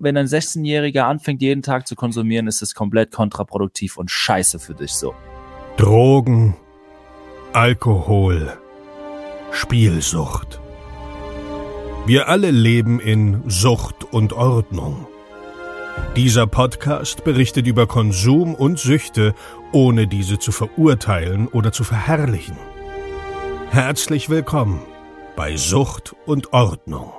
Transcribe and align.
Wenn 0.00 0.16
ein 0.16 0.26
16-Jähriger 0.26 1.02
anfängt, 1.02 1.40
jeden 1.40 1.62
Tag 1.62 1.86
zu 1.86 1.94
konsumieren, 1.94 2.48
ist 2.48 2.62
es 2.62 2.74
komplett 2.74 3.12
kontraproduktiv 3.12 3.96
und 3.96 4.10
scheiße 4.10 4.58
für 4.58 4.74
dich 4.74 4.92
so. 4.92 5.14
Drogen, 5.76 6.56
Alkohol, 7.52 8.58
Spielsucht. 9.52 10.60
Wir 12.06 12.28
alle 12.28 12.50
leben 12.50 12.98
in 12.98 13.48
Sucht 13.48 14.12
und 14.12 14.32
Ordnung. 14.32 15.06
Dieser 16.16 16.48
Podcast 16.48 17.22
berichtet 17.22 17.68
über 17.68 17.86
Konsum 17.86 18.56
und 18.56 18.80
Süchte, 18.80 19.32
ohne 19.70 20.08
diese 20.08 20.40
zu 20.40 20.50
verurteilen 20.50 21.46
oder 21.46 21.70
zu 21.70 21.84
verherrlichen. 21.84 22.56
Herzlich 23.70 24.28
willkommen 24.28 24.82
bei 25.36 25.56
Sucht 25.56 26.16
und 26.26 26.52
Ordnung. 26.52 27.12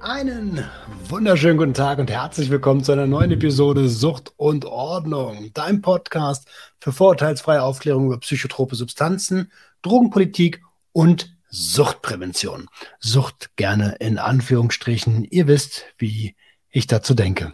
Einen 0.00 0.64
wunderschönen 1.10 1.58
guten 1.58 1.74
Tag 1.74 1.98
und 1.98 2.10
herzlich 2.10 2.48
willkommen 2.48 2.82
zu 2.82 2.92
einer 2.92 3.06
neuen 3.06 3.32
Episode 3.32 3.86
Sucht 3.90 4.32
und 4.38 4.64
Ordnung, 4.64 5.50
dein 5.52 5.82
Podcast 5.82 6.48
für 6.78 6.90
vorurteilsfreie 6.90 7.62
Aufklärung 7.62 8.06
über 8.06 8.18
psychotrope 8.18 8.76
Substanzen, 8.76 9.52
Drogenpolitik 9.82 10.62
und 10.92 11.36
Suchtprävention. 11.50 12.68
Sucht 12.98 13.54
gerne 13.56 13.96
in 14.00 14.16
Anführungsstrichen. 14.16 15.24
Ihr 15.24 15.46
wisst, 15.46 15.84
wie 15.98 16.34
ich 16.70 16.86
dazu 16.86 17.12
denke. 17.12 17.52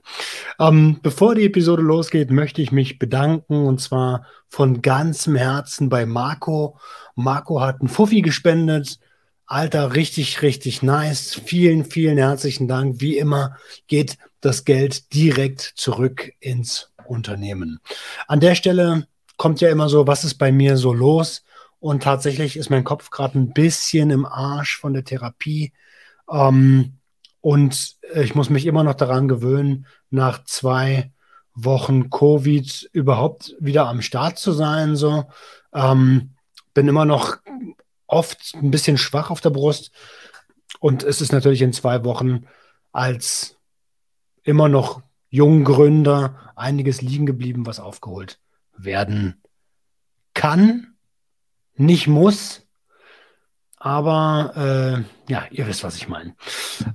Ähm, 0.60 1.00
bevor 1.02 1.34
die 1.34 1.46
Episode 1.46 1.82
losgeht, 1.82 2.30
möchte 2.30 2.62
ich 2.62 2.70
mich 2.70 3.00
bedanken 3.00 3.66
und 3.66 3.80
zwar 3.80 4.24
von 4.48 4.82
ganzem 4.82 5.34
Herzen 5.34 5.88
bei 5.88 6.06
Marco. 6.06 6.78
Marco 7.16 7.60
hat 7.60 7.80
einen 7.80 7.88
Fuffi 7.88 8.22
gespendet 8.22 9.00
Alter, 9.48 9.94
richtig, 9.94 10.42
richtig 10.42 10.82
nice. 10.82 11.40
Vielen, 11.44 11.84
vielen 11.84 12.18
herzlichen 12.18 12.66
Dank. 12.66 13.00
Wie 13.00 13.16
immer 13.16 13.56
geht 13.86 14.18
das 14.40 14.64
Geld 14.64 15.14
direkt 15.14 15.60
zurück 15.60 16.32
ins 16.40 16.90
Unternehmen. 17.06 17.78
An 18.26 18.40
der 18.40 18.56
Stelle 18.56 19.06
kommt 19.36 19.60
ja 19.60 19.70
immer 19.70 19.88
so, 19.88 20.08
was 20.08 20.24
ist 20.24 20.34
bei 20.34 20.50
mir 20.50 20.76
so 20.76 20.92
los? 20.92 21.44
Und 21.78 22.02
tatsächlich 22.02 22.56
ist 22.56 22.70
mein 22.70 22.82
Kopf 22.82 23.10
gerade 23.10 23.38
ein 23.38 23.52
bisschen 23.52 24.10
im 24.10 24.26
Arsch 24.26 24.78
von 24.78 24.92
der 24.92 25.04
Therapie. 25.04 25.72
Ähm, 26.28 26.98
und 27.40 27.98
ich 28.16 28.34
muss 28.34 28.50
mich 28.50 28.66
immer 28.66 28.82
noch 28.82 28.94
daran 28.94 29.28
gewöhnen, 29.28 29.86
nach 30.10 30.42
zwei 30.42 31.12
Wochen 31.54 32.10
Covid 32.10 32.90
überhaupt 32.92 33.54
wieder 33.60 33.86
am 33.86 34.02
Start 34.02 34.40
zu 34.40 34.50
sein. 34.50 34.96
So 34.96 35.26
ähm, 35.72 36.34
bin 36.74 36.88
immer 36.88 37.04
noch 37.04 37.38
oft 38.06 38.54
ein 38.54 38.70
bisschen 38.70 38.98
schwach 38.98 39.30
auf 39.30 39.40
der 39.40 39.50
Brust. 39.50 39.90
Und 40.80 41.02
es 41.02 41.20
ist 41.20 41.32
natürlich 41.32 41.62
in 41.62 41.72
zwei 41.72 42.04
Wochen 42.04 42.46
als 42.92 43.56
immer 44.42 44.68
noch 44.68 45.02
Junggründer 45.30 46.52
einiges 46.54 47.02
liegen 47.02 47.26
geblieben, 47.26 47.66
was 47.66 47.80
aufgeholt 47.80 48.38
werden 48.76 49.42
kann, 50.34 50.94
nicht 51.74 52.06
muss. 52.06 52.62
Aber 53.76 54.52
äh, 54.56 55.32
ja, 55.32 55.46
ihr 55.50 55.66
wisst, 55.66 55.84
was 55.84 55.96
ich 55.96 56.08
meine. 56.08 56.34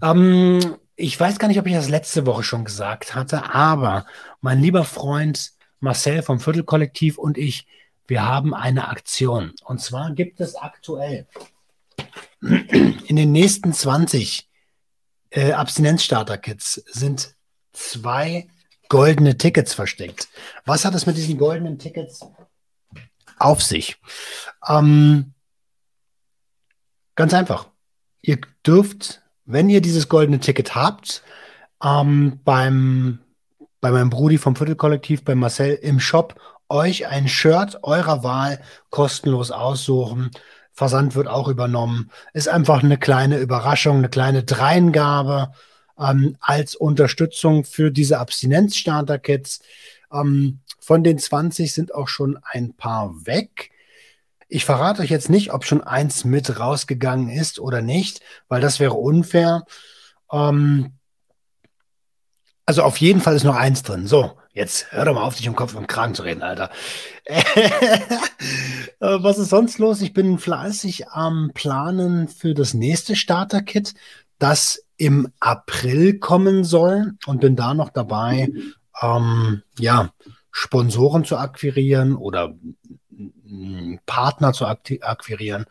Ähm, 0.01 0.77
ich 0.95 1.19
weiß 1.19 1.39
gar 1.39 1.47
nicht, 1.47 1.59
ob 1.59 1.67
ich 1.67 1.73
das 1.73 1.89
letzte 1.89 2.25
Woche 2.25 2.43
schon 2.43 2.65
gesagt 2.65 3.15
hatte, 3.15 3.53
aber 3.53 4.05
mein 4.39 4.59
lieber 4.59 4.83
Freund 4.83 5.51
Marcel 5.79 6.21
vom 6.21 6.39
Viertelkollektiv 6.39 7.17
und 7.17 7.37
ich, 7.37 7.67
wir 8.07 8.25
haben 8.25 8.53
eine 8.53 8.89
Aktion. 8.89 9.53
Und 9.63 9.79
zwar 9.79 10.11
gibt 10.11 10.41
es 10.41 10.55
aktuell 10.55 11.27
in 12.41 13.15
den 13.15 13.31
nächsten 13.31 13.73
20 13.73 14.49
äh, 15.29 15.51
Abstinenzstarter-Kits 15.53 16.83
sind 16.87 17.35
zwei 17.71 18.47
goldene 18.89 19.37
Tickets 19.37 19.73
versteckt. 19.73 20.27
Was 20.65 20.83
hat 20.83 20.95
es 20.95 21.05
mit 21.05 21.17
diesen 21.17 21.37
goldenen 21.37 21.79
Tickets 21.79 22.25
auf 23.37 23.61
sich? 23.61 23.97
Ähm, 24.67 25.33
ganz 27.15 27.33
einfach. 27.33 27.67
Ihr 28.21 28.39
dürft, 28.65 29.21
wenn 29.45 29.69
ihr 29.69 29.81
dieses 29.81 30.09
goldene 30.09 30.39
Ticket 30.39 30.75
habt, 30.75 31.23
ähm, 31.83 32.39
beim, 32.43 33.19
bei 33.79 33.91
meinem 33.91 34.09
Brudi 34.09 34.37
vom 34.37 34.55
Viertelkollektiv, 34.55 35.23
bei 35.23 35.35
Marcel 35.35 35.75
im 35.75 35.99
Shop 35.99 36.39
euch 36.71 37.07
ein 37.07 37.27
Shirt 37.27 37.79
eurer 37.83 38.23
Wahl 38.23 38.61
kostenlos 38.89 39.51
aussuchen. 39.51 40.31
Versand 40.73 41.15
wird 41.15 41.27
auch 41.27 41.47
übernommen. 41.47 42.09
Ist 42.33 42.47
einfach 42.47 42.83
eine 42.83 42.97
kleine 42.97 43.37
Überraschung, 43.37 43.97
eine 43.97 44.09
kleine 44.09 44.43
Dreingabe 44.43 45.51
ähm, 45.99 46.37
als 46.39 46.75
Unterstützung 46.75 47.65
für 47.65 47.91
diese 47.91 48.19
Abstinenzstarter-Kits. 48.19 49.61
Ähm, 50.11 50.59
von 50.79 51.03
den 51.03 51.19
20 51.19 51.73
sind 51.73 51.93
auch 51.93 52.07
schon 52.07 52.39
ein 52.43 52.73
paar 52.73 53.25
weg. 53.25 53.71
Ich 54.47 54.65
verrate 54.65 55.01
euch 55.01 55.09
jetzt 55.09 55.29
nicht, 55.29 55.53
ob 55.53 55.65
schon 55.65 55.83
eins 55.83 56.25
mit 56.25 56.59
rausgegangen 56.59 57.29
ist 57.29 57.59
oder 57.59 57.81
nicht, 57.81 58.21
weil 58.47 58.61
das 58.61 58.79
wäre 58.79 58.95
unfair. 58.95 59.65
Ähm, 60.31 60.93
also 62.65 62.83
auf 62.83 62.97
jeden 62.97 63.21
Fall 63.21 63.35
ist 63.35 63.43
noch 63.43 63.55
eins 63.55 63.83
drin. 63.83 64.07
So, 64.07 64.37
Jetzt 64.53 64.91
hör 64.91 65.05
doch 65.05 65.15
mal 65.15 65.23
auf, 65.23 65.35
dich 65.35 65.47
um 65.47 65.55
Kopf 65.55 65.75
und 65.75 65.87
Kragen 65.87 66.13
zu 66.13 66.23
reden, 66.23 66.43
Alter. 66.43 66.69
Äh, 68.99 69.23
was 69.23 69.39
ist 69.39 69.49
sonst 69.49 69.79
los? 69.79 70.01
Ich 70.01 70.13
bin 70.13 70.37
fleißig 70.37 71.07
am 71.09 71.51
Planen 71.55 72.27
für 72.27 72.53
das 72.53 72.75
nächste 72.75 73.15
Starter-Kit, 73.15 73.95
das 74.37 74.83
im 74.97 75.31
April 75.39 76.19
kommen 76.19 76.63
soll 76.63 77.13
und 77.25 77.41
bin 77.41 77.55
da 77.55 77.73
noch 77.73 77.89
dabei, 77.89 78.51
ähm, 79.01 79.63
ja, 79.79 80.13
Sponsoren 80.51 81.25
zu 81.25 81.37
akquirieren 81.37 82.15
oder 82.15 82.53
Partner 84.05 84.53
zu 84.53 84.67
akquirieren. 84.67 85.65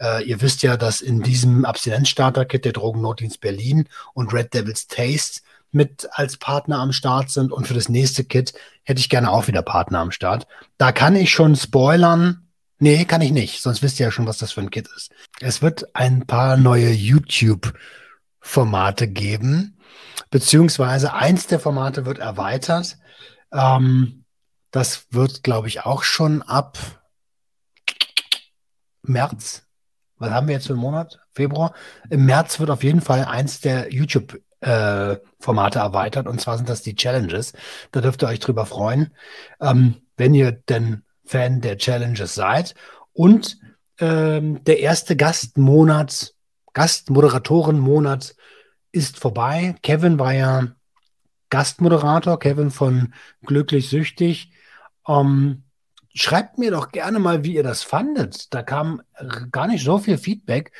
Äh, 0.00 0.24
ihr 0.24 0.40
wisst 0.40 0.62
ja, 0.62 0.76
dass 0.76 1.00
in 1.00 1.22
diesem 1.22 1.64
Abstinenz-Starter-Kit 1.64 2.64
der 2.64 2.72
Drogennotdienst 2.72 3.40
Berlin 3.40 3.88
und 4.14 4.32
Red 4.32 4.54
Devils 4.54 4.88
Taste 4.88 5.42
mit 5.72 6.08
als 6.12 6.36
Partner 6.36 6.78
am 6.78 6.92
Start 6.92 7.30
sind. 7.30 7.50
Und 7.50 7.66
für 7.66 7.74
das 7.74 7.88
nächste 7.88 8.24
Kit 8.24 8.52
hätte 8.84 9.00
ich 9.00 9.08
gerne 9.08 9.30
auch 9.30 9.48
wieder 9.48 9.62
Partner 9.62 9.98
am 9.98 10.12
Start. 10.12 10.46
Da 10.78 10.92
kann 10.92 11.16
ich 11.16 11.30
schon 11.30 11.56
spoilern. 11.56 12.46
Nee, 12.78 13.04
kann 13.04 13.20
ich 13.20 13.32
nicht. 13.32 13.62
Sonst 13.62 13.82
wisst 13.82 13.98
ihr 13.98 14.06
ja 14.06 14.12
schon, 14.12 14.26
was 14.26 14.38
das 14.38 14.52
für 14.52 14.60
ein 14.60 14.70
Kit 14.70 14.88
ist. 14.96 15.10
Es 15.40 15.62
wird 15.62 15.94
ein 15.94 16.26
paar 16.26 16.56
neue 16.56 16.90
YouTube-Formate 16.90 19.08
geben. 19.08 19.78
Beziehungsweise 20.30 21.14
eins 21.14 21.46
der 21.46 21.60
Formate 21.60 22.06
wird 22.06 22.18
erweitert. 22.18 22.98
Ähm, 23.52 24.24
das 24.70 25.06
wird, 25.10 25.42
glaube 25.42 25.68
ich, 25.68 25.84
auch 25.84 26.02
schon 26.02 26.42
ab 26.42 26.78
März. 29.02 29.66
Was 30.16 30.30
haben 30.30 30.46
wir 30.46 30.54
jetzt 30.54 30.66
für 30.66 30.74
einen 30.74 30.82
Monat? 30.82 31.18
Februar? 31.32 31.74
Im 32.10 32.26
März 32.26 32.60
wird 32.60 32.70
auf 32.70 32.82
jeden 32.82 33.00
Fall 33.00 33.24
eins 33.24 33.60
der 33.60 33.92
YouTube 33.92 34.40
äh, 34.62 35.16
Formate 35.40 35.80
erweitert. 35.80 36.26
Und 36.26 36.40
zwar 36.40 36.56
sind 36.56 36.68
das 36.68 36.82
die 36.82 36.94
Challenges. 36.94 37.52
Da 37.90 38.00
dürft 38.00 38.22
ihr 38.22 38.28
euch 38.28 38.40
drüber 38.40 38.64
freuen, 38.64 39.12
ähm, 39.60 39.96
wenn 40.16 40.34
ihr 40.34 40.52
denn 40.52 41.02
Fan 41.24 41.60
der 41.60 41.78
Challenges 41.78 42.34
seid. 42.34 42.74
Und 43.12 43.58
ähm, 43.98 44.62
der 44.64 44.80
erste 44.80 45.16
Gastmonat, 45.16 46.34
Gastmoderatorenmonat 46.72 48.34
ist 48.92 49.18
vorbei. 49.18 49.74
Kevin 49.82 50.18
war 50.18 50.32
ja 50.32 50.68
Gastmoderator, 51.50 52.38
Kevin 52.38 52.70
von 52.70 53.14
Glücklich 53.44 53.90
Süchtig. 53.90 54.52
Ähm, 55.06 55.64
schreibt 56.14 56.58
mir 56.58 56.70
doch 56.70 56.90
gerne 56.90 57.18
mal, 57.18 57.44
wie 57.44 57.54
ihr 57.54 57.62
das 57.62 57.82
fandet. 57.82 58.52
Da 58.54 58.62
kam 58.62 59.02
gar 59.50 59.66
nicht 59.66 59.84
so 59.84 59.98
viel 59.98 60.18
Feedback. 60.18 60.72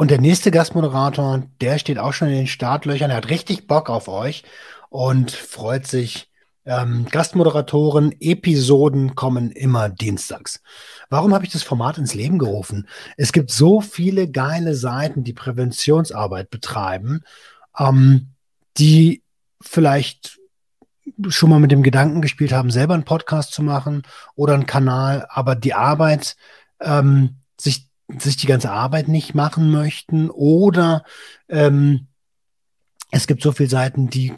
Und 0.00 0.10
der 0.10 0.18
nächste 0.18 0.50
Gastmoderator, 0.50 1.42
der 1.60 1.78
steht 1.78 1.98
auch 1.98 2.14
schon 2.14 2.28
in 2.28 2.34
den 2.34 2.46
Startlöchern. 2.46 3.10
Er 3.10 3.18
hat 3.18 3.28
richtig 3.28 3.66
Bock 3.66 3.90
auf 3.90 4.08
euch 4.08 4.44
und 4.88 5.30
freut 5.30 5.86
sich. 5.86 6.30
Ähm, 6.64 7.04
Gastmoderatoren, 7.10 8.14
Episoden 8.18 9.14
kommen 9.14 9.50
immer 9.50 9.90
dienstags. 9.90 10.62
Warum 11.10 11.34
habe 11.34 11.44
ich 11.44 11.52
das 11.52 11.62
Format 11.62 11.98
ins 11.98 12.14
Leben 12.14 12.38
gerufen? 12.38 12.88
Es 13.18 13.30
gibt 13.30 13.50
so 13.50 13.82
viele 13.82 14.30
geile 14.30 14.74
Seiten, 14.74 15.22
die 15.22 15.34
Präventionsarbeit 15.34 16.48
betreiben, 16.48 17.20
ähm, 17.78 18.28
die 18.78 19.22
vielleicht 19.60 20.38
schon 21.28 21.50
mal 21.50 21.60
mit 21.60 21.72
dem 21.72 21.82
Gedanken 21.82 22.22
gespielt 22.22 22.54
haben, 22.54 22.70
selber 22.70 22.94
einen 22.94 23.04
Podcast 23.04 23.52
zu 23.52 23.62
machen 23.62 24.04
oder 24.34 24.54
einen 24.54 24.64
Kanal, 24.64 25.26
aber 25.28 25.56
die 25.56 25.74
Arbeit, 25.74 26.36
ähm, 26.80 27.39
sich 28.18 28.36
die 28.36 28.46
ganze 28.46 28.70
Arbeit 28.70 29.08
nicht 29.08 29.34
machen 29.34 29.70
möchten 29.70 30.30
oder 30.30 31.04
ähm, 31.48 32.08
es 33.10 33.26
gibt 33.26 33.42
so 33.42 33.52
viele 33.52 33.68
Seiten, 33.68 34.08
die 34.08 34.34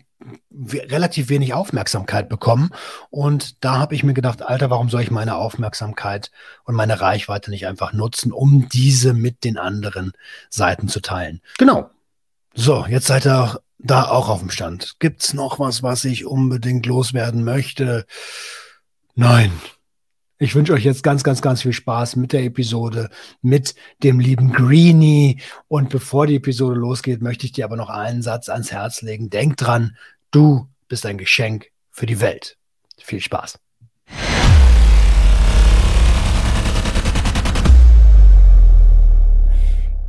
relativ 0.64 1.28
wenig 1.28 1.54
Aufmerksamkeit 1.54 2.28
bekommen. 2.28 2.70
Und 3.10 3.64
da 3.64 3.78
habe 3.78 3.94
ich 3.94 4.04
mir 4.04 4.14
gedacht, 4.14 4.42
Alter, 4.42 4.70
warum 4.70 4.88
soll 4.88 5.02
ich 5.02 5.10
meine 5.10 5.36
Aufmerksamkeit 5.36 6.30
und 6.64 6.74
meine 6.74 7.00
Reichweite 7.00 7.50
nicht 7.50 7.66
einfach 7.66 7.92
nutzen, 7.92 8.32
um 8.32 8.68
diese 8.68 9.14
mit 9.14 9.44
den 9.44 9.58
anderen 9.58 10.12
Seiten 10.48 10.88
zu 10.88 11.00
teilen? 11.00 11.40
Genau. 11.58 11.90
So, 12.54 12.86
jetzt 12.86 13.06
seid 13.06 13.26
ihr 13.26 13.60
da 13.78 14.04
auch 14.04 14.28
auf 14.28 14.40
dem 14.40 14.50
Stand. 14.50 14.96
Gibt's 15.00 15.34
noch 15.34 15.58
was, 15.58 15.82
was 15.82 16.04
ich 16.04 16.26
unbedingt 16.26 16.86
loswerden 16.86 17.44
möchte? 17.44 18.06
Nein. 19.14 19.52
Ich 20.42 20.56
wünsche 20.56 20.72
euch 20.72 20.82
jetzt 20.82 21.04
ganz, 21.04 21.22
ganz, 21.22 21.40
ganz 21.40 21.62
viel 21.62 21.72
Spaß 21.72 22.16
mit 22.16 22.32
der 22.32 22.42
Episode, 22.42 23.10
mit 23.42 23.76
dem 24.02 24.18
lieben 24.18 24.50
Greenie. 24.50 25.40
Und 25.68 25.88
bevor 25.88 26.26
die 26.26 26.34
Episode 26.34 26.74
losgeht, 26.74 27.22
möchte 27.22 27.46
ich 27.46 27.52
dir 27.52 27.64
aber 27.64 27.76
noch 27.76 27.90
einen 27.90 28.22
Satz 28.22 28.48
ans 28.48 28.72
Herz 28.72 29.02
legen. 29.02 29.30
Denk 29.30 29.56
dran, 29.56 29.96
du 30.32 30.66
bist 30.88 31.06
ein 31.06 31.16
Geschenk 31.16 31.66
für 31.92 32.06
die 32.06 32.20
Welt. 32.20 32.58
Viel 32.98 33.20
Spaß. 33.20 33.60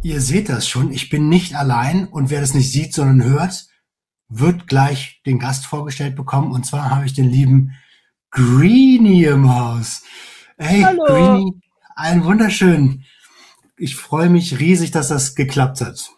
Ihr 0.02 0.20
seht 0.20 0.50
das 0.50 0.68
schon, 0.68 0.92
ich 0.92 1.12
bin 1.12 1.30
nicht 1.30 1.54
allein 1.54 2.08
und 2.08 2.32
wer 2.32 2.42
das 2.42 2.56
nicht 2.56 2.72
sieht, 2.72 2.96
sondern 2.96 3.24
hört, 3.24 3.68
wird 4.30 4.66
gleich 4.66 5.22
den 5.28 5.38
Gast 5.38 5.68
vorgestellt 5.68 6.16
bekommen. 6.16 6.52
Und 6.52 6.66
zwar 6.66 6.90
habe 6.90 7.06
ich 7.06 7.14
den 7.14 7.30
lieben 7.30 7.76
Greenie 8.34 9.26
im 9.26 9.54
Haus. 9.54 10.02
Hey, 10.58 10.82
Hallo. 10.82 11.04
Greenie, 11.06 11.62
einen 11.96 12.24
wunderschönen. 12.24 13.06
Ich 13.78 13.96
freue 13.96 14.30
mich 14.30 14.60
riesig, 14.60 14.90
dass 14.90 15.10
das 15.10 15.36
geklappt 15.36 15.82
hat. 15.82 16.10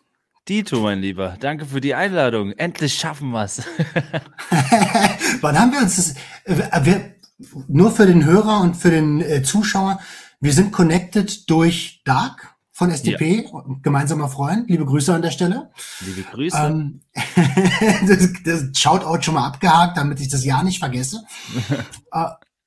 Dito, 0.48 0.80
mein 0.80 1.00
Lieber, 1.00 1.36
danke 1.42 1.66
für 1.66 1.82
die 1.82 1.94
Einladung. 1.94 2.54
Endlich 2.54 2.94
schaffen 2.94 3.32
wir's. 3.32 3.64
Wann 5.42 5.60
haben 5.60 5.74
wir 5.74 5.82
uns 5.82 5.98
das? 5.98 6.16
Äh, 6.46 6.86
wir, 6.86 7.16
nur 7.68 7.92
für 7.92 8.06
den 8.06 8.24
Hörer 8.24 8.62
und 8.62 8.78
für 8.78 8.92
den 8.92 9.20
äh, 9.20 9.44
Zuschauer, 9.44 10.00
wir 10.40 10.54
sind 10.54 10.72
connected 10.72 11.50
durch 11.50 12.02
Dark 12.06 12.55
von 12.76 12.92
SDP, 12.92 13.46
ja. 13.46 13.64
gemeinsamer 13.82 14.28
Freund. 14.28 14.70
Liebe 14.70 14.86
Grüße 14.86 15.14
an 15.14 15.22
der 15.22 15.32
Stelle. 15.32 15.72
Liebe 16.02 16.24
Grüße. 16.30 16.58
Ähm, 16.58 17.00
das, 18.06 18.30
das 18.44 18.78
Shoutout 18.78 19.22
schon 19.22 19.36
mal 19.36 19.48
abgehakt, 19.48 19.96
damit 19.98 20.20
ich 20.20 20.28
das 20.28 20.44
ja 20.44 20.62
nicht 20.62 20.80
vergesse. 20.80 21.24
äh, 22.12 22.26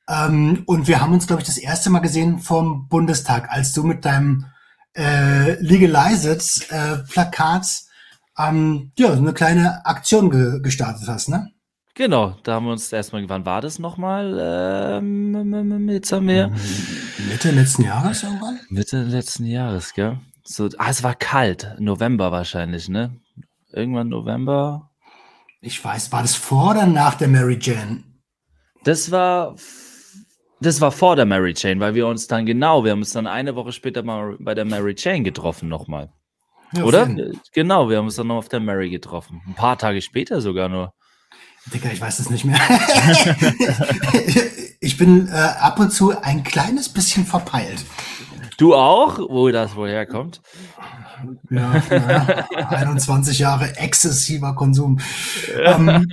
ähm, 0.08 0.62
und 0.64 0.88
wir 0.88 1.02
haben 1.02 1.12
uns, 1.12 1.26
glaube 1.26 1.43
ich, 1.43 1.46
das 1.46 1.58
erste 1.58 1.90
Mal 1.90 1.99
gesehen 1.99 2.38
vom 2.38 2.88
Bundestag, 2.88 3.50
als 3.50 3.75
du 3.75 3.82
mit 3.82 4.06
deinem 4.06 4.46
äh, 4.96 5.60
Legalized 5.62 6.70
äh, 6.70 6.96
Plakat 7.10 7.66
ähm, 8.38 8.93
ja, 8.96 9.12
eine 9.12 9.34
kleine 9.34 9.84
Aktion 9.84 10.31
ge 10.31 10.62
gestartet 10.62 11.06
hast, 11.06 11.28
ne? 11.28 11.50
Genau, 11.93 12.37
da 12.44 12.55
haben 12.55 12.64
wir 12.64 12.72
uns 12.72 12.90
erstmal, 12.93 13.28
wann 13.28 13.44
war 13.44 13.60
das 13.60 13.78
nochmal? 13.78 14.38
Ähm, 14.40 15.88
jetzt 15.90 16.12
haben 16.12 16.28
wir. 16.28 16.50
Mitte 17.28 17.50
letzten 17.50 17.82
Jahres 17.82 18.22
irgendwann? 18.22 18.47
Mitte 18.70 19.03
letzten 19.03 19.47
Jahres, 19.47 19.94
gell? 19.94 20.19
So, 20.44 20.69
ah, 20.79 20.91
es 20.91 21.03
war 21.03 21.15
kalt. 21.15 21.75
November 21.79 22.32
wahrscheinlich, 22.32 22.88
ne? 22.88 23.19
Irgendwann 23.73 24.09
November. 24.09 24.91
Ich 25.61 25.82
weiß, 25.82 26.12
war 26.12 26.23
das 26.23 26.35
vor 26.35 26.70
oder 26.70 26.87
nach 26.87 27.15
der 27.15 27.29
Mary 27.29 27.59
Jane? 27.61 28.05
Das 28.85 29.11
war, 29.11 29.56
das 30.61 30.81
war 30.81 30.93
vor 30.93 31.17
der 31.17 31.26
Mary 31.26 31.55
Jane, 31.56 31.81
weil 31.81 31.94
wir 31.94 32.06
uns 32.06 32.29
dann 32.29 32.47
genau, 32.47 32.85
wir 32.85 32.93
haben 32.93 33.00
uns 33.00 33.12
dann 33.12 33.26
eine 33.26 33.56
Woche 33.56 33.73
später 33.73 34.03
mal 34.03 34.37
bei 34.38 34.55
der 34.55 34.65
Mary 34.65 34.94
Jane 34.97 35.23
getroffen 35.23 35.69
nochmal. 35.69 36.11
Ja, 36.73 36.85
Oder? 36.85 37.06
Fein. 37.06 37.41
Genau, 37.53 37.88
wir 37.88 37.97
haben 37.97 38.06
uns 38.06 38.17
dann 38.17 38.26
noch 38.26 38.37
auf 38.37 38.49
der 38.49 38.61
Mary 38.61 38.91
getroffen. 38.91 39.41
Ein 39.47 39.55
paar 39.55 39.79
Tage 39.79 40.03
später 40.03 40.41
sogar 40.41 40.69
nur. 40.69 40.93
Digga, 41.73 41.91
ich 41.91 42.00
weiß 42.00 42.19
es 42.19 42.31
nicht 42.31 42.44
mehr. 42.44 42.59
ich 44.81 44.97
bin 44.97 45.29
äh, 45.29 45.32
ab 45.32 45.81
und 45.81 45.91
zu 45.91 46.19
ein 46.20 46.44
kleines 46.44 46.88
bisschen 46.88 47.26
verpeilt. 47.26 47.85
Du 48.58 48.75
auch, 48.75 49.19
wo 49.20 49.49
das 49.50 49.76
woher 49.76 50.05
kommt? 50.05 50.43
Ja, 51.49 51.81
naja, 51.90 52.46
21 52.70 53.38
Jahre 53.38 53.76
exzessiver 53.76 54.55
Konsum. 54.55 54.99
ähm, 55.64 56.12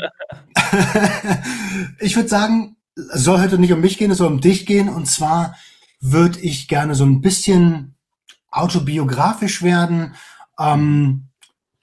ich 2.00 2.16
würde 2.16 2.30
sagen, 2.30 2.78
es 2.96 3.24
soll 3.24 3.42
heute 3.42 3.58
nicht 3.58 3.74
um 3.74 3.82
mich 3.82 3.98
gehen, 3.98 4.12
es 4.12 4.20
soll 4.20 4.28
um 4.28 4.42
dich 4.42 4.68
gehen. 4.68 4.90
Und 4.90 5.08
zwar 5.08 5.56
würde 6.00 6.40
ich 6.40 6.68
gerne 6.68 6.94
so 6.94 7.04
ein 7.04 7.22
bisschen 7.22 7.96
autobiografisch 8.52 9.64
werden. 9.64 10.16
Ähm, 10.60 11.30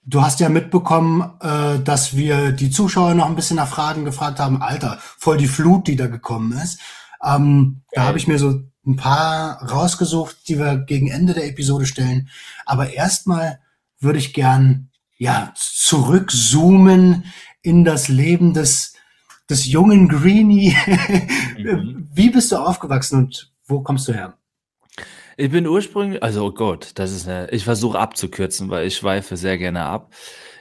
Du 0.05 0.21
hast 0.21 0.41
ja 0.41 0.49
mitbekommen, 0.49 1.31
äh, 1.39 1.79
dass 1.81 2.13
wir 2.17 2.51
die 2.51 2.69
Zuschauer 2.69 3.13
noch 3.13 3.27
ein 3.27 3.35
bisschen 3.35 3.55
nach 3.55 3.69
Fragen 3.69 4.03
gefragt 4.03 4.37
haben. 4.37 4.61
Alter, 4.61 4.97
voll 4.99 5.37
die 5.37 5.47
Flut, 5.47 5.87
die 5.87 5.95
da 5.95 6.07
gekommen 6.07 6.51
ist. 6.51 6.81
Ähm, 7.23 7.83
da 7.93 8.03
habe 8.03 8.17
ich 8.17 8.27
mir 8.27 8.37
so 8.37 8.63
ein 8.85 8.95
paar 8.95 9.61
rausgesucht, 9.69 10.47
die 10.47 10.59
wir 10.59 10.77
gegen 10.77 11.09
Ende 11.09 11.33
der 11.33 11.47
Episode 11.47 11.85
stellen. 11.85 12.29
Aber 12.65 12.93
erstmal 12.93 13.59
würde 13.99 14.19
ich 14.19 14.33
gern 14.33 14.89
ja 15.17 15.53
zurückzoomen 15.55 17.25
in 17.61 17.85
das 17.85 18.09
Leben 18.09 18.53
des 18.53 18.93
des 19.49 19.65
jungen 19.65 20.07
Greenie. 20.09 20.75
mhm. 21.57 22.09
Wie 22.13 22.29
bist 22.29 22.51
du 22.51 22.57
aufgewachsen 22.57 23.19
und 23.19 23.51
wo 23.67 23.81
kommst 23.81 24.07
du 24.07 24.13
her? 24.13 24.37
Ich 25.35 25.51
bin 25.51 25.67
ursprünglich, 25.67 26.21
also 26.21 26.45
oh 26.45 26.51
Gott, 26.51 26.91
das 26.95 27.11
ist 27.11 27.27
eine, 27.27 27.49
ich 27.49 27.63
versuche 27.63 27.97
abzukürzen, 27.97 28.69
weil 28.69 28.87
ich 28.87 28.95
schweife 28.95 29.35
sehr 29.35 29.57
gerne 29.57 29.83
ab. 29.83 30.11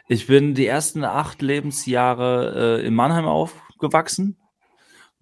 Ich 0.09 0.27
bin 0.27 0.55
die 0.55 0.67
ersten 0.67 1.05
acht 1.05 1.43
Lebensjahre 1.43 2.81
äh, 2.81 2.87
in 2.87 2.95
Mannheim 2.95 3.27
aufgewachsen. 3.27 4.39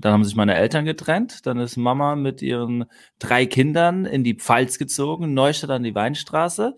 Dann 0.00 0.12
haben 0.12 0.24
sich 0.24 0.34
meine 0.34 0.54
Eltern 0.54 0.84
getrennt. 0.84 1.46
Dann 1.46 1.58
ist 1.58 1.76
Mama 1.76 2.16
mit 2.16 2.42
ihren 2.42 2.86
drei 3.18 3.46
Kindern 3.46 4.06
in 4.06 4.24
die 4.24 4.34
Pfalz 4.34 4.78
gezogen, 4.78 5.34
Neustadt 5.34 5.70
an 5.70 5.82
die 5.82 5.94
Weinstraße. 5.94 6.76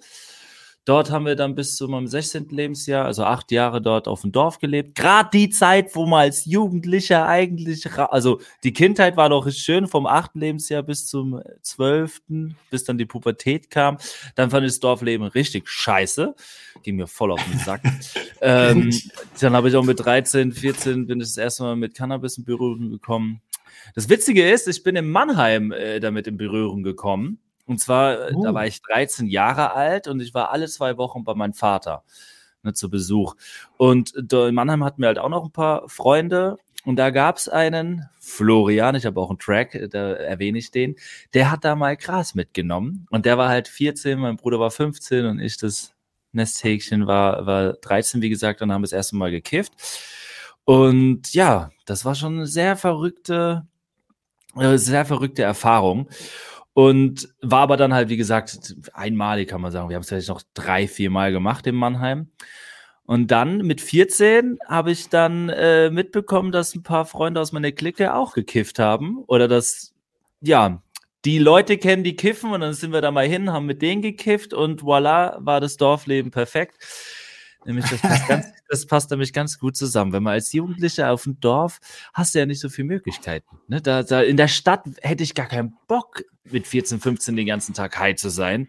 Dort 0.85 1.13
haben 1.13 1.27
wir 1.27 1.37
dann 1.37 1.55
bis 1.55 1.77
zu 1.77 1.87
meinem 1.87 2.09
16. 2.09 2.49
Lebensjahr, 2.49 3.05
also 3.05 3.23
acht 3.23 3.53
Jahre 3.53 3.81
dort 3.81 4.09
auf 4.09 4.23
dem 4.23 4.33
Dorf 4.33 4.59
gelebt. 4.59 4.97
Gerade 4.97 5.31
die 5.33 5.49
Zeit, 5.49 5.95
wo 5.95 6.07
man 6.07 6.23
als 6.23 6.45
Jugendlicher 6.45 7.25
eigentlich, 7.25 7.89
also 7.97 8.41
die 8.65 8.73
Kindheit 8.73 9.17
war 9.17 9.29
doch 9.29 9.49
schön, 9.53 9.87
vom 9.87 10.07
achten 10.07 10.41
Lebensjahr 10.41 10.83
bis 10.83 11.07
zum 11.07 11.41
zwölften, 11.61 12.57
bis 12.71 12.83
dann 12.83 12.99
die 12.99 13.07
Pubertät 13.07 13.71
kam. 13.71 13.99
Dann 14.35 14.51
fand 14.51 14.67
ich 14.67 14.73
das 14.73 14.81
Dorfleben 14.81 15.29
richtig 15.29 15.69
scheiße. 15.69 16.35
Ging 16.83 16.97
mir 16.97 17.07
voll 17.07 17.33
auf 17.33 17.43
den 17.45 17.59
Sack. 17.59 17.83
ähm, 18.41 18.91
dann 19.41 19.55
habe 19.55 19.69
ich 19.69 19.77
auch 19.77 19.85
mit 19.85 20.05
13, 20.05 20.53
14 20.53 21.07
bin 21.07 21.21
ich 21.21 21.29
das 21.29 21.37
erste 21.37 21.63
Mal 21.63 21.77
mit 21.77 21.95
Cannabis 21.95 22.39
in 22.39 22.45
Berührung 22.45 22.91
gekommen. 22.91 23.41
Das 23.95 24.09
Witzige 24.09 24.51
ist, 24.51 24.69
ich 24.69 24.83
bin 24.83 24.97
in 24.97 25.11
Mannheim 25.11 25.73
äh, 25.73 26.01
damit 26.01 26.27
in 26.27 26.37
Berührung 26.37 26.83
gekommen. 26.83 27.39
Und 27.67 27.79
zwar, 27.79 28.33
uh. 28.33 28.43
da 28.43 28.55
war 28.55 28.67
ich 28.67 28.83
13 28.83 29.27
Jahre 29.27 29.73
alt 29.73 30.09
und 30.09 30.21
ich 30.21 30.35
war 30.35 30.51
alle 30.51 30.69
zwei 30.69 30.97
Wochen 30.97 31.25
bei 31.25 31.35
meinem 31.35 31.55
Vater 31.55 32.03
ne, 32.63 32.73
zu 32.73 32.91
Besuch. 32.91 33.35
Und 33.77 34.15
in 34.15 34.55
Mannheim 34.55 34.85
hatten 34.85 35.03
wir 35.03 35.09
halt 35.09 35.19
auch 35.19 35.29
noch 35.29 35.45
ein 35.45 35.53
paar 35.53 35.89
Freunde. 35.89 36.57
Und 36.85 36.97
da 36.97 37.11
gab 37.11 37.37
es 37.37 37.49
einen, 37.49 38.09
Florian, 38.19 38.97
ich 38.97 39.07
habe 39.07 39.21
auch 39.21 39.31
einen 39.31 39.39
Track, 39.39 39.89
da 39.91 40.15
erwähne 40.15 40.59
ich 40.59 40.73
den, 40.73 40.97
der 41.33 41.51
hat 41.53 41.65
da 41.65 41.77
mal 41.77 41.97
Gras 41.97 42.35
mitgenommen. 42.35 43.07
Und 43.11 43.25
der 43.25 43.39
war 43.39 43.49
halt 43.49 43.69
14, 43.69 44.19
mein 44.19 44.37
Bruder 44.37 44.59
war 44.59 44.71
15 44.71 45.27
und 45.27 45.39
ich 45.39 45.57
das 45.59 45.92
Nesthäkchen 46.33 47.07
war, 47.07 47.47
war 47.47 47.75
13, 47.75 48.23
wie 48.23 48.29
gesagt, 48.31 48.61
dann 48.61 48.73
haben 48.73 48.83
das 48.83 48.93
erste 48.93 49.17
Mal 49.17 49.31
gekifft. 49.31 49.73
Und 50.65 51.33
ja, 51.35 51.71
das 51.87 52.05
war 52.05 52.15
schon 52.15 52.35
eine 52.35 52.47
sehr 52.47 52.77
verrückte, 52.77 53.67
äh, 54.57 54.77
sehr 54.79 55.05
verrückte 55.05 55.43
Erfahrung. 55.43 56.09
Und 56.75 57.29
war 57.43 57.61
aber 57.61 57.77
dann 57.77 57.93
halt, 57.93 58.09
wie 58.09 58.17
gesagt, 58.17 58.77
einmalig, 58.95 59.49
kann 59.49 59.61
man 59.61 59.73
sagen. 59.73 59.89
Wir 59.91 59.97
haben 59.97 60.03
es 60.03 60.09
vielleicht 60.09 60.29
noch 60.29 60.43
drei, 60.55 60.89
vier 60.89 61.11
Mal 61.11 61.33
gemacht 61.33 61.67
in 61.67 61.75
Mannheim. 61.75 62.31
Und 63.05 63.31
dann 63.31 63.59
mit 63.59 63.81
14 63.81 64.59
habe 64.67 64.93
ich 64.93 65.09
dann 65.11 65.51
äh, 65.51 65.91
mitbekommen, 65.91 66.53
dass 66.53 66.75
ein 66.75 66.83
paar 66.83 67.05
Freunde 67.05 67.41
aus 67.41 67.53
meiner 67.53 67.73
Clique 67.73 68.15
auch 68.15 68.33
gekifft 68.33 68.79
haben. 68.79 69.23
Oder 69.27 69.49
dass, 69.49 69.93
ja, 70.41 70.83
die 71.25 71.39
Leute 71.39 71.79
kennen, 71.79 72.05
die 72.05 72.17
kiffen. 72.17 72.51
Und 72.53 72.61
dann 72.61 72.75
sind 72.75 72.93
wir 72.93 73.01
da 73.01 73.11
mal 73.11 73.27
hin, 73.27 73.53
haben 73.53 73.67
mit 73.67 73.83
denen 73.83 74.03
gekifft 74.03 74.55
und 74.55 74.83
voila, 74.83 75.39
war 75.41 75.61
das 75.61 75.77
Dorfleben 75.77 76.31
perfekt. 76.31 76.79
Nämlich, 77.65 77.89
das 77.89 78.01
passt, 78.01 78.29
ganz, 78.29 78.47
das 78.69 78.87
passt 78.87 79.11
nämlich 79.11 79.33
ganz 79.33 79.59
gut 79.59 79.77
zusammen. 79.77 80.13
Wenn 80.13 80.23
man 80.23 80.33
als 80.35 80.53
Jugendlicher 80.53 81.13
auf 81.13 81.25
dem 81.25 81.39
Dorf 81.41 81.79
hast 82.13 82.35
du 82.35 82.41
ja 82.41 82.47
nicht 82.47 82.61
so 82.61 82.69
viele 82.69 82.89
Möglichkeiten. 82.89 83.59
Ne? 83.69 83.81
Da, 83.81 84.03
da, 84.03 84.21
in 84.23 84.37
der 84.37 84.49
Stadt 84.49 84.85
hätte 85.01 85.23
ich 85.23 85.35
gar 85.35 85.47
keinen 85.47 85.77
Bock, 85.87 86.25
mit 86.51 86.67
14, 86.67 87.01
15 87.01 87.37
den 87.37 87.47
ganzen 87.47 87.75
Tag 87.75 87.99
high 87.99 88.17
zu 88.17 88.29
sein. 88.29 88.69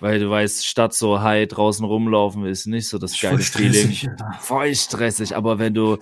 Weil 0.00 0.20
du 0.20 0.30
weißt, 0.30 0.64
Stadt 0.64 0.94
so 0.94 1.20
high 1.20 1.48
draußen 1.48 1.84
rumlaufen 1.84 2.46
ist 2.46 2.66
nicht 2.66 2.88
so 2.88 2.98
das 2.98 3.20
geile 3.20 3.38
Feeling. 3.38 3.94
Voll 4.40 4.74
stressig. 4.74 5.34
Aber 5.34 5.58
wenn 5.58 5.74
du 5.74 5.98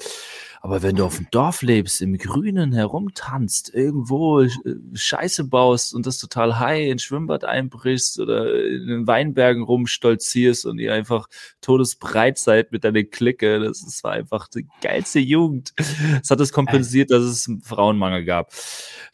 aber 0.67 0.83
wenn 0.83 0.97
du 0.97 1.05
auf 1.05 1.19
dem 1.19 1.29
Dorf 1.31 1.63
lebst, 1.63 2.03
im 2.03 2.19
Grünen 2.19 2.73
herumtanzt, 2.73 3.73
irgendwo 3.73 4.41
äh, 4.41 4.51
Scheiße 4.95 5.45
baust 5.45 5.95
und 5.95 6.07
das 6.07 6.19
total 6.19 6.59
high 6.59 6.91
ins 6.91 7.05
Schwimmbad 7.05 7.45
einbrichst 7.45 8.19
oder 8.19 8.53
in 8.65 8.89
den 8.89 9.07
Weinbergen 9.07 9.63
rumstolzierst 9.63 10.67
und 10.67 10.81
ihr 10.81 10.93
einfach 10.93 11.29
todesbreit 11.61 12.37
seid 12.39 12.73
mit 12.73 12.83
deiner 12.83 13.05
Clique, 13.05 13.61
das, 13.61 13.85
das 13.85 14.03
war 14.03 14.11
einfach 14.15 14.49
die 14.49 14.67
geilste 14.81 15.21
Jugend. 15.21 15.73
Das 16.19 16.31
hat 16.33 16.41
es 16.41 16.53
kompensiert, 16.53 17.13
dass 17.13 17.23
es 17.23 17.47
einen 17.47 17.63
Frauenmangel 17.63 18.25
gab. 18.25 18.51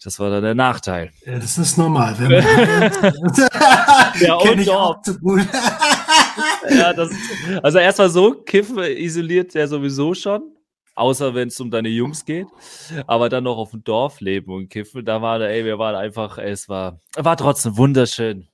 Das 0.02 0.18
war 0.18 0.30
dann 0.30 0.44
der 0.44 0.54
Nachteil. 0.54 1.10
Ja, 1.26 1.38
das 1.38 1.58
ist 1.58 1.76
normal. 1.76 2.16
Wenn 2.18 2.32
man 2.32 2.44
ja, 4.20 4.34
und 4.36 4.66
Dorf. 4.66 5.00
ja, 6.70 6.94
das, 6.94 7.10
also 7.62 7.76
erstmal 7.76 8.08
so, 8.08 8.32
Kiffen 8.32 8.78
isoliert 8.78 9.52
ja 9.52 9.66
sowieso 9.66 10.14
schon. 10.14 10.44
Außer 10.94 11.34
wenn 11.34 11.48
es 11.48 11.58
um 11.60 11.70
deine 11.70 11.88
Jungs 11.88 12.24
geht. 12.24 12.46
Aber 13.06 13.28
dann 13.28 13.44
noch 13.44 13.56
auf 13.56 13.70
dem 13.70 13.82
Dorf 13.82 14.20
leben 14.20 14.52
und 14.52 14.68
kiffen, 14.68 15.04
da 15.04 15.22
war, 15.22 15.40
ey, 15.40 15.64
wir 15.64 15.78
waren 15.78 15.94
einfach, 15.94 16.38
ey, 16.38 16.50
es 16.50 16.68
war, 16.68 17.00
war 17.16 17.36
trotzdem 17.36 17.76
wunderschön. 17.76 18.48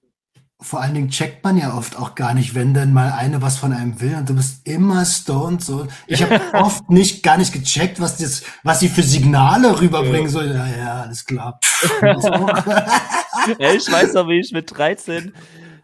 Vor 0.60 0.80
allen 0.80 0.94
Dingen 0.94 1.08
checkt 1.08 1.44
man 1.44 1.56
ja 1.56 1.76
oft 1.76 1.96
auch 1.96 2.16
gar 2.16 2.34
nicht, 2.34 2.56
wenn 2.56 2.74
dann 2.74 2.92
mal 2.92 3.12
eine 3.12 3.40
was 3.42 3.58
von 3.58 3.72
einem 3.72 4.00
will 4.00 4.16
und 4.16 4.28
du 4.28 4.34
bist 4.34 4.66
immer 4.66 5.04
stoned 5.04 5.62
so. 5.62 5.86
Ich 6.08 6.20
habe 6.20 6.40
oft 6.52 6.90
nicht 6.90 7.22
gar 7.22 7.38
nicht 7.38 7.52
gecheckt, 7.52 8.00
was 8.00 8.16
das, 8.16 8.42
was 8.64 8.80
sie 8.80 8.88
für 8.88 9.04
Signale 9.04 9.80
rüberbringen 9.80 10.28
soll. 10.28 10.48
Ja, 10.48 10.66
ja, 10.66 11.02
alles 11.02 11.24
klar. 11.24 11.60
ja, 12.02 13.72
ich 13.72 13.90
weiß 13.90 14.14
noch, 14.14 14.26
wie 14.28 14.40
ich 14.40 14.50
mit 14.50 14.76
13 14.76 15.32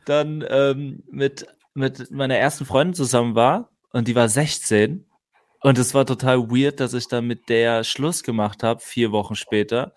dann 0.07 0.45
ähm, 0.49 1.05
mit, 1.09 1.47
mit 1.75 2.11
meiner 2.11 2.37
ersten 2.37 2.65
Freundin 2.65 2.95
zusammen 2.95 3.37
war 3.37 3.71
und 3.93 4.09
die 4.09 4.17
war 4.17 4.29
16 4.29 5.07
und 5.65 5.79
es 5.79 5.95
war 5.95 6.07
total 6.07 6.51
weird, 6.51 6.79
dass 6.79 6.95
ich 6.95 7.09
dann 7.09 7.27
mit 7.27 7.49
der 7.49 7.83
Schluss 7.83 8.23
gemacht 8.23 8.63
habe, 8.63 8.81
vier 8.81 9.11
Wochen 9.11 9.35
später 9.35 9.93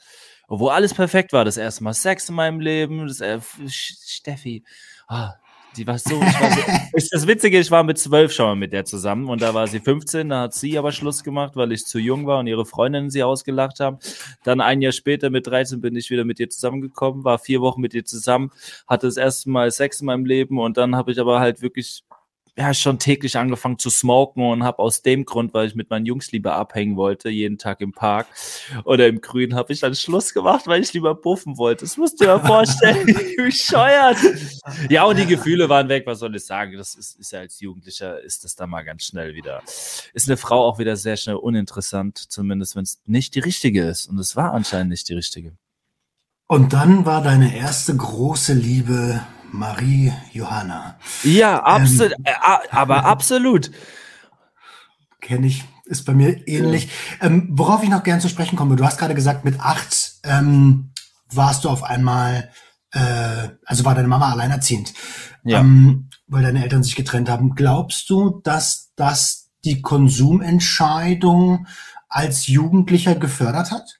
wo 0.48 0.70
alles 0.70 0.94
perfekt 0.94 1.34
war. 1.34 1.46
Das 1.46 1.58
erste 1.58 1.84
Mal 1.84 1.94
Sex 1.94 2.30
in 2.30 2.36
meinem 2.36 2.60
Leben, 2.60 3.08
das, 3.08 3.22
äh, 3.22 3.40
Steffi, 3.68 4.64
ah, 5.08 5.34
die 5.76 5.86
war 5.86 6.00
so, 6.00 6.20
war 6.20 6.52
so 6.52 6.62
ist 6.98 7.14
das 7.14 7.28
Witzige, 7.28 7.60
ich 7.60 7.70
war 7.70 7.84
mit 7.84 8.00
zwölf 8.00 8.32
schon 8.32 8.48
mal 8.48 8.56
mit 8.56 8.74
der 8.74 8.86
zusammen 8.86 9.30
und 9.30 9.42
da 9.42 9.54
war 9.54 9.68
sie 9.68 9.80
15, 9.80 10.30
da 10.30 10.42
hat 10.42 10.54
sie 10.54 10.78
aber 10.78 10.92
Schluss 10.92 11.24
gemacht, 11.24 11.56
weil 11.56 11.72
ich 11.72 11.86
zu 11.86 12.00
jung 12.00 12.26
war 12.26 12.40
und 12.40 12.48
ihre 12.48 12.66
Freundinnen 12.66 13.12
sie 13.12 13.22
ausgelacht 13.22 13.80
haben. 13.80 14.00
Dann 14.44 14.60
ein 14.62 14.82
Jahr 14.82 14.94
später 14.94 15.30
mit 15.30 15.46
13 15.46 15.82
bin 15.82 15.96
ich 15.96 16.10
wieder 16.10 16.24
mit 16.24 16.40
ihr 16.40 16.50
zusammengekommen, 16.50 17.24
war 17.24 17.38
vier 17.38 17.62
Wochen 17.62 17.82
mit 17.82 17.94
ihr 17.94 18.06
zusammen, 18.06 18.52
hatte 18.88 19.06
das 19.06 19.18
erste 19.18 19.50
Mal 19.52 19.70
Sex 19.70 20.00
in 20.00 20.08
meinem 20.08 20.26
Leben 20.26 20.60
und 20.60 20.78
dann 20.78 20.96
habe 20.96 21.12
ich 21.12 21.20
aber 21.20 21.40
halt 21.40 21.62
wirklich 21.62 22.04
ja, 22.58 22.74
schon 22.74 22.98
täglich 22.98 23.38
angefangen 23.38 23.78
zu 23.78 23.92
smoken 23.92 24.44
und 24.44 24.64
habe 24.64 24.80
aus 24.80 25.04
dem 25.04 25.26
Grund, 25.26 25.54
weil 25.54 25.68
ich 25.68 25.76
mit 25.76 25.92
meinen 25.92 26.08
Jungs 26.08 26.32
lieber 26.32 26.56
abhängen 26.56 26.98
wollte, 26.98 27.30
jeden 27.30 27.60
Tag 27.60 27.82
im 27.82 27.92
Park 27.92 28.26
oder 28.84 29.08
im 29.08 29.22
Grün, 29.22 29.54
habe 29.54 29.72
ich 29.72 29.80
dann 29.80 29.94
Schluss 29.94 30.34
gemacht, 30.34 30.66
weil 30.66 30.82
ich 30.82 30.92
lieber 30.92 31.14
puffen 31.14 31.58
wollte. 31.58 31.86
Das 31.86 31.98
musst 31.98 32.20
du 32.20 32.26
dir 32.26 32.38
mal 32.38 32.48
vorstellen, 32.48 33.06
wie 33.08 33.36
bescheuert. 33.36 34.18
Ja, 34.90 35.04
und 35.04 35.20
die 35.20 35.28
Gefühle 35.28 35.70
waren 35.70 35.88
weg, 35.88 36.08
was 36.08 36.18
soll 36.18 36.36
ich 36.36 36.46
sagen? 36.46 36.76
Das 36.78 36.96
ist, 36.96 37.20
ist 37.20 37.32
ja 37.32 37.42
als 37.42 37.60
Jugendlicher, 37.60 38.20
ist 38.22 38.44
das 38.44 38.56
dann 38.56 38.72
mal 38.72 38.84
ganz 38.84 39.04
schnell 39.04 39.36
wieder. 39.36 39.62
Ist 40.14 40.28
eine 40.28 40.38
Frau 40.38 40.66
auch 40.66 40.80
wieder 40.80 40.96
sehr 40.96 41.16
schnell 41.16 41.36
uninteressant, 41.36 42.18
zumindest 42.18 42.76
wenn 42.76 42.84
es 42.84 43.00
nicht 43.06 43.36
die 43.36 43.40
richtige 43.40 43.84
ist. 43.84 44.08
Und 44.08 44.18
es 44.18 44.36
war 44.36 44.54
anscheinend 44.54 44.90
nicht 44.90 45.08
die 45.10 45.14
richtige. 45.14 45.56
Und 46.48 46.74
dann 46.74 47.06
war 47.06 47.22
deine 47.22 47.56
erste 47.56 47.96
große 47.96 48.54
Liebe 48.54 49.22
Marie 49.52 50.14
Johanna. 50.32 50.98
Ja, 51.24 51.60
absolut, 51.64 52.14
ähm, 52.14 52.26
äh, 52.26 52.76
aber 52.76 53.06
absolut. 53.06 53.72
Kenne 55.22 55.48
ich, 55.48 55.66
ist 55.86 56.06
bei 56.06 56.14
mir 56.14 56.48
ähnlich. 56.48 56.90
Ja. 57.20 57.28
Ähm, 57.28 57.50
worauf 57.52 57.84
ich 57.84 57.90
noch 57.90 58.04
gern 58.04 58.22
zu 58.22 58.30
sprechen 58.30 58.56
komme, 58.56 58.76
du 58.76 58.86
hast 58.86 58.98
gerade 58.98 59.16
gesagt, 59.16 59.46
mit 59.46 59.60
acht 59.60 60.14
ähm, 60.24 60.92
warst 61.32 61.64
du 61.64 61.70
auf 61.70 61.84
einmal, 61.84 62.50
äh, 62.92 63.50
also 63.66 63.86
war 63.86 63.96
deine 63.96 64.08
Mama 64.08 64.32
alleinerziehend, 64.32 64.94
ja. 65.44 65.60
ähm, 65.60 66.10
weil 66.28 66.44
deine 66.44 66.64
Eltern 66.64 66.84
sich 66.84 66.96
getrennt 66.96 67.30
haben. 67.30 67.56
Glaubst 67.56 68.10
du, 68.10 68.42
dass 68.44 68.92
das 68.96 69.50
die 69.66 69.82
Konsumentscheidung 69.82 71.68
als 72.10 72.48
Jugendlicher 72.48 73.16
gefördert 73.16 73.72
hat? 73.72 73.97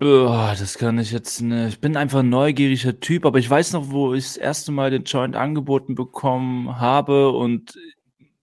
Das 0.00 0.76
kann 0.76 0.98
ich 0.98 1.10
jetzt 1.12 1.40
nicht. 1.40 1.68
Ich 1.68 1.80
bin 1.80 1.96
einfach 1.96 2.20
ein 2.20 2.28
neugieriger 2.28 3.00
Typ, 3.00 3.24
aber 3.24 3.38
ich 3.38 3.48
weiß 3.48 3.72
noch, 3.72 3.90
wo 3.90 4.14
ich 4.14 4.24
das 4.24 4.36
erste 4.36 4.72
Mal 4.72 4.90
den 4.90 5.04
Joint 5.04 5.36
angeboten 5.36 5.94
bekommen 5.94 6.78
habe 6.78 7.30
und 7.30 7.78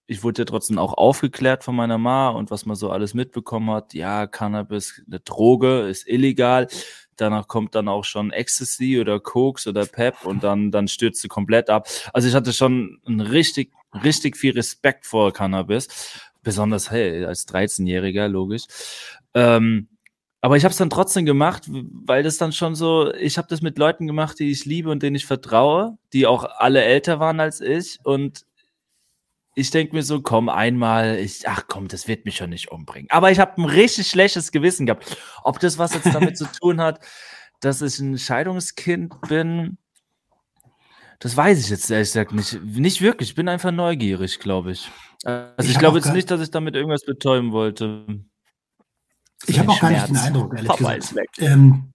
ich 0.07 0.23
wurde 0.23 0.41
ja 0.41 0.45
trotzdem 0.45 0.77
auch 0.77 0.93
aufgeklärt 0.93 1.63
von 1.63 1.75
meiner 1.75 1.97
Ma 1.97 2.29
und 2.29 2.51
was 2.51 2.65
man 2.65 2.75
so 2.75 2.89
alles 2.91 3.13
mitbekommen 3.13 3.71
hat. 3.71 3.93
Ja, 3.93 4.27
Cannabis, 4.27 5.03
eine 5.07 5.19
Droge, 5.19 5.81
ist 5.81 6.07
illegal. 6.07 6.67
Danach 7.17 7.47
kommt 7.47 7.75
dann 7.75 7.87
auch 7.87 8.03
schon 8.03 8.31
Ecstasy 8.31 8.99
oder 8.99 9.19
Koks 9.19 9.67
oder 9.67 9.85
Pep 9.85 10.25
und 10.25 10.43
dann, 10.43 10.71
dann 10.71 10.87
stürzt 10.87 11.21
sie 11.21 11.27
komplett 11.27 11.69
ab. 11.69 11.87
Also 12.13 12.27
ich 12.27 12.35
hatte 12.35 12.51
schon 12.51 12.99
ein 13.07 13.21
richtig, 13.21 13.71
richtig 14.03 14.37
viel 14.37 14.53
Respekt 14.53 15.05
vor 15.05 15.33
Cannabis. 15.33 15.87
Besonders, 16.43 16.91
hey, 16.91 17.25
als 17.25 17.47
13-Jähriger, 17.47 18.27
logisch. 18.27 18.65
Ähm, 19.33 19.87
aber 20.45 20.57
ich 20.57 20.63
habe 20.63 20.73
es 20.73 20.77
dann 20.77 20.91
trotzdem 20.91 21.25
gemacht, 21.25 21.63
weil 21.67 22.21
das 22.21 22.37
dann 22.37 22.51
schon 22.51 22.75
so, 22.75 23.11
ich 23.15 23.39
habe 23.39 23.47
das 23.47 23.63
mit 23.63 23.79
Leuten 23.79 24.05
gemacht, 24.05 24.37
die 24.37 24.51
ich 24.51 24.63
liebe 24.63 24.91
und 24.91 25.01
denen 25.01 25.15
ich 25.15 25.25
vertraue, 25.25 25.97
die 26.13 26.27
auch 26.27 26.43
alle 26.43 26.83
älter 26.83 27.19
waren 27.19 27.39
als 27.39 27.61
ich. 27.61 27.97
Und 28.03 28.45
ich 29.55 29.71
denke 29.71 29.95
mir 29.95 30.03
so, 30.03 30.21
komm, 30.21 30.47
einmal, 30.47 31.17
ich, 31.17 31.49
ach 31.49 31.63
komm, 31.67 31.87
das 31.87 32.07
wird 32.07 32.25
mich 32.25 32.35
schon 32.35 32.51
nicht 32.51 32.71
umbringen. 32.71 33.09
Aber 33.09 33.31
ich 33.31 33.39
habe 33.39 33.59
ein 33.59 33.65
richtig 33.65 34.05
schlechtes 34.05 34.51
Gewissen 34.51 34.85
gehabt. 34.85 35.17
Ob 35.41 35.59
das 35.59 35.79
was 35.79 35.95
jetzt 35.95 36.13
damit 36.13 36.37
zu 36.37 36.45
tun 36.45 36.79
hat, 36.79 36.99
dass 37.59 37.81
ich 37.81 37.97
ein 37.97 38.19
Scheidungskind 38.19 39.19
bin, 39.27 39.79
das 41.17 41.35
weiß 41.35 41.59
ich 41.59 41.71
jetzt 41.71 41.89
ehrlich 41.89 42.09
gesagt 42.09 42.33
nicht. 42.33 42.63
Nicht 42.63 43.01
wirklich. 43.01 43.29
Ich 43.29 43.35
bin 43.35 43.49
einfach 43.49 43.71
neugierig, 43.71 44.37
glaube 44.37 44.73
ich. 44.73 44.91
Also 45.23 45.47
ich, 45.61 45.71
ich 45.71 45.79
glaube 45.79 45.97
jetzt 45.97 46.13
nicht, 46.13 46.29
dass 46.29 46.39
ich 46.39 46.51
damit 46.51 46.75
irgendwas 46.75 47.03
betäuben 47.03 47.51
wollte. 47.51 48.05
Ich 49.47 49.59
habe 49.59 49.71
auch 49.71 49.79
gar 49.79 49.91
nicht 49.91 50.07
den 50.07 50.17
Eindruck, 50.17 50.53
ehrlich 50.53 50.67
Papa 50.67 50.95
gesagt. 50.95 51.39
Ähm, 51.39 51.91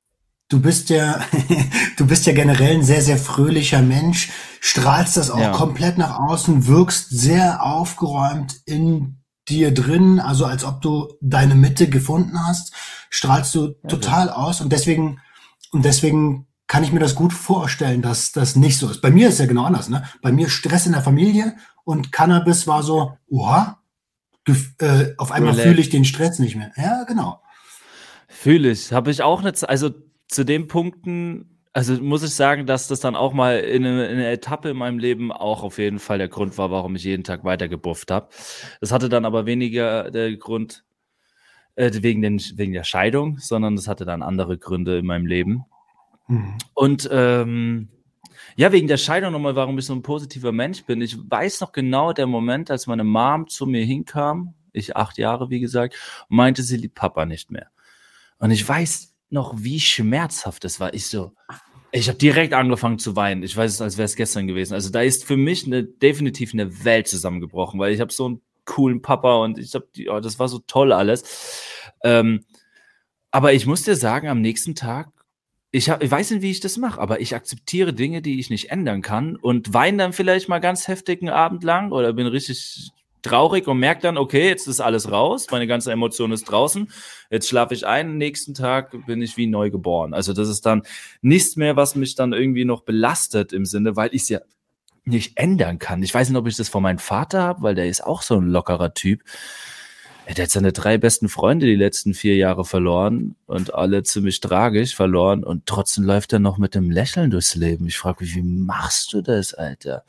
du 0.48 0.60
bist 0.60 0.90
ja, 0.90 1.20
du 1.96 2.06
bist 2.06 2.26
ja 2.26 2.32
generell 2.32 2.76
ein 2.76 2.82
sehr, 2.82 3.02
sehr 3.02 3.18
fröhlicher 3.18 3.82
Mensch, 3.82 4.30
strahlst 4.60 5.16
das 5.16 5.30
auch 5.30 5.40
ja. 5.40 5.52
komplett 5.52 5.98
nach 5.98 6.18
außen, 6.18 6.66
wirkst 6.66 7.10
sehr 7.10 7.64
aufgeräumt 7.64 8.60
in 8.66 9.18
dir 9.48 9.72
drin, 9.72 10.20
also 10.20 10.44
als 10.44 10.64
ob 10.64 10.80
du 10.80 11.14
deine 11.20 11.54
Mitte 11.54 11.88
gefunden 11.88 12.46
hast, 12.46 12.72
strahlst 13.08 13.54
du 13.54 13.74
ja, 13.82 13.88
total 13.88 14.26
ja. 14.28 14.34
aus 14.34 14.60
und 14.60 14.72
deswegen, 14.72 15.20
und 15.72 15.84
deswegen 15.84 16.46
kann 16.66 16.84
ich 16.84 16.92
mir 16.92 17.00
das 17.00 17.16
gut 17.16 17.32
vorstellen, 17.32 18.00
dass 18.00 18.30
das 18.30 18.54
nicht 18.54 18.78
so 18.78 18.88
ist. 18.88 19.00
Bei 19.00 19.10
mir 19.10 19.28
ist 19.28 19.40
ja 19.40 19.46
genau 19.46 19.64
anders, 19.64 19.88
ne? 19.88 20.04
Bei 20.22 20.30
mir 20.30 20.48
Stress 20.48 20.86
in 20.86 20.92
der 20.92 21.02
Familie 21.02 21.56
und 21.82 22.12
Cannabis 22.12 22.68
war 22.68 22.84
so, 22.84 23.16
oha, 23.28 23.79
äh, 24.78 25.14
auf 25.18 25.32
einmal 25.32 25.54
fühle 25.54 25.80
ich 25.80 25.90
den 25.90 26.04
Stress 26.04 26.38
nicht 26.38 26.56
mehr. 26.56 26.72
Ja, 26.76 27.04
genau. 27.04 27.40
Fühle 28.28 28.70
ich. 28.70 28.92
Habe 28.92 29.10
ich 29.10 29.22
auch 29.22 29.42
nicht, 29.42 29.68
also 29.68 29.90
zu 30.28 30.44
den 30.44 30.66
Punkten, 30.66 31.60
also 31.72 31.94
muss 32.02 32.22
ich 32.22 32.34
sagen, 32.34 32.66
dass 32.66 32.88
das 32.88 33.00
dann 33.00 33.16
auch 33.16 33.32
mal 33.32 33.58
in 33.58 33.84
eine, 33.84 34.06
in 34.06 34.18
eine, 34.18 34.28
Etappe 34.28 34.70
in 34.70 34.76
meinem 34.76 34.98
Leben 34.98 35.30
auch 35.32 35.62
auf 35.62 35.78
jeden 35.78 35.98
Fall 35.98 36.18
der 36.18 36.28
Grund 36.28 36.56
war, 36.56 36.70
warum 36.70 36.96
ich 36.96 37.04
jeden 37.04 37.24
Tag 37.24 37.44
weiter 37.44 37.68
gebufft 37.68 38.10
habe. 38.10 38.28
Das 38.80 38.92
hatte 38.92 39.08
dann 39.08 39.24
aber 39.24 39.46
weniger 39.46 40.10
der 40.10 40.36
Grund 40.36 40.84
äh, 41.74 41.90
wegen, 42.02 42.22
den, 42.22 42.40
wegen 42.54 42.72
der 42.72 42.84
Scheidung, 42.84 43.38
sondern 43.38 43.76
das 43.76 43.88
hatte 43.88 44.04
dann 44.04 44.22
andere 44.22 44.58
Gründe 44.58 44.98
in 44.98 45.06
meinem 45.06 45.26
Leben. 45.26 45.64
Mhm. 46.28 46.54
Und 46.74 47.08
ähm, 47.12 47.88
ja, 48.60 48.72
wegen 48.72 48.88
der 48.88 48.98
Scheidung 48.98 49.32
nochmal, 49.32 49.56
warum 49.56 49.78
ich 49.78 49.86
so 49.86 49.94
ein 49.94 50.02
positiver 50.02 50.52
Mensch 50.52 50.84
bin. 50.84 51.00
Ich 51.00 51.16
weiß 51.16 51.62
noch 51.62 51.72
genau 51.72 52.12
der 52.12 52.26
Moment, 52.26 52.70
als 52.70 52.86
meine 52.86 53.04
Mom 53.04 53.48
zu 53.48 53.64
mir 53.64 53.82
hinkam, 53.86 54.52
ich 54.74 54.94
acht 54.96 55.16
Jahre, 55.16 55.48
wie 55.48 55.60
gesagt, 55.60 55.96
meinte, 56.28 56.62
sie 56.62 56.76
liebt 56.76 56.94
Papa 56.94 57.24
nicht 57.24 57.50
mehr. 57.50 57.68
Und 58.38 58.50
ich 58.50 58.68
weiß 58.68 59.14
noch, 59.30 59.54
wie 59.56 59.80
schmerzhaft 59.80 60.66
es 60.66 60.78
war. 60.78 60.92
Ich 60.92 61.06
so, 61.06 61.32
ich 61.90 62.08
habe 62.08 62.18
direkt 62.18 62.52
angefangen 62.52 62.98
zu 62.98 63.16
weinen. 63.16 63.42
Ich 63.44 63.56
weiß 63.56 63.72
es, 63.72 63.80
als 63.80 63.96
wäre 63.96 64.04
es 64.04 64.14
gestern 64.14 64.46
gewesen. 64.46 64.74
Also 64.74 64.90
da 64.90 65.00
ist 65.00 65.24
für 65.24 65.38
mich 65.38 65.64
eine, 65.64 65.82
definitiv 65.82 66.52
eine 66.52 66.84
Welt 66.84 67.08
zusammengebrochen, 67.08 67.80
weil 67.80 67.94
ich 67.94 68.00
habe 68.02 68.12
so 68.12 68.26
einen 68.26 68.42
coolen 68.66 69.00
Papa 69.00 69.36
und 69.36 69.56
ich 69.56 69.74
habe, 69.74 69.88
oh, 70.10 70.20
das 70.20 70.38
war 70.38 70.48
so 70.48 70.58
toll 70.58 70.92
alles. 70.92 71.64
Ähm, 72.04 72.44
aber 73.30 73.54
ich 73.54 73.64
muss 73.64 73.84
dir 73.84 73.96
sagen, 73.96 74.28
am 74.28 74.42
nächsten 74.42 74.74
Tag 74.74 75.10
ich, 75.72 75.88
hab, 75.88 76.02
ich 76.02 76.10
weiß 76.10 76.32
nicht, 76.32 76.42
wie 76.42 76.50
ich 76.50 76.60
das 76.60 76.76
mache, 76.76 77.00
aber 77.00 77.20
ich 77.20 77.34
akzeptiere 77.34 77.92
Dinge, 77.92 78.22
die 78.22 78.40
ich 78.40 78.50
nicht 78.50 78.70
ändern 78.70 79.02
kann 79.02 79.36
und 79.36 79.72
weine 79.72 79.98
dann 79.98 80.12
vielleicht 80.12 80.48
mal 80.48 80.58
ganz 80.58 80.88
heftig 80.88 81.22
einen 81.22 81.30
Abend 81.30 81.62
lang 81.62 81.92
oder 81.92 82.12
bin 82.12 82.26
richtig 82.26 82.90
traurig 83.22 83.68
und 83.68 83.78
merke 83.78 84.02
dann, 84.02 84.16
okay, 84.16 84.48
jetzt 84.48 84.66
ist 84.66 84.80
alles 84.80 85.10
raus, 85.10 85.46
meine 85.50 85.66
ganze 85.66 85.92
Emotion 85.92 86.32
ist 86.32 86.44
draußen, 86.44 86.90
jetzt 87.30 87.48
schlafe 87.48 87.74
ich 87.74 87.86
ein, 87.86 88.16
nächsten 88.16 88.54
Tag 88.54 89.06
bin 89.06 89.22
ich 89.22 89.36
wie 89.36 89.46
neu 89.46 89.70
geboren. 89.70 90.14
Also 90.14 90.32
das 90.32 90.48
ist 90.48 90.66
dann 90.66 90.82
nichts 91.20 91.56
mehr, 91.56 91.76
was 91.76 91.94
mich 91.94 92.14
dann 92.14 92.32
irgendwie 92.32 92.64
noch 92.64 92.82
belastet 92.82 93.52
im 93.52 93.66
Sinne, 93.66 93.94
weil 93.94 94.08
ich 94.14 94.22
es 94.22 94.28
ja 94.30 94.40
nicht 95.04 95.38
ändern 95.38 95.78
kann. 95.78 96.02
Ich 96.02 96.14
weiß 96.14 96.28
nicht, 96.28 96.38
ob 96.38 96.46
ich 96.46 96.56
das 96.56 96.68
von 96.68 96.82
meinem 96.82 96.98
Vater 96.98 97.42
habe, 97.42 97.62
weil 97.62 97.74
der 97.74 97.88
ist 97.88 98.04
auch 98.04 98.22
so 98.22 98.36
ein 98.36 98.48
lockerer 98.48 98.94
Typ 98.94 99.22
der 100.34 100.44
hat 100.44 100.50
seine 100.50 100.72
drei 100.72 100.98
besten 100.98 101.28
Freunde 101.28 101.66
die 101.66 101.74
letzten 101.74 102.14
vier 102.14 102.36
Jahre 102.36 102.64
verloren 102.64 103.34
und 103.46 103.74
alle 103.74 104.02
ziemlich 104.02 104.40
tragisch 104.40 104.94
verloren 104.94 105.42
und 105.42 105.66
trotzdem 105.66 106.04
läuft 106.04 106.32
er 106.32 106.38
noch 106.38 106.58
mit 106.58 106.74
dem 106.74 106.90
Lächeln 106.90 107.30
durchs 107.30 107.54
Leben. 107.54 107.86
Ich 107.86 107.98
frage 107.98 108.24
mich, 108.24 108.36
wie 108.36 108.42
machst 108.42 109.12
du 109.12 109.22
das, 109.22 109.54
Alter? 109.54 110.04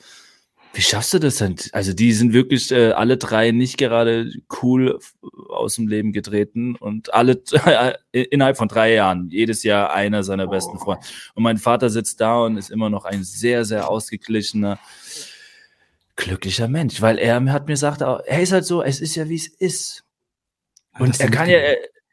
Wie 0.74 0.82
schaffst 0.82 1.14
du 1.14 1.20
das 1.20 1.38
denn? 1.38 1.56
Also 1.74 1.92
die 1.92 2.14
sind 2.14 2.32
wirklich 2.32 2.72
äh, 2.72 2.92
alle 2.92 3.18
drei 3.18 3.52
nicht 3.52 3.78
gerade 3.78 4.32
cool 4.62 5.00
aus 5.50 5.76
dem 5.76 5.88
Leben 5.88 6.14
getreten 6.14 6.76
und 6.78 7.14
alle 7.14 7.42
innerhalb 8.12 8.58
von 8.58 8.70
drei 8.70 8.94
Jahren, 8.94 9.30
jedes 9.30 9.64
Jahr 9.64 9.92
einer 9.94 10.24
seiner 10.24 10.48
besten 10.48 10.78
oh. 10.78 10.80
Freunde. 10.80 11.06
Und 11.36 11.44
mein 11.44 11.58
Vater 11.58 11.90
sitzt 11.90 12.22
da 12.22 12.46
und 12.46 12.56
ist 12.56 12.72
immer 12.72 12.90
noch 12.90 13.04
ein 13.04 13.24
sehr, 13.24 13.66
sehr 13.66 13.90
ausgeglichener, 13.90 14.80
glücklicher 16.16 16.70
Mensch, 16.70 17.02
weil 17.02 17.18
er 17.18 17.44
hat 17.52 17.64
mir 17.64 17.74
gesagt, 17.74 18.02
er 18.02 18.42
ist 18.42 18.54
halt 18.54 18.66
so, 18.66 18.82
es 18.82 19.02
ist 19.02 19.16
ja 19.16 19.28
wie 19.28 19.36
es 19.36 19.48
ist. 19.48 20.06
Und 21.00 21.20
er 21.20 21.30
kann 21.30 21.50
ja, 21.50 21.60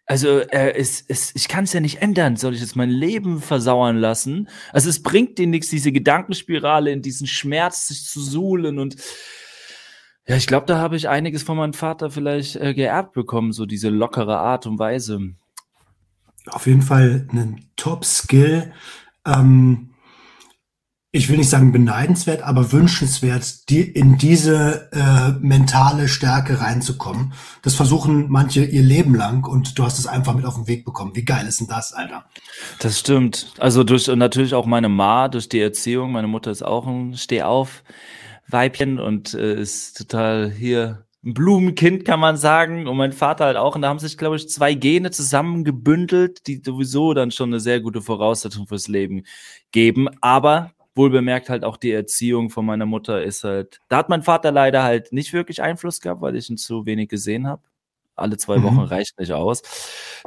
also 0.07 0.39
er 0.39 0.75
ist, 0.75 1.09
ist, 1.11 1.37
ich 1.37 1.49
kann 1.49 1.65
es 1.65 1.73
ja 1.73 1.81
nicht 1.81 2.01
ändern. 2.01 2.37
Soll 2.37 2.55
ich 2.55 2.61
jetzt 2.61 2.77
mein 2.77 2.91
Leben 2.91 3.43
versauern 3.43 3.99
lassen? 3.99 4.49
Also 4.73 4.89
es 4.89 5.03
bringt 5.03 5.39
dir 5.39 5.47
nichts, 5.47 5.69
diese 5.69 5.93
Gedankenspirale 5.93 6.91
in 6.91 7.03
diesen 7.03 7.27
Schmerz 7.27 7.89
sich 7.89 8.05
zu 8.05 8.21
suhlen 8.21 8.79
und 8.79 8.97
ja, 10.27 10.37
ich 10.37 10.47
glaube, 10.47 10.67
da 10.67 10.79
habe 10.79 10.95
ich 10.95 11.09
einiges 11.09 11.43
von 11.43 11.57
meinem 11.57 11.73
Vater 11.73 12.11
vielleicht 12.11 12.57
äh, 12.57 12.75
geerbt 12.75 13.15
bekommen, 13.15 13.53
so 13.53 13.65
diese 13.65 13.89
lockere 13.89 14.39
Art 14.39 14.67
und 14.67 14.79
Weise. 14.79 15.35
Auf 16.51 16.67
jeden 16.67 16.83
Fall 16.83 17.27
ein 17.33 17.65
Top-Skill. 17.77 18.73
Ähm, 19.25 19.88
ich 21.11 21.31
will 21.31 21.39
nicht 21.39 21.49
sagen 21.49 21.73
beneidenswert, 21.73 22.43
aber 22.43 22.71
wünschenswert, 22.71 23.71
die 23.71 23.81
in 23.81 24.19
diese 24.19 24.91
äh, 24.93 25.33
mentale 25.41 26.07
Stärke 26.07 26.61
reinzukommen. 26.61 27.33
Das 27.63 27.75
versuchen 27.75 28.27
manche 28.29 28.65
ihr 28.65 28.83
Leben 28.83 29.15
lang 29.15 29.47
und 29.47 29.79
du 29.79 29.85
hast 29.85 29.99
es 29.99 30.07
einfach 30.07 30.35
mit 30.35 30.45
auf 30.45 30.57
den 30.57 30.67
Weg 30.67 30.85
bekommen. 30.85 31.17
Wie 31.17 31.25
geil 31.25 31.47
ist 31.47 31.61
denn 31.61 31.67
das, 31.67 31.95
Alter? 31.95 32.27
Das 32.81 32.99
stimmt. 32.99 33.55
Also 33.59 33.85
durch 33.85 34.07
natürlich 34.09 34.53
auch 34.53 34.67
meine 34.67 34.91
Ma, 34.91 35.29
durch 35.29 35.49
die 35.49 35.61
Erziehung. 35.61 36.13
Meine 36.13 36.29
Mutter 36.29 36.51
ist 36.51 36.63
auch 36.63 36.87
ein 36.87 37.17
Stehauf 37.17 37.83
Weibchen 38.47 38.99
und 38.99 39.33
äh, 39.35 39.61
ist 39.61 39.97
total 39.97 40.51
hier 40.51 41.07
ein 41.25 41.35
Blumenkind, 41.35 42.05
kann 42.05 42.21
man 42.21 42.37
sagen. 42.37 42.87
Und 42.87 42.97
mein 42.99 43.13
Vater 43.13 43.47
halt 43.47 43.57
auch. 43.57 43.75
Und 43.75 43.83
da 43.83 43.89
haben 43.89 43.99
sich, 43.99 44.19
glaube 44.19 44.37
ich, 44.37 44.49
zwei 44.49 44.75
Gene 44.75 45.11
zusammengebündelt, 45.11 46.47
die 46.47 46.63
sowieso 46.65 47.15
dann 47.15 47.31
schon 47.31 47.51
eine 47.51 47.61
sehr 47.61 47.81
gute 47.81 48.03
Voraussetzung 48.03 48.67
fürs 48.67 48.89
Leben 48.89 49.25
geben. 49.73 50.09
Aber 50.21 50.73
wohl 50.99 51.09
bemerkt 51.09 51.49
halt 51.49 51.65
auch 51.65 51.79
die 51.79 51.93
Erziehung 51.93 52.51
von 52.51 52.67
meiner 52.67 52.85
Mutter 52.85 53.23
ist 53.23 53.45
halt, 53.45 53.81
da 53.89 53.97
hat 53.97 54.11
mein 54.11 54.23
Vater 54.23 54.53
leider 54.53 54.83
halt 54.83 55.13
nicht 55.13 55.33
wirklich 55.33 55.63
Einfluss 55.63 56.03
gehabt, 56.03 56.21
weil 56.21 56.37
ich 56.37 56.51
ihn 56.51 56.59
zu 56.59 56.85
wenig 56.85 57.09
gesehen 57.09 57.47
habe. 57.47 57.63
Alle 58.15 58.37
zwei 58.37 58.59
mhm. 58.59 58.65
Wochen 58.65 58.81
reicht 58.81 59.19
nicht 59.19 59.33
aus, 59.33 59.63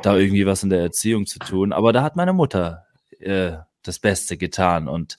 da 0.02 0.18
irgendwie 0.18 0.48
was 0.48 0.64
in 0.64 0.70
der 0.70 0.82
Erziehung 0.82 1.28
zu 1.28 1.38
tun. 1.38 1.74
Aber 1.74 1.94
da 1.94 2.02
hat 2.02 2.16
meine 2.16 2.34
Mutter 2.34 2.88
äh, 3.20 3.58
das 3.84 4.00
Beste 4.00 4.38
getan 4.38 4.88
und 4.88 5.18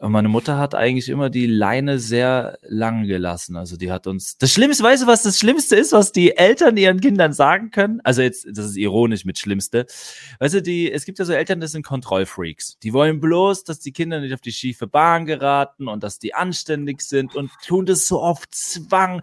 und 0.00 0.12
meine 0.12 0.30
Mutter 0.30 0.56
hat 0.56 0.74
eigentlich 0.74 1.10
immer 1.10 1.28
die 1.28 1.44
Leine 1.44 1.98
sehr 1.98 2.58
lang 2.62 3.06
gelassen. 3.06 3.56
Also 3.56 3.76
die 3.76 3.92
hat 3.92 4.06
uns. 4.06 4.38
Das 4.38 4.50
Schlimmste, 4.50 4.82
weißt 4.82 5.02
du, 5.02 5.06
was 5.06 5.22
das 5.22 5.38
Schlimmste 5.38 5.76
ist, 5.76 5.92
was 5.92 6.10
die 6.10 6.38
Eltern 6.38 6.78
ihren 6.78 7.02
Kindern 7.02 7.34
sagen 7.34 7.70
können? 7.70 8.00
Also 8.02 8.22
jetzt, 8.22 8.46
das 8.50 8.64
ist 8.64 8.76
ironisch 8.76 9.26
mit 9.26 9.38
Schlimmste. 9.38 9.84
Weißt 10.38 10.54
du, 10.54 10.62
die, 10.62 10.90
es 10.90 11.04
gibt 11.04 11.18
ja 11.18 11.26
so 11.26 11.34
Eltern, 11.34 11.60
das 11.60 11.72
sind 11.72 11.84
Kontrollfreaks. 11.84 12.78
Die 12.82 12.94
wollen 12.94 13.20
bloß, 13.20 13.64
dass 13.64 13.80
die 13.80 13.92
Kinder 13.92 14.20
nicht 14.20 14.32
auf 14.32 14.40
die 14.40 14.52
schiefe 14.52 14.86
Bahn 14.86 15.26
geraten 15.26 15.86
und 15.86 16.02
dass 16.02 16.18
die 16.18 16.34
anständig 16.34 17.02
sind 17.02 17.36
und 17.36 17.50
tun 17.66 17.84
das 17.84 18.06
so 18.08 18.22
oft 18.22 18.54
Zwang. 18.54 19.20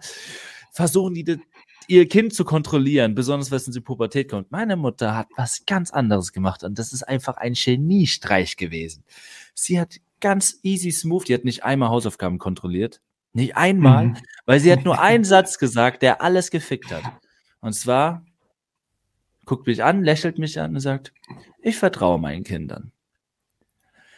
Versuchen 0.70 1.14
die 1.14 1.40
ihr 1.88 2.06
Kind 2.06 2.34
zu 2.34 2.44
kontrollieren, 2.44 3.16
besonders 3.16 3.50
wenn 3.50 3.58
sie 3.58 3.80
Pubertät 3.80 4.30
kommt. 4.30 4.52
Meine 4.52 4.76
Mutter 4.76 5.16
hat 5.16 5.26
was 5.36 5.64
ganz 5.66 5.90
anderes 5.90 6.32
gemacht 6.32 6.62
und 6.62 6.78
das 6.78 6.92
ist 6.92 7.02
einfach 7.02 7.36
ein 7.36 7.54
Geniestreich 7.54 8.56
gewesen. 8.56 9.02
Sie 9.54 9.80
hat 9.80 9.96
ganz 10.20 10.58
easy 10.62 10.90
smooth. 10.90 11.28
Die 11.28 11.34
hat 11.34 11.44
nicht 11.44 11.64
einmal 11.64 11.88
Hausaufgaben 11.88 12.38
kontrolliert. 12.38 13.00
Nicht 13.32 13.56
einmal, 13.56 14.06
mhm. 14.08 14.16
weil 14.46 14.60
sie 14.60 14.72
hat 14.72 14.84
nur 14.84 14.98
einen 15.00 15.24
Satz 15.24 15.58
gesagt, 15.58 16.02
der 16.02 16.22
alles 16.22 16.50
gefickt 16.50 16.90
hat. 16.90 17.04
Und 17.60 17.72
zwar 17.72 18.24
guckt 19.44 19.66
mich 19.66 19.82
an, 19.82 20.02
lächelt 20.02 20.38
mich 20.38 20.60
an 20.60 20.74
und 20.74 20.80
sagt, 20.80 21.12
ich 21.62 21.76
vertraue 21.76 22.18
meinen 22.18 22.44
Kindern. 22.44 22.92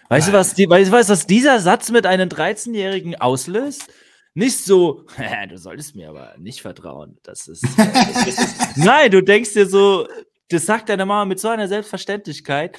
Weißt 0.09 0.28
du, 0.28 0.33
was, 0.33 0.54
die, 0.54 0.69
weißt 0.69 0.90
du, 0.90 1.09
was 1.09 1.26
dieser 1.26 1.61
Satz 1.61 1.90
mit 1.90 2.04
einem 2.04 2.28
13-Jährigen 2.28 3.14
auslöst? 3.14 3.92
Nicht 4.35 4.64
so, 4.64 5.07
du 5.49 5.57
solltest 5.57 5.95
mir 5.95 6.09
aber 6.09 6.35
nicht 6.38 6.62
vertrauen. 6.62 7.19
Das 7.23 7.47
ist, 7.47 7.64
das 7.76 8.26
ist, 8.26 8.57
Nein, 8.76 9.11
du 9.11 9.23
denkst 9.23 9.52
dir 9.52 9.66
so, 9.66 10.09
das 10.48 10.66
sagt 10.66 10.88
deine 10.88 11.07
Mama 11.07 11.27
mit 11.27 11.38
so 11.38 11.48
einer 11.48 11.68
Selbstverständlichkeit 11.68 12.79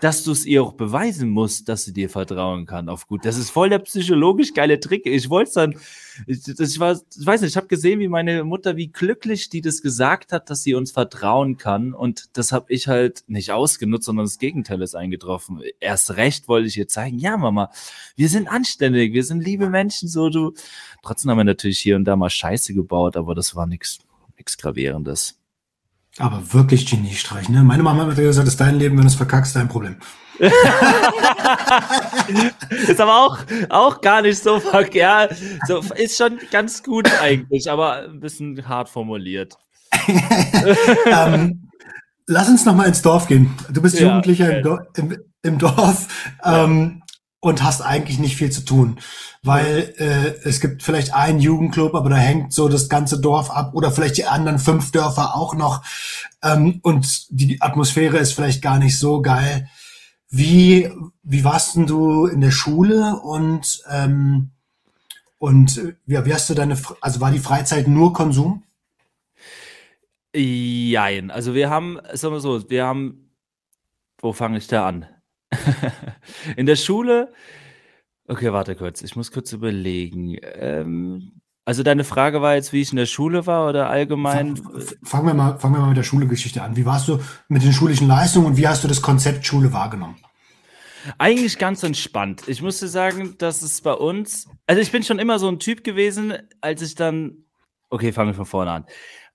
dass 0.00 0.24
du 0.24 0.32
es 0.32 0.46
ihr 0.46 0.62
auch 0.62 0.72
beweisen 0.72 1.30
musst, 1.30 1.68
dass 1.68 1.84
sie 1.84 1.92
dir 1.92 2.08
vertrauen 2.08 2.66
kann 2.66 2.88
auf 2.88 3.06
gut. 3.06 3.24
Das 3.24 3.36
ist 3.36 3.50
voll 3.50 3.68
der 3.68 3.80
psychologisch 3.80 4.54
geile 4.54 4.80
Trick. 4.80 5.06
Ich 5.06 5.30
wollte 5.30 5.52
dann, 5.54 5.76
ich, 6.26 6.46
ich, 6.46 6.80
war, 6.80 6.92
ich 6.92 7.26
weiß 7.26 7.40
nicht, 7.40 7.50
ich 7.50 7.56
habe 7.56 7.66
gesehen, 7.66 8.00
wie 8.00 8.08
meine 8.08 8.44
Mutter, 8.44 8.76
wie 8.76 8.88
glücklich 8.88 9.48
die 9.48 9.60
das 9.60 9.82
gesagt 9.82 10.32
hat, 10.32 10.50
dass 10.50 10.62
sie 10.62 10.74
uns 10.74 10.92
vertrauen 10.92 11.56
kann. 11.56 11.94
Und 11.94 12.36
das 12.36 12.52
habe 12.52 12.72
ich 12.72 12.88
halt 12.88 13.24
nicht 13.26 13.52
ausgenutzt, 13.52 14.06
sondern 14.06 14.26
das 14.26 14.38
Gegenteil 14.38 14.82
ist 14.82 14.94
eingetroffen. 14.94 15.62
Erst 15.80 16.16
recht 16.16 16.48
wollte 16.48 16.68
ich 16.68 16.76
ihr 16.76 16.88
zeigen, 16.88 17.18
ja, 17.18 17.36
Mama, 17.36 17.70
wir 18.16 18.28
sind 18.28 18.48
anständig, 18.48 19.12
wir 19.12 19.24
sind 19.24 19.44
liebe 19.44 19.68
Menschen, 19.68 20.08
so 20.08 20.28
du. 20.28 20.54
Trotzdem 21.02 21.30
haben 21.30 21.38
wir 21.38 21.44
natürlich 21.44 21.78
hier 21.78 21.96
und 21.96 22.04
da 22.04 22.16
mal 22.16 22.30
Scheiße 22.30 22.74
gebaut, 22.74 23.16
aber 23.16 23.34
das 23.34 23.54
war 23.54 23.66
nichts 23.66 24.00
nichts 24.38 24.56
Gravierendes. 24.56 25.37
Aber 26.16 26.52
wirklich 26.52 26.86
Geniestreich, 26.90 27.48
ne? 27.48 27.62
Meine 27.62 27.82
Mama 27.82 28.06
hat 28.06 28.16
gesagt, 28.16 28.46
das 28.46 28.54
ist 28.54 28.60
dein 28.60 28.78
Leben, 28.78 28.96
wenn 28.96 29.02
du 29.02 29.08
es 29.08 29.14
verkackst, 29.14 29.54
dein 29.54 29.68
Problem. 29.68 29.96
ist 32.70 33.00
aber 33.00 33.16
auch, 33.16 33.38
auch 33.70 34.00
gar 34.00 34.22
nicht 34.22 34.42
so 34.42 34.60
verkehrt. 34.60 35.36
So, 35.66 35.78
ist 35.96 36.16
schon 36.16 36.38
ganz 36.50 36.82
gut 36.82 37.10
eigentlich, 37.20 37.70
aber 37.70 38.04
ein 38.04 38.20
bisschen 38.20 38.68
hart 38.68 38.88
formuliert. 38.88 39.58
ähm, 41.06 41.68
lass 42.26 42.48
uns 42.48 42.64
noch 42.64 42.74
mal 42.74 42.86
ins 42.86 43.02
Dorf 43.02 43.26
gehen. 43.26 43.54
Du 43.70 43.82
bist 43.82 43.98
ja, 43.98 44.06
Jugendlicher 44.08 44.46
okay. 44.46 44.56
im, 44.58 44.62
Dorf, 44.62 44.80
im, 44.96 45.18
im 45.42 45.58
Dorf. 45.58 46.06
Ähm, 46.44 47.02
und 47.40 47.62
hast 47.62 47.82
eigentlich 47.82 48.18
nicht 48.18 48.36
viel 48.36 48.50
zu 48.50 48.64
tun, 48.64 48.98
weil 49.42 49.94
äh, 49.98 50.48
es 50.48 50.60
gibt 50.60 50.82
vielleicht 50.82 51.14
einen 51.14 51.40
Jugendclub, 51.40 51.94
aber 51.94 52.10
da 52.10 52.16
hängt 52.16 52.52
so 52.52 52.68
das 52.68 52.88
ganze 52.88 53.20
Dorf 53.20 53.50
ab 53.50 53.74
oder 53.74 53.92
vielleicht 53.92 54.16
die 54.16 54.26
anderen 54.26 54.58
fünf 54.58 54.90
Dörfer 54.90 55.36
auch 55.36 55.54
noch 55.54 55.82
ähm, 56.42 56.80
und 56.82 57.26
die 57.30 57.60
Atmosphäre 57.62 58.18
ist 58.18 58.32
vielleicht 58.32 58.62
gar 58.62 58.78
nicht 58.78 58.98
so 58.98 59.22
geil. 59.22 59.68
Wie 60.30 60.90
wie 61.22 61.44
warst 61.44 61.76
denn 61.76 61.86
du 61.86 62.26
in 62.26 62.40
der 62.40 62.50
Schule 62.50 63.16
und 63.22 63.82
ähm, 63.88 64.50
und 65.38 65.78
äh, 65.78 65.94
ja, 66.06 66.26
wie 66.26 66.34
hast 66.34 66.50
du 66.50 66.54
deine 66.54 66.76
also 67.00 67.20
war 67.20 67.30
die 67.30 67.38
Freizeit 67.38 67.86
nur 67.86 68.12
Konsum? 68.12 68.64
Jein, 70.34 71.30
also 71.30 71.54
wir 71.54 71.70
haben, 71.70 71.98
sagen 72.12 72.34
wir 72.34 72.40
so, 72.40 72.68
wir 72.68 72.84
haben, 72.84 73.30
wo 74.20 74.32
fange 74.32 74.58
ich 74.58 74.66
da 74.66 74.86
an? 74.86 75.06
In 76.56 76.66
der 76.66 76.76
Schule 76.76 77.32
okay, 78.28 78.52
warte 78.52 78.76
kurz, 78.76 79.02
ich 79.02 79.16
muss 79.16 79.32
kurz 79.32 79.52
überlegen. 79.52 80.36
Ähm, 80.42 81.32
also 81.64 81.82
deine 81.82 82.04
Frage 82.04 82.40
war 82.40 82.54
jetzt, 82.54 82.72
wie 82.72 82.80
ich 82.80 82.90
in 82.92 82.96
der 82.96 83.06
Schule 83.06 83.46
war 83.46 83.68
oder 83.68 83.90
allgemein? 83.90 84.56
fangen 85.02 85.26
wir 85.26 85.34
mal 85.34 85.58
fangen 85.58 85.74
wir 85.74 85.80
mal 85.80 85.88
mit 85.88 85.96
der 85.96 86.02
Schulegeschichte 86.02 86.62
an. 86.62 86.76
Wie 86.76 86.86
warst 86.86 87.08
du 87.08 87.18
mit 87.48 87.62
den 87.62 87.72
schulischen 87.72 88.06
Leistungen 88.06 88.46
und 88.46 88.56
wie 88.56 88.68
hast 88.68 88.84
du 88.84 88.88
das 88.88 89.02
Konzept 89.02 89.44
Schule 89.44 89.72
wahrgenommen? 89.72 90.16
Eigentlich 91.16 91.58
ganz 91.58 91.82
entspannt. 91.82 92.48
Ich 92.48 92.60
musste 92.60 92.88
sagen, 92.88 93.36
dass 93.38 93.62
es 93.62 93.80
bei 93.80 93.92
uns 93.92 94.48
also, 94.66 94.80
ich 94.80 94.92
bin 94.92 95.02
schon 95.02 95.18
immer 95.18 95.38
so 95.38 95.48
ein 95.48 95.58
Typ 95.58 95.84
gewesen, 95.84 96.34
als 96.60 96.82
ich 96.82 96.94
dann 96.94 97.44
okay, 97.90 98.12
fangen 98.12 98.30
wir 98.30 98.34
von 98.34 98.46
vorne 98.46 98.70
an. 98.70 98.84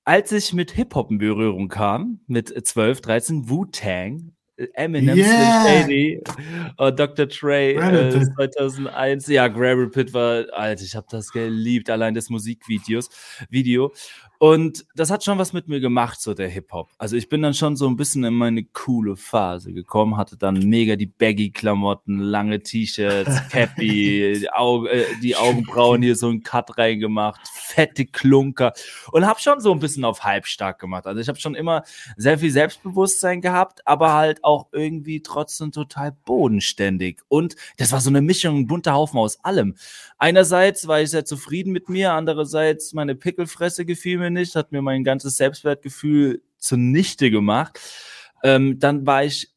Als 0.05 0.31
ich 0.31 0.53
mit 0.53 0.71
Hip-Hop 0.71 1.11
in 1.11 1.17
Berührung 1.17 1.69
kam, 1.69 2.19
mit 2.27 2.49
12, 2.49 2.99
13, 3.01 3.49
Wu-Tang 3.49 4.33
Eminem, 4.73 5.17
yeah. 5.17 5.87
Und 6.77 6.99
Dr. 6.99 7.27
Trey 7.27 7.75
äh, 7.75 8.21
2001. 8.35 9.27
Ja, 9.27 9.47
Gravel 9.47 9.89
Pit 9.89 10.13
war, 10.13 10.45
Alter, 10.53 10.83
ich 10.83 10.95
habe 10.95 11.07
das 11.09 11.31
geliebt, 11.31 11.89
allein 11.89 12.13
das 12.13 12.29
Musikvideos, 12.29 13.09
Video. 13.49 13.93
Und 14.43 14.85
das 14.93 15.09
hat 15.09 15.23
schon 15.23 15.37
was 15.37 15.53
mit 15.53 15.69
mir 15.69 15.79
gemacht, 15.79 16.19
so 16.19 16.33
der 16.33 16.49
Hip-Hop. 16.49 16.89
Also 16.97 17.15
ich 17.15 17.29
bin 17.29 17.41
dann 17.41 17.53
schon 17.53 17.77
so 17.77 17.87
ein 17.87 17.95
bisschen 17.95 18.25
in 18.25 18.33
meine 18.33 18.65
coole 18.65 19.15
Phase 19.15 19.71
gekommen, 19.71 20.17
hatte 20.17 20.35
dann 20.35 20.55
mega 20.67 20.97
die 20.97 21.05
Baggy-Klamotten, 21.05 22.19
lange 22.19 22.59
T-Shirts, 22.59 23.47
Cappy, 23.49 24.39
die, 24.41 24.49
Augen, 24.51 24.87
äh, 24.87 25.05
die 25.21 25.37
Augenbrauen 25.37 26.01
hier 26.01 26.17
so 26.17 26.27
ein 26.27 26.43
Cut 26.43 26.77
reingemacht, 26.77 27.39
fette 27.53 28.05
Klunker 28.05 28.73
und 29.13 29.25
habe 29.25 29.39
schon 29.39 29.61
so 29.61 29.71
ein 29.71 29.79
bisschen 29.79 30.03
auf 30.03 30.25
halbstark 30.25 30.77
gemacht. 30.77 31.07
Also 31.07 31.21
ich 31.21 31.29
habe 31.29 31.39
schon 31.39 31.55
immer 31.55 31.83
sehr 32.17 32.37
viel 32.37 32.51
Selbstbewusstsein 32.51 33.39
gehabt, 33.39 33.87
aber 33.87 34.11
halt 34.11 34.43
auch 34.43 34.67
irgendwie 34.73 35.21
trotzdem 35.21 35.71
total 35.71 36.11
bodenständig. 36.25 37.21
Und 37.29 37.55
das 37.77 37.93
war 37.93 38.01
so 38.01 38.09
eine 38.09 38.19
Mischung, 38.19 38.57
ein 38.57 38.67
bunter 38.67 38.93
Haufen 38.93 39.19
aus 39.19 39.41
allem. 39.45 39.75
Einerseits 40.17 40.85
war 40.89 40.99
ich 40.99 41.11
sehr 41.11 41.23
zufrieden 41.23 41.71
mit 41.71 41.87
mir, 41.87 42.11
andererseits 42.11 42.91
meine 42.91 43.15
Pickelfresse 43.15 43.85
gefiel 43.85 44.17
mir 44.17 44.32
nicht, 44.33 44.55
hat 44.55 44.71
mir 44.71 44.81
mein 44.81 45.03
ganzes 45.03 45.37
Selbstwertgefühl 45.37 46.41
zunichte 46.57 47.31
gemacht. 47.31 47.79
Ähm, 48.43 48.79
dann 48.79 49.05
war 49.05 49.23
ich 49.23 49.53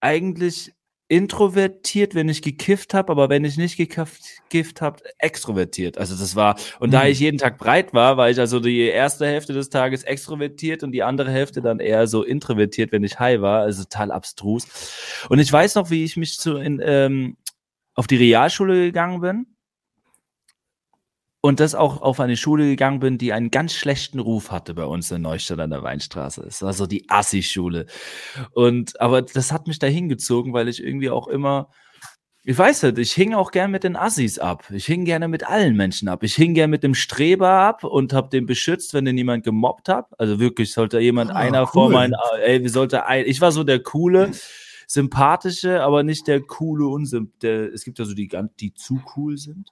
eigentlich 0.00 0.72
introvertiert, 1.10 2.14
wenn 2.14 2.28
ich 2.28 2.40
gekifft 2.40 2.94
habe, 2.94 3.10
aber 3.10 3.28
wenn 3.28 3.44
ich 3.44 3.56
nicht 3.56 3.76
gekifft 3.76 4.80
habe, 4.80 5.02
extrovertiert. 5.18 5.98
Also 5.98 6.14
das 6.14 6.36
war, 6.36 6.56
und 6.78 6.90
mhm. 6.90 6.92
da 6.92 7.06
ich 7.06 7.18
jeden 7.18 7.36
Tag 7.36 7.58
breit 7.58 7.92
war, 7.92 8.16
war 8.16 8.30
ich 8.30 8.38
also 8.38 8.60
die 8.60 8.82
erste 8.82 9.26
Hälfte 9.26 9.52
des 9.52 9.70
Tages 9.70 10.04
extrovertiert 10.04 10.84
und 10.84 10.92
die 10.92 11.02
andere 11.02 11.32
Hälfte 11.32 11.62
dann 11.62 11.80
eher 11.80 12.06
so 12.06 12.22
introvertiert, 12.22 12.92
wenn 12.92 13.02
ich 13.02 13.18
high 13.18 13.40
war. 13.40 13.62
Also 13.62 13.82
total 13.82 14.12
abstrus. 14.12 14.68
Und 15.28 15.40
ich 15.40 15.52
weiß 15.52 15.74
noch, 15.74 15.90
wie 15.90 16.04
ich 16.04 16.16
mich 16.16 16.38
zu 16.38 16.58
in, 16.58 16.80
ähm, 16.80 17.36
auf 17.94 18.06
die 18.06 18.16
Realschule 18.16 18.86
gegangen 18.86 19.20
bin 19.20 19.46
und 21.42 21.60
das 21.60 21.74
auch 21.74 22.02
auf 22.02 22.20
eine 22.20 22.36
Schule 22.36 22.66
gegangen 22.66 23.00
bin, 23.00 23.16
die 23.16 23.32
einen 23.32 23.50
ganz 23.50 23.74
schlechten 23.74 24.18
Ruf 24.18 24.50
hatte 24.50 24.74
bei 24.74 24.84
uns 24.84 25.10
in 25.10 25.22
Neustadt 25.22 25.60
an 25.60 25.70
der 25.70 25.82
Weinstraße. 25.82 26.42
Es 26.42 26.62
war 26.62 26.74
so 26.74 26.86
die 26.86 27.08
Assi-Schule. 27.08 27.86
Und, 28.52 29.00
aber 29.00 29.22
das 29.22 29.50
hat 29.50 29.66
mich 29.66 29.78
da 29.78 29.86
hingezogen, 29.86 30.52
weil 30.52 30.68
ich 30.68 30.82
irgendwie 30.82 31.08
auch 31.08 31.28
immer, 31.28 31.70
ich 32.44 32.56
weiß 32.56 32.82
nicht, 32.84 32.98
ich 32.98 33.12
hing 33.12 33.32
auch 33.34 33.52
gern 33.52 33.70
mit 33.70 33.84
den 33.84 33.96
Assis 33.96 34.38
ab. 34.38 34.64
Ich 34.70 34.84
hing 34.84 35.04
gerne 35.06 35.28
mit 35.28 35.48
allen 35.48 35.76
Menschen 35.76 36.08
ab. 36.08 36.22
Ich 36.22 36.34
hing 36.34 36.52
gern 36.52 36.70
mit 36.70 36.82
dem 36.82 36.94
Streber 36.94 37.48
ab 37.48 37.84
und 37.84 38.12
hab 38.12 38.30
den 38.30 38.44
beschützt, 38.44 38.92
wenn 38.92 39.06
den 39.06 39.16
jemand 39.16 39.44
gemobbt 39.44 39.88
hat. 39.88 40.06
Also 40.18 40.40
wirklich, 40.40 40.72
sollte 40.72 41.00
jemand, 41.00 41.30
ah, 41.30 41.36
einer 41.36 41.62
cool. 41.62 41.66
vor 41.68 41.90
meinen, 41.90 42.14
ey, 42.44 42.62
wie 42.62 42.68
sollte 42.68 43.06
ein, 43.06 43.24
ich 43.26 43.40
war 43.40 43.52
so 43.52 43.64
der 43.64 43.82
coole, 43.82 44.32
sympathische, 44.86 45.82
aber 45.82 46.02
nicht 46.02 46.26
der 46.26 46.40
coole 46.40 47.02
der, 47.42 47.72
es 47.72 47.84
gibt 47.84 47.98
ja 47.98 48.04
so 48.04 48.14
die, 48.14 48.28
die 48.58 48.74
zu 48.74 49.00
cool 49.16 49.38
sind. 49.38 49.70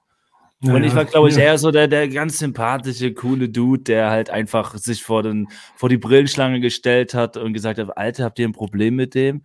Ja, 0.61 0.73
und 0.73 0.83
ich 0.83 0.93
war, 0.93 1.05
glaube 1.05 1.29
ich, 1.29 1.37
eher 1.37 1.57
so 1.57 1.71
der, 1.71 1.87
der 1.87 2.09
ganz 2.09 2.39
sympathische, 2.39 3.13
coole 3.13 3.47
Dude, 3.47 3.83
der 3.83 4.09
halt 4.09 4.29
einfach 4.29 4.75
sich 4.75 5.03
vor, 5.03 5.23
den, 5.23 5.47
vor 5.75 5.87
die 5.87 5.97
Brillenschlange 5.97 6.59
gestellt 6.59 7.13
hat 7.13 7.37
und 7.37 7.53
gesagt 7.53 7.79
hat, 7.79 7.97
Alter, 7.97 8.25
habt 8.25 8.39
ihr 8.39 8.47
ein 8.47 8.51
Problem 8.51 8.95
mit 8.95 9.15
dem? 9.15 9.43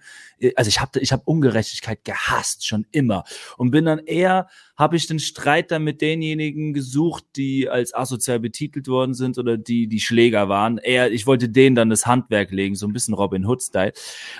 Also 0.56 0.68
ich 0.68 0.80
habe 0.80 1.00
ich 1.00 1.12
hab 1.12 1.26
Ungerechtigkeit 1.26 2.04
gehasst, 2.04 2.66
schon 2.66 2.86
immer. 2.90 3.24
Und 3.56 3.70
bin 3.70 3.84
dann 3.84 4.00
eher 4.00 4.48
habe 4.76 4.96
ich 4.96 5.06
den 5.06 5.20
Streit 5.20 5.70
dann 5.70 5.84
mit 5.84 6.00
denjenigen 6.00 6.74
gesucht, 6.74 7.24
die 7.36 7.68
als 7.68 7.94
asozial 7.94 8.40
betitelt 8.40 8.88
worden 8.88 9.14
sind 9.14 9.38
oder 9.38 9.56
die 9.56 9.86
die 9.86 10.00
Schläger 10.00 10.48
waren. 10.48 10.78
Eher, 10.78 11.12
ich 11.12 11.26
wollte 11.26 11.48
denen 11.48 11.76
dann 11.76 11.90
das 11.90 12.06
Handwerk 12.06 12.50
legen, 12.50 12.74
so 12.74 12.86
ein 12.86 12.92
bisschen 12.92 13.14
Robin 13.14 13.46
Hood-Style. 13.46 13.92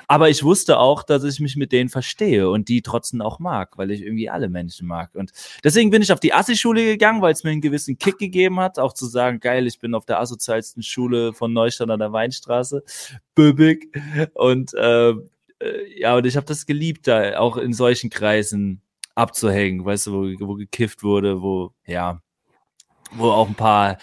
Aber 0.09 0.31
ich 0.31 0.43
wusste 0.43 0.79
auch, 0.79 1.05
dass 1.05 1.23
ich 1.23 1.39
mich 1.39 1.55
mit 1.55 1.71
denen 1.71 1.89
verstehe 1.89 2.51
und 2.51 2.69
die 2.69 2.83
trotzdem 2.83 3.23
auch 3.23 3.39
mag, 3.39 3.79
weil 3.79 3.93
ich 3.93 4.03
irgendwie 4.03 4.29
alle 4.29 4.49
Menschen 4.49 4.89
mag. 4.89 5.15
Und 5.15 5.31
deswegen 5.63 5.91
bin 5.91 6.03
ich 6.03 6.13
auf 6.13 6.21
die 6.21 6.35
Assi-Schule 6.35 6.85
gegangen, 6.85 7.23
weil 7.23 7.33
es 7.33 7.45
mir 7.45 7.51
einen 7.51 7.61
gewissen 7.61 7.97
Kick 7.97 8.19
gegeben 8.19 8.59
hat, 8.59 8.81
auch 8.81 8.93
zu 8.93 9.07
sagen, 9.07 9.39
geil, 9.39 9.69
ich 9.69 9.79
bin 9.79 9.95
auf 9.95 10.05
der 10.05 10.19
asozialsten 10.19 10.83
Schule 10.83 11.33
von 11.33 11.53
Neustadt 11.53 11.91
an 11.91 12.01
der 12.01 12.13
Weinstraße, 12.13 12.83
Böbig. 13.37 13.97
Und 14.35 14.75
äh, 14.75 15.15
ja, 15.97 16.17
und 16.17 16.27
ich 16.27 16.37
habe 16.37 16.47
das 16.47 16.67
geliebt, 16.67 17.07
da 17.07 17.39
auch 17.39 17.57
in 17.57 17.73
solchen 17.73 18.11
Kreisen 18.11 18.83
abzuhängen, 19.15 19.85
weißt 19.85 20.07
du, 20.07 20.13
wo, 20.13 20.47
wo 20.47 20.55
gekifft 20.55 21.03
wurde, 21.03 21.41
wo, 21.43 21.73
ja, 21.87 22.21
wo 23.13 23.31
auch 23.31 23.49
ein 23.49 23.55
paar 23.55 23.99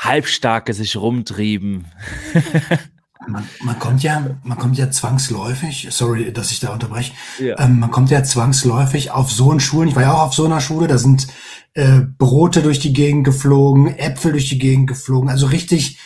Halbstarke 0.00 0.72
sich 0.72 0.96
rumtrieben. 0.96 1.86
Man, 3.28 3.48
man, 3.60 3.78
kommt 3.80 4.04
ja, 4.04 4.38
man 4.44 4.56
kommt 4.56 4.78
ja 4.78 4.88
zwangsläufig, 4.88 5.88
sorry, 5.90 6.32
dass 6.32 6.52
ich 6.52 6.60
da 6.60 6.72
unterbreche, 6.72 7.12
ja. 7.40 7.58
ähm, 7.58 7.80
man 7.80 7.90
kommt 7.90 8.10
ja 8.10 8.22
zwangsläufig 8.22 9.10
auf 9.10 9.32
so 9.32 9.50
einen 9.50 9.58
Schulen, 9.58 9.88
ich 9.88 9.96
war 9.96 10.02
ja 10.02 10.12
auch 10.12 10.26
auf 10.26 10.34
so 10.34 10.44
einer 10.44 10.60
Schule, 10.60 10.86
da 10.86 10.96
sind 10.96 11.26
äh, 11.74 12.02
Brote 12.18 12.62
durch 12.62 12.78
die 12.78 12.92
Gegend 12.92 13.24
geflogen, 13.24 13.88
Äpfel 13.96 14.32
durch 14.32 14.48
die 14.48 14.58
Gegend 14.58 14.86
geflogen, 14.86 15.28
also 15.28 15.46
richtig, 15.46 15.98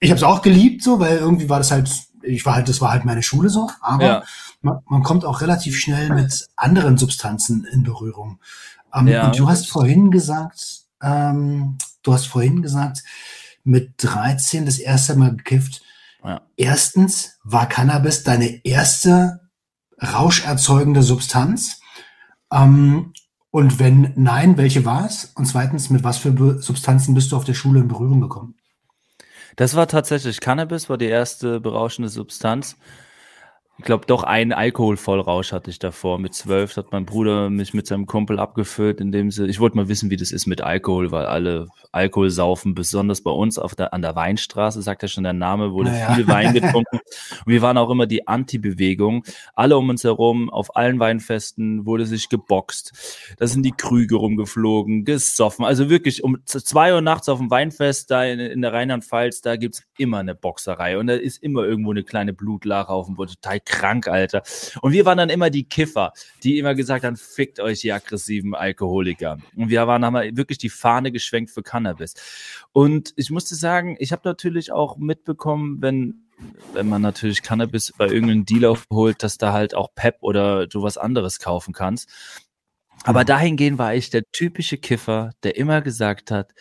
ich 0.00 0.10
habe 0.10 0.16
es 0.16 0.22
auch 0.22 0.40
geliebt 0.40 0.82
so, 0.82 0.98
weil 0.98 1.18
irgendwie 1.18 1.50
war 1.50 1.58
das 1.58 1.72
halt, 1.72 1.90
ich 2.24 2.46
war 2.46 2.54
halt, 2.54 2.68
das 2.68 2.80
war 2.80 2.90
halt 2.90 3.04
meine 3.04 3.22
Schule 3.22 3.48
so, 3.48 3.70
aber 3.80 4.04
ja 4.04 4.22
man, 4.64 4.78
man 4.86 5.02
kommt 5.02 5.24
auch 5.24 5.40
relativ 5.40 5.78
schnell 5.78 6.08
mit 6.10 6.48
anderen 6.56 6.98
Substanzen 6.98 7.64
in 7.64 7.84
Berührung. 7.84 8.40
Ähm, 8.92 9.06
ja. 9.06 9.26
Und 9.26 9.38
du 9.38 9.48
hast 9.48 9.68
vorhin 9.68 10.10
gesagt, 10.10 10.82
ähm, 11.02 11.78
du 12.02 12.12
hast 12.12 12.26
vorhin 12.26 12.62
gesagt, 12.62 13.04
mit 13.62 13.94
13 13.98 14.66
das 14.66 14.78
erste 14.78 15.16
Mal 15.16 15.36
gekifft. 15.36 15.82
Ja. 16.24 16.40
Erstens, 16.56 17.38
war 17.44 17.68
Cannabis 17.68 18.24
deine 18.24 18.64
erste 18.64 19.40
rauscherzeugende 20.02 21.02
Substanz? 21.02 21.80
Ähm, 22.50 23.12
und 23.50 23.78
wenn 23.78 24.12
nein, 24.16 24.56
welche 24.56 24.84
war 24.84 25.06
es? 25.06 25.26
Und 25.36 25.46
zweitens, 25.46 25.90
mit 25.90 26.02
was 26.02 26.18
für 26.18 26.60
Substanzen 26.60 27.14
bist 27.14 27.30
du 27.30 27.36
auf 27.36 27.44
der 27.44 27.54
Schule 27.54 27.80
in 27.80 27.88
Berührung 27.88 28.20
gekommen? 28.20 28.56
Das 29.56 29.76
war 29.76 29.86
tatsächlich 29.86 30.40
Cannabis, 30.40 30.88
war 30.88 30.98
die 30.98 31.06
erste 31.06 31.60
berauschende 31.60 32.08
Substanz. 32.08 32.76
Ich 33.76 33.84
glaube, 33.84 34.06
doch 34.06 34.22
einen 34.22 34.52
Alkoholvollrausch 34.52 35.50
hatte 35.50 35.68
ich 35.68 35.80
davor. 35.80 36.20
Mit 36.20 36.32
zwölf 36.32 36.76
hat 36.76 36.92
mein 36.92 37.04
Bruder 37.04 37.50
mich 37.50 37.74
mit 37.74 37.88
seinem 37.88 38.06
Kumpel 38.06 38.38
abgefüllt, 38.38 39.00
indem 39.00 39.32
sie, 39.32 39.46
ich 39.46 39.58
wollte 39.58 39.76
mal 39.76 39.88
wissen, 39.88 40.10
wie 40.10 40.16
das 40.16 40.30
ist 40.30 40.46
mit 40.46 40.60
Alkohol, 40.60 41.10
weil 41.10 41.26
alle 41.26 41.66
Alkohol 41.90 42.30
saufen, 42.30 42.76
besonders 42.76 43.20
bei 43.22 43.32
uns 43.32 43.58
auf 43.58 43.74
der, 43.74 43.92
an 43.92 44.00
der 44.00 44.14
Weinstraße, 44.14 44.80
sagt 44.80 45.02
ja 45.02 45.08
schon 45.08 45.24
der 45.24 45.32
Name, 45.32 45.72
wurde 45.72 45.90
naja. 45.90 46.14
viel 46.14 46.28
Wein 46.28 46.52
getrunken. 46.52 46.98
Und 46.98 47.46
wir 47.46 47.62
waren 47.62 47.76
auch 47.76 47.90
immer 47.90 48.06
die 48.06 48.28
Anti-Bewegung. 48.28 49.24
Alle 49.54 49.76
um 49.76 49.88
uns 49.88 50.04
herum, 50.04 50.50
auf 50.50 50.76
allen 50.76 51.00
Weinfesten 51.00 51.84
wurde 51.84 52.06
sich 52.06 52.28
geboxt. 52.28 53.34
Da 53.38 53.48
sind 53.48 53.64
die 53.64 53.72
Krüge 53.72 54.14
rumgeflogen, 54.14 55.04
gesoffen. 55.04 55.64
Also 55.64 55.90
wirklich 55.90 56.22
um 56.22 56.38
zwei 56.44 56.94
Uhr 56.94 57.00
nachts 57.00 57.28
auf 57.28 57.38
dem 57.38 57.50
Weinfest 57.50 58.12
da 58.12 58.24
in, 58.24 58.38
in 58.38 58.62
der 58.62 58.72
Rheinland-Pfalz, 58.72 59.40
da 59.40 59.56
gibt's 59.56 59.82
immer 59.98 60.18
eine 60.18 60.36
Boxerei 60.36 60.96
und 60.96 61.08
da 61.08 61.14
ist 61.14 61.42
immer 61.42 61.64
irgendwo 61.64 61.90
eine 61.90 62.04
kleine 62.04 62.32
Blutlache 62.32 62.90
auf 62.90 63.06
dem 63.06 63.16
Boden. 63.16 63.32
Total 63.32 63.60
krank, 63.64 64.08
Alter. 64.08 64.42
Und 64.80 64.92
wir 64.92 65.04
waren 65.04 65.18
dann 65.18 65.30
immer 65.30 65.50
die 65.50 65.68
Kiffer, 65.68 66.12
die 66.42 66.58
immer 66.58 66.74
gesagt 66.74 67.04
haben, 67.04 67.16
fickt 67.16 67.60
euch 67.60 67.80
die 67.80 67.92
aggressiven 67.92 68.54
Alkoholiker. 68.54 69.38
Und 69.56 69.68
wir 69.68 69.86
waren, 69.86 70.04
haben 70.04 70.36
wirklich 70.36 70.58
die 70.58 70.70
Fahne 70.70 71.12
geschwenkt 71.12 71.50
für 71.50 71.62
Cannabis. 71.62 72.14
Und 72.72 73.12
ich 73.16 73.30
musste 73.30 73.54
sagen, 73.54 73.96
ich 73.98 74.12
habe 74.12 74.22
natürlich 74.24 74.72
auch 74.72 74.96
mitbekommen, 74.96 75.80
wenn 75.80 76.20
wenn 76.72 76.88
man 76.88 77.00
natürlich 77.00 77.42
Cannabis 77.42 77.92
bei 77.96 78.06
irgendeinem 78.08 78.44
Dealer 78.44 78.76
holt, 78.92 79.22
dass 79.22 79.38
da 79.38 79.52
halt 79.52 79.74
auch 79.74 79.94
Pep 79.94 80.16
oder 80.20 80.66
du 80.66 80.82
was 80.82 80.98
anderes 80.98 81.38
kaufen 81.38 81.72
kannst. 81.72 82.08
Aber 83.04 83.24
dahingehend 83.24 83.78
war 83.78 83.94
ich 83.94 84.10
der 84.10 84.24
typische 84.32 84.78
Kiffer, 84.78 85.30
der 85.42 85.56
immer 85.56 85.82
gesagt 85.82 86.30
hat, 86.30 86.52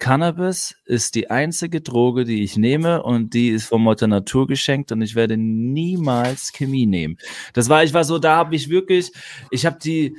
Cannabis 0.00 0.74
ist 0.86 1.14
die 1.14 1.30
einzige 1.30 1.80
Droge, 1.80 2.24
die 2.24 2.42
ich 2.42 2.56
nehme 2.56 3.02
und 3.02 3.34
die 3.34 3.50
ist 3.50 3.66
von 3.66 3.82
Mutter 3.82 4.08
Natur 4.08 4.48
geschenkt 4.48 4.90
und 4.90 5.02
ich 5.02 5.14
werde 5.14 5.36
niemals 5.36 6.52
Chemie 6.52 6.86
nehmen. 6.86 7.18
Das 7.52 7.68
war, 7.68 7.84
ich 7.84 7.94
war 7.94 8.02
so, 8.02 8.18
da 8.18 8.36
habe 8.36 8.56
ich 8.56 8.68
wirklich, 8.68 9.12
ich 9.50 9.66
habe 9.66 9.78
die, 9.78 10.16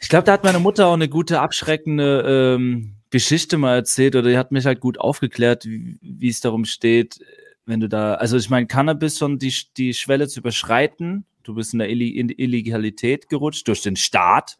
ich 0.00 0.08
glaube, 0.08 0.24
da 0.24 0.32
hat 0.32 0.42
meine 0.42 0.58
Mutter 0.58 0.88
auch 0.88 0.94
eine 0.94 1.08
gute 1.08 1.40
abschreckende 1.40 2.56
ähm, 2.56 2.96
Geschichte 3.10 3.58
mal 3.58 3.76
erzählt 3.76 4.16
oder 4.16 4.30
die 4.30 4.38
hat 4.38 4.50
mich 4.50 4.66
halt 4.66 4.80
gut 4.80 4.98
aufgeklärt, 4.98 5.66
wie, 5.66 6.28
es 6.28 6.40
darum 6.40 6.64
steht, 6.64 7.20
wenn 7.66 7.80
du 7.80 7.88
da, 7.88 8.14
also 8.14 8.36
ich 8.36 8.50
meine, 8.50 8.66
Cannabis 8.66 9.18
schon 9.18 9.38
die, 9.38 9.54
die 9.76 9.94
Schwelle 9.94 10.26
zu 10.26 10.40
überschreiten, 10.40 11.26
du 11.44 11.54
bist 11.54 11.74
in 11.74 11.78
der 11.78 11.90
Illegalität 11.90 13.28
gerutscht 13.28 13.68
durch 13.68 13.82
den 13.82 13.96
Staat, 13.96 14.56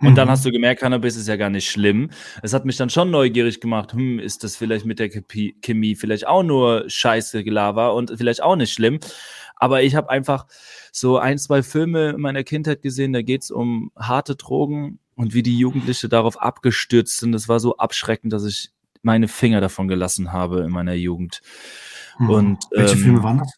und 0.00 0.14
dann 0.16 0.28
mhm. 0.28 0.32
hast 0.32 0.44
du 0.44 0.50
gemerkt, 0.50 0.80
Cannabis 0.80 1.16
ist 1.16 1.28
ja 1.28 1.36
gar 1.36 1.50
nicht 1.50 1.70
schlimm. 1.70 2.10
Es 2.42 2.52
hat 2.52 2.64
mich 2.64 2.76
dann 2.76 2.90
schon 2.90 3.10
neugierig 3.10 3.60
gemacht, 3.60 3.92
hm, 3.92 4.18
ist 4.18 4.44
das 4.44 4.56
vielleicht 4.56 4.84
mit 4.84 4.98
der 4.98 5.08
Chemie 5.08 5.94
vielleicht 5.94 6.26
auch 6.26 6.42
nur 6.42 6.84
scheiße 6.88 7.44
Gelaber 7.44 7.94
und 7.94 8.12
vielleicht 8.16 8.42
auch 8.42 8.56
nicht 8.56 8.72
schlimm. 8.72 9.00
Aber 9.56 9.82
ich 9.82 9.94
habe 9.94 10.10
einfach 10.10 10.46
so 10.92 11.18
ein, 11.18 11.38
zwei 11.38 11.62
Filme 11.62 12.10
in 12.10 12.20
meiner 12.20 12.44
Kindheit 12.44 12.82
gesehen, 12.82 13.12
da 13.12 13.22
geht's 13.22 13.50
um 13.50 13.90
harte 13.96 14.36
Drogen 14.36 14.98
und 15.14 15.32
wie 15.32 15.42
die 15.42 15.58
Jugendliche 15.58 16.08
darauf 16.08 16.40
abgestürzt 16.40 17.18
sind. 17.18 17.32
Das 17.32 17.48
war 17.48 17.58
so 17.58 17.76
abschreckend, 17.78 18.32
dass 18.32 18.44
ich 18.44 18.70
meine 19.02 19.28
Finger 19.28 19.60
davon 19.60 19.88
gelassen 19.88 20.32
habe 20.32 20.60
in 20.60 20.70
meiner 20.70 20.94
Jugend. 20.94 21.40
Mhm. 22.18 22.30
Und, 22.30 22.58
Welche 22.70 22.96
ähm, 22.96 23.00
Filme 23.00 23.22
waren 23.22 23.38
das? 23.38 23.52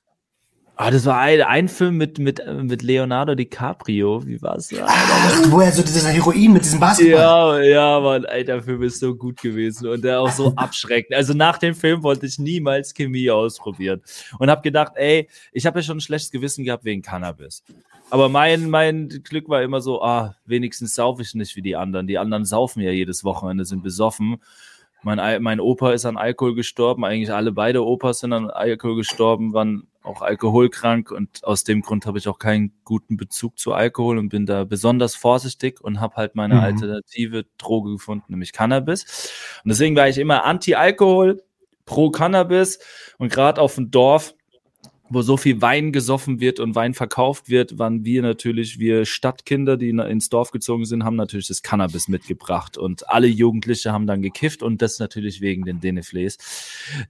Ah, 0.80 0.92
das 0.92 1.06
war 1.06 1.18
ein, 1.18 1.42
ein 1.42 1.68
Film 1.68 1.96
mit, 1.96 2.20
mit, 2.20 2.40
mit 2.62 2.82
Leonardo 2.82 3.34
DiCaprio. 3.34 4.24
Wie 4.24 4.40
war's? 4.40 4.72
Ach, 4.80 5.50
wo 5.50 5.58
er 5.58 5.72
so 5.72 5.82
dieser 5.82 6.08
Heroin 6.10 6.52
mit 6.52 6.62
diesem 6.62 6.78
Basketball. 6.78 7.66
Ja, 7.66 7.96
ja, 7.96 8.00
Mann, 8.00 8.24
alter 8.24 8.62
Film 8.62 8.84
ist 8.84 9.00
so 9.00 9.16
gut 9.16 9.42
gewesen 9.42 9.88
und 9.88 10.04
der 10.04 10.20
auch 10.20 10.30
so 10.30 10.52
abschreckend. 10.56 11.16
Also 11.16 11.34
nach 11.34 11.58
dem 11.58 11.74
Film 11.74 12.04
wollte 12.04 12.26
ich 12.26 12.38
niemals 12.38 12.94
Chemie 12.94 13.28
ausprobieren 13.28 14.02
und 14.38 14.50
habe 14.50 14.62
gedacht, 14.62 14.92
ey, 14.94 15.28
ich 15.50 15.66
habe 15.66 15.80
ja 15.80 15.82
schon 15.82 15.96
ein 15.96 16.00
schlechtes 16.00 16.30
Gewissen 16.30 16.64
gehabt 16.64 16.84
wegen 16.84 17.02
Cannabis. 17.02 17.64
Aber 18.10 18.28
mein, 18.28 18.70
mein 18.70 19.08
Glück 19.08 19.48
war 19.48 19.62
immer 19.62 19.80
so, 19.80 20.00
ah, 20.00 20.36
wenigstens 20.46 20.94
saufe 20.94 21.22
ich 21.22 21.34
nicht 21.34 21.56
wie 21.56 21.62
die 21.62 21.74
anderen. 21.74 22.06
Die 22.06 22.18
anderen 22.18 22.44
saufen 22.44 22.82
ja 22.82 22.92
jedes 22.92 23.24
Wochenende, 23.24 23.64
sind 23.64 23.82
besoffen. 23.82 24.36
Mein, 25.02 25.42
mein 25.42 25.58
Opa 25.58 25.92
ist 25.92 26.04
an 26.04 26.16
Alkohol 26.16 26.54
gestorben, 26.54 27.04
eigentlich 27.04 27.32
alle 27.32 27.50
beide 27.50 27.84
Opas 27.84 28.20
sind 28.20 28.32
an 28.32 28.50
Alkohol 28.50 28.96
gestorben, 28.96 29.52
waren 29.52 29.88
auch 30.02 30.22
alkoholkrank 30.22 31.11
und 31.11 31.44
aus 31.44 31.64
dem 31.64 31.82
Grund 31.82 32.06
habe 32.06 32.18
ich 32.18 32.28
auch 32.28 32.38
keinen 32.38 32.72
guten 32.84 33.16
Bezug 33.16 33.58
zu 33.58 33.72
Alkohol 33.72 34.18
und 34.18 34.28
bin 34.28 34.46
da 34.46 34.64
besonders 34.64 35.14
vorsichtig 35.14 35.80
und 35.80 36.00
habe 36.00 36.16
halt 36.16 36.34
meine 36.34 36.54
mhm. 36.54 36.61
alternative 36.61 37.44
Droge 37.58 37.92
gefunden, 37.92 38.26
nämlich 38.28 38.52
Cannabis. 38.52 39.30
Und 39.64 39.70
deswegen 39.70 39.96
war 39.96 40.08
ich 40.08 40.18
immer 40.18 40.44
anti-Alkohol, 40.44 41.42
pro 41.84 42.11
Cannabis 42.11 42.78
und 43.18 43.32
gerade 43.32 43.61
auf 43.61 43.74
dem 43.74 43.90
Dorf 43.90 44.34
wo 45.11 45.23
so 45.23 45.37
viel 45.37 45.61
Wein 45.62 45.92
gesoffen 45.92 46.40
wird 46.40 46.61
und 46.61 46.75
Wein 46.75 46.94
verkauft 46.94 47.49
wird, 47.49 47.79
waren 47.79 48.05
wir 48.05 48.23
natürlich, 48.23 48.79
wir 48.79 49.05
Stadtkinder, 49.05 49.77
die 49.77 49.88
ins 49.90 50.29
Dorf 50.29 50.51
gezogen 50.51 50.85
sind, 50.85 51.05
haben 51.05 51.16
natürlich 51.16 51.49
das 51.49 51.62
Cannabis 51.62 52.09
mitgebracht 52.09 52.77
und 52.77 53.09
alle 53.09 53.27
Jugendliche 53.27 53.92
haben 53.92 54.07
dann 54.07 54.23
gekifft 54.23 54.62
und 54.62 54.83
das 54.83 54.99
natürlich 54.99 55.40
wegen 55.40 55.64
den 55.64 55.81
Deneflees, 55.81 56.38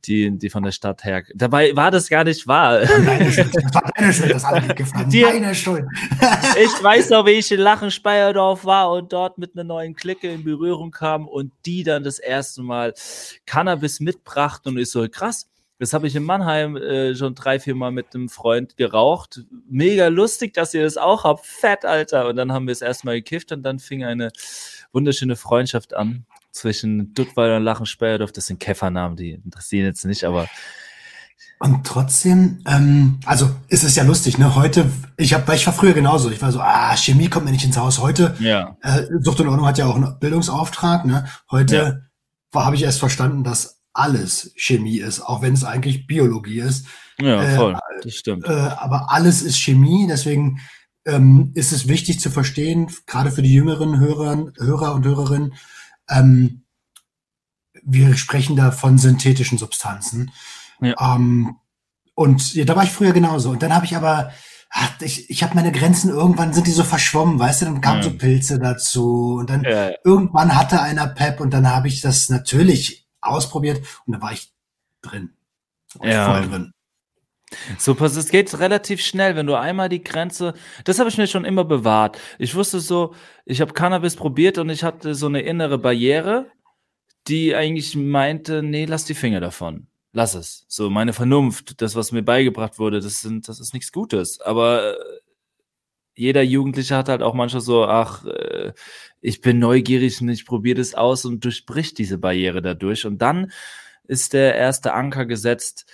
die, 0.05 0.31
die 0.31 0.51
von 0.51 0.63
der 0.63 0.73
Stadt 0.73 1.05
her. 1.05 1.25
Dabei 1.35 1.75
war 1.75 1.91
das 1.91 2.09
gar 2.09 2.25
nicht 2.25 2.47
wahr. 2.47 2.81
Deine 2.81 3.33
Schuld, 3.33 3.55
das 3.55 3.75
war 3.75 3.93
deine 3.97 4.13
Schuld, 4.13 4.35
dass 4.35 4.45
alle. 4.45 4.75
Die, 5.09 5.23
deine 5.23 5.55
Schuld. 5.55 5.85
ich 6.63 6.83
weiß 6.83 7.11
noch, 7.11 7.27
wie 7.27 7.33
ich 7.33 7.51
in 7.51 7.61
Lachen-Speyerdorf 7.61 8.65
war 8.65 8.93
und 8.93 9.13
dort 9.13 9.39
mit 9.39 9.55
einer 9.55 9.65
neuen 9.65 9.95
Clique 9.95 10.29
in 10.33 10.45
Berührung 10.45 10.91
kam 10.91 11.27
und 11.27 11.53
die 11.67 11.83
dann 11.83 12.05
das 12.05 12.19
erste 12.19 12.63
Mal 12.63 12.95
Cannabis 13.47 14.01
mitbrachten 14.01 14.73
und 14.73 14.79
ist 14.79 14.93
so 14.93 15.07
krass 15.09 15.49
das 15.79 15.93
habe 15.93 16.07
ich 16.07 16.17
in 16.17 16.25
Mannheim 16.25 16.77
äh, 16.77 17.15
schon 17.15 17.35
drei, 17.35 17.61
vier 17.61 17.75
Mal 17.75 17.93
mit 17.93 18.15
einem 18.15 18.29
Freund 18.29 18.77
geraucht. 18.77 19.43
Mega 19.69 20.09
lustig, 20.09 20.55
dass 20.55 20.75
ihr 20.75 20.83
das 20.83 20.97
auch 20.97 21.25
habt. 21.25 21.47
Fett, 21.47 21.85
Alter. 21.85 22.29
Und 22.29 22.37
dann 22.37 22.53
haben 22.53 22.67
wir 22.67 22.73
es 22.73 22.83
erstmal 22.83 23.17
gekifft 23.17 23.53
und 23.53 23.63
dann 23.63 23.79
fing 23.79 24.05
eine 24.05 24.31
wunderschöne 24.93 25.37
Freundschaft 25.37 25.95
an 25.95 26.27
zwischen 26.51 27.15
Duttweiler 27.15 27.59
und 27.59 27.63
Lachenspeyerdorf. 27.63 28.33
Das 28.33 28.47
sind 28.47 28.59
Käfernamen, 28.59 29.17
die 29.17 29.33
interessieren 29.33 29.87
jetzt 29.87 30.05
nicht, 30.05 30.25
aber 30.25 30.49
und 31.61 31.85
trotzdem, 31.85 32.63
ähm, 32.67 33.19
also 33.27 33.51
ist 33.67 33.83
es 33.83 33.97
ja 33.97 34.05
lustig, 34.05 34.39
ne? 34.39 34.55
Heute, 34.55 34.91
ich 35.17 35.35
habe, 35.35 35.47
weil 35.49 35.57
ich 35.57 35.67
war 35.67 35.75
früher 35.75 35.93
genauso. 35.93 36.31
Ich 36.31 36.41
war 36.41 36.53
so, 36.53 36.61
ah, 36.61 36.97
Chemie 36.97 37.29
kommt 37.29 37.47
mir 37.47 37.51
nicht 37.51 37.65
ins 37.65 37.77
Haus. 37.77 37.99
Heute, 37.99 38.37
ja. 38.39 38.77
äh, 38.81 39.03
Sucht 39.21 39.41
und 39.41 39.49
Ordnung 39.49 39.67
hat 39.67 39.77
ja 39.77 39.87
auch 39.87 39.97
einen 39.97 40.19
Bildungsauftrag, 40.21 41.05
ne? 41.05 41.27
Heute 41.51 42.01
ja. 42.55 42.63
habe 42.63 42.77
ich 42.77 42.85
erst 42.85 43.01
verstanden, 43.01 43.43
dass 43.43 43.78
alles 43.99 44.53
Chemie 44.57 44.99
ist, 44.99 45.21
auch 45.21 45.43
wenn 45.43 45.55
es 45.55 45.65
eigentlich 45.65 46.07
Biologie 46.07 46.61
ist. 46.61 46.87
Ja, 47.21 47.43
äh, 47.43 47.57
voll, 47.57 47.75
äh, 47.75 48.03
das 48.03 48.15
stimmt. 48.15 48.47
Äh, 48.47 48.53
aber 48.53 49.11
alles 49.11 49.43
ist 49.43 49.59
Chemie, 49.59 50.07
deswegen 50.09 50.61
ähm, 51.05 51.53
ist 51.55 51.73
es 51.73 51.89
wichtig 51.89 52.21
zu 52.21 52.31
verstehen, 52.31 52.91
gerade 53.07 53.33
für 53.33 53.43
die 53.43 53.53
jüngeren 53.53 53.99
Hörer, 53.99 54.53
Hörer 54.59 54.95
und 54.95 55.05
Hörerinnen, 55.05 55.55
ähm, 56.09 56.63
wir 57.83 58.17
sprechen 58.17 58.57
da 58.57 58.71
von 58.71 58.99
synthetischen 58.99 59.59
Substanzen. 59.59 60.31
Ja. 60.81 60.95
Ähm, 61.15 61.57
und 62.15 62.55
ja, 62.55 62.65
da 62.65 62.77
war 62.77 62.85
ich 62.85 62.91
früher 62.91 63.13
genauso. 63.13 63.51
Und 63.51 63.63
dann 63.63 63.75
habe 63.75 63.87
ich 63.87 63.97
aber, 63.97 64.33
ach, 64.71 65.01
ich, 65.01 65.31
ich 65.31 65.43
habe 65.43 65.55
meine 65.55 65.73
Grenzen 65.73 66.11
irgendwann 66.11 66.53
sind 66.53 66.67
die 66.67 66.73
so 66.73 66.85
verschwommen, 66.85 67.39
weißt 67.39 67.63
du, 67.63 67.67
dann 67.67 67.81
kamen 67.81 68.03
ja. 68.03 68.11
so 68.11 68.17
Pilze 68.17 68.59
dazu 68.59 69.37
und 69.39 69.51
dann 69.51 69.63
ja. 69.65 69.91
irgendwann 70.05 70.55
hatte 70.55 70.83
einer 70.83 71.07
Pep 71.07 71.41
und 71.41 71.55
dann 71.55 71.69
habe 71.69 71.89
ich 71.89 72.01
das 72.01 72.29
natürlich 72.29 73.08
ausprobiert 73.21 73.83
und 74.07 74.15
da 74.15 74.21
war 74.21 74.33
ich 74.33 74.53
drin. 75.03 75.31
War 75.95 76.09
ja. 76.09 76.33
voll 76.33 76.49
drin. 76.49 76.73
Super, 77.79 78.07
es 78.07 78.29
geht 78.29 78.59
relativ 78.59 79.01
schnell, 79.01 79.35
wenn 79.35 79.47
du 79.47 79.55
einmal 79.55 79.89
die 79.89 80.05
Grenze, 80.05 80.53
das 80.85 80.99
habe 80.99 81.09
ich 81.09 81.17
mir 81.17 81.27
schon 81.27 81.47
immer 81.47 81.65
bewahrt. 81.65 82.19
Ich 82.39 82.55
wusste 82.55 82.81
so, 82.81 83.15
ich 83.47 83.61
habe 83.63 83.73
Cannabis 83.73 84.17
probiert 84.17 84.59
und 84.59 84.69
ich 84.69 84.85
hatte 84.85 85.15
so 85.15 85.27
eine 85.27 85.41
innere 85.41 85.79
Barriere, 85.79 86.51
die 87.27 87.55
eigentlich 87.55 87.97
meinte, 87.97 88.63
nee, 88.63 88.85
lass 88.85 89.07
die 89.07 89.15
Finger 89.15 89.41
davon. 89.41 89.87
Lass 90.13 90.35
es. 90.35 90.65
So, 90.69 90.91
meine 90.91 91.13
Vernunft, 91.13 91.81
das, 91.81 91.95
was 91.95 92.13
mir 92.13 92.23
beigebracht 92.23 92.79
wurde, 92.79 93.01
das 93.01 93.21
sind, 93.21 93.49
das 93.49 93.61
ist 93.61 93.75
nichts 93.75 93.93
Gutes. 93.93 94.41
Aber 94.41 94.95
äh, 94.95 95.19
jeder 96.19 96.43
Jugendliche 96.43 96.97
hat 96.97 97.09
halt 97.09 97.23
auch 97.23 97.35
manchmal 97.35 97.61
so, 97.61 97.85
ach, 97.85 98.25
äh, 98.25 98.73
ich 99.21 99.41
bin 99.41 99.59
neugierig 99.61 100.21
und 100.21 100.29
ich 100.29 100.45
probiere 100.45 100.79
das 100.79 100.95
aus 100.95 101.25
und 101.25 101.45
durchbricht 101.45 101.97
diese 101.99 102.19
Barriere 102.19 102.61
dadurch. 102.61 103.07
Und 103.07 103.23
dann 103.23 103.53
ist 104.09 104.33
der 104.33 104.57
erste 104.57 104.95
Anker 104.95 105.27
gesetzt. 105.27 105.87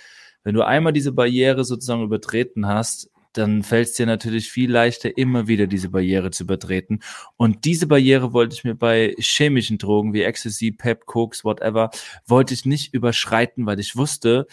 Wenn 0.43 0.55
du 0.55 0.63
einmal 0.63 0.93
diese 0.93 1.11
Barriere 1.11 1.63
sozusagen 1.63 2.03
übertreten 2.03 2.67
hast, 2.67 3.11
dann 3.33 3.63
fällt 3.63 3.89
es 3.89 3.93
dir 3.93 4.05
natürlich 4.05 4.49
viel 4.49 4.71
leichter, 4.71 5.15
immer 5.17 5.47
wieder 5.47 5.67
diese 5.67 5.89
Barriere 5.89 6.31
zu 6.31 6.43
übertreten. 6.43 7.01
Und 7.37 7.65
diese 7.65 7.85
Barriere 7.85 8.33
wollte 8.33 8.55
ich 8.55 8.63
mir 8.63 8.75
bei 8.75 9.13
chemischen 9.19 9.77
Drogen 9.77 10.13
wie 10.13 10.23
Ecstasy, 10.23 10.71
Pep, 10.71 11.05
Koks, 11.05 11.43
whatever, 11.43 11.91
wollte 12.25 12.53
ich 12.53 12.65
nicht 12.65 12.93
überschreiten, 12.93 13.65
weil 13.65 13.79
ich 13.79 13.95
wusste, 13.95 14.47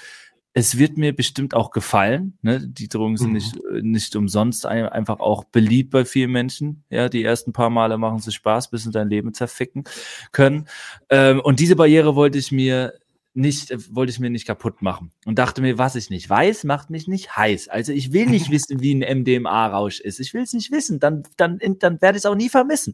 es 0.55 0.79
wird 0.79 0.99
mir 0.99 1.15
bestimmt 1.15 1.55
auch 1.55 1.71
gefallen. 1.71 2.37
Ne? 2.43 2.61
Die 2.61 2.89
Drogen 2.89 3.17
sind 3.17 3.29
mhm. 3.29 3.35
nicht, 3.35 3.57
äh, 3.57 3.83
nicht 3.83 4.17
umsonst 4.17 4.67
ein, 4.67 4.87
einfach 4.87 5.21
auch 5.21 5.45
beliebt 5.45 5.91
bei 5.91 6.05
vielen 6.05 6.31
Menschen. 6.31 6.85
Ja, 6.91 7.09
die 7.09 7.25
ersten 7.25 7.53
paar 7.53 7.71
Male 7.71 7.97
machen 7.97 8.19
sie 8.19 8.33
Spaß, 8.33 8.71
bis 8.71 8.85
sie 8.85 8.91
dein 8.91 9.09
Leben 9.09 9.33
zerficken 9.33 9.85
können. 10.31 10.69
Ähm, 11.09 11.41
und 11.41 11.61
diese 11.61 11.77
Barriere 11.77 12.17
wollte 12.17 12.39
ich 12.39 12.53
mir 12.53 12.93
nicht, 13.35 13.71
äh, 13.71 13.79
wollte 13.95 14.11
ich 14.11 14.21
mir 14.21 14.29
nicht 14.29 14.47
kaputt 14.47 14.83
machen 14.83 15.11
und 15.25 15.39
dachte 15.39 15.63
mir, 15.63 15.79
was 15.79 15.95
ich 15.95 16.11
nicht 16.11 16.29
weiß, 16.29 16.65
macht 16.65 16.91
mich 16.91 17.09
nicht 17.09 17.35
heiß. 17.35 17.69
Also 17.69 17.93
ich 17.93 18.13
will 18.13 18.27
nicht 18.27 18.51
wissen, 18.51 18.83
wie 18.83 18.95
ein 18.95 19.21
MDMA-Rausch 19.21 20.01
ist. 20.01 20.21
Ich 20.21 20.35
will 20.35 20.43
es 20.43 20.53
nicht 20.53 20.71
wissen. 20.71 21.01
Dann, 21.01 21.23
dann, 21.39 21.59
dann 21.79 22.03
werde 22.03 22.19
ich 22.19 22.25
es 22.25 22.27
auch 22.27 22.35
nie 22.35 22.51
vermissen. 22.51 22.93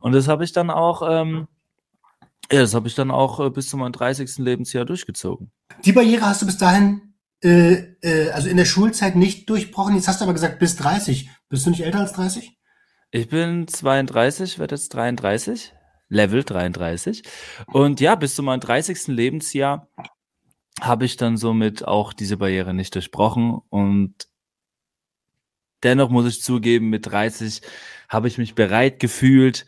Und 0.00 0.12
das 0.12 0.28
habe 0.28 0.44
ich 0.44 0.52
dann 0.52 0.70
auch, 0.70 1.02
ähm, 1.08 1.48
ja, 2.50 2.60
das 2.60 2.74
habe 2.74 2.88
ich 2.88 2.94
dann 2.94 3.10
auch 3.10 3.40
äh, 3.40 3.50
bis 3.50 3.68
zu 3.68 3.76
meinem 3.76 3.92
30. 3.92 4.38
Lebensjahr 4.38 4.84
durchgezogen. 4.84 5.52
Die 5.84 5.92
Barriere 5.92 6.26
hast 6.26 6.42
du 6.42 6.46
bis 6.46 6.58
dahin, 6.58 7.14
äh, 7.42 7.94
äh, 8.02 8.30
also 8.30 8.48
in 8.48 8.56
der 8.56 8.64
Schulzeit 8.64 9.16
nicht 9.16 9.48
durchbrochen. 9.48 9.94
Jetzt 9.94 10.08
hast 10.08 10.20
du 10.20 10.24
aber 10.24 10.34
gesagt, 10.34 10.58
bis 10.58 10.76
30. 10.76 11.30
Bist 11.48 11.66
du 11.66 11.70
nicht 11.70 11.84
älter 11.84 12.00
als 12.00 12.12
30? 12.12 12.58
Ich 13.10 13.28
bin 13.28 13.68
32, 13.68 14.58
werde 14.58 14.74
jetzt 14.74 14.88
33, 14.94 15.72
Level 16.08 16.44
33. 16.44 17.22
Und 17.66 18.00
ja, 18.00 18.14
bis 18.14 18.34
zu 18.34 18.42
meinem 18.42 18.60
30. 18.60 19.08
Lebensjahr 19.08 19.88
habe 20.80 21.04
ich 21.04 21.16
dann 21.16 21.36
somit 21.36 21.86
auch 21.86 22.12
diese 22.12 22.38
Barriere 22.38 22.74
nicht 22.74 22.94
durchbrochen. 22.94 23.60
Und 23.68 24.14
dennoch 25.82 26.10
muss 26.10 26.26
ich 26.26 26.42
zugeben, 26.42 26.90
mit 26.90 27.06
30 27.06 27.62
habe 28.08 28.28
ich 28.28 28.38
mich 28.38 28.54
bereit 28.54 28.98
gefühlt, 28.98 29.66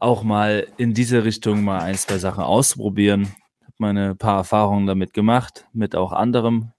auch 0.00 0.22
mal 0.22 0.66
in 0.76 0.94
diese 0.94 1.24
Richtung 1.24 1.62
mal 1.62 1.80
ein, 1.80 1.94
zwei 1.94 2.18
Sachen 2.18 2.42
auszuprobieren 2.42 3.34
meine 3.80 4.14
paar 4.14 4.36
Erfahrungen 4.36 4.86
damit 4.86 5.14
gemacht, 5.14 5.66
mit 5.72 5.96
auch 5.96 6.12
anderem. 6.12 6.72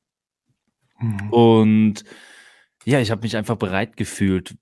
Mhm. 0.99 1.29
Und 1.33 2.03
ja, 2.85 2.99
ich 2.99 3.11
habe 3.11 3.23
mich 3.23 3.35
einfach 3.35 3.57
bereit 3.57 3.97
gefühlt, 3.97 4.55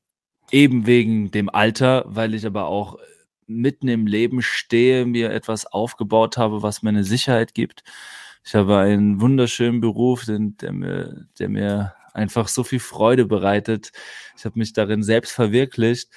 eben 0.51 0.87
wegen 0.87 1.31
dem 1.31 1.49
Alter, 1.49 2.05
weil 2.07 2.33
ich 2.33 2.45
aber 2.45 2.65
auch 2.67 2.97
mitten 3.45 3.87
im 3.87 4.07
Leben 4.07 4.41
stehe, 4.41 5.05
mir 5.05 5.31
etwas 5.31 5.65
aufgebaut 5.65 6.37
habe, 6.37 6.63
was 6.63 6.81
mir 6.81 6.89
eine 6.89 7.03
Sicherheit 7.03 7.53
gibt. 7.53 7.83
Ich 8.45 8.55
habe 8.55 8.77
einen 8.77 9.19
wunderschönen 9.19 9.81
Beruf, 9.81 10.25
der 10.25 10.71
mir, 10.71 11.27
der 11.39 11.49
mir 11.49 11.93
einfach 12.13 12.47
so 12.47 12.63
viel 12.63 12.79
Freude 12.79 13.25
bereitet. 13.25 13.91
Ich 14.37 14.45
habe 14.45 14.57
mich 14.57 14.71
darin 14.73 15.03
selbst 15.03 15.33
verwirklicht 15.33 16.09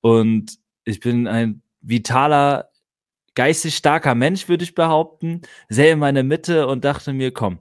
und 0.00 0.58
ich 0.84 1.00
bin 1.00 1.26
ein 1.26 1.62
vitaler 1.80 2.70
geistig 3.36 3.76
starker 3.76 4.16
Mensch, 4.16 4.48
würde 4.48 4.64
ich 4.64 4.74
behaupten, 4.74 5.42
sehr 5.68 5.92
in 5.92 6.00
meiner 6.00 6.24
Mitte 6.24 6.66
und 6.66 6.84
dachte 6.84 7.12
mir, 7.12 7.30
komm, 7.32 7.60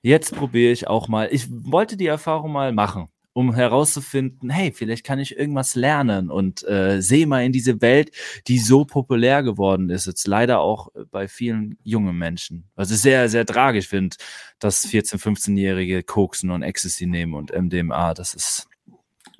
jetzt 0.00 0.34
probiere 0.34 0.72
ich 0.72 0.88
auch 0.88 1.08
mal. 1.08 1.28
Ich 1.30 1.48
wollte 1.50 1.98
die 1.98 2.06
Erfahrung 2.06 2.52
mal 2.52 2.72
machen, 2.72 3.08
um 3.32 3.52
herauszufinden, 3.52 4.48
hey, 4.48 4.72
vielleicht 4.72 5.04
kann 5.04 5.18
ich 5.18 5.36
irgendwas 5.36 5.74
lernen 5.74 6.30
und 6.30 6.66
äh, 6.66 7.02
sehe 7.02 7.26
mal 7.26 7.44
in 7.44 7.52
diese 7.52 7.82
Welt, 7.82 8.12
die 8.46 8.58
so 8.58 8.84
populär 8.84 9.42
geworden 9.42 9.90
ist, 9.90 10.06
jetzt 10.06 10.26
leider 10.26 10.60
auch 10.60 10.88
bei 11.10 11.28
vielen 11.28 11.76
jungen 11.82 12.16
Menschen. 12.16 12.70
Was 12.76 12.90
ich 12.90 13.00
sehr, 13.00 13.28
sehr 13.28 13.44
tragisch 13.44 13.88
finde, 13.88 14.16
dass 14.60 14.86
14-, 14.86 15.20
15-Jährige 15.20 16.02
Koksen 16.04 16.50
und 16.50 16.62
Ecstasy 16.62 17.06
nehmen 17.06 17.34
und 17.34 17.52
MDMA, 17.52 18.14
das 18.14 18.32
ist 18.32 18.68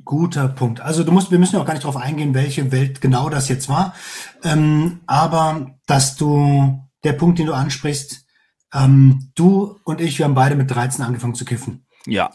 Guter 0.07 0.49
Punkt. 0.49 0.81
Also 0.81 1.05
du 1.05 1.13
musst, 1.13 1.31
wir 1.31 1.39
müssen 1.39 1.57
auch 1.57 1.67
gar 1.67 1.75
nicht 1.75 1.85
darauf 1.85 2.01
eingehen, 2.01 2.33
welche 2.33 2.73
Welt 2.73 3.03
genau 3.03 3.29
das 3.29 3.49
jetzt 3.51 3.69
war. 3.69 3.95
Ähm, 4.43 5.01
aber 5.07 5.75
dass 5.87 6.17
du, 6.17 6.81
der 7.05 7.13
Punkt, 7.13 7.39
den 7.39 7.47
du 7.47 7.53
ansprichst, 7.53 8.25
ähm, 8.73 9.31
du 9.35 9.79
und 9.85 10.01
ich, 10.01 10.19
wir 10.19 10.25
haben 10.25 10.35
beide 10.35 10.55
mit 10.55 10.71
13 10.71 11.05
angefangen 11.05 11.35
zu 11.35 11.45
kiffen. 11.45 11.85
Ja. 12.07 12.31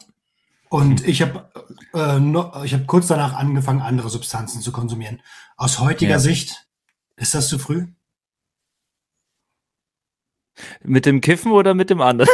Und 0.70 1.08
ich 1.08 1.22
habe 1.22 1.50
äh, 1.94 2.20
no, 2.20 2.52
ich 2.64 2.74
hab 2.74 2.88
kurz 2.88 3.08
danach 3.08 3.34
angefangen, 3.34 3.82
andere 3.82 4.10
Substanzen 4.10 4.62
zu 4.62 4.72
konsumieren. 4.72 5.22
Aus 5.58 5.80
heutiger 5.80 6.12
ja. 6.12 6.20
Sicht, 6.20 6.68
ist 7.16 7.34
das 7.34 7.48
zu 7.48 7.58
früh? 7.58 7.88
Mit 10.84 11.06
dem 11.06 11.22
Kiffen 11.22 11.52
oder 11.52 11.74
mit 11.74 11.90
dem 11.90 12.02
anderen? 12.02 12.30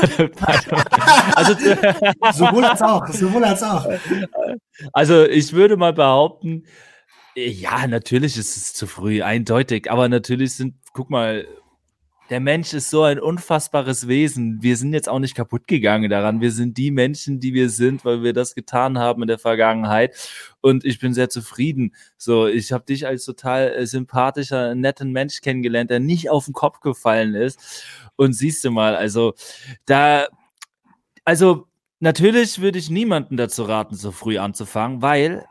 also, 1.34 1.54
sowohl 2.32 2.64
als 2.64 2.82
auch, 2.82 3.06
sowohl 3.08 3.44
als 3.44 3.62
auch. 3.62 3.86
Also 4.92 5.24
ich 5.24 5.52
würde 5.52 5.76
mal 5.76 5.92
behaupten, 5.92 6.64
ja, 7.34 7.86
natürlich 7.86 8.36
ist 8.36 8.56
es 8.56 8.74
zu 8.74 8.86
früh, 8.86 9.22
eindeutig, 9.22 9.90
aber 9.90 10.08
natürlich 10.08 10.54
sind, 10.54 10.74
guck 10.92 11.10
mal, 11.10 11.46
der 12.30 12.40
Mensch 12.40 12.72
ist 12.72 12.88
so 12.88 13.02
ein 13.02 13.20
unfassbares 13.20 14.08
Wesen. 14.08 14.62
Wir 14.62 14.76
sind 14.76 14.94
jetzt 14.94 15.08
auch 15.08 15.18
nicht 15.18 15.34
kaputt 15.34 15.66
gegangen 15.66 16.08
daran. 16.08 16.40
Wir 16.40 16.52
sind 16.52 16.78
die 16.78 16.90
Menschen, 16.90 17.40
die 17.40 17.52
wir 17.52 17.68
sind, 17.68 18.04
weil 18.04 18.22
wir 18.22 18.32
das 18.32 18.54
getan 18.54 18.98
haben 18.98 19.22
in 19.22 19.28
der 19.28 19.38
Vergangenheit. 19.38 20.16
Und 20.60 20.84
ich 20.84 20.98
bin 20.98 21.12
sehr 21.14 21.28
zufrieden. 21.28 21.94
So, 22.16 22.46
ich 22.46 22.72
habe 22.72 22.84
dich 22.84 23.06
als 23.06 23.24
total 23.24 23.72
äh, 23.72 23.86
sympathischer, 23.86 24.74
netten 24.74 25.12
Mensch 25.12 25.40
kennengelernt, 25.40 25.90
der 25.90 26.00
nicht 26.00 26.30
auf 26.30 26.46
den 26.46 26.54
Kopf 26.54 26.80
gefallen 26.80 27.34
ist. 27.34 27.84
Und 28.16 28.32
siehst 28.32 28.64
du 28.64 28.70
mal, 28.70 28.96
also 28.96 29.34
da, 29.84 30.26
also 31.24 31.66
natürlich 32.00 32.60
würde 32.60 32.78
ich 32.78 32.88
niemanden 32.88 33.36
dazu 33.36 33.64
raten, 33.64 33.94
so 33.94 34.12
früh 34.12 34.38
anzufangen, 34.38 35.02
weil 35.02 35.44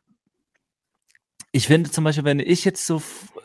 ich 1.51 1.67
finde 1.67 1.91
zum 1.91 2.05
Beispiel, 2.05 2.23
wenn 2.23 2.39
ich 2.39 2.63
jetzt 2.63 2.85
so, 2.85 3.01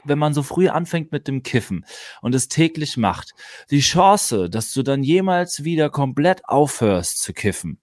wenn 0.06 0.18
man 0.18 0.34
so 0.34 0.42
früh 0.42 0.68
anfängt 0.68 1.12
mit 1.12 1.28
dem 1.28 1.42
Kiffen 1.42 1.84
und 2.22 2.34
es 2.34 2.48
täglich 2.48 2.96
macht, 2.96 3.34
die 3.70 3.80
Chance, 3.80 4.50
dass 4.50 4.72
du 4.72 4.82
dann 4.82 5.02
jemals 5.02 5.64
wieder 5.64 5.90
komplett 5.90 6.48
aufhörst 6.48 7.20
zu 7.22 7.32
kiffen 7.32 7.78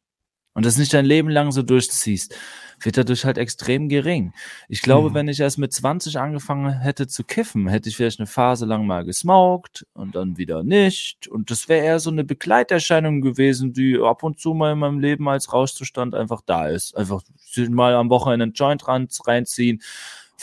und 0.54 0.66
das 0.66 0.78
nicht 0.78 0.94
dein 0.94 1.06
Leben 1.06 1.30
lang 1.30 1.52
so 1.52 1.64
durchziehst, 1.64 2.36
wird 2.80 2.98
dadurch 2.98 3.26
halt 3.26 3.38
extrem 3.38 3.90
gering. 3.90 4.34
Ich 4.68 4.82
glaube, 4.82 5.10
mhm. 5.10 5.14
wenn 5.14 5.28
ich 5.28 5.40
erst 5.40 5.58
mit 5.58 5.74
20 5.74 6.20
angefangen 6.20 6.80
hätte 6.80 7.08
zu 7.08 7.24
kiffen, 7.24 7.68
hätte 7.68 7.90
ich 7.90 7.96
vielleicht 7.96 8.20
eine 8.20 8.28
Phase 8.28 8.66
lang 8.66 8.86
mal 8.86 9.06
gesmoked 9.06 9.86
und 9.94 10.16
dann 10.16 10.38
wieder 10.38 10.64
nicht. 10.64 11.28
Und 11.28 11.50
das 11.50 11.70
wäre 11.70 11.86
eher 11.86 12.00
so 12.00 12.10
eine 12.10 12.24
Begleiterscheinung 12.24 13.22
gewesen, 13.22 13.74
die 13.74 14.00
ab 14.00 14.24
und 14.24 14.40
zu 14.40 14.54
mal 14.54 14.74
in 14.74 14.80
meinem 14.80 15.00
Leben 15.00 15.28
als 15.30 15.54
Rauschzustand 15.54 16.16
einfach 16.16 16.42
da 16.46 16.68
ist. 16.68 16.96
Einfach 16.96 17.22
mal 17.70 17.96
am 17.96 18.10
Wochenende 18.10 18.44
einen 18.44 18.54
Joint 18.54 18.84
reinziehen, 18.88 19.82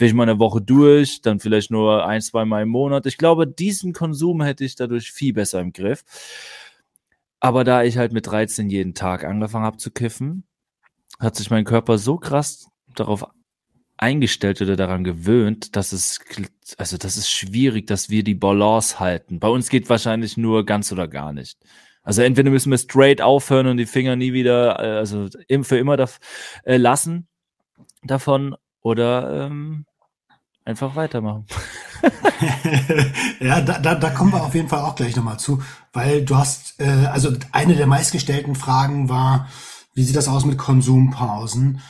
vielleicht 0.00 0.14
mal 0.14 0.22
eine 0.22 0.38
Woche 0.38 0.62
durch, 0.62 1.20
dann 1.20 1.40
vielleicht 1.40 1.70
nur 1.70 2.06
ein, 2.06 2.22
zwei 2.22 2.46
Mal 2.46 2.62
im 2.62 2.70
Monat. 2.70 3.04
Ich 3.04 3.18
glaube, 3.18 3.46
diesen 3.46 3.92
Konsum 3.92 4.40
hätte 4.40 4.64
ich 4.64 4.74
dadurch 4.74 5.12
viel 5.12 5.34
besser 5.34 5.60
im 5.60 5.74
Griff. 5.74 6.04
Aber 7.38 7.64
da 7.64 7.82
ich 7.82 7.98
halt 7.98 8.10
mit 8.10 8.26
13 8.26 8.70
jeden 8.70 8.94
Tag 8.94 9.24
angefangen 9.24 9.66
habe 9.66 9.76
zu 9.76 9.90
kiffen, 9.90 10.44
hat 11.18 11.36
sich 11.36 11.50
mein 11.50 11.66
Körper 11.66 11.98
so 11.98 12.16
krass 12.16 12.68
darauf 12.94 13.26
eingestellt 13.98 14.62
oder 14.62 14.74
daran 14.74 15.04
gewöhnt, 15.04 15.76
dass 15.76 15.92
es, 15.92 16.18
also 16.78 16.96
das 16.96 17.18
ist 17.18 17.30
schwierig, 17.30 17.86
dass 17.86 18.08
wir 18.08 18.24
die 18.24 18.34
Balance 18.34 19.00
halten. 19.00 19.38
Bei 19.38 19.48
uns 19.48 19.68
geht 19.68 19.90
wahrscheinlich 19.90 20.38
nur 20.38 20.64
ganz 20.64 20.90
oder 20.92 21.08
gar 21.08 21.34
nicht. 21.34 21.58
Also 22.02 22.22
entweder 22.22 22.48
müssen 22.48 22.70
wir 22.70 22.78
straight 22.78 23.20
aufhören 23.20 23.66
und 23.66 23.76
die 23.76 23.84
Finger 23.84 24.16
nie 24.16 24.32
wieder, 24.32 24.82
äh, 24.82 24.96
also 24.96 25.28
für 25.60 25.76
immer 25.76 25.98
da, 25.98 26.08
äh, 26.64 26.78
lassen 26.78 27.28
davon 28.02 28.56
oder 28.80 29.46
ähm, 29.46 29.84
einfach 30.64 30.96
weitermachen. 30.96 31.46
ja, 33.40 33.60
da, 33.60 33.78
da, 33.78 33.94
da 33.94 34.10
kommen 34.10 34.32
wir 34.32 34.42
auf 34.42 34.54
jeden 34.54 34.68
Fall 34.68 34.80
auch 34.80 34.94
gleich 34.94 35.16
nochmal 35.16 35.38
zu, 35.38 35.62
weil 35.92 36.24
du 36.24 36.36
hast, 36.36 36.80
äh, 36.80 37.06
also 37.06 37.32
eine 37.52 37.76
der 37.76 37.86
meistgestellten 37.86 38.54
Fragen 38.54 39.08
war, 39.08 39.48
wie 39.94 40.04
sieht 40.04 40.16
das 40.16 40.28
aus 40.28 40.44
mit 40.44 40.58
Konsumpausen? 40.58 41.80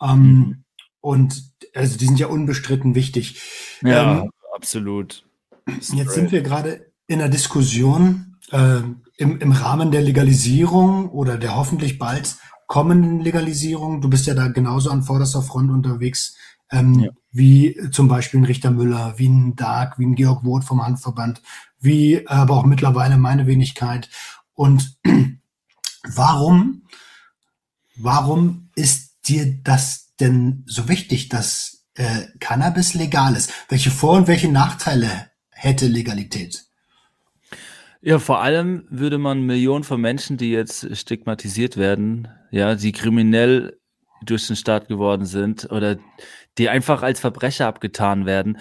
Ähm, 0.00 0.20
mhm. 0.20 0.64
Und 1.00 1.42
also 1.74 1.96
die 1.98 2.06
sind 2.06 2.18
ja 2.18 2.26
unbestritten 2.26 2.94
wichtig. 2.94 3.40
Ja, 3.82 4.18
ähm, 4.18 4.30
absolut. 4.54 5.24
Jetzt 5.66 6.12
sind 6.12 6.32
wir 6.32 6.42
gerade 6.42 6.92
in 7.06 7.18
der 7.18 7.28
Diskussion 7.28 8.36
äh, 8.50 8.80
im, 9.16 9.40
im 9.40 9.52
Rahmen 9.52 9.90
der 9.90 10.02
Legalisierung 10.02 11.10
oder 11.10 11.38
der 11.38 11.56
hoffentlich 11.56 11.98
bald 11.98 12.36
kommenden 12.66 13.20
Legalisierung. 13.20 14.00
Du 14.00 14.08
bist 14.08 14.26
ja 14.26 14.34
da 14.34 14.48
genauso 14.48 14.90
an 14.90 15.02
vorderster 15.02 15.42
Front 15.42 15.70
unterwegs 15.70 16.36
ähm, 16.70 17.00
ja. 17.00 17.10
Wie 17.36 17.90
zum 17.90 18.08
Beispiel 18.08 18.40
ein 18.40 18.44
Richter 18.44 18.70
Müller, 18.70 19.14
wie 19.16 19.28
ein 19.28 19.56
Dark, 19.56 19.98
wie 19.98 20.06
ein 20.06 20.14
Georg 20.14 20.44
Woth 20.44 20.64
vom 20.64 20.84
Handverband, 20.84 21.42
wie 21.78 22.26
aber 22.26 22.56
auch 22.56 22.64
mittlerweile 22.64 23.18
meine 23.18 23.46
Wenigkeit. 23.46 24.08
Und 24.54 24.98
warum 26.04 26.82
Warum 27.96 28.68
ist 28.74 29.26
dir 29.26 29.58
das 29.64 30.14
denn 30.20 30.62
so 30.66 30.88
wichtig, 30.88 31.28
dass 31.28 31.86
äh, 31.94 32.26
Cannabis 32.40 32.94
legal 32.94 33.34
ist? 33.34 33.52
Welche 33.68 33.90
Vor- 33.90 34.18
und 34.18 34.28
welche 34.28 34.50
Nachteile 34.50 35.30
hätte 35.50 35.86
Legalität? 35.86 36.66
Ja, 38.02 38.18
vor 38.18 38.42
allem 38.42 38.86
würde 38.90 39.18
man 39.18 39.42
Millionen 39.42 39.82
von 39.82 40.00
Menschen, 40.00 40.36
die 40.36 40.50
jetzt 40.50 40.94
stigmatisiert 40.96 41.76
werden, 41.76 42.28
ja, 42.50 42.74
die 42.74 42.92
kriminell 42.92 43.80
durch 44.22 44.46
den 44.46 44.56
Staat 44.56 44.88
geworden 44.88 45.24
sind 45.24 45.70
oder 45.70 45.96
die 46.58 46.68
einfach 46.68 47.02
als 47.02 47.20
Verbrecher 47.20 47.66
abgetan 47.66 48.26
werden, 48.26 48.58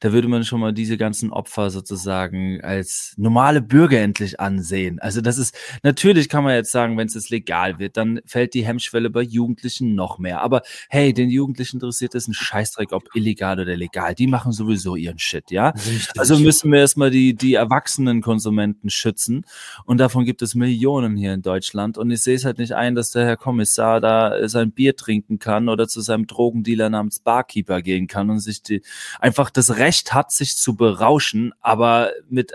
da 0.00 0.12
würde 0.12 0.28
man 0.28 0.44
schon 0.44 0.60
mal 0.60 0.72
diese 0.72 0.96
ganzen 0.96 1.32
Opfer 1.32 1.70
sozusagen 1.70 2.60
als 2.62 3.14
normale 3.16 3.62
Bürger 3.62 4.00
endlich 4.00 4.38
ansehen. 4.38 4.98
Also 4.98 5.20
das 5.20 5.38
ist, 5.38 5.56
natürlich 5.82 6.28
kann 6.28 6.44
man 6.44 6.54
jetzt 6.54 6.70
sagen, 6.70 6.96
wenn 6.98 7.06
es 7.06 7.14
jetzt 7.14 7.30
legal 7.30 7.78
wird, 7.78 7.96
dann 7.96 8.20
fällt 8.26 8.54
die 8.54 8.66
Hemmschwelle 8.66 9.10
bei 9.10 9.22
Jugendlichen 9.22 9.94
noch 9.94 10.18
mehr. 10.18 10.42
Aber 10.42 10.62
hey, 10.88 11.12
den 11.12 11.30
Jugendlichen 11.30 11.76
interessiert 11.76 12.14
es 12.14 12.28
ein 12.28 12.34
Scheißdreck, 12.34 12.92
ob 12.92 13.14
illegal 13.14 13.58
oder 13.58 13.76
legal. 13.76 14.14
Die 14.14 14.26
machen 14.26 14.52
sowieso 14.52 14.96
ihren 14.96 15.18
Shit, 15.18 15.50
ja? 15.50 15.70
Richtig. 15.70 16.18
Also 16.18 16.38
müssen 16.38 16.70
wir 16.70 16.80
erstmal 16.80 17.10
die, 17.10 17.34
die 17.34 17.54
erwachsenen 17.54 18.20
Konsumenten 18.20 18.90
schützen. 18.90 19.44
Und 19.84 19.98
davon 19.98 20.24
gibt 20.24 20.42
es 20.42 20.54
Millionen 20.54 21.16
hier 21.16 21.32
in 21.32 21.42
Deutschland. 21.42 21.96
Und 21.96 22.10
ich 22.10 22.22
sehe 22.22 22.34
es 22.34 22.44
halt 22.44 22.58
nicht 22.58 22.72
ein, 22.72 22.94
dass 22.94 23.10
der 23.10 23.24
Herr 23.24 23.36
Kommissar 23.36 24.00
da 24.00 24.48
sein 24.48 24.72
Bier 24.72 24.96
trinken 24.96 25.38
kann 25.38 25.68
oder 25.68 25.88
zu 25.88 26.00
seinem 26.00 26.26
Drogendealer 26.26 26.90
namens 26.90 27.20
Bar 27.20 27.37
Barkeeper 27.38 27.82
gehen 27.82 28.06
kann 28.06 28.30
und 28.30 28.40
sich 28.40 28.62
die, 28.62 28.82
einfach 29.20 29.50
das 29.50 29.76
Recht 29.76 30.12
hat, 30.12 30.32
sich 30.32 30.56
zu 30.56 30.74
berauschen, 30.74 31.52
aber 31.60 32.10
mit 32.28 32.52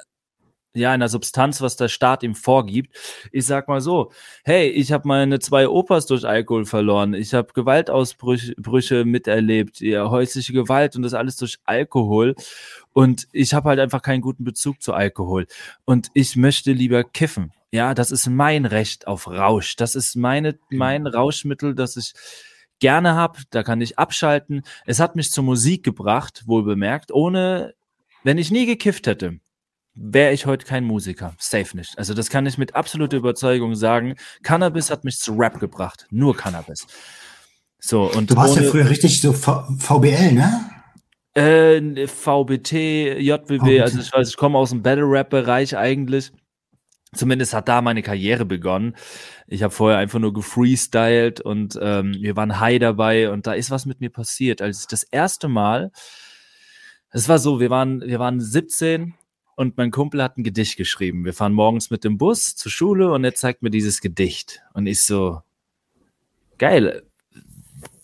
ja, 0.76 0.92
einer 0.92 1.08
Substanz, 1.08 1.62
was 1.62 1.76
der 1.76 1.88
Staat 1.88 2.24
ihm 2.24 2.34
vorgibt. 2.34 2.96
Ich 3.32 3.46
sag 3.46 3.68
mal 3.68 3.80
so, 3.80 4.12
hey, 4.44 4.70
ich 4.70 4.92
habe 4.92 5.08
meine 5.08 5.38
zwei 5.38 5.70
Opas 5.70 6.08
durch 6.08 6.26
Alkohol 6.26 6.66
verloren. 6.66 7.14
Ich 7.14 7.36
habe 7.36 7.54
Gewaltausbrüche 7.54 9.06
miterlebt, 9.06 9.82
ja, 9.82 10.10
häusliche 10.10 10.52
Gewalt 10.52 10.96
und 10.96 11.04
das 11.04 11.14
alles 11.14 11.38
durch 11.38 11.60
Alkohol. 11.66 12.34
Und 12.92 13.28
ich 13.34 13.54
habe 13.54 13.70
halt 13.70 13.80
einfach 13.80 14.02
keinen 14.02 14.22
guten 14.22 14.44
Bezug 14.44 14.82
zu 14.82 14.94
Alkohol. 14.94 15.46
Und 15.86 16.08
ich 16.16 16.36
möchte 16.36 16.72
lieber 16.72 17.04
kiffen. 17.04 17.52
Ja, 17.72 17.94
das 17.94 18.10
ist 18.10 18.28
mein 18.28 18.66
Recht 18.66 19.06
auf 19.06 19.28
Rausch. 19.28 19.76
Das 19.76 19.94
ist 19.94 20.16
meine, 20.16 20.58
mein 20.70 21.06
Rauschmittel, 21.06 21.76
das 21.76 21.98
ich 21.98 22.14
gerne 22.80 23.16
habe, 23.16 23.40
da 23.50 23.64
kann 23.64 23.82
ich 23.82 23.98
abschalten. 23.98 24.64
Es 24.86 25.00
hat 25.00 25.16
mich 25.16 25.32
zur 25.32 25.44
Musik 25.44 25.84
gebracht, 25.84 26.44
wohl 26.46 26.64
bemerkt, 26.64 27.12
ohne, 27.12 27.74
wenn 28.24 28.38
ich 28.38 28.52
nie 28.52 28.66
gekifft 28.66 29.08
hätte, 29.08 29.40
wäre 29.96 30.34
ich 30.34 30.46
heute 30.46 30.66
kein 30.66 30.84
Musiker. 30.84 31.36
Safe 31.38 31.78
nicht. 31.78 31.98
Also 31.98 32.14
das 32.14 32.30
kann 32.30 32.46
ich 32.46 32.58
mit 32.58 32.76
absoluter 32.76 33.18
Überzeugung 33.18 33.76
sagen. 33.76 34.16
Cannabis 34.42 34.90
hat 34.90 35.04
mich 35.04 35.18
zu 35.18 35.34
Rap 35.34 35.60
gebracht. 35.60 36.08
Nur 36.10 36.36
Cannabis. 36.36 36.88
So, 37.80 38.10
und 38.12 38.32
du 38.32 38.36
warst 38.36 38.56
ja 38.56 38.64
früher 38.64 38.90
richtig 38.90 39.20
so 39.20 39.34
v 39.34 39.66
VBL, 39.78 40.32
ne? 40.32 40.70
Äh, 41.36 42.08
VBT, 42.08 43.20
JBB, 43.20 43.60
VBT. 43.60 43.82
also 43.82 44.00
ich 44.00 44.14
weiß, 44.14 44.30
ich 44.30 44.38
komme 44.38 44.58
aus 44.58 44.70
dem 44.70 44.84
Battle-Rap-Bereich 44.84 45.76
eigentlich. 45.76 46.32
Zumindest 47.14 47.54
hat 47.54 47.68
da 47.68 47.82
meine 47.82 48.02
Karriere 48.02 48.46
begonnen. 48.46 48.96
Ich 49.48 49.64
habe 49.64 49.74
vorher 49.74 50.00
einfach 50.00 50.20
nur 50.20 50.34
gefreestylt 50.34 51.42
und 51.42 51.78
ähm, 51.82 52.16
wir 52.20 52.36
waren 52.36 52.60
high 52.60 52.80
dabei 52.80 53.30
und 53.30 53.48
da 53.48 53.54
ist 53.54 53.72
was 53.72 53.86
mit 53.86 54.02
mir 54.02 54.10
passiert. 54.10 54.62
Als 54.62 54.88
das 54.88 55.04
erste 55.04 55.48
Mal, 55.48 55.92
es 57.12 57.30
war 57.30 57.40
so, 57.40 57.60
wir 57.60 57.70
waren, 57.70 58.02
wir 58.02 58.20
waren 58.20 58.40
17 58.40 59.14
und 59.56 59.78
mein 59.78 59.92
Kumpel 59.92 60.24
hat 60.24 60.38
ein 60.38 60.44
Gedicht 60.44 60.78
geschrieben. 60.78 61.26
Wir 61.26 61.34
fahren 61.34 61.54
morgens 61.54 61.92
mit 61.92 62.04
dem 62.04 62.18
Bus 62.18 62.56
zur 62.56 62.72
Schule 62.72 63.12
und 63.12 63.24
er 63.24 63.36
zeigt 63.36 63.62
mir 63.62 63.70
dieses 63.70 64.02
Gedicht. 64.02 64.64
Und 64.74 64.88
ich 64.88 65.04
so, 65.04 65.42
geil, 66.58 67.04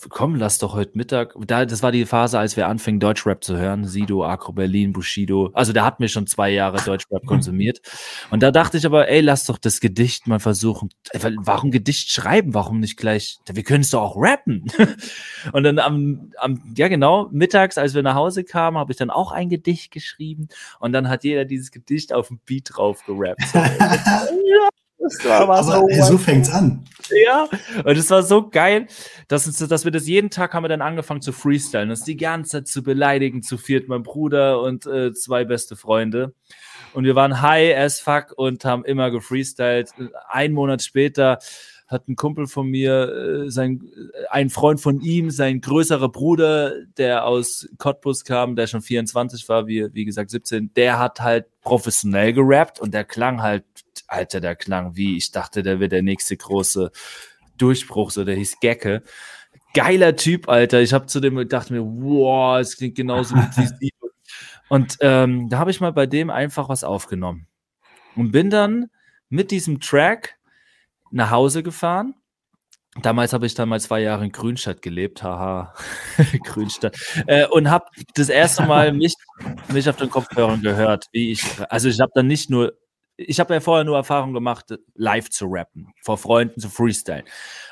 komm, 0.09 0.35
lass 0.35 0.57
doch 0.57 0.73
heute 0.73 0.97
Mittag, 0.97 1.33
da, 1.47 1.65
das 1.65 1.83
war 1.83 1.91
die 1.91 2.05
Phase, 2.05 2.37
als 2.39 2.57
wir 2.57 2.67
anfingen, 2.67 2.99
Deutschrap 2.99 3.43
zu 3.43 3.57
hören, 3.57 3.85
Sido, 3.85 4.25
Akro 4.25 4.51
Berlin, 4.51 4.93
Bushido, 4.93 5.51
also 5.53 5.73
da 5.73 5.85
hatten 5.85 6.01
wir 6.01 6.09
schon 6.09 6.27
zwei 6.27 6.49
Jahre 6.49 6.81
Deutschrap 6.83 7.25
konsumiert. 7.25 7.81
Und 8.29 8.43
da 8.43 8.51
dachte 8.51 8.77
ich 8.77 8.85
aber, 8.85 9.07
ey, 9.07 9.21
lass 9.21 9.45
doch 9.45 9.57
das 9.57 9.79
Gedicht 9.79 10.27
mal 10.27 10.39
versuchen, 10.39 10.89
warum 11.13 11.71
Gedicht 11.71 12.11
schreiben, 12.11 12.53
warum 12.53 12.79
nicht 12.79 12.97
gleich, 12.97 13.39
wir 13.51 13.63
können 13.63 13.81
es 13.81 13.91
doch 13.91 14.01
auch 14.01 14.15
rappen. 14.17 14.65
Und 15.53 15.63
dann 15.63 15.79
am, 15.79 16.31
am, 16.37 16.61
ja 16.75 16.87
genau, 16.87 17.29
mittags, 17.31 17.77
als 17.77 17.93
wir 17.93 18.03
nach 18.03 18.15
Hause 18.15 18.43
kamen, 18.43 18.77
habe 18.77 18.91
ich 18.91 18.97
dann 18.97 19.09
auch 19.09 19.31
ein 19.31 19.49
Gedicht 19.49 19.91
geschrieben. 19.91 20.49
Und 20.79 20.91
dann 20.93 21.09
hat 21.09 21.23
jeder 21.23 21.45
dieses 21.45 21.71
Gedicht 21.71 22.13
auf 22.13 22.27
dem 22.27 22.39
Beat 22.45 22.69
drauf 22.73 23.03
gerappt. 23.05 23.41
ja, 23.53 24.69
das 24.99 25.25
war, 25.25 25.47
war 25.47 25.63
so, 25.63 25.87
so 26.03 26.17
fängt's 26.17 26.49
an. 26.49 26.83
Ja, 27.25 27.47
und 27.83 27.97
es 27.97 28.09
war 28.11 28.23
so 28.23 28.49
geil, 28.49 28.87
dass, 29.27 29.47
uns, 29.47 29.57
dass 29.57 29.85
wir 29.85 29.91
das 29.91 30.07
jeden 30.07 30.29
Tag 30.29 30.53
haben 30.53 30.63
wir 30.63 30.69
dann 30.69 30.81
angefangen 30.81 31.21
zu 31.21 31.31
freestylen, 31.31 31.89
uns 31.89 32.03
die 32.03 32.17
ganze 32.17 32.51
Zeit 32.51 32.67
zu 32.67 32.83
beleidigen, 32.83 33.41
zu 33.41 33.57
viert, 33.57 33.87
mein 33.87 34.03
Bruder 34.03 34.61
und 34.61 34.85
äh, 34.85 35.13
zwei 35.13 35.45
beste 35.45 35.75
Freunde. 35.75 36.33
Und 36.93 37.03
wir 37.03 37.15
waren 37.15 37.41
high 37.41 37.75
as 37.77 37.99
fuck 37.99 38.33
und 38.35 38.65
haben 38.65 38.83
immer 38.83 39.11
gefreestylt. 39.11 39.91
Ein 40.29 40.53
Monat 40.53 40.81
später 40.81 41.39
hat 41.89 42.07
ein 42.07 42.15
Kumpel 42.15 42.45
von 42.45 42.67
mir, 42.67 43.45
äh, 43.47 43.49
sein, 43.49 43.81
ein 44.29 44.51
Freund 44.51 44.79
von 44.79 45.01
ihm, 45.01 45.31
sein 45.31 45.59
größerer 45.59 46.09
Bruder, 46.09 46.85
der 46.97 47.25
aus 47.25 47.67
Cottbus 47.79 48.23
kam, 48.23 48.55
der 48.55 48.67
schon 48.67 48.81
24 48.81 49.49
war, 49.49 49.65
wie, 49.65 49.87
wie 49.93 50.05
gesagt 50.05 50.29
17, 50.29 50.71
der 50.75 50.99
hat 50.99 51.19
halt 51.19 51.47
professionell 51.61 52.31
gerappt 52.31 52.79
und 52.79 52.93
der 52.93 53.05
klang 53.05 53.41
halt, 53.41 53.65
Alter, 54.07 54.39
der 54.39 54.55
klang 54.55 54.95
wie, 54.95 55.17
ich 55.17 55.31
dachte, 55.31 55.63
der 55.63 55.79
wird 55.79 55.91
der 55.91 56.03
nächste 56.03 56.37
große 56.37 56.91
Durchbruch, 57.57 58.11
so 58.11 58.23
der 58.23 58.35
hieß 58.35 58.59
Gecke. 58.59 59.01
Geiler 59.73 60.15
Typ, 60.15 60.47
Alter. 60.47 60.81
Ich 60.81 60.93
habe 60.93 61.07
zu 61.07 61.19
dem 61.19 61.35
gedacht 61.35 61.71
mir, 61.71 61.83
wow, 61.83 62.59
es 62.59 62.77
klingt 62.77 62.95
genauso 62.95 63.35
wie. 63.35 63.91
Und 64.69 64.97
ähm, 65.01 65.49
da 65.49 65.57
habe 65.57 65.71
ich 65.71 65.81
mal 65.81 65.91
bei 65.91 66.05
dem 66.05 66.29
einfach 66.29 66.69
was 66.69 66.83
aufgenommen 66.83 67.47
und 68.15 68.31
bin 68.31 68.51
dann 68.51 68.91
mit 69.27 69.49
diesem 69.49 69.79
Track 69.79 70.38
nach 71.11 71.31
Hause 71.31 71.63
gefahren 71.63 72.15
Damals 73.01 73.33
habe 73.33 73.45
ich 73.45 73.53
dann 73.53 73.69
mal 73.69 73.79
zwei 73.79 74.01
Jahre 74.01 74.25
in 74.25 74.31
Grünstadt 74.31 74.81
gelebt, 74.81 75.21
haha, 75.21 75.73
Grünstadt, 76.43 76.97
äh, 77.27 77.45
und 77.47 77.69
habe 77.69 77.85
das 78.15 78.29
erste 78.29 78.65
Mal 78.65 78.91
mich, 78.93 79.13
mich 79.71 79.87
auf 79.87 79.97
den 79.97 80.09
Kopfhörern 80.09 80.61
gehört, 80.61 81.05
wie 81.11 81.31
ich, 81.31 81.43
also 81.69 81.87
ich 81.87 81.99
habe 81.99 82.11
dann 82.15 82.25
nicht 82.25 82.49
nur, 82.49 82.73
ich 83.15 83.39
habe 83.39 83.53
ja 83.53 83.59
vorher 83.59 83.83
nur 83.83 83.95
Erfahrung 83.95 84.33
gemacht, 84.33 84.73
live 84.95 85.29
zu 85.29 85.45
rappen, 85.47 85.93
vor 86.03 86.17
Freunden 86.17 86.59
zu 86.59 86.69
freestylen. 86.69 87.25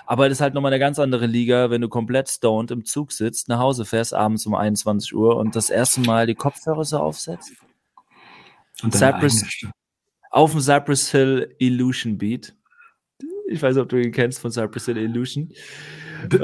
Aber 0.05 0.29
das 0.29 0.37
ist 0.37 0.41
halt 0.41 0.53
nochmal 0.53 0.71
eine 0.71 0.79
ganz 0.79 0.99
andere 0.99 1.25
Liga, 1.25 1.71
wenn 1.71 1.81
du 1.81 1.89
komplett 1.89 2.29
stoned 2.29 2.69
im 2.69 2.85
Zug 2.85 3.11
sitzt, 3.11 3.49
nach 3.49 3.59
Hause 3.59 3.85
fährst, 3.85 4.13
abends 4.13 4.45
um 4.45 4.53
21 4.53 5.15
Uhr 5.15 5.35
und 5.37 5.55
das 5.55 5.69
erste 5.69 6.01
Mal 6.01 6.27
die 6.27 6.35
Kopfhörer 6.35 6.85
so 6.85 6.99
aufsetzt. 6.99 7.53
Und 8.83 8.93
Cypress, 8.93 9.65
auf 10.29 10.51
dem 10.51 10.61
Cypress 10.61 11.09
Hill 11.11 11.55
Illusion 11.57 12.17
Beat. 12.17 12.56
Ich 13.47 13.61
weiß 13.61 13.75
nicht, 13.75 13.83
ob 13.83 13.89
du 13.89 13.97
ihn 13.97 14.11
kennst 14.11 14.39
von 14.39 14.51
Cypress 14.51 14.85
Hill 14.85 14.97
Illusion. 14.97 15.49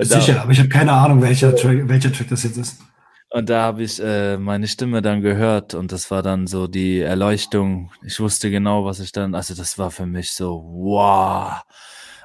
Sicher, 0.02 0.42
aber 0.42 0.52
ich 0.52 0.60
habe 0.60 0.70
keine 0.70 0.94
Ahnung, 0.94 1.22
welcher 1.22 1.56
Track, 1.56 1.88
welcher 1.88 2.12
Track 2.12 2.30
das 2.30 2.44
jetzt 2.44 2.58
ist. 2.58 2.82
Und 3.30 3.50
da 3.50 3.64
habe 3.64 3.82
ich 3.82 4.00
äh, 4.00 4.38
meine 4.38 4.68
Stimme 4.68 5.02
dann 5.02 5.22
gehört 5.22 5.74
und 5.74 5.92
das 5.92 6.12
war 6.12 6.22
dann 6.22 6.46
so 6.46 6.68
die 6.68 7.00
Erleuchtung. 7.00 7.92
Ich 8.06 8.20
wusste 8.20 8.52
genau, 8.52 8.86
was 8.86 9.00
ich 9.00 9.12
dann, 9.12 9.34
also 9.34 9.56
das 9.56 9.80
war 9.80 9.90
für 9.90 10.06
mich 10.06 10.34
so, 10.34 10.64
wow. 10.72 11.64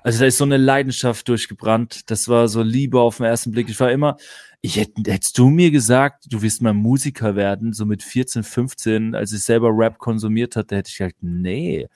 Also 0.03 0.21
da 0.21 0.27
ist 0.27 0.37
so 0.37 0.45
eine 0.45 0.59
Leidenschaft 0.59 1.27
durchgebrannt. 1.27 2.11
Das 2.11 2.29
war 2.29 2.47
so 2.49 2.63
Liebe 2.63 3.01
auf 3.01 3.17
den 3.17 3.27
ersten 3.27 3.53
Blick. 3.53 3.71
Ich 3.71 3.81
war 3.81 3.91
immer, 3.91 4.19
ich 4.61 4.77
hätte, 4.77 5.11
hättest 5.11 5.39
du 5.39 5.49
mir 5.49 5.71
gesagt, 5.71 6.27
du 6.31 6.43
wirst 6.43 6.61
mal 6.61 6.75
Musiker 6.75 7.37
werden, 7.37 7.73
so 7.73 7.87
mit 7.87 8.03
14, 8.03 8.43
15, 8.43 9.15
als 9.15 9.33
ich 9.33 9.43
selber 9.43 9.71
Rap 9.73 9.99
konsumiert 9.99 10.57
hatte, 10.57 10.77
hätte 10.77 10.91
ich 10.91 10.99
gesagt, 10.99 11.17
nee, 11.23 11.89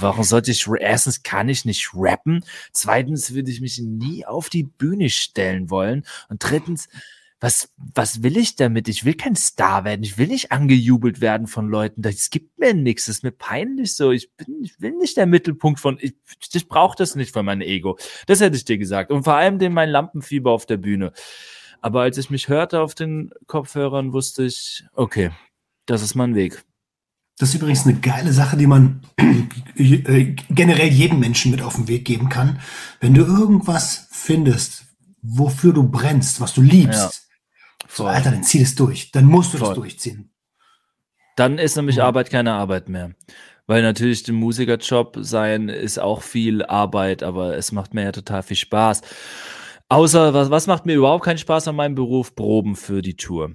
Warum 0.00 0.24
sollte 0.24 0.50
ich, 0.50 0.66
erstens 0.80 1.22
kann 1.22 1.48
ich 1.48 1.64
nicht 1.64 1.90
rappen, 1.94 2.44
zweitens 2.72 3.34
würde 3.34 3.50
ich 3.50 3.60
mich 3.60 3.78
nie 3.80 4.24
auf 4.24 4.48
die 4.48 4.64
Bühne 4.64 5.10
stellen 5.10 5.70
wollen 5.70 6.04
und 6.28 6.38
drittens, 6.38 6.88
was, 7.40 7.68
was 7.76 8.22
will 8.22 8.38
ich 8.38 8.56
damit? 8.56 8.88
Ich 8.88 9.04
will 9.04 9.14
kein 9.14 9.36
Star 9.36 9.84
werden, 9.84 10.02
ich 10.02 10.16
will 10.16 10.28
nicht 10.28 10.50
angejubelt 10.50 11.20
werden 11.20 11.46
von 11.46 11.68
Leuten, 11.68 12.00
das 12.00 12.30
gibt 12.30 12.58
mir 12.58 12.72
nichts, 12.72 13.06
das 13.06 13.16
ist 13.16 13.22
mir 13.22 13.32
peinlich 13.32 13.94
so, 13.94 14.12
ich 14.12 14.32
bin, 14.36 14.62
ich 14.62 14.80
will 14.80 14.92
nicht 14.92 15.16
der 15.16 15.26
Mittelpunkt 15.26 15.78
von, 15.80 15.98
ich, 16.00 16.14
ich 16.52 16.68
brauche 16.68 16.96
das 16.96 17.16
nicht 17.16 17.32
für 17.32 17.42
mein 17.42 17.60
Ego. 17.60 17.98
Das 18.26 18.40
hätte 18.40 18.56
ich 18.56 18.64
dir 18.64 18.78
gesagt 18.78 19.10
und 19.10 19.24
vor 19.24 19.34
allem 19.34 19.58
den 19.58 19.74
mein 19.74 19.90
Lampenfieber 19.90 20.52
auf 20.52 20.64
der 20.64 20.78
Bühne. 20.78 21.12
Aber 21.82 22.00
als 22.00 22.16
ich 22.16 22.30
mich 22.30 22.48
hörte 22.48 22.80
auf 22.80 22.94
den 22.94 23.30
Kopfhörern, 23.46 24.14
wusste 24.14 24.44
ich, 24.44 24.86
okay, 24.94 25.30
das 25.84 26.02
ist 26.02 26.14
mein 26.14 26.34
Weg. 26.34 26.64
Das 27.38 27.48
ist 27.48 27.56
übrigens 27.56 27.84
eine 27.84 27.98
geile 27.98 28.32
Sache, 28.32 28.56
die 28.56 28.66
man 28.66 29.02
äh, 29.76 30.36
generell 30.50 30.88
jedem 30.88 31.18
Menschen 31.18 31.50
mit 31.50 31.62
auf 31.62 31.74
den 31.74 31.88
Weg 31.88 32.04
geben 32.04 32.28
kann. 32.28 32.60
Wenn 33.00 33.14
du 33.14 33.24
irgendwas 33.24 34.08
findest, 34.12 34.84
wofür 35.20 35.72
du 35.72 35.88
brennst, 35.88 36.40
was 36.40 36.54
du 36.54 36.62
liebst, 36.62 37.26
ja. 37.80 37.88
so, 37.88 38.06
Alter, 38.06 38.30
dann 38.30 38.44
zieh 38.44 38.60
das 38.60 38.74
durch. 38.76 39.10
Dann 39.10 39.24
musst 39.24 39.52
du 39.54 39.58
Voll. 39.58 39.68
das 39.68 39.76
durchziehen. 39.76 40.30
Dann 41.36 41.58
ist 41.58 41.76
nämlich 41.76 41.96
ja. 41.96 42.04
Arbeit 42.04 42.30
keine 42.30 42.52
Arbeit 42.52 42.88
mehr. 42.88 43.12
Weil 43.66 43.82
natürlich 43.82 44.22
der 44.22 44.34
Musikerjob 44.34 45.16
sein 45.20 45.68
ist 45.68 45.98
auch 45.98 46.22
viel 46.22 46.64
Arbeit, 46.64 47.22
aber 47.22 47.56
es 47.56 47.72
macht 47.72 47.94
mir 47.94 48.02
ja 48.04 48.12
total 48.12 48.42
viel 48.42 48.58
Spaß. 48.58 49.00
Außer, 49.88 50.34
was, 50.34 50.50
was 50.50 50.66
macht 50.66 50.86
mir 50.86 50.94
überhaupt 50.94 51.24
keinen 51.24 51.38
Spaß 51.38 51.68
an 51.68 51.76
meinem 51.76 51.94
Beruf? 51.94 52.34
Proben 52.34 52.76
für 52.76 53.02
die 53.02 53.16
Tour. 53.16 53.52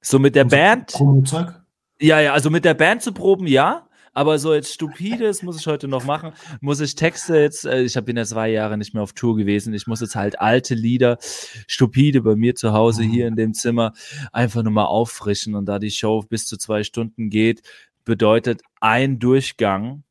So 0.00 0.18
mit 0.18 0.34
der 0.34 0.44
Band. 0.44 0.88
Probenzeug? 0.92 1.59
Ja, 2.00 2.18
ja, 2.20 2.32
also 2.32 2.48
mit 2.50 2.64
der 2.64 2.74
Band 2.74 3.02
zu 3.02 3.12
proben, 3.12 3.46
ja. 3.46 3.86
Aber 4.12 4.38
so 4.38 4.54
jetzt 4.54 4.72
stupides 4.74 5.42
muss 5.42 5.60
ich 5.60 5.66
heute 5.66 5.86
noch 5.86 6.04
machen. 6.04 6.32
Muss 6.60 6.80
ich 6.80 6.96
Texte 6.96 7.36
jetzt, 7.36 7.64
äh, 7.64 7.82
ich 7.82 7.94
bin 8.04 8.16
ja 8.16 8.24
zwei 8.24 8.50
Jahre 8.50 8.76
nicht 8.76 8.92
mehr 8.92 9.02
auf 9.04 9.12
Tour 9.12 9.36
gewesen. 9.36 9.72
Ich 9.72 9.86
muss 9.86 10.00
jetzt 10.00 10.16
halt 10.16 10.40
alte 10.40 10.74
Lieder, 10.74 11.18
stupide 11.20 12.22
bei 12.22 12.34
mir 12.34 12.56
zu 12.56 12.72
Hause 12.72 13.04
hier 13.04 13.28
in 13.28 13.36
dem 13.36 13.54
Zimmer 13.54 13.92
einfach 14.32 14.62
nur 14.62 14.72
mal 14.72 14.86
auffrischen. 14.86 15.54
Und 15.54 15.66
da 15.66 15.78
die 15.78 15.92
Show 15.92 16.22
bis 16.28 16.46
zu 16.46 16.56
zwei 16.56 16.82
Stunden 16.82 17.30
geht, 17.30 17.62
bedeutet 18.04 18.62
ein 18.80 19.20
Durchgang 19.20 20.02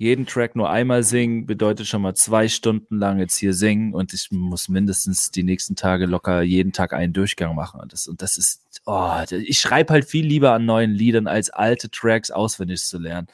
jeden 0.00 0.24
Track 0.24 0.56
nur 0.56 0.70
einmal 0.70 1.02
singen, 1.02 1.44
bedeutet 1.44 1.86
schon 1.86 2.00
mal 2.00 2.14
zwei 2.14 2.48
Stunden 2.48 2.96
lang 2.96 3.18
jetzt 3.18 3.36
hier 3.36 3.52
singen 3.52 3.92
und 3.92 4.14
ich 4.14 4.28
muss 4.30 4.70
mindestens 4.70 5.30
die 5.30 5.42
nächsten 5.42 5.76
Tage 5.76 6.06
locker 6.06 6.40
jeden 6.40 6.72
Tag 6.72 6.94
einen 6.94 7.12
Durchgang 7.12 7.54
machen. 7.54 7.82
Und 7.82 7.92
das, 7.92 8.08
und 8.08 8.22
das 8.22 8.38
ist, 8.38 8.62
oh, 8.86 9.10
ich 9.30 9.60
schreibe 9.60 9.92
halt 9.92 10.06
viel 10.06 10.24
lieber 10.24 10.54
an 10.54 10.64
neuen 10.64 10.92
Liedern, 10.92 11.26
als 11.26 11.50
alte 11.50 11.90
Tracks 11.90 12.30
auswendig 12.30 12.82
zu 12.82 12.96
lernen. 12.96 13.26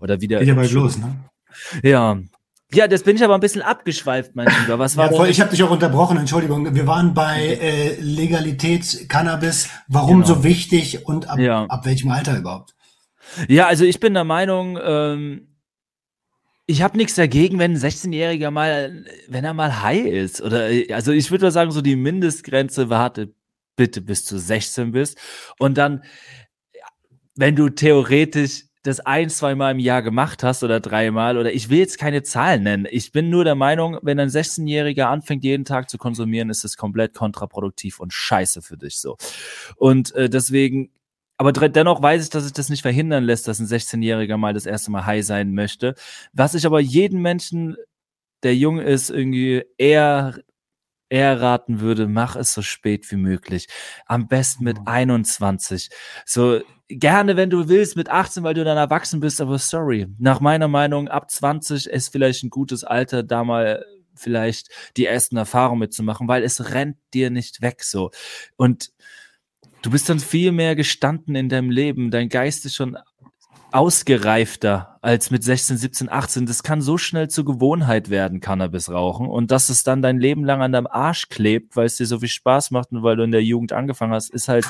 Oder 0.00 0.22
wieder. 0.22 0.38
Geht 0.38 0.48
ja 0.48 0.54
bald 0.54 0.72
los, 0.72 0.96
ne? 0.96 1.14
Ja, 1.82 2.18
ja, 2.72 2.88
das 2.88 3.02
bin 3.02 3.16
ich 3.16 3.22
aber 3.22 3.34
ein 3.34 3.40
bisschen 3.40 3.60
abgeschweift, 3.60 4.34
mein 4.34 4.48
Lieber. 4.62 4.78
Was 4.78 4.96
war 4.96 5.10
ja, 5.10 5.16
voll, 5.18 5.28
ich 5.28 5.42
habe 5.42 5.50
dich 5.50 5.62
auch 5.62 5.70
unterbrochen, 5.70 6.16
Entschuldigung. 6.16 6.74
Wir 6.74 6.86
waren 6.86 7.12
bei 7.12 7.58
äh, 7.60 8.00
Legalität 8.00 9.10
Cannabis. 9.10 9.68
Warum 9.88 10.22
genau. 10.22 10.36
so 10.36 10.42
wichtig 10.42 11.06
und 11.06 11.28
ab, 11.28 11.38
ja. 11.38 11.66
ab 11.66 11.84
welchem 11.84 12.10
Alter 12.10 12.38
überhaupt? 12.38 12.74
Ja, 13.46 13.66
also 13.66 13.84
ich 13.84 14.00
bin 14.00 14.14
der 14.14 14.24
Meinung, 14.24 14.78
ähm, 14.82 15.53
ich 16.66 16.82
habe 16.82 16.96
nichts 16.96 17.14
dagegen, 17.14 17.58
wenn 17.58 17.72
ein 17.72 17.78
16-Jähriger 17.78 18.50
mal, 18.50 19.04
wenn 19.28 19.44
er 19.44 19.54
mal 19.54 19.82
high 19.82 20.06
ist. 20.06 20.40
Oder 20.40 20.70
also 20.90 21.12
ich 21.12 21.30
würde 21.30 21.50
sagen, 21.50 21.70
so 21.70 21.82
die 21.82 21.96
Mindestgrenze 21.96 22.88
warte 22.88 23.34
bitte 23.76 24.00
bis 24.00 24.24
du 24.24 24.38
16 24.38 24.92
bist. 24.92 25.18
Und 25.58 25.76
dann, 25.78 26.04
wenn 27.34 27.56
du 27.56 27.68
theoretisch 27.68 28.64
das 28.84 29.00
ein, 29.00 29.30
zwei 29.30 29.54
Mal 29.54 29.72
im 29.72 29.78
Jahr 29.78 30.02
gemacht 30.02 30.42
hast 30.42 30.62
oder 30.62 30.78
dreimal 30.78 31.38
oder 31.38 31.52
ich 31.52 31.70
will 31.70 31.78
jetzt 31.78 31.98
keine 31.98 32.22
Zahlen 32.22 32.62
nennen. 32.64 32.86
Ich 32.90 33.12
bin 33.12 33.30
nur 33.30 33.42
der 33.42 33.54
Meinung, 33.54 33.98
wenn 34.02 34.20
ein 34.20 34.28
16-Jähriger 34.28 35.04
anfängt, 35.04 35.42
jeden 35.42 35.64
Tag 35.64 35.88
zu 35.88 35.96
konsumieren, 35.96 36.50
ist 36.50 36.64
es 36.64 36.76
komplett 36.76 37.14
kontraproduktiv 37.14 37.98
und 37.98 38.12
scheiße 38.12 38.60
für 38.60 38.76
dich 38.76 38.98
so. 38.98 39.16
Und 39.76 40.14
äh, 40.14 40.28
deswegen 40.28 40.90
aber 41.36 41.52
dennoch 41.52 42.02
weiß 42.02 42.24
ich, 42.24 42.30
dass 42.30 42.44
sich 42.44 42.52
das 42.52 42.68
nicht 42.68 42.82
verhindern 42.82 43.24
lässt, 43.24 43.48
dass 43.48 43.58
ein 43.58 43.66
16-Jähriger 43.66 44.36
mal 44.36 44.54
das 44.54 44.66
erste 44.66 44.90
Mal 44.90 45.06
high 45.06 45.24
sein 45.24 45.52
möchte. 45.52 45.94
Was 46.32 46.54
ich 46.54 46.66
aber 46.66 46.80
jedem 46.80 47.22
Menschen, 47.22 47.76
der 48.42 48.54
jung 48.56 48.78
ist, 48.78 49.10
irgendwie 49.10 49.64
eher 49.78 50.36
eher 51.10 51.40
raten 51.40 51.80
würde, 51.80 52.08
mach 52.08 52.34
es 52.34 52.52
so 52.52 52.62
spät 52.62 53.10
wie 53.10 53.16
möglich. 53.16 53.68
Am 54.06 54.26
besten 54.26 54.64
mit 54.64 54.78
21. 54.84 55.90
Mhm. 55.90 55.94
So 56.26 56.60
gerne, 56.88 57.36
wenn 57.36 57.50
du 57.50 57.68
willst, 57.68 57.96
mit 57.96 58.08
18, 58.08 58.42
weil 58.42 58.54
du 58.54 58.64
dann 58.64 58.76
erwachsen 58.76 59.20
bist, 59.20 59.40
aber 59.40 59.58
sorry. 59.58 60.08
Nach 60.18 60.40
meiner 60.40 60.68
Meinung, 60.68 61.08
ab 61.08 61.30
20 61.30 61.86
ist 61.86 62.08
vielleicht 62.08 62.42
ein 62.42 62.50
gutes 62.50 62.84
Alter, 62.84 63.22
da 63.22 63.44
mal 63.44 63.84
vielleicht 64.16 64.68
die 64.96 65.06
ersten 65.06 65.36
Erfahrungen 65.36 65.80
mitzumachen, 65.80 66.28
weil 66.28 66.42
es 66.42 66.72
rennt 66.72 66.96
dir 67.12 67.30
nicht 67.30 67.62
weg 67.62 67.82
so. 67.84 68.10
Und 68.56 68.92
Du 69.84 69.90
bist 69.90 70.08
dann 70.08 70.18
viel 70.18 70.50
mehr 70.50 70.74
gestanden 70.76 71.34
in 71.34 71.50
deinem 71.50 71.68
Leben. 71.68 72.10
Dein 72.10 72.30
Geist 72.30 72.64
ist 72.64 72.74
schon 72.74 72.96
ausgereifter 73.70 74.98
als 75.02 75.30
mit 75.30 75.44
16, 75.44 75.76
17, 75.76 76.08
18. 76.08 76.46
Das 76.46 76.62
kann 76.62 76.80
so 76.80 76.96
schnell 76.96 77.28
zur 77.28 77.44
Gewohnheit 77.44 78.08
werden, 78.08 78.40
Cannabis 78.40 78.90
rauchen. 78.90 79.28
Und 79.28 79.50
dass 79.50 79.68
es 79.68 79.84
dann 79.84 80.00
dein 80.00 80.18
Leben 80.18 80.42
lang 80.42 80.62
an 80.62 80.72
deinem 80.72 80.86
Arsch 80.86 81.28
klebt, 81.28 81.76
weil 81.76 81.84
es 81.84 81.96
dir 81.96 82.06
so 82.06 82.20
viel 82.20 82.30
Spaß 82.30 82.70
macht 82.70 82.92
und 82.92 83.02
weil 83.02 83.16
du 83.16 83.24
in 83.24 83.30
der 83.30 83.44
Jugend 83.44 83.74
angefangen 83.74 84.14
hast, 84.14 84.30
ist 84.30 84.48
halt, 84.48 84.66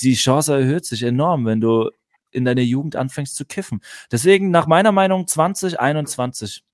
die 0.00 0.14
Chance 0.14 0.58
erhöht 0.58 0.86
sich 0.86 1.04
enorm, 1.04 1.46
wenn 1.46 1.60
du 1.60 1.92
in 2.32 2.44
deiner 2.44 2.62
Jugend 2.62 2.96
anfängst 2.96 3.36
zu 3.36 3.44
kiffen. 3.44 3.80
Deswegen 4.10 4.50
nach 4.50 4.66
meiner 4.66 4.90
Meinung 4.90 5.28
2021, 5.28 6.64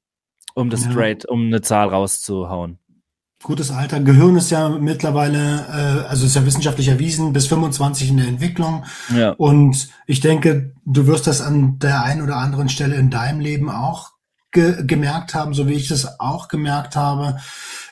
um 0.55 0.71
das 0.71 0.87
ja. 0.87 0.91
straight, 0.91 1.27
um 1.27 1.49
eine 1.49 1.61
Zahl 1.61 1.91
rauszuhauen 1.91 2.79
gutes 3.45 3.71
Alter. 3.71 4.01
Gehirn 4.01 4.37
ist 4.37 4.51
ja 4.51 4.69
mittlerweile, 4.69 5.67
äh, 5.69 6.09
also 6.09 6.27
ist 6.27 6.35
ja 6.35 6.45
wissenschaftlich 6.45 6.89
erwiesen, 6.89 7.33
bis 7.33 7.47
25 7.47 8.11
in 8.11 8.17
der 8.17 8.27
Entwicklung. 8.27 8.85
Ja. 9.15 9.31
Und 9.31 9.89
ich 10.07 10.21
denke, 10.21 10.73
du 10.85 11.07
wirst 11.07 11.29
das 11.29 11.41
an 11.41 11.79
der 11.79 12.03
einen 12.03 12.23
oder 12.23 12.37
anderen 12.37 12.69
Stelle 12.69 12.97
in 12.97 13.11
deinem 13.11 13.39
Leben 13.39 13.71
auch 13.71 14.11
ge 14.51 14.85
gemerkt 14.85 15.35
haben, 15.35 15.55
so 15.55 15.69
wie 15.69 15.75
ich 15.75 15.89
das 15.89 16.19
auch 16.19 16.49
gemerkt 16.49 16.97
habe. 16.97 17.39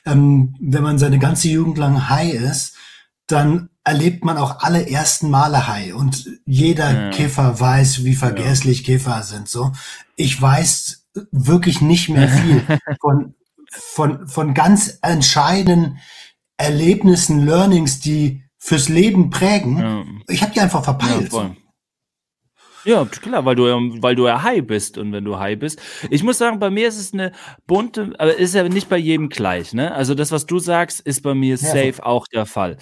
Ähm, 0.04 0.56
wenn 0.60 0.82
man 0.82 0.98
seine 0.98 1.20
ganze 1.20 1.48
Jugend 1.48 1.78
lang 1.78 2.08
high 2.08 2.34
ist, 2.34 2.74
dann 3.26 3.68
erlebt 3.84 4.24
man 4.24 4.38
auch 4.38 4.60
alle 4.60 4.88
ersten 4.88 5.30
Male 5.30 5.68
high. 5.68 5.94
Und 5.94 6.30
jeder 6.46 6.92
ja. 6.92 7.10
Kiffer 7.10 7.60
weiß, 7.60 8.04
wie 8.04 8.14
vergesslich 8.14 8.80
ja. 8.80 8.94
Kiffer 8.94 9.22
sind. 9.22 9.48
So, 9.48 9.72
ich 10.16 10.40
weiß 10.40 11.04
wirklich 11.30 11.80
nicht 11.80 12.08
mehr 12.08 12.28
viel 12.28 12.62
von 13.00 13.34
von, 13.72 14.28
von 14.28 14.54
ganz 14.54 14.98
entscheidenden 15.02 15.98
Erlebnissen, 16.56 17.44
Learnings, 17.44 18.00
die 18.00 18.44
fürs 18.58 18.88
Leben 18.88 19.30
prägen. 19.30 19.78
Ja. 19.78 20.04
Ich 20.28 20.42
habe 20.42 20.52
die 20.52 20.60
einfach 20.60 20.84
verpeilt. 20.84 21.32
Ja, 21.32 21.54
ja, 22.84 23.04
klar, 23.04 23.44
weil 23.44 23.54
du, 23.54 23.64
weil 24.02 24.16
du 24.16 24.26
ja 24.26 24.42
high 24.42 24.64
bist 24.66 24.98
und 24.98 25.12
wenn 25.12 25.24
du 25.24 25.38
high 25.38 25.58
bist. 25.58 25.80
Ich 26.10 26.22
muss 26.22 26.38
sagen, 26.38 26.58
bei 26.58 26.70
mir 26.70 26.88
ist 26.88 26.98
es 26.98 27.12
eine 27.12 27.32
bunte, 27.66 28.12
aber 28.18 28.36
ist 28.36 28.54
ja 28.54 28.68
nicht 28.68 28.88
bei 28.88 28.96
jedem 28.96 29.28
gleich, 29.28 29.72
ne? 29.72 29.92
Also 29.92 30.14
das, 30.14 30.32
was 30.32 30.46
du 30.46 30.58
sagst, 30.58 31.00
ist 31.00 31.22
bei 31.22 31.34
mir 31.34 31.58
safe 31.58 31.94
ja. 31.98 32.02
auch 32.04 32.26
der 32.26 32.46
Fall. 32.46 32.78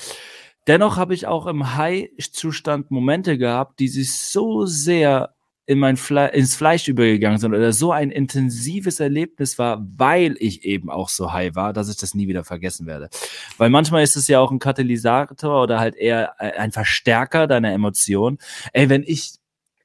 Dennoch 0.66 0.96
habe 0.96 1.14
ich 1.14 1.26
auch 1.26 1.46
im 1.46 1.76
High-Zustand 1.76 2.90
Momente 2.90 3.38
gehabt, 3.38 3.78
die 3.78 3.88
sich 3.88 4.12
so 4.12 4.66
sehr 4.66 5.34
in 5.70 5.78
mein 5.78 5.96
Fle 5.96 6.32
ins 6.32 6.56
Fleisch 6.56 6.88
übergegangen 6.88 7.38
sind 7.38 7.54
oder 7.54 7.72
so 7.72 7.92
ein 7.92 8.10
intensives 8.10 8.98
Erlebnis 8.98 9.56
war, 9.56 9.86
weil 9.96 10.34
ich 10.40 10.64
eben 10.64 10.90
auch 10.90 11.08
so 11.08 11.32
high 11.32 11.54
war, 11.54 11.72
dass 11.72 11.88
ich 11.88 11.96
das 11.96 12.12
nie 12.12 12.26
wieder 12.26 12.42
vergessen 12.42 12.86
werde. 12.86 13.08
Weil 13.56 13.70
manchmal 13.70 14.02
ist 14.02 14.16
es 14.16 14.26
ja 14.26 14.40
auch 14.40 14.50
ein 14.50 14.58
Katalysator 14.58 15.62
oder 15.62 15.78
halt 15.78 15.94
eher 15.94 16.34
äh, 16.40 16.58
ein 16.58 16.72
Verstärker 16.72 17.46
deiner 17.46 17.72
Emotionen. 17.72 18.38
Ey, 18.72 18.88
wenn 18.88 19.04
ich 19.06 19.39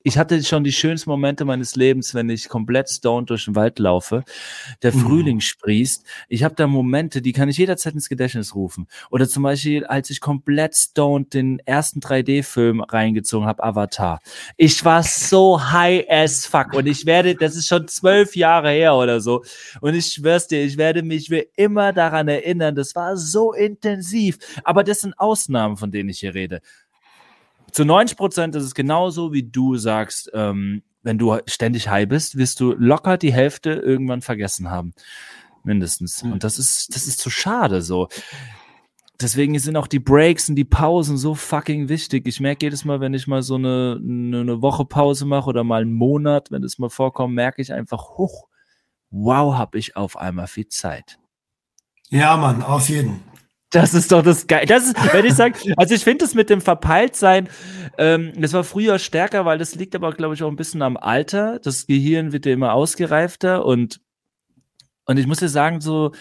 ich 0.06 0.20
hatte 0.20 0.42
schon 0.44 0.64
die 0.64 0.72
schönsten 0.72 1.10
Momente 1.10 1.46
meines 1.46 1.76
Lebens, 1.76 2.14
wenn 2.14 2.30
ich 2.30 2.48
komplett 2.48 2.92
stoned 2.92 3.32
durch 3.32 3.46
den 3.46 3.56
Wald 3.56 3.80
laufe. 3.80 4.24
Der 4.84 4.94
mhm. 4.94 5.00
Frühling 5.00 5.40
sprießt. 5.40 6.06
Ich 6.30 6.44
habe 6.44 6.54
da 6.54 6.68
Momente, 6.68 7.24
die 7.24 7.34
kann 7.34 7.50
ich 7.50 7.58
jederzeit 7.58 7.96
ins 7.96 8.08
Gedächtnis 8.08 8.54
rufen. 8.54 8.88
Oder 9.10 9.28
zum 9.28 9.42
Beispiel, 9.42 9.84
als 9.84 10.12
ich 10.12 10.22
komplett 10.22 10.76
stoned 10.76 11.34
den 11.34 11.58
ersten 11.66 12.02
3D-Film 12.02 12.82
reingezogen 12.82 13.48
habe, 13.48 13.64
Avatar. 13.64 14.20
Ich 14.58 14.86
war 14.86 15.02
so 15.02 15.72
high 15.72 16.06
as 16.08 16.46
fuck 16.46 16.76
und 16.76 16.86
ich 16.86 17.08
werde, 17.08 17.34
das 17.34 17.56
ist 17.56 17.66
schon 17.66 17.88
zwölf 17.88 18.36
Jahre 18.36 18.70
her 18.70 18.94
oder 18.94 19.22
so. 19.22 19.44
Und 19.82 19.96
ich 19.96 20.06
schwör's 20.06 20.46
dir, 20.46 20.64
ich 20.64 20.78
werde 20.78 21.02
mich 21.02 21.32
wie 21.32 21.48
immer 21.56 21.94
daran 21.94 22.28
erinnern. 22.28 22.76
Das 22.76 22.96
war 22.96 23.18
so 23.18 23.54
intensiv. 23.54 24.38
Aber 24.64 24.84
das 24.84 25.02
sind 25.02 25.18
Ausnahmen, 25.18 25.78
von 25.78 25.90
denen 25.90 26.10
ich 26.10 26.20
hier 26.20 26.36
rede 26.36 26.62
zu 27.76 27.84
90 27.84 28.18
Prozent 28.18 28.56
ist 28.56 28.64
es 28.64 28.74
genauso, 28.74 29.34
wie 29.34 29.44
du 29.44 29.76
sagst, 29.76 30.32
ähm, 30.34 30.82
wenn 31.04 31.18
du 31.18 31.38
ständig 31.46 31.90
high 31.90 32.08
bist, 32.08 32.38
wirst 32.38 32.62
du 32.62 32.72
locker 32.72 33.18
die 33.18 33.34
Hälfte 33.34 33.72
irgendwann 33.72 34.22
vergessen 34.22 34.72
haben. 34.72 34.94
Mindestens. 35.66 36.24
Mhm. 36.24 36.32
Und 36.32 36.46
das 36.46 36.58
ist, 36.58 36.96
das 36.96 37.06
ist 37.06 37.20
zu 37.20 37.30
schade 37.30 37.82
so. 37.82 38.08
Deswegen 39.20 39.60
sind 39.60 39.76
auch 39.76 39.88
die 39.88 40.00
Breaks 40.00 40.48
und 40.48 40.56
die 40.56 40.64
Pausen 40.64 41.18
so 41.18 41.36
fucking 41.36 41.90
wichtig. 41.90 42.26
Ich 42.30 42.40
merke 42.40 42.66
jedes 42.66 42.86
Mal, 42.86 43.02
wenn 43.02 43.14
ich 43.14 43.28
mal 43.28 43.44
so 43.44 43.56
eine, 43.56 44.00
eine 44.02 44.62
Woche 44.62 44.86
Pause 44.86 45.26
mache 45.26 45.50
oder 45.50 45.66
mal 45.66 45.82
einen 45.82 45.94
Monat, 45.94 46.52
wenn 46.52 46.64
es 46.64 46.80
mal 46.80 46.90
vorkommt, 46.90 47.36
merke 47.36 47.62
ich 47.62 47.74
einfach, 47.74 48.18
hoch, 48.18 48.48
wow, 49.10 49.54
habe 49.54 49.78
ich 49.78 49.98
auf 49.98 50.16
einmal 50.16 50.48
viel 50.48 50.70
Zeit. 50.70 51.20
Ja, 52.08 52.38
Mann, 52.38 52.62
auf 52.62 52.88
jeden. 52.88 53.22
Das 53.72 53.94
ist 53.94 54.12
doch 54.12 54.22
das 54.22 54.48
Geil. 54.48 54.66
Das 54.68 54.86
ist, 54.86 55.14
wenn 55.14 55.26
ich 55.26 55.34
sage, 55.34 55.58
also 55.76 55.94
ich 55.94 56.04
finde 56.04 56.26
es 56.26 56.34
mit 56.34 56.50
dem 56.50 56.62
Verpeiltsein, 56.62 57.50
ähm, 57.98 58.32
das 58.38 58.54
war 58.54 58.64
früher 58.64 59.00
stärker, 59.00 59.46
weil 59.46 59.58
das 59.58 59.76
liegt 59.76 59.96
aber, 59.96 60.14
glaube 60.14 60.36
ich, 60.36 60.44
auch 60.44 60.50
ein 60.50 60.56
bisschen 60.56 60.82
am 60.82 60.98
Alter. 60.98 61.60
Das 61.60 61.88
Gehirn 61.88 62.32
wird 62.32 62.46
ja 62.46 62.54
immer 62.54 62.74
ausgereifter 62.74 63.66
und, 63.66 64.00
und 65.06 65.18
ich 65.18 65.28
muss 65.28 65.40
dir 65.40 65.50
sagen, 65.50 65.82
so, 65.82 66.12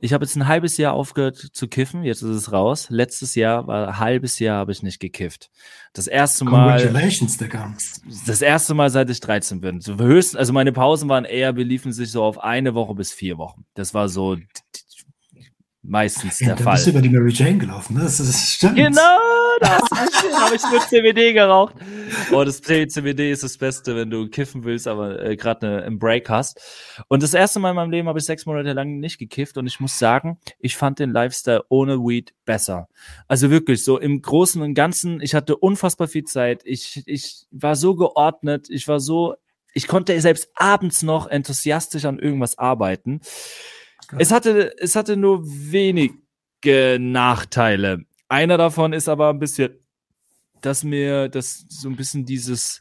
ich 0.00 0.12
habe 0.12 0.24
jetzt 0.24 0.36
ein 0.36 0.46
halbes 0.46 0.76
Jahr 0.76 0.94
aufgehört 0.94 1.36
zu 1.36 1.66
kiffen, 1.66 2.04
jetzt 2.04 2.22
ist 2.22 2.30
es 2.30 2.52
raus. 2.52 2.86
Letztes 2.88 3.34
Jahr 3.34 3.66
war 3.66 3.88
ein 3.88 3.98
halbes 3.98 4.38
Jahr 4.38 4.58
habe 4.58 4.72
ich 4.72 4.82
nicht 4.82 5.00
gekifft. 5.00 5.50
Das 5.92 6.06
erste 6.06 6.44
Mal. 6.44 6.80
Congratulations, 6.80 7.36
Digga. 7.36 7.74
Das 8.26 8.40
erste 8.40 8.74
Mal, 8.74 8.90
seit 8.90 9.10
ich 9.10 9.20
13 9.20 9.60
bin. 9.60 9.80
Höchst, 9.84 10.36
also 10.36 10.52
meine 10.52 10.72
Pausen 10.72 11.08
waren 11.08 11.24
eher, 11.24 11.52
beliefen 11.52 11.92
sich 11.92 12.12
so 12.12 12.22
auf 12.22 12.38
eine 12.38 12.74
Woche 12.74 12.94
bis 12.94 13.12
vier 13.12 13.38
Wochen. 13.38 13.64
Das 13.74 13.92
war 13.92 14.08
so 14.08 14.36
meistens 15.88 16.40
ja, 16.40 16.48
der 16.48 16.56
Fall. 16.58 16.76
Du 16.76 16.76
bist 16.76 16.86
über 16.88 17.00
die 17.00 17.08
Mary 17.08 17.30
Jane 17.32 17.58
gelaufen, 17.58 17.96
ne? 17.96 18.02
Das, 18.02 18.18
das 18.18 18.52
stimmt. 18.52 18.76
Genau, 18.76 19.18
das 19.60 19.82
habe 20.40 20.54
ich 20.54 20.62
nur 20.70 20.80
CBD 20.80 21.32
geraucht. 21.32 21.74
Oh, 22.32 22.44
das 22.44 22.60
CBD 22.60 23.32
ist 23.32 23.42
das 23.42 23.56
Beste, 23.56 23.96
wenn 23.96 24.10
du 24.10 24.28
kiffen 24.28 24.64
willst, 24.64 24.86
aber 24.86 25.22
äh, 25.22 25.36
gerade 25.36 25.84
einen 25.84 25.98
Break 25.98 26.28
hast. 26.28 26.60
Und 27.08 27.22
das 27.22 27.34
erste 27.34 27.58
Mal 27.58 27.70
in 27.70 27.76
meinem 27.76 27.90
Leben 27.90 28.08
habe 28.08 28.18
ich 28.18 28.24
sechs 28.24 28.46
Monate 28.46 28.72
lang 28.72 28.98
nicht 28.98 29.18
gekifft 29.18 29.56
und 29.56 29.66
ich 29.66 29.80
muss 29.80 29.98
sagen, 29.98 30.38
ich 30.58 30.76
fand 30.76 30.98
den 30.98 31.10
Lifestyle 31.10 31.64
ohne 31.68 31.98
Weed 31.98 32.34
besser. 32.44 32.88
Also 33.26 33.50
wirklich, 33.50 33.84
so 33.84 33.98
im 33.98 34.20
Großen 34.22 34.60
und 34.60 34.74
Ganzen, 34.74 35.20
ich 35.20 35.34
hatte 35.34 35.56
unfassbar 35.56 36.08
viel 36.08 36.24
Zeit. 36.24 36.62
Ich, 36.64 37.02
ich 37.06 37.46
war 37.50 37.76
so 37.76 37.94
geordnet, 37.94 38.68
ich 38.70 38.86
war 38.88 39.00
so, 39.00 39.34
ich 39.72 39.86
konnte 39.86 40.20
selbst 40.20 40.50
abends 40.54 41.02
noch 41.02 41.26
enthusiastisch 41.26 42.04
an 42.04 42.18
irgendwas 42.18 42.58
arbeiten. 42.58 43.20
Es 44.16 44.30
hatte, 44.30 44.74
es 44.78 44.96
hatte 44.96 45.16
nur 45.16 45.42
wenige 45.44 46.98
Nachteile. 46.98 48.04
Einer 48.28 48.56
davon 48.56 48.92
ist 48.92 49.08
aber 49.08 49.30
ein 49.30 49.38
bisschen, 49.38 49.70
dass 50.60 50.84
mir 50.84 51.28
das 51.28 51.66
so 51.68 51.88
ein 51.88 51.96
bisschen 51.96 52.24
dieses, 52.24 52.80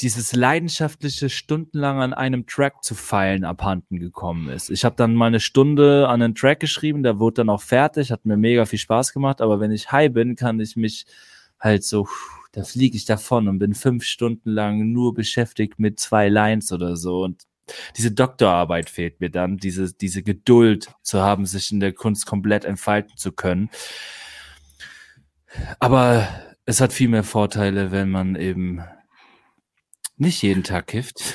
dieses 0.00 0.34
leidenschaftliche 0.34 1.28
stundenlang 1.28 2.00
an 2.00 2.14
einem 2.14 2.46
Track 2.46 2.84
zu 2.84 2.94
feilen 2.94 3.44
abhanden 3.44 3.98
gekommen 3.98 4.48
ist. 4.48 4.70
Ich 4.70 4.84
habe 4.84 4.96
dann 4.96 5.14
mal 5.14 5.26
eine 5.26 5.40
Stunde 5.40 6.08
an 6.08 6.22
einen 6.22 6.34
Track 6.34 6.60
geschrieben, 6.60 7.02
der 7.02 7.18
wurde 7.18 7.34
dann 7.36 7.48
auch 7.48 7.62
fertig, 7.62 8.12
hat 8.12 8.24
mir 8.24 8.36
mega 8.36 8.66
viel 8.66 8.78
Spaß 8.78 9.12
gemacht, 9.12 9.40
aber 9.40 9.60
wenn 9.60 9.72
ich 9.72 9.90
high 9.90 10.12
bin, 10.12 10.36
kann 10.36 10.60
ich 10.60 10.76
mich 10.76 11.06
halt 11.58 11.84
so, 11.84 12.08
da 12.52 12.62
fliege 12.64 12.96
ich 12.96 13.04
davon 13.04 13.48
und 13.48 13.58
bin 13.58 13.74
fünf 13.74 14.04
Stunden 14.04 14.50
lang 14.50 14.92
nur 14.92 15.12
beschäftigt 15.14 15.78
mit 15.78 15.98
zwei 16.00 16.28
Lines 16.28 16.72
oder 16.72 16.96
so 16.96 17.22
und 17.24 17.49
diese 17.96 18.10
Doktorarbeit 18.10 18.90
fehlt 18.90 19.20
mir 19.20 19.30
dann, 19.30 19.56
diese, 19.56 19.92
diese 19.92 20.22
Geduld 20.22 20.92
zu 21.02 21.20
haben, 21.20 21.46
sich 21.46 21.72
in 21.72 21.80
der 21.80 21.92
Kunst 21.92 22.26
komplett 22.26 22.64
entfalten 22.64 23.16
zu 23.16 23.32
können. 23.32 23.70
Aber 25.78 26.28
es 26.64 26.80
hat 26.80 26.92
viel 26.92 27.08
mehr 27.08 27.24
Vorteile, 27.24 27.90
wenn 27.90 28.10
man 28.10 28.36
eben 28.36 28.82
nicht 30.16 30.42
jeden 30.42 30.62
Tag 30.62 30.88
kifft. 30.88 31.34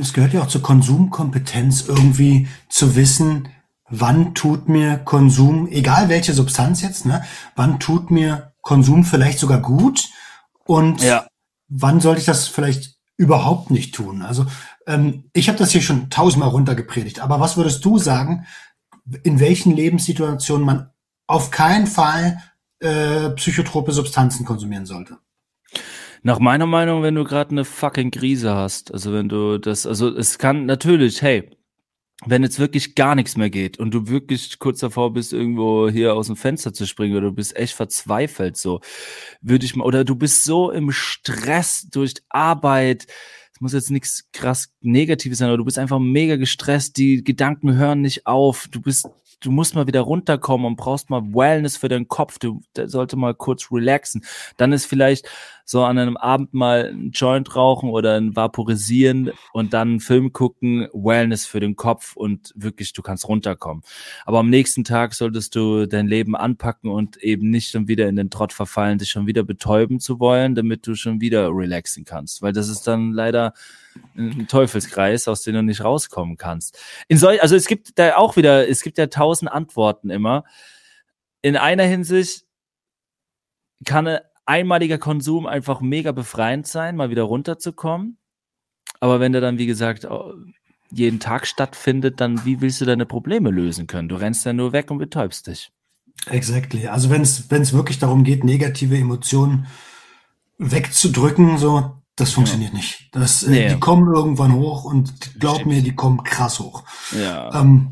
es 0.00 0.12
gehört 0.12 0.32
ja 0.32 0.42
auch 0.42 0.48
zur 0.48 0.62
Konsumkompetenz 0.62 1.86
irgendwie 1.88 2.48
zu 2.68 2.96
wissen, 2.96 3.48
wann 3.88 4.34
tut 4.34 4.68
mir 4.68 4.98
Konsum, 4.98 5.68
egal 5.68 6.08
welche 6.08 6.32
Substanz 6.32 6.82
jetzt, 6.82 7.06
ne, 7.06 7.24
wann 7.54 7.80
tut 7.80 8.10
mir 8.10 8.54
Konsum 8.62 9.04
vielleicht 9.04 9.38
sogar 9.38 9.60
gut 9.60 10.08
und 10.64 11.02
ja. 11.02 11.26
wann 11.68 12.00
sollte 12.00 12.20
ich 12.20 12.26
das 12.26 12.48
vielleicht 12.48 12.96
überhaupt 13.16 13.70
nicht 13.70 13.94
tun? 13.94 14.22
Also 14.22 14.46
ähm, 14.86 15.24
ich 15.32 15.48
habe 15.48 15.58
das 15.58 15.70
hier 15.70 15.82
schon 15.82 16.10
tausendmal 16.10 16.50
runtergepredigt, 16.50 17.20
aber 17.20 17.40
was 17.40 17.56
würdest 17.56 17.84
du 17.84 17.98
sagen, 17.98 18.46
in 19.22 19.40
welchen 19.40 19.74
Lebenssituationen 19.74 20.64
man 20.64 20.90
auf 21.26 21.50
keinen 21.50 21.86
Fall 21.86 22.38
äh, 22.80 23.30
psychotrope 23.30 23.92
Substanzen 23.92 24.44
konsumieren 24.44 24.86
sollte? 24.86 25.18
Nach 26.22 26.38
meiner 26.38 26.66
Meinung, 26.66 27.02
wenn 27.02 27.14
du 27.14 27.24
gerade 27.24 27.50
eine 27.50 27.64
fucking 27.66 28.10
Krise 28.10 28.54
hast, 28.54 28.92
also 28.92 29.12
wenn 29.12 29.28
du 29.28 29.58
das, 29.58 29.86
also 29.86 30.08
es 30.08 30.38
kann 30.38 30.64
natürlich, 30.64 31.20
hey, 31.20 31.50
wenn 32.24 32.42
jetzt 32.42 32.58
wirklich 32.58 32.94
gar 32.94 33.14
nichts 33.14 33.36
mehr 33.36 33.50
geht 33.50 33.78
und 33.78 33.92
du 33.92 34.08
wirklich 34.08 34.58
kurz 34.58 34.80
davor 34.80 35.12
bist, 35.12 35.32
irgendwo 35.32 35.88
hier 35.90 36.14
aus 36.14 36.28
dem 36.28 36.36
Fenster 36.36 36.72
zu 36.72 36.86
springen 36.86 37.16
oder 37.16 37.28
du 37.28 37.34
bist 37.34 37.56
echt 37.56 37.74
verzweifelt, 37.74 38.56
so 38.56 38.80
würde 39.42 39.66
ich 39.66 39.76
mal, 39.76 39.84
oder 39.84 40.04
du 40.04 40.14
bist 40.14 40.44
so 40.44 40.70
im 40.70 40.90
Stress 40.92 41.88
durch 41.90 42.14
Arbeit, 42.30 43.06
es 43.54 43.60
muss 43.60 43.72
jetzt 43.72 43.90
nichts 43.90 44.28
krass 44.32 44.72
Negatives 44.80 45.38
sein, 45.38 45.48
aber 45.48 45.58
du 45.58 45.64
bist 45.64 45.78
einfach 45.78 46.00
mega 46.00 46.36
gestresst, 46.36 46.96
die 46.96 47.22
Gedanken 47.22 47.76
hören 47.76 48.00
nicht 48.00 48.26
auf, 48.26 48.66
du 48.68 48.80
bist, 48.80 49.06
du 49.40 49.52
musst 49.52 49.76
mal 49.76 49.86
wieder 49.86 50.00
runterkommen 50.00 50.66
und 50.66 50.76
brauchst 50.76 51.08
mal 51.08 51.22
Wellness 51.22 51.76
für 51.76 51.88
deinen 51.88 52.08
Kopf, 52.08 52.40
du 52.40 52.62
sollte 52.76 53.16
mal 53.16 53.34
kurz 53.34 53.70
relaxen. 53.70 54.24
Dann 54.56 54.72
ist 54.72 54.86
vielleicht 54.86 55.28
so 55.64 55.82
an 55.84 55.98
einem 55.98 56.16
Abend 56.16 56.52
mal 56.52 56.90
ein 56.92 57.10
Joint 57.10 57.56
rauchen 57.56 57.88
oder 57.88 58.16
ein 58.16 58.36
Vaporisieren 58.36 59.32
und 59.52 59.72
dann 59.72 59.88
einen 59.88 60.00
Film 60.00 60.32
gucken, 60.32 60.88
Wellness 60.92 61.46
für 61.46 61.60
den 61.60 61.74
Kopf 61.74 62.16
und 62.16 62.52
wirklich, 62.54 62.92
du 62.92 63.00
kannst 63.02 63.26
runterkommen. 63.28 63.82
Aber 64.26 64.40
am 64.40 64.50
nächsten 64.50 64.84
Tag 64.84 65.14
solltest 65.14 65.54
du 65.54 65.86
dein 65.86 66.06
Leben 66.06 66.36
anpacken 66.36 66.90
und 66.90 67.16
eben 67.18 67.48
nicht 67.50 67.70
schon 67.70 67.88
wieder 67.88 68.08
in 68.08 68.16
den 68.16 68.30
Trott 68.30 68.52
verfallen, 68.52 68.98
dich 68.98 69.10
schon 69.10 69.26
wieder 69.26 69.42
betäuben 69.42 70.00
zu 70.00 70.20
wollen, 70.20 70.54
damit 70.54 70.86
du 70.86 70.94
schon 70.94 71.20
wieder 71.20 71.48
relaxen 71.48 72.04
kannst. 72.04 72.42
Weil 72.42 72.52
das 72.52 72.68
ist 72.68 72.86
dann 72.86 73.12
leider 73.12 73.54
ein 74.16 74.46
Teufelskreis, 74.48 75.28
aus 75.28 75.42
dem 75.42 75.54
du 75.54 75.62
nicht 75.62 75.82
rauskommen 75.82 76.36
kannst. 76.36 76.78
In 77.08 77.16
solch, 77.16 77.40
also 77.40 77.56
es 77.56 77.66
gibt 77.66 77.98
da 77.98 78.16
auch 78.16 78.36
wieder, 78.36 78.68
es 78.68 78.82
gibt 78.82 78.98
ja 78.98 79.06
tausend 79.06 79.50
Antworten 79.50 80.10
immer. 80.10 80.44
In 81.40 81.56
einer 81.56 81.84
Hinsicht 81.84 82.44
kann 83.84 84.18
einmaliger 84.46 84.98
Konsum 84.98 85.46
einfach 85.46 85.80
mega 85.80 86.12
befreiend 86.12 86.66
sein, 86.66 86.96
mal 86.96 87.10
wieder 87.10 87.22
runterzukommen. 87.22 88.18
Aber 89.00 89.20
wenn 89.20 89.32
der 89.32 89.40
dann, 89.40 89.58
wie 89.58 89.66
gesagt, 89.66 90.06
jeden 90.90 91.20
Tag 91.20 91.46
stattfindet, 91.46 92.20
dann 92.20 92.44
wie 92.44 92.60
willst 92.60 92.80
du 92.80 92.84
deine 92.84 93.06
Probleme 93.06 93.50
lösen 93.50 93.86
können? 93.86 94.08
Du 94.08 94.16
rennst 94.16 94.44
ja 94.44 94.52
nur 94.52 94.72
weg 94.72 94.90
und 94.90 94.98
betäubst 94.98 95.46
dich. 95.46 95.72
Exactly. 96.26 96.86
Also 96.86 97.10
wenn 97.10 97.22
es 97.22 97.50
wenn 97.50 97.62
es 97.62 97.72
wirklich 97.72 97.98
darum 97.98 98.24
geht, 98.24 98.44
negative 98.44 98.96
Emotionen 98.96 99.66
wegzudrücken, 100.58 101.58
so 101.58 101.96
das 102.16 102.32
funktioniert 102.32 102.72
ja. 102.72 102.76
nicht. 102.76 103.08
Das, 103.12 103.42
äh, 103.42 103.50
nee. 103.50 103.68
Die 103.70 103.80
kommen 103.80 104.14
irgendwann 104.14 104.54
hoch 104.54 104.84
und 104.84 105.40
glaub 105.40 105.56
Stimmt. 105.56 105.72
mir, 105.72 105.82
die 105.82 105.94
kommen 105.94 106.22
krass 106.22 106.60
hoch. 106.60 106.84
Ja. 107.12 107.52
Ähm, 107.60 107.90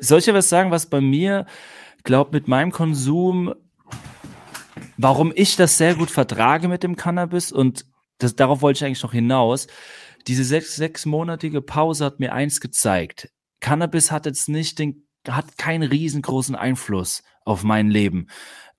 Soll 0.00 0.18
ich 0.18 0.24
dir 0.24 0.34
was 0.34 0.48
sagen, 0.48 0.70
was 0.70 0.86
bei 0.86 1.00
mir, 1.00 1.46
glaub 2.02 2.32
mit 2.32 2.48
meinem 2.48 2.72
Konsum 2.72 3.54
warum 4.96 5.32
ich 5.34 5.56
das 5.56 5.78
sehr 5.78 5.94
gut 5.94 6.10
vertrage 6.10 6.68
mit 6.68 6.82
dem 6.82 6.96
Cannabis 6.96 7.52
und 7.52 7.86
das, 8.18 8.36
darauf 8.36 8.62
wollte 8.62 8.78
ich 8.78 8.84
eigentlich 8.84 9.02
noch 9.02 9.12
hinaus. 9.12 9.66
Diese 10.26 10.44
sechs, 10.44 10.76
sechsmonatige 10.76 11.62
Pause 11.62 12.04
hat 12.04 12.20
mir 12.20 12.32
eins 12.34 12.60
gezeigt. 12.60 13.30
Cannabis 13.60 14.10
hat 14.10 14.26
jetzt 14.26 14.48
nicht 14.48 14.78
den 14.78 15.06
hat 15.28 15.58
keinen 15.58 15.82
riesengroßen 15.82 16.54
Einfluss 16.54 17.22
auf 17.44 17.62
mein 17.62 17.90
Leben. 17.90 18.28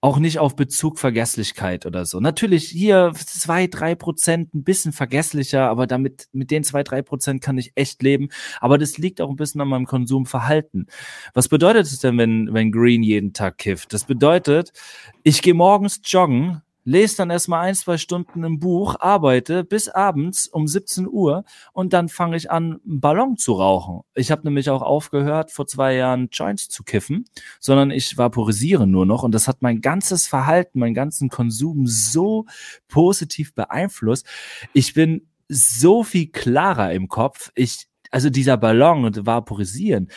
Auch 0.03 0.17
nicht 0.17 0.39
auf 0.39 0.55
Bezug 0.55 0.97
Vergesslichkeit 0.97 1.85
oder 1.85 2.05
so. 2.05 2.19
Natürlich 2.19 2.67
hier 2.67 3.11
zwei, 3.15 3.67
drei 3.67 3.93
Prozent 3.93 4.51
ein 4.55 4.63
bisschen 4.63 4.93
vergesslicher, 4.93 5.69
aber 5.69 5.85
damit, 5.85 6.27
mit 6.31 6.49
den 6.49 6.63
zwei, 6.63 6.81
drei 6.81 7.03
Prozent 7.03 7.43
kann 7.43 7.59
ich 7.59 7.71
echt 7.75 8.01
leben. 8.01 8.29
Aber 8.59 8.79
das 8.79 8.97
liegt 8.97 9.21
auch 9.21 9.29
ein 9.29 9.35
bisschen 9.35 9.61
an 9.61 9.67
meinem 9.67 9.85
Konsumverhalten. 9.85 10.87
Was 11.35 11.49
bedeutet 11.49 11.85
es 11.85 11.99
denn, 11.99 12.17
wenn, 12.17 12.51
wenn 12.51 12.71
Green 12.71 13.03
jeden 13.03 13.33
Tag 13.33 13.59
kifft? 13.59 13.93
Das 13.93 14.05
bedeutet, 14.05 14.73
ich 15.21 15.43
gehe 15.43 15.53
morgens 15.53 16.01
joggen, 16.03 16.63
lese 16.83 17.17
dann 17.17 17.29
erstmal 17.29 17.67
ein, 17.67 17.75
zwei 17.75 17.97
Stunden 17.97 18.43
im 18.43 18.59
Buch, 18.59 18.95
arbeite 18.99 19.63
bis 19.63 19.89
abends 19.89 20.47
um 20.47 20.67
17 20.67 21.07
Uhr 21.07 21.43
und 21.73 21.93
dann 21.93 22.09
fange 22.09 22.37
ich 22.37 22.49
an, 22.49 22.79
einen 22.85 22.99
Ballon 22.99 23.37
zu 23.37 23.53
rauchen. 23.53 24.01
Ich 24.13 24.31
habe 24.31 24.43
nämlich 24.43 24.69
auch 24.69 24.81
aufgehört, 24.81 25.51
vor 25.51 25.67
zwei 25.67 25.95
Jahren 25.95 26.29
Joints 26.31 26.69
zu 26.69 26.83
kiffen, 26.83 27.25
sondern 27.59 27.91
ich 27.91 28.17
vaporisiere 28.17 28.87
nur 28.87 29.05
noch 29.05 29.23
und 29.23 29.33
das 29.33 29.47
hat 29.47 29.61
mein 29.61 29.81
ganzes 29.81 30.27
Verhalten, 30.27 30.79
meinen 30.79 30.93
ganzen 30.93 31.29
Konsum 31.29 31.87
so 31.87 32.45
positiv 32.87 33.53
beeinflusst. 33.53 34.25
Ich 34.73 34.93
bin 34.93 35.27
so 35.47 36.03
viel 36.03 36.27
klarer 36.27 36.93
im 36.93 37.09
Kopf. 37.09 37.51
Ich, 37.55 37.87
also 38.09 38.29
dieser 38.29 38.57
Ballon 38.57 39.05
und 39.05 39.25
Vaporisieren, 39.25 40.09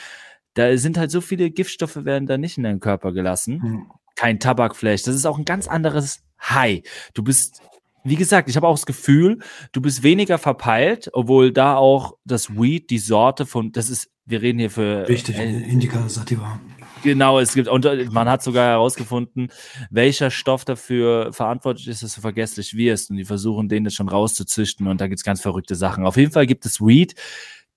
da 0.54 0.76
sind 0.76 0.96
halt 0.96 1.10
so 1.10 1.20
viele 1.20 1.50
Giftstoffe 1.50 2.04
werden 2.04 2.26
da 2.26 2.38
nicht 2.38 2.56
in 2.56 2.62
deinen 2.62 2.80
Körper 2.80 3.12
gelassen. 3.12 3.62
Hm. 3.62 3.90
Kein 4.14 4.38
Tabakfleisch. 4.38 5.02
Das 5.02 5.16
ist 5.16 5.26
auch 5.26 5.38
ein 5.38 5.44
ganz 5.44 5.66
anderes 5.66 6.22
High. 6.50 6.82
Du 7.14 7.22
bist, 7.22 7.62
wie 8.04 8.16
gesagt, 8.16 8.48
ich 8.48 8.56
habe 8.56 8.68
auch 8.68 8.74
das 8.74 8.86
Gefühl, 8.86 9.38
du 9.72 9.80
bist 9.80 10.02
weniger 10.02 10.38
verpeilt, 10.38 11.10
obwohl 11.12 11.52
da 11.52 11.76
auch 11.76 12.16
das 12.24 12.56
Weed, 12.56 12.90
die 12.90 12.98
Sorte 12.98 13.46
von, 13.46 13.72
das 13.72 13.88
ist, 13.88 14.10
wir 14.26 14.42
reden 14.42 14.58
hier 14.58 14.70
für. 14.70 15.08
Richtig, 15.08 15.36
äh, 15.36 15.44
Indica 15.44 16.08
Sativa. 16.08 16.60
Genau, 17.02 17.38
es 17.38 17.52
gibt, 17.52 17.68
und 17.68 18.12
man 18.12 18.30
hat 18.30 18.42
sogar 18.42 18.66
herausgefunden, 18.66 19.48
welcher 19.90 20.30
Stoff 20.30 20.64
dafür 20.64 21.34
verantwortlich 21.34 21.86
ist, 21.88 22.02
dass 22.02 22.14
du 22.14 22.22
vergesslich 22.22 22.74
wirst. 22.74 23.10
Und 23.10 23.18
die 23.18 23.26
versuchen, 23.26 23.68
den 23.68 23.84
jetzt 23.84 23.96
schon 23.96 24.08
rauszuzüchten. 24.08 24.86
Und 24.86 25.02
da 25.02 25.06
gibt's 25.06 25.22
ganz 25.22 25.42
verrückte 25.42 25.74
Sachen. 25.74 26.06
Auf 26.06 26.16
jeden 26.16 26.32
Fall 26.32 26.46
gibt 26.46 26.64
es 26.64 26.80
Weed. 26.80 27.14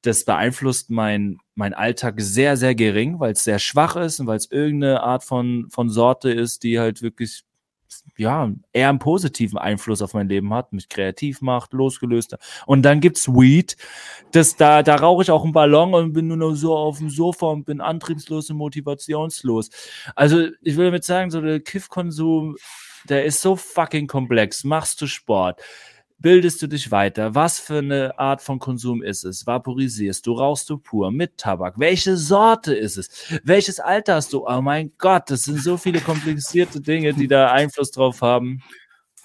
Das 0.02 0.24
beeinflusst 0.24 0.90
mein, 0.92 1.40
mein 1.56 1.74
Alltag 1.74 2.22
sehr, 2.22 2.56
sehr 2.56 2.74
gering, 2.74 3.20
weil 3.20 3.34
es 3.34 3.44
sehr 3.44 3.60
schwach 3.60 3.98
ist 3.98 4.22
und 4.22 4.28
weil 4.28 4.38
es 4.38 4.50
irgendeine 4.50 5.04
Art 5.04 5.26
von, 5.26 5.68
von 5.72 5.90
Sorte 5.90 6.32
ist, 6.32 6.64
die 6.64 6.80
halt 6.80 7.02
wirklich 7.02 7.44
ja, 8.18 8.52
eher 8.74 8.90
einen 8.90 9.00
positiven 9.00 9.58
Einfluss 9.58 10.02
auf 10.02 10.14
mein 10.14 10.28
Leben 10.28 10.54
hat, 10.54 10.74
mich 10.74 10.90
kreativ 10.90 11.42
macht, 11.42 11.74
losgelöster. 11.74 12.40
Und 12.66 12.84
dann 12.84 13.00
gibt's 13.00 13.28
Weed, 13.28 13.78
das 14.32 14.56
da, 14.56 14.84
da 14.84 14.96
rauche 14.96 15.24
ich 15.24 15.32
auch 15.32 15.44
einen 15.44 15.54
Ballon 15.54 15.94
und 15.94 16.14
bin 16.14 16.28
nur 16.28 16.38
noch 16.38 16.56
so 16.56 16.76
auf 16.76 16.98
dem 16.98 17.10
Sofa 17.10 17.48
und 17.48 17.66
bin 17.66 17.82
antriebslos 17.82 18.50
und 18.50 18.58
motivationslos. 18.58 19.70
Also, 20.16 20.48
ich 20.62 20.76
will 20.78 20.86
damit 20.86 21.04
sagen, 21.04 21.32
so 21.32 21.42
der 21.42 21.60
Kiffkonsum, 21.60 22.56
der 23.08 23.26
ist 23.26 23.42
so 23.42 23.56
fucking 23.56 24.08
komplex. 24.08 24.64
Machst 24.64 25.02
du 25.02 25.08
Sport? 25.08 25.62
Bildest 26.20 26.62
du 26.62 26.68
dich 26.68 26.92
weiter? 26.92 27.36
Was 27.36 27.60
für 27.60 27.80
eine 27.80 28.18
Art 28.18 28.42
von 28.42 28.60
Konsum 28.60 29.04
ist 29.04 29.24
es? 29.24 29.46
Vaporisierst 29.46 30.26
du? 30.26 30.34
Rauchst 30.34 30.70
du 30.70 30.78
pur 30.78 31.12
mit 31.12 31.38
Tabak? 31.38 31.78
Welche 31.78 32.18
Sorte 32.18 32.74
ist 32.74 32.98
es? 32.98 33.10
Welches 33.44 33.80
Alter 33.80 34.16
hast 34.16 34.34
du? 34.34 34.48
Oh 34.48 34.62
mein 34.62 34.92
Gott, 34.98 35.30
das 35.30 35.44
sind 35.44 35.62
so 35.62 35.78
viele 35.78 36.02
komplizierte 36.02 36.82
Dinge, 36.82 37.14
die 37.14 37.28
da 37.28 37.52
Einfluss 37.52 37.92
drauf 37.92 38.22
haben. 38.22 38.62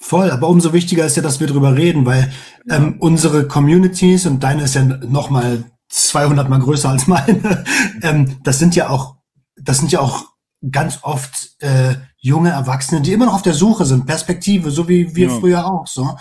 Voll, 0.00 0.30
aber 0.30 0.48
umso 0.48 0.72
wichtiger 0.72 1.06
ist 1.06 1.16
ja, 1.16 1.22
dass 1.22 1.38
wir 1.38 1.46
drüber 1.46 1.76
reden, 1.76 2.04
weil 2.04 2.32
ähm, 2.68 2.96
unsere 2.98 3.46
Communities 3.46 4.26
und 4.26 4.42
deine 4.42 4.64
ist 4.64 4.74
ja 4.74 4.82
noch 4.82 5.30
mal 5.30 5.64
200 5.88 6.48
mal 6.48 6.58
größer 6.58 6.88
als 6.88 7.06
meine. 7.06 7.64
ähm, 8.02 8.38
das 8.42 8.58
sind 8.58 8.74
ja 8.74 8.88
auch, 8.88 9.16
das 9.56 9.78
sind 9.78 9.92
ja 9.92 10.00
auch 10.00 10.26
ganz 10.70 11.00
oft 11.02 11.50
äh, 11.60 11.94
junge 12.16 12.50
Erwachsene, 12.50 13.00
die 13.00 13.12
immer 13.12 13.26
noch 13.26 13.34
auf 13.34 13.42
der 13.42 13.54
Suche 13.54 13.84
sind, 13.84 14.06
Perspektive, 14.06 14.70
so 14.70 14.88
wie 14.88 15.14
wir 15.14 15.28
ja. 15.28 15.38
früher 15.38 15.66
auch 15.66 15.86
so. 15.86 16.16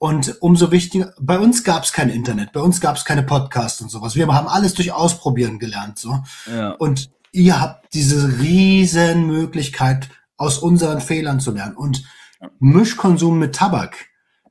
Und 0.00 0.40
umso 0.40 0.70
wichtiger, 0.70 1.12
bei 1.20 1.38
uns 1.38 1.62
gab 1.62 1.84
es 1.84 1.92
kein 1.92 2.08
Internet, 2.08 2.52
bei 2.52 2.60
uns 2.60 2.80
gab 2.80 2.96
es 2.96 3.04
keine 3.04 3.22
Podcasts 3.22 3.82
und 3.82 3.90
sowas. 3.90 4.16
Wir 4.16 4.26
haben 4.28 4.48
alles 4.48 4.72
durch 4.72 4.92
Ausprobieren 4.92 5.58
gelernt. 5.58 5.98
so. 5.98 6.22
Ja. 6.50 6.70
Und 6.70 7.10
ihr 7.32 7.60
habt 7.60 7.92
diese 7.92 8.38
riesen 8.38 9.26
Möglichkeit, 9.26 10.08
aus 10.38 10.56
unseren 10.56 11.02
Fehlern 11.02 11.38
zu 11.38 11.50
lernen. 11.50 11.76
Und 11.76 12.02
Mischkonsum 12.60 13.38
mit 13.38 13.54
Tabak, 13.54 14.06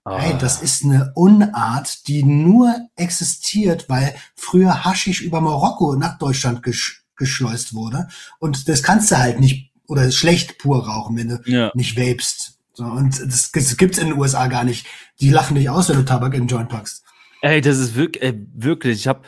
oh. 0.05 0.19
hey, 0.19 0.35
das 0.39 0.61
ist 0.61 0.85
eine 0.85 1.13
Unart, 1.15 2.07
die 2.07 2.21
nur 2.23 2.75
existiert, 2.95 3.89
weil 3.89 4.13
früher 4.35 4.85
Haschisch 4.85 5.21
über 5.21 5.41
Marokko 5.41 5.95
nach 5.95 6.19
Deutschland 6.19 6.61
gesch 6.61 7.05
geschleust 7.15 7.73
wurde. 7.73 8.07
Und 8.37 8.69
das 8.69 8.83
kannst 8.83 9.09
du 9.09 9.17
halt 9.17 9.39
nicht 9.39 9.73
oder 9.87 10.11
schlecht 10.11 10.59
pur 10.59 10.87
rauchen, 10.87 11.17
wenn 11.17 11.29
du 11.29 11.41
ja. 11.45 11.71
nicht 11.73 11.97
vapest. 11.97 12.48
So, 12.79 12.85
und 12.85 13.19
das, 13.19 13.51
das 13.51 13.75
gibt's 13.75 13.97
in 13.97 14.07
den 14.07 14.17
USA 14.17 14.47
gar 14.47 14.63
nicht. 14.63 14.87
Die 15.19 15.31
lachen 15.31 15.55
dich 15.55 15.69
aus, 15.69 15.89
wenn 15.89 15.97
du 15.97 16.05
Tabak 16.05 16.33
in 16.33 16.43
den 16.43 16.47
Joint 16.47 16.69
packst. 16.69 17.03
Ey, 17.41 17.59
das 17.59 17.77
ist 17.77 17.95
wirklich, 17.95 18.23
ey, 18.23 18.47
wirklich. 18.53 18.99
Ich 18.99 19.07
habe 19.09 19.21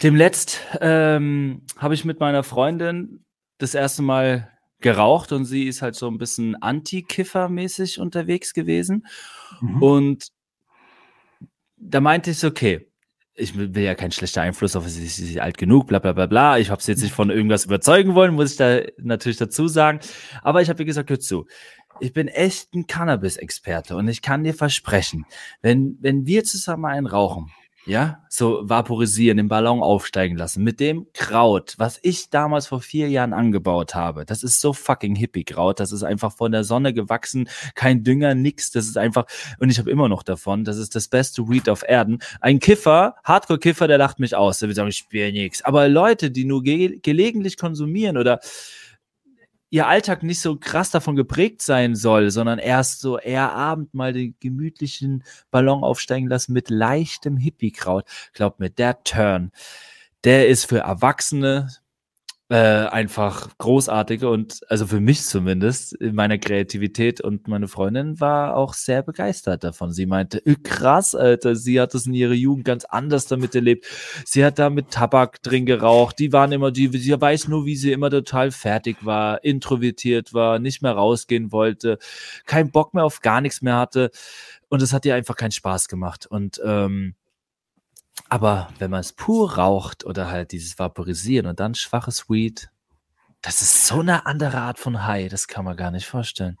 dem 0.00 0.16
letzt 0.16 0.60
ähm, 0.80 1.66
habe 1.76 1.92
ich 1.92 2.06
mit 2.06 2.20
meiner 2.20 2.42
Freundin 2.42 3.22
das 3.58 3.74
erste 3.74 4.00
Mal 4.00 4.48
geraucht 4.80 5.32
und 5.32 5.44
sie 5.44 5.68
ist 5.68 5.82
halt 5.82 5.94
so 5.94 6.08
ein 6.08 6.16
bisschen 6.16 6.56
Anti-Kiffer-mäßig 6.56 8.00
unterwegs 8.00 8.54
gewesen. 8.54 9.06
Mhm. 9.60 9.82
Und 9.82 10.28
da 11.76 12.00
meinte 12.00 12.30
ich, 12.30 12.42
okay, 12.46 12.88
ich 13.38 13.56
will 13.56 13.76
ja 13.78 13.94
kein 13.94 14.10
schlechter 14.10 14.42
Einfluss 14.42 14.74
auf 14.74 14.88
sie, 14.88 15.06
sie 15.06 15.34
ist 15.34 15.40
alt 15.40 15.58
genug, 15.58 15.86
bla 15.86 16.00
bla 16.00 16.12
bla 16.12 16.26
bla. 16.26 16.58
Ich 16.58 16.70
habe 16.70 16.82
sie 16.82 16.92
jetzt 16.92 17.02
nicht 17.02 17.14
von 17.14 17.30
irgendwas 17.30 17.66
überzeugen 17.66 18.14
wollen, 18.14 18.34
muss 18.34 18.52
ich 18.52 18.56
da 18.56 18.80
natürlich 18.98 19.36
dazu 19.36 19.68
sagen. 19.68 20.00
Aber 20.42 20.60
ich 20.60 20.68
habe 20.68 20.82
ihr 20.82 20.86
gesagt, 20.86 21.08
hör 21.10 21.20
zu, 21.20 21.46
ich 22.00 22.12
bin 22.12 22.28
echt 22.28 22.74
ein 22.74 22.86
Cannabis-Experte 22.86 23.96
und 23.96 24.08
ich 24.08 24.22
kann 24.22 24.44
dir 24.44 24.54
versprechen, 24.54 25.26
wenn, 25.62 25.98
wenn 26.00 26.26
wir 26.26 26.44
zusammen 26.44 26.86
einen 26.86 27.06
rauchen, 27.06 27.50
ja, 27.88 28.22
so 28.28 28.60
vaporisieren, 28.68 29.38
den 29.38 29.48
Ballon 29.48 29.82
aufsteigen 29.82 30.36
lassen, 30.36 30.62
mit 30.62 30.78
dem 30.78 31.06
Kraut, 31.14 31.74
was 31.78 31.98
ich 32.02 32.28
damals 32.28 32.66
vor 32.66 32.82
vier 32.82 33.08
Jahren 33.08 33.32
angebaut 33.32 33.94
habe, 33.94 34.26
das 34.26 34.42
ist 34.42 34.60
so 34.60 34.74
fucking 34.74 35.14
Hippie-Kraut, 35.14 35.80
das 35.80 35.92
ist 35.92 36.02
einfach 36.02 36.36
von 36.36 36.52
der 36.52 36.64
Sonne 36.64 36.92
gewachsen, 36.92 37.48
kein 37.74 38.04
Dünger, 38.04 38.34
nix, 38.34 38.70
das 38.70 38.86
ist 38.86 38.98
einfach, 38.98 39.24
und 39.58 39.70
ich 39.70 39.78
habe 39.78 39.90
immer 39.90 40.08
noch 40.10 40.22
davon, 40.22 40.64
das 40.64 40.76
ist 40.76 40.94
das 40.94 41.08
beste 41.08 41.48
Weed 41.48 41.70
auf 41.70 41.82
Erden. 41.82 42.18
Ein 42.42 42.58
Kiffer, 42.58 43.14
Hardcore-Kiffer, 43.24 43.88
der 43.88 43.96
lacht 43.96 44.18
mich 44.18 44.36
aus, 44.36 44.58
der 44.58 44.68
will 44.68 44.76
sagen, 44.76 44.90
ich 44.90 44.98
spiele 44.98 45.32
nix. 45.32 45.62
Aber 45.62 45.88
Leute, 45.88 46.30
die 46.30 46.44
nur 46.44 46.62
ge 46.62 46.98
gelegentlich 47.02 47.56
konsumieren 47.56 48.18
oder 48.18 48.40
ihr 49.70 49.86
Alltag 49.86 50.22
nicht 50.22 50.40
so 50.40 50.56
krass 50.56 50.90
davon 50.90 51.16
geprägt 51.16 51.62
sein 51.62 51.94
soll, 51.94 52.30
sondern 52.30 52.58
erst 52.58 53.00
so 53.00 53.18
eher 53.18 53.52
Abend 53.52 53.94
mal 53.94 54.12
den 54.12 54.34
gemütlichen 54.40 55.24
Ballon 55.50 55.84
aufsteigen 55.84 56.28
lassen 56.28 56.52
mit 56.52 56.70
leichtem 56.70 57.36
Hippie-Kraut. 57.36 58.04
Glaubt 58.32 58.60
mir, 58.60 58.70
der 58.70 59.02
Turn, 59.04 59.52
der 60.24 60.48
ist 60.48 60.64
für 60.66 60.80
Erwachsene 60.80 61.68
äh, 62.50 62.56
einfach 62.56 63.56
großartige 63.58 64.30
und 64.30 64.60
also 64.70 64.86
für 64.86 65.00
mich 65.00 65.22
zumindest 65.22 65.92
in 65.92 66.14
meiner 66.14 66.38
Kreativität 66.38 67.20
und 67.20 67.46
meine 67.46 67.68
Freundin 67.68 68.20
war 68.20 68.56
auch 68.56 68.72
sehr 68.72 69.02
begeistert 69.02 69.64
davon. 69.64 69.92
Sie 69.92 70.06
meinte, 70.06 70.42
krass, 70.62 71.14
Alter, 71.14 71.54
sie 71.56 71.78
hat 71.78 71.92
das 71.92 72.06
in 72.06 72.14
ihrer 72.14 72.32
Jugend 72.32 72.64
ganz 72.64 72.86
anders 72.86 73.26
damit 73.26 73.54
erlebt. 73.54 73.86
Sie 74.24 74.44
hat 74.44 74.58
da 74.58 74.70
mit 74.70 74.90
Tabak 74.90 75.42
drin 75.42 75.66
geraucht. 75.66 76.18
Die 76.18 76.32
waren 76.32 76.52
immer 76.52 76.70
die, 76.70 76.88
sie 76.88 77.20
weiß 77.20 77.48
nur, 77.48 77.66
wie 77.66 77.76
sie 77.76 77.92
immer 77.92 78.10
total 78.10 78.50
fertig 78.50 79.04
war, 79.04 79.44
introvertiert 79.44 80.32
war, 80.32 80.58
nicht 80.58 80.80
mehr 80.80 80.92
rausgehen 80.92 81.52
wollte, 81.52 81.98
keinen 82.46 82.70
Bock 82.70 82.94
mehr 82.94 83.04
auf 83.04 83.20
gar 83.20 83.42
nichts 83.42 83.60
mehr 83.60 83.76
hatte 83.76 84.10
und 84.68 84.82
es 84.82 84.92
hat 84.92 85.04
ihr 85.04 85.14
einfach 85.14 85.36
keinen 85.36 85.52
Spaß 85.52 85.88
gemacht 85.88 86.26
und 86.26 86.60
ähm, 86.64 87.14
aber 88.28 88.68
wenn 88.78 88.90
man 88.90 89.00
es 89.00 89.12
pur 89.12 89.56
raucht 89.56 90.04
oder 90.04 90.30
halt 90.30 90.52
dieses 90.52 90.78
Vaporisieren 90.78 91.46
und 91.46 91.60
dann 91.60 91.74
schwaches 91.74 92.28
Weed, 92.28 92.70
das 93.42 93.62
ist 93.62 93.86
so 93.86 94.00
eine 94.00 94.26
andere 94.26 94.58
Art 94.58 94.78
von 94.78 95.06
High, 95.06 95.30
das 95.30 95.48
kann 95.48 95.64
man 95.64 95.76
gar 95.76 95.90
nicht 95.90 96.06
vorstellen. 96.06 96.58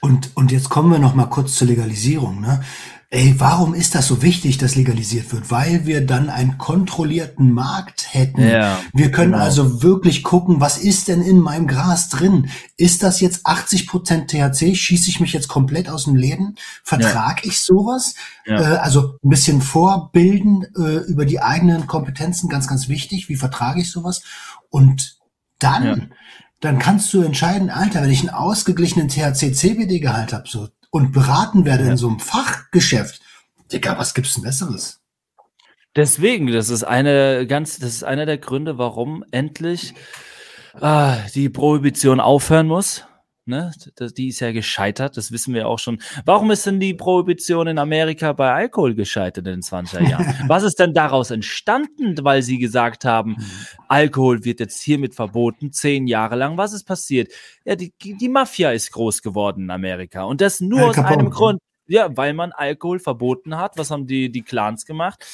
Und, 0.00 0.36
und 0.36 0.52
jetzt 0.52 0.70
kommen 0.70 0.90
wir 0.90 0.98
noch 0.98 1.14
mal 1.14 1.26
kurz 1.26 1.56
zur 1.56 1.66
Legalisierung. 1.66 2.40
Ne? 2.40 2.62
Ey, 3.10 3.36
warum 3.38 3.72
ist 3.72 3.94
das 3.94 4.06
so 4.06 4.20
wichtig, 4.20 4.58
dass 4.58 4.76
legalisiert 4.76 5.32
wird? 5.32 5.50
Weil 5.50 5.86
wir 5.86 6.04
dann 6.04 6.28
einen 6.28 6.58
kontrollierten 6.58 7.52
Markt 7.52 8.12
hätten. 8.12 8.46
Ja, 8.46 8.80
wir 8.92 9.10
können 9.10 9.32
genau. 9.32 9.44
also 9.44 9.82
wirklich 9.82 10.22
gucken, 10.22 10.60
was 10.60 10.76
ist 10.76 11.08
denn 11.08 11.22
in 11.22 11.38
meinem 11.38 11.66
Gras 11.66 12.10
drin? 12.10 12.50
Ist 12.76 13.02
das 13.02 13.20
jetzt 13.20 13.46
80 13.46 13.86
Prozent 13.86 14.30
THC? 14.30 14.74
Schieße 14.74 15.08
ich 15.08 15.20
mich 15.20 15.32
jetzt 15.32 15.48
komplett 15.48 15.88
aus 15.88 16.04
dem 16.04 16.16
Läden? 16.16 16.56
Vertrag 16.84 17.46
ja. 17.46 17.50
ich 17.50 17.60
sowas? 17.60 18.14
Ja. 18.44 18.60
Äh, 18.60 18.76
also 18.76 19.14
ein 19.24 19.30
bisschen 19.30 19.62
vorbilden 19.62 20.66
äh, 20.76 20.98
über 21.10 21.24
die 21.24 21.40
eigenen 21.40 21.86
Kompetenzen, 21.86 22.50
ganz, 22.50 22.68
ganz 22.68 22.90
wichtig. 22.90 23.30
Wie 23.30 23.36
vertrage 23.36 23.80
ich 23.80 23.90
sowas? 23.90 24.20
Und 24.68 25.16
dann, 25.58 26.12
dann 26.60 26.78
kannst 26.78 27.14
du 27.14 27.22
entscheiden, 27.22 27.70
Alter, 27.70 28.02
wenn 28.02 28.10
ich 28.10 28.20
einen 28.20 28.28
ausgeglichenen 28.28 29.08
THC-CBD-Gehalt 29.08 30.34
habe, 30.34 30.46
so 30.46 30.68
und 30.90 31.12
beraten 31.12 31.64
werde 31.64 31.84
ja. 31.84 31.90
in 31.90 31.96
so 31.96 32.08
einem 32.08 32.20
Fachgeschäft, 32.20 33.20
Digga, 33.72 33.98
was 33.98 34.14
gibt's 34.14 34.34
denn 34.34 34.44
Besseres? 34.44 35.00
Deswegen, 35.96 36.46
das 36.46 36.68
ist 36.68 36.84
eine 36.84 37.46
ganz, 37.46 37.78
das 37.78 37.90
ist 37.90 38.04
einer 38.04 38.26
der 38.26 38.38
Gründe, 38.38 38.78
warum 38.78 39.24
endlich 39.30 39.94
ah, 40.80 41.16
die 41.34 41.48
Prohibition 41.48 42.20
aufhören 42.20 42.66
muss. 42.66 43.04
Ne? 43.48 43.72
Die 44.16 44.28
ist 44.28 44.40
ja 44.40 44.52
gescheitert, 44.52 45.16
das 45.16 45.32
wissen 45.32 45.54
wir 45.54 45.66
auch 45.66 45.78
schon. 45.78 46.00
Warum 46.24 46.50
ist 46.50 46.66
denn 46.66 46.78
die 46.78 46.94
Prohibition 46.94 47.66
in 47.66 47.78
Amerika 47.78 48.32
bei 48.32 48.52
Alkohol 48.52 48.94
gescheitert 48.94 49.46
in 49.46 49.54
den 49.54 49.62
20er 49.62 50.08
Jahren? 50.08 50.26
Was 50.46 50.62
ist 50.62 50.78
denn 50.78 50.92
daraus 50.92 51.30
entstanden, 51.30 52.14
weil 52.22 52.42
sie 52.42 52.58
gesagt 52.58 53.04
haben, 53.04 53.30
mhm. 53.32 53.44
Alkohol 53.88 54.44
wird 54.44 54.60
jetzt 54.60 54.82
hiermit 54.82 55.14
verboten, 55.14 55.72
zehn 55.72 56.06
Jahre 56.06 56.36
lang? 56.36 56.58
Was 56.58 56.72
ist 56.72 56.84
passiert? 56.84 57.32
Ja, 57.64 57.74
die, 57.74 57.92
die 57.98 58.28
Mafia 58.28 58.70
ist 58.70 58.92
groß 58.92 59.22
geworden 59.22 59.64
in 59.64 59.70
Amerika 59.70 60.24
und 60.24 60.40
das 60.40 60.60
nur 60.60 60.80
Al 60.80 60.88
aus 60.90 60.98
einem 60.98 61.30
Grund. 61.30 61.60
Ja, 61.88 62.14
weil 62.16 62.34
man 62.34 62.52
Alkohol 62.52 62.98
verboten 62.98 63.56
hat. 63.56 63.78
Was 63.78 63.90
haben 63.90 64.06
die, 64.06 64.30
die 64.30 64.42
Clans 64.42 64.84
gemacht? 64.84 65.24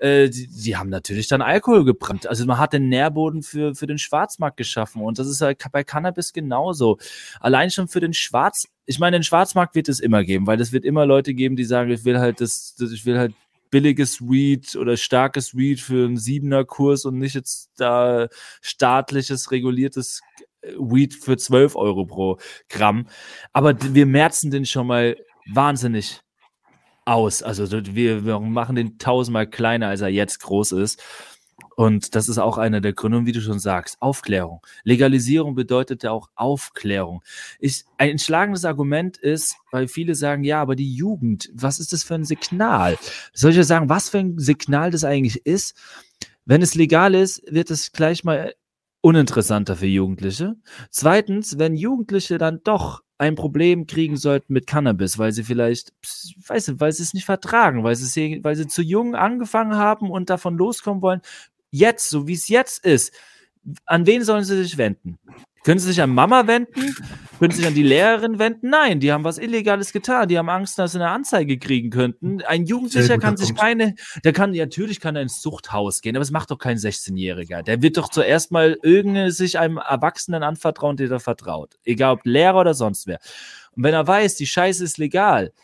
Äh, 0.00 0.28
haben 0.74 0.90
natürlich 0.90 1.28
dann 1.28 1.40
Alkohol 1.40 1.84
gebrannt. 1.84 2.26
Also 2.26 2.44
man 2.46 2.58
hat 2.58 2.72
den 2.72 2.88
Nährboden 2.88 3.42
für, 3.42 3.76
für 3.76 3.86
den 3.86 3.98
Schwarzmarkt 3.98 4.56
geschaffen. 4.56 5.02
Und 5.02 5.20
das 5.20 5.28
ist 5.28 5.40
halt 5.40 5.62
bei 5.70 5.84
Cannabis 5.84 6.32
genauso. 6.32 6.98
Allein 7.38 7.70
schon 7.70 7.86
für 7.86 8.00
den 8.00 8.12
Schwarz, 8.12 8.66
ich 8.86 8.98
meine, 8.98 9.18
den 9.18 9.22
Schwarzmarkt 9.22 9.76
wird 9.76 9.88
es 9.88 10.00
immer 10.00 10.24
geben, 10.24 10.48
weil 10.48 10.60
es 10.60 10.72
wird 10.72 10.84
immer 10.84 11.06
Leute 11.06 11.32
geben, 11.32 11.54
die 11.54 11.64
sagen, 11.64 11.90
ich 11.90 12.04
will 12.04 12.18
halt 12.18 12.40
das, 12.40 12.74
das 12.76 12.90
ich 12.90 13.06
will 13.06 13.16
halt 13.16 13.34
billiges 13.70 14.20
Weed 14.20 14.74
oder 14.74 14.96
starkes 14.96 15.56
Weed 15.56 15.80
für 15.80 16.06
einen 16.06 16.16
siebener 16.16 16.64
Kurs 16.64 17.04
und 17.04 17.18
nicht 17.18 17.36
jetzt 17.36 17.70
da 17.76 18.26
staatliches, 18.62 19.52
reguliertes 19.52 20.22
Weed 20.62 21.14
für 21.14 21.36
12 21.36 21.76
Euro 21.76 22.04
pro 22.04 22.38
Gramm. 22.68 23.06
Aber 23.52 23.74
wir 23.80 24.06
merzen 24.06 24.50
den 24.50 24.66
schon 24.66 24.86
mal 24.86 25.16
wahnsinnig 25.52 26.20
aus. 27.04 27.42
Also 27.42 27.70
wir, 27.70 28.24
wir 28.24 28.40
machen 28.40 28.76
den 28.76 28.98
tausendmal 28.98 29.46
kleiner, 29.46 29.88
als 29.88 30.00
er 30.00 30.08
jetzt 30.08 30.40
groß 30.40 30.72
ist. 30.72 31.02
Und 31.76 32.14
das 32.14 32.28
ist 32.28 32.38
auch 32.38 32.58
einer 32.58 32.80
der 32.80 32.92
Gründe, 32.92 33.26
wie 33.26 33.32
du 33.32 33.40
schon 33.40 33.58
sagst, 33.58 33.96
Aufklärung. 34.00 34.60
Legalisierung 34.84 35.54
bedeutet 35.54 36.02
ja 36.02 36.10
auch 36.10 36.28
Aufklärung. 36.34 37.22
Ich, 37.58 37.84
ein 37.96 38.18
schlagendes 38.18 38.64
Argument 38.64 39.16
ist, 39.16 39.56
weil 39.70 39.88
viele 39.88 40.14
sagen, 40.14 40.44
ja, 40.44 40.60
aber 40.60 40.76
die 40.76 40.94
Jugend, 40.94 41.50
was 41.54 41.78
ist 41.78 41.92
das 41.92 42.02
für 42.02 42.14
ein 42.14 42.24
Signal? 42.24 42.98
Soll 43.32 43.52
ich 43.52 43.56
ja 43.56 43.62
sagen, 43.62 43.88
was 43.88 44.10
für 44.10 44.18
ein 44.18 44.38
Signal 44.38 44.90
das 44.90 45.04
eigentlich 45.04 45.46
ist? 45.46 45.74
Wenn 46.44 46.62
es 46.62 46.74
legal 46.74 47.14
ist, 47.14 47.42
wird 47.50 47.70
es 47.70 47.92
gleich 47.92 48.24
mal 48.24 48.54
uninteressanter 49.00 49.76
für 49.76 49.86
Jugendliche. 49.86 50.56
Zweitens, 50.90 51.58
wenn 51.58 51.74
Jugendliche 51.74 52.38
dann 52.38 52.60
doch 52.64 53.02
ein 53.18 53.34
Problem 53.34 53.86
kriegen 53.86 54.16
sollten 54.16 54.52
mit 54.52 54.66
Cannabis, 54.66 55.18
weil 55.18 55.32
sie 55.32 55.44
vielleicht, 55.44 55.92
weiß 56.46 56.68
nicht, 56.68 56.80
weil 56.80 56.92
sie 56.92 57.02
es 57.02 57.12
nicht 57.14 57.26
vertragen, 57.26 57.84
weil 57.84 57.94
sie, 57.94 58.40
weil 58.42 58.56
sie 58.56 58.66
zu 58.66 58.82
jung 58.82 59.14
angefangen 59.14 59.76
haben 59.76 60.10
und 60.10 60.30
davon 60.30 60.56
loskommen 60.56 61.02
wollen. 61.02 61.20
Jetzt, 61.70 62.08
so 62.08 62.26
wie 62.26 62.32
es 62.32 62.48
jetzt 62.48 62.84
ist, 62.84 63.14
an 63.84 64.06
wen 64.06 64.24
sollen 64.24 64.44
sie 64.44 64.62
sich 64.62 64.78
wenden? 64.78 65.18
Können 65.64 65.78
sie 65.78 65.88
sich 65.88 66.00
an 66.00 66.10
Mama 66.10 66.46
wenden? 66.46 66.94
Können 67.40 67.52
sie 67.52 67.60
sich 67.60 67.66
an 67.66 67.74
die 67.74 67.82
Lehrerin 67.82 68.38
wenden? 68.38 68.68
Nein, 68.68 69.00
die 69.00 69.10
haben 69.10 69.24
was 69.24 69.38
Illegales 69.38 69.94
getan. 69.94 70.28
Die 70.28 70.36
haben 70.36 70.50
Angst, 70.50 70.78
dass 70.78 70.92
sie 70.92 70.98
eine 70.98 71.08
Anzeige 71.08 71.58
kriegen 71.58 71.88
könnten. 71.88 72.42
Ein 72.42 72.66
Jugendlicher 72.66 73.16
kann 73.16 73.38
sich 73.38 73.54
keine, 73.54 73.94
der 74.24 74.34
kann, 74.34 74.50
natürlich 74.50 75.00
kann 75.00 75.16
er 75.16 75.22
ins 75.22 75.40
Zuchthaus 75.40 76.02
gehen, 76.02 76.16
aber 76.16 76.22
es 76.22 76.32
macht 76.32 76.50
doch 76.50 76.58
kein 76.58 76.76
16-Jähriger. 76.76 77.62
Der 77.62 77.80
wird 77.80 77.96
doch 77.96 78.10
zuerst 78.10 78.52
mal 78.52 78.78
irgendwie 78.82 79.30
sich 79.30 79.58
einem 79.58 79.78
Erwachsenen 79.78 80.42
anvertrauen, 80.42 80.98
der 80.98 81.10
er 81.10 81.18
vertraut. 81.18 81.78
Egal 81.82 82.12
ob 82.12 82.26
Lehrer 82.26 82.60
oder 82.60 82.74
sonst 82.74 83.06
wer. 83.06 83.20
Und 83.74 83.84
wenn 83.84 83.94
er 83.94 84.06
weiß, 84.06 84.34
die 84.34 84.46
Scheiße 84.46 84.84
ist 84.84 84.98
legal, 84.98 85.54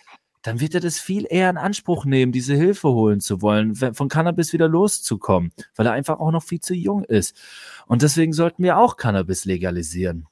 dann 0.41 0.61
wird 0.61 0.75
er 0.75 0.81
das 0.81 0.99
viel 0.99 1.27
eher 1.29 1.51
in 1.51 1.59
Anspruch 1.59 2.07
nehmen, 2.07 2.33
diese 2.33 2.55
Hilfe 2.55 2.89
holen 2.89 3.21
zu 3.21 3.43
wollen, 3.43 3.75
von 3.75 4.09
Cannabis 4.09 4.55
wieder 4.55 4.69
loszukommen, 4.69 5.53
weil 5.75 5.85
er 5.85 5.93
einfach 5.93 6.21
auch 6.21 6.31
noch 6.31 6.43
viel 6.43 6.61
zu 6.61 6.73
jung 6.73 7.05
ist. 7.05 7.37
Und 7.87 8.01
deswegen 8.01 8.33
sollten 8.33 8.63
wir 8.63 8.79
auch 8.79 8.97
Cannabis 8.97 9.45
legalisieren. 9.45 10.27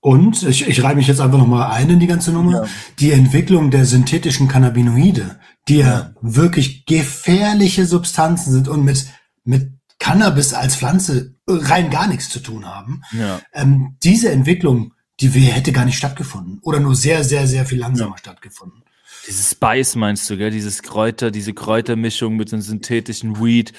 Und 0.00 0.44
ich, 0.44 0.66
ich 0.68 0.82
reibe 0.82 0.96
mich 0.96 1.08
jetzt 1.08 1.20
einfach 1.20 1.38
nochmal 1.38 1.72
ein 1.72 1.90
in 1.90 1.98
die 1.98 2.06
ganze 2.06 2.32
Nummer. 2.32 2.62
Ja. 2.62 2.68
Die 3.00 3.12
Entwicklung 3.12 3.70
der 3.70 3.84
synthetischen 3.84 4.46
Cannabinoide, 4.46 5.40
die 5.68 5.78
ja 5.78 6.12
wirklich 6.20 6.86
gefährliche 6.86 7.84
Substanzen 7.84 8.52
sind 8.52 8.68
und 8.68 8.84
mit, 8.84 9.06
mit 9.44 9.72
Cannabis 9.98 10.54
als 10.54 10.76
Pflanze 10.76 11.34
rein 11.48 11.90
gar 11.90 12.06
nichts 12.06 12.28
zu 12.28 12.40
tun 12.40 12.66
haben. 12.66 13.02
Ja. 13.12 13.40
Ähm, 13.52 13.96
diese 14.02 14.30
Entwicklung, 14.30 14.94
die 15.20 15.28
hätte 15.28 15.72
gar 15.72 15.84
nicht 15.84 15.98
stattgefunden 15.98 16.60
oder 16.62 16.78
nur 16.78 16.94
sehr, 16.94 17.24
sehr, 17.24 17.46
sehr 17.48 17.66
viel 17.66 17.78
langsamer 17.78 18.12
ja. 18.12 18.18
stattgefunden. 18.18 18.82
Dieses 19.26 19.50
Spice 19.50 19.96
meinst 19.96 20.30
du, 20.30 20.36
gell? 20.38 20.50
Dieses 20.50 20.82
Kräuter, 20.82 21.30
diese 21.30 21.52
Kräutermischung 21.52 22.36
mit 22.36 22.52
dem 22.52 22.60
synthetischen 22.60 23.42
Weed. 23.42 23.72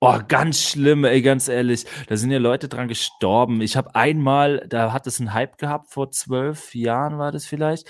Oh, 0.00 0.18
ganz 0.26 0.62
schlimm, 0.62 1.04
ey, 1.04 1.20
ganz 1.20 1.48
ehrlich. 1.48 1.84
Da 2.08 2.16
sind 2.16 2.30
ja 2.30 2.38
Leute 2.38 2.68
dran 2.68 2.88
gestorben. 2.88 3.60
Ich 3.60 3.76
habe 3.76 3.94
einmal, 3.94 4.66
da 4.68 4.94
hat 4.94 5.06
es 5.06 5.20
einen 5.20 5.34
Hype 5.34 5.58
gehabt, 5.58 5.90
vor 5.90 6.10
zwölf 6.10 6.74
Jahren 6.74 7.18
war 7.18 7.32
das 7.32 7.46
vielleicht 7.46 7.86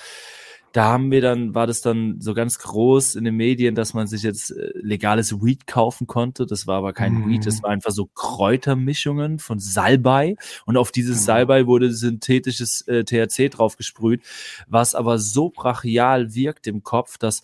da 0.73 0.85
haben 0.85 1.11
wir 1.11 1.21
dann, 1.21 1.55
war 1.55 1.67
das 1.67 1.81
dann 1.81 2.21
so 2.21 2.33
ganz 2.33 2.59
groß 2.59 3.17
in 3.17 3.25
den 3.25 3.35
Medien, 3.35 3.75
dass 3.75 3.93
man 3.93 4.07
sich 4.07 4.23
jetzt 4.23 4.51
äh, 4.51 4.71
legales 4.75 5.43
Weed 5.43 5.67
kaufen 5.67 6.07
konnte. 6.07 6.47
Das 6.47 6.67
war 6.67 6.77
aber 6.79 6.93
kein 6.93 7.15
mm. 7.15 7.29
Weed, 7.29 7.47
das 7.47 7.59
mhm. 7.59 7.63
war 7.65 7.71
einfach 7.71 7.91
so 7.91 8.07
Kräutermischungen 8.07 9.39
von 9.41 9.59
Salbei. 9.59 10.37
Und 10.67 10.77
auf 10.77 10.93
dieses 10.93 11.21
mhm. 11.21 11.25
Salbei 11.25 11.67
wurde 11.67 11.93
synthetisches 11.93 12.83
äh, 12.83 13.05
THC 13.05 13.49
draufgesprüht, 13.49 14.23
was 14.69 14.95
aber 14.95 15.19
so 15.19 15.51
brachial 15.51 16.35
wirkt 16.35 16.67
im 16.67 16.83
Kopf, 16.83 17.19
dass 17.19 17.43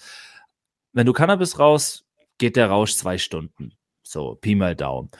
wenn 0.92 1.06
du 1.06 1.12
Cannabis 1.12 1.58
raus, 1.58 2.04
geht 2.38 2.56
der 2.56 2.68
Rausch 2.68 2.94
zwei 2.94 3.18
Stunden. 3.18 3.72
So, 4.07 4.36
Pi 4.36 4.54
mal 4.54 4.76
Daumen. 4.76 5.11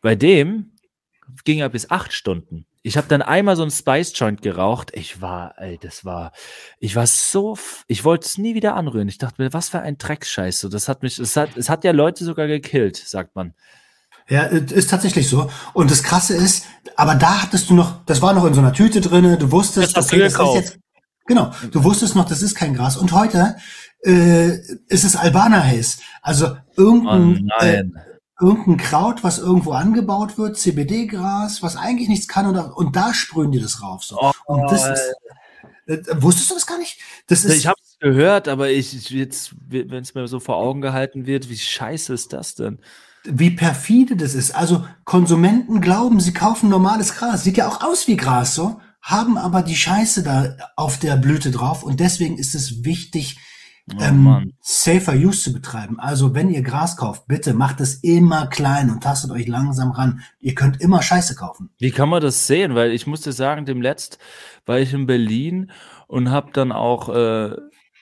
Bei 0.00 0.14
dem 0.14 0.72
ging 1.44 1.58
er 1.58 1.68
bis 1.68 1.90
acht 1.90 2.14
Stunden. 2.14 2.64
Ich 2.82 2.96
habe 2.96 3.06
dann 3.06 3.20
einmal 3.20 3.54
so 3.54 3.62
ein 3.62 3.70
Spice 3.70 4.12
Joint 4.14 4.40
geraucht. 4.40 4.92
Ich 4.94 5.20
war, 5.20 5.58
ey, 5.58 5.78
das 5.78 6.06
war, 6.06 6.32
ich 6.78 6.96
war 6.96 7.06
so, 7.06 7.58
ich 7.86 8.04
wollte 8.04 8.24
es 8.24 8.38
nie 8.38 8.54
wieder 8.54 8.76
anrühren. 8.76 9.08
Ich 9.08 9.18
dachte 9.18 9.42
mir, 9.42 9.52
was 9.52 9.68
für 9.68 9.80
ein 9.80 9.98
Dreckscheiß. 9.98 10.60
So, 10.60 10.70
das 10.70 10.88
hat 10.88 11.02
mich, 11.02 11.18
es 11.18 11.36
hat, 11.36 11.54
es 11.58 11.68
hat 11.68 11.84
ja 11.84 11.92
Leute 11.92 12.24
sogar 12.24 12.46
gekillt, 12.46 12.96
sagt 12.96 13.36
man. 13.36 13.52
Ja, 14.26 14.44
ist 14.44 14.88
tatsächlich 14.88 15.28
so. 15.28 15.50
Und 15.74 15.90
das 15.90 16.02
Krasse 16.02 16.34
ist, 16.34 16.64
aber 16.96 17.14
da 17.14 17.42
hattest 17.42 17.68
du 17.68 17.74
noch, 17.74 18.04
das 18.06 18.22
war 18.22 18.32
noch 18.32 18.46
in 18.46 18.54
so 18.54 18.60
einer 18.60 18.72
Tüte 18.72 19.02
drinne. 19.02 19.36
Du 19.36 19.52
wusstest, 19.52 19.96
das 19.96 20.06
okay, 20.06 20.20
das 20.20 20.32
ist 20.34 20.54
jetzt, 20.54 20.78
genau, 21.26 21.52
du 21.70 21.84
wusstest 21.84 22.14
noch, 22.14 22.26
das 22.26 22.40
ist 22.40 22.54
kein 22.54 22.72
Gras. 22.72 22.96
Und 22.96 23.12
heute 23.12 23.56
äh, 24.04 24.58
ist 24.88 25.04
es 25.04 25.16
Albaner 25.16 25.64
Haze. 25.64 25.98
Also 26.22 26.56
irgendein, 26.76 27.50
oh 27.60 27.64
äh, 27.64 27.84
irgendein 28.40 28.76
Kraut, 28.76 29.24
was 29.24 29.38
irgendwo 29.38 29.72
angebaut 29.72 30.38
wird, 30.38 30.56
CBD-Gras, 30.56 31.62
was 31.62 31.76
eigentlich 31.76 32.08
nichts 32.08 32.28
kann 32.28 32.46
und, 32.46 32.56
und 32.58 32.96
da 32.96 33.12
sprühen 33.12 33.52
die 33.52 33.60
das 33.60 33.82
rauf. 33.82 34.04
So. 34.04 34.18
Oh, 34.20 34.32
und 34.46 34.70
das 34.70 34.88
ist, 34.88 35.14
äh, 35.86 36.22
wusstest 36.22 36.50
du 36.50 36.54
das 36.54 36.66
gar 36.66 36.78
nicht? 36.78 36.98
Das 37.26 37.44
ist, 37.44 37.56
ich 37.56 37.66
habe 37.66 37.78
es 37.82 37.98
gehört, 37.98 38.46
aber 38.46 38.70
ich 38.70 39.10
jetzt, 39.10 39.54
wenn 39.68 39.92
es 39.92 40.14
mir 40.14 40.28
so 40.28 40.38
vor 40.38 40.56
Augen 40.56 40.80
gehalten 40.80 41.26
wird, 41.26 41.48
wie 41.48 41.58
scheiße 41.58 42.12
ist 42.12 42.32
das 42.32 42.54
denn? 42.54 42.78
Wie 43.24 43.50
perfide 43.50 44.16
das 44.16 44.34
ist. 44.34 44.54
Also 44.54 44.86
Konsumenten 45.04 45.80
glauben, 45.80 46.20
sie 46.20 46.32
kaufen 46.32 46.68
normales 46.68 47.16
Gras. 47.16 47.42
Sieht 47.42 47.56
ja 47.56 47.68
auch 47.68 47.82
aus 47.82 48.06
wie 48.06 48.16
Gras, 48.16 48.54
so, 48.54 48.80
haben 49.02 49.36
aber 49.36 49.62
die 49.62 49.76
Scheiße 49.76 50.22
da 50.22 50.56
auf 50.76 50.98
der 50.98 51.16
Blüte 51.16 51.50
drauf 51.50 51.82
und 51.82 52.00
deswegen 52.00 52.38
ist 52.38 52.54
es 52.54 52.84
wichtig, 52.84 53.38
Oh, 53.96 54.02
ähm, 54.02 54.52
safer 54.60 55.14
Use 55.14 55.42
zu 55.42 55.52
betreiben. 55.52 55.98
Also 55.98 56.34
wenn 56.34 56.50
ihr 56.50 56.62
Gras 56.62 56.96
kauft, 56.96 57.26
bitte 57.26 57.54
macht 57.54 57.80
es 57.80 57.94
immer 58.02 58.46
klein 58.46 58.90
und 58.90 59.02
tastet 59.02 59.30
euch 59.30 59.46
langsam 59.46 59.90
ran. 59.90 60.20
Ihr 60.40 60.54
könnt 60.54 60.80
immer 60.80 61.02
Scheiße 61.02 61.34
kaufen. 61.34 61.70
Wie 61.78 61.90
kann 61.90 62.08
man 62.08 62.22
das 62.22 62.46
sehen? 62.46 62.74
Weil 62.74 62.92
ich 62.92 63.06
musste 63.06 63.32
sagen, 63.32 63.64
dem 63.64 63.80
letzt 63.80 64.18
war 64.66 64.78
ich 64.78 64.92
in 64.92 65.06
Berlin 65.06 65.70
und 66.06 66.30
habe 66.30 66.50
dann 66.52 66.72
auch 66.72 67.08
äh, 67.08 67.56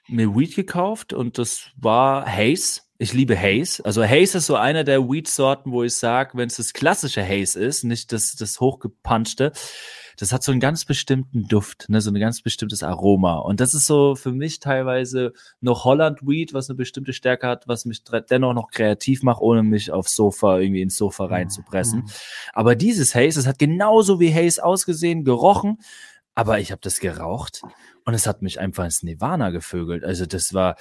mir 0.08 0.34
Weed 0.34 0.54
gekauft 0.54 1.12
und 1.12 1.38
das 1.38 1.70
war 1.76 2.26
Haze. 2.26 2.82
Ich 2.98 3.12
liebe 3.12 3.38
Haze. 3.38 3.84
Also 3.84 4.02
Haze 4.02 4.38
ist 4.38 4.46
so 4.46 4.56
einer 4.56 4.82
der 4.82 5.06
Weed-Sorten, 5.08 5.70
wo 5.70 5.82
ich 5.82 5.94
sage, 5.94 6.30
wenn 6.34 6.46
es 6.46 6.56
das 6.56 6.72
klassische 6.72 7.22
Haze 7.22 7.60
ist, 7.60 7.84
nicht 7.84 8.10
das, 8.10 8.36
das 8.36 8.58
hochgepunchte, 8.58 9.52
das 10.16 10.32
hat 10.32 10.42
so 10.42 10.50
einen 10.50 10.60
ganz 10.60 10.84
bestimmten 10.84 11.46
Duft, 11.46 11.88
ne, 11.88 12.00
so 12.00 12.10
ein 12.10 12.18
ganz 12.18 12.40
bestimmtes 12.40 12.82
Aroma. 12.82 13.38
Und 13.38 13.60
das 13.60 13.74
ist 13.74 13.86
so 13.86 14.14
für 14.14 14.32
mich 14.32 14.60
teilweise 14.60 15.32
noch 15.60 15.84
Holland 15.84 16.26
Weed, 16.26 16.54
was 16.54 16.70
eine 16.70 16.76
bestimmte 16.76 17.12
Stärke 17.12 17.46
hat, 17.46 17.68
was 17.68 17.84
mich 17.84 18.02
dennoch 18.30 18.54
noch 18.54 18.70
kreativ 18.70 19.22
macht, 19.22 19.42
ohne 19.42 19.62
mich 19.62 19.92
aufs 19.92 20.16
Sofa 20.16 20.58
irgendwie 20.58 20.82
ins 20.82 20.96
Sofa 20.96 21.26
mhm. 21.26 21.32
reinzupressen. 21.32 22.00
Mhm. 22.00 22.10
Aber 22.54 22.74
dieses 22.74 23.14
Haze, 23.14 23.38
das 23.38 23.46
hat 23.46 23.58
genauso 23.58 24.18
wie 24.18 24.34
Haze 24.34 24.64
ausgesehen, 24.64 25.24
gerochen, 25.24 25.78
aber 26.34 26.60
ich 26.60 26.70
habe 26.70 26.80
das 26.82 27.00
geraucht 27.00 27.62
und 28.04 28.14
es 28.14 28.26
hat 28.26 28.42
mich 28.42 28.60
einfach 28.60 28.84
ins 28.84 29.02
Nirvana 29.02 29.50
gevögelt. 29.50 30.04
Also 30.04 30.26
das 30.26 30.54
war, 30.54 30.76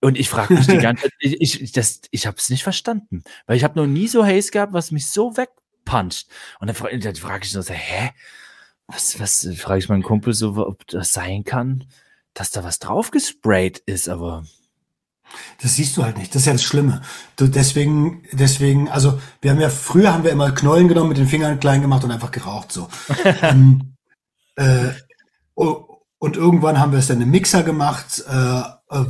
und 0.00 0.18
ich 0.18 0.30
frage 0.30 0.54
mich 0.54 0.66
die 0.66 0.78
ganze 0.78 1.02
Zeit, 1.02 1.12
ich, 1.20 1.60
ich, 1.60 1.72
das, 1.72 2.00
ich 2.10 2.26
habe 2.26 2.38
es 2.38 2.48
nicht 2.48 2.62
verstanden, 2.62 3.24
weil 3.46 3.56
ich 3.56 3.64
habe 3.64 3.78
noch 3.78 3.86
nie 3.86 4.08
so 4.08 4.24
Haze 4.24 4.50
gehabt, 4.50 4.72
was 4.72 4.90
mich 4.90 5.08
so 5.10 5.36
wegpuncht. 5.36 6.26
Und 6.60 6.68
dann, 6.68 7.00
dann 7.00 7.14
frage 7.16 7.44
ich 7.44 7.52
so, 7.52 7.62
hä? 7.62 8.10
Was, 8.92 9.20
was, 9.20 9.48
frage 9.56 9.78
ich 9.78 9.88
meinen 9.88 10.02
Kumpel 10.02 10.34
so, 10.34 10.54
ob 10.66 10.86
das 10.86 11.12
sein 11.12 11.44
kann, 11.44 11.84
dass 12.34 12.50
da 12.50 12.64
was 12.64 12.78
drauf 12.78 13.10
gesprayt 13.10 13.78
ist, 13.78 14.08
aber 14.08 14.44
Das 15.62 15.76
siehst 15.76 15.96
du 15.96 16.04
halt 16.04 16.18
nicht. 16.18 16.34
Das 16.34 16.42
ist 16.42 16.46
ja 16.46 16.52
das 16.52 16.62
Schlimme. 16.62 17.02
Du, 17.36 17.46
deswegen, 17.46 18.24
deswegen, 18.32 18.88
also 18.88 19.20
wir 19.40 19.50
haben 19.50 19.60
ja 19.60 19.68
früher 19.68 20.12
haben 20.12 20.24
wir 20.24 20.32
immer 20.32 20.52
Knollen 20.52 20.88
genommen, 20.88 21.10
mit 21.10 21.18
den 21.18 21.28
Fingern 21.28 21.60
klein 21.60 21.82
gemacht 21.82 22.04
und 22.04 22.10
einfach 22.10 22.30
geraucht 22.30 22.72
so. 22.72 22.88
ähm, 23.42 23.94
äh, 24.56 24.90
und 25.54 26.36
irgendwann 26.36 26.78
haben 26.78 26.92
wir 26.92 26.98
es 26.98 27.06
dann 27.06 27.20
im 27.20 27.30
Mixer 27.30 27.62
gemacht. 27.62 28.24
Äh, 28.28 28.60
äh, 28.90 29.04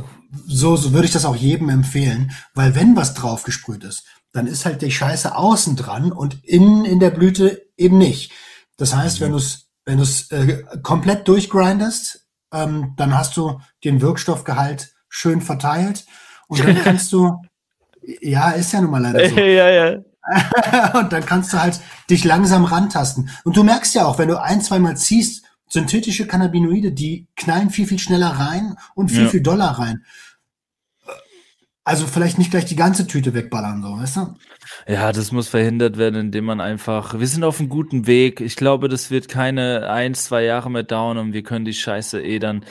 so, 0.45 0.75
so 0.75 0.93
würde 0.93 1.05
ich 1.05 1.13
das 1.13 1.25
auch 1.25 1.35
jedem 1.35 1.69
empfehlen, 1.69 2.31
weil 2.53 2.75
wenn 2.75 2.95
was 2.95 3.13
draufgesprüht 3.13 3.83
ist, 3.83 4.05
dann 4.31 4.47
ist 4.47 4.65
halt 4.65 4.81
die 4.81 4.91
Scheiße 4.91 5.35
außen 5.35 5.75
dran 5.75 6.11
und 6.11 6.43
innen 6.45 6.85
in 6.85 6.99
der 6.99 7.09
Blüte 7.09 7.61
eben 7.75 7.97
nicht. 7.97 8.31
Das 8.77 8.95
heißt, 8.95 9.19
wenn 9.19 9.31
du 9.31 9.37
es 9.37 9.70
wenn 9.85 9.97
du 9.97 10.03
es 10.03 10.31
äh, 10.31 10.63
komplett 10.83 11.27
durchgrindest, 11.27 12.27
ähm, 12.53 12.93
dann 12.97 13.17
hast 13.17 13.37
du 13.37 13.59
den 13.83 14.01
Wirkstoffgehalt 14.01 14.93
schön 15.09 15.41
verteilt 15.41 16.05
und 16.47 16.63
dann 16.63 16.75
kannst 16.83 17.11
du, 17.13 17.41
ja, 18.21 18.51
ist 18.51 18.73
ja 18.73 18.81
nun 18.81 18.91
mal 18.91 19.01
leider 19.01 19.29
so. 19.29 19.35
ja, 19.39 19.69
ja. 19.69 19.97
und 20.93 21.11
dann 21.11 21.25
kannst 21.25 21.51
du 21.53 21.61
halt 21.61 21.79
dich 22.09 22.23
langsam 22.23 22.65
rantasten. 22.65 23.29
Und 23.43 23.57
du 23.57 23.63
merkst 23.63 23.95
ja 23.95 24.05
auch, 24.05 24.19
wenn 24.19 24.27
du 24.27 24.39
ein, 24.39 24.61
zweimal 24.61 24.95
ziehst, 24.95 25.43
synthetische 25.67 26.27
Cannabinoide, 26.27 26.91
die 26.91 27.27
knallen 27.35 27.69
viel, 27.69 27.87
viel 27.87 27.99
schneller 27.99 28.27
rein 28.27 28.75
und 28.93 29.09
viel, 29.09 29.23
ja. 29.23 29.29
viel 29.29 29.41
doller 29.41 29.67
rein. 29.67 30.03
Also 31.83 32.05
vielleicht 32.05 32.37
nicht 32.37 32.51
gleich 32.51 32.65
die 32.65 32.75
ganze 32.75 33.07
Tüte 33.07 33.33
wegballern, 33.33 33.81
so, 33.81 33.97
weißt 33.97 34.17
du? 34.17 34.35
Ja, 34.87 35.11
das 35.11 35.31
muss 35.31 35.47
verhindert 35.47 35.97
werden, 35.97 36.19
indem 36.19 36.45
man 36.45 36.61
einfach, 36.61 37.17
wir 37.19 37.27
sind 37.27 37.43
auf 37.43 37.59
einem 37.59 37.69
guten 37.69 38.05
Weg. 38.05 38.39
Ich 38.39 38.55
glaube, 38.55 38.87
das 38.87 39.09
wird 39.09 39.27
keine 39.27 39.89
ein, 39.89 40.13
zwei 40.13 40.43
Jahre 40.43 40.69
mehr 40.69 40.83
dauern 40.83 41.17
und 41.17 41.33
wir 41.33 41.41
können 41.41 41.65
die 41.65 41.73
Scheiße 41.73 42.21
eh 42.21 42.37
dann 42.37 42.63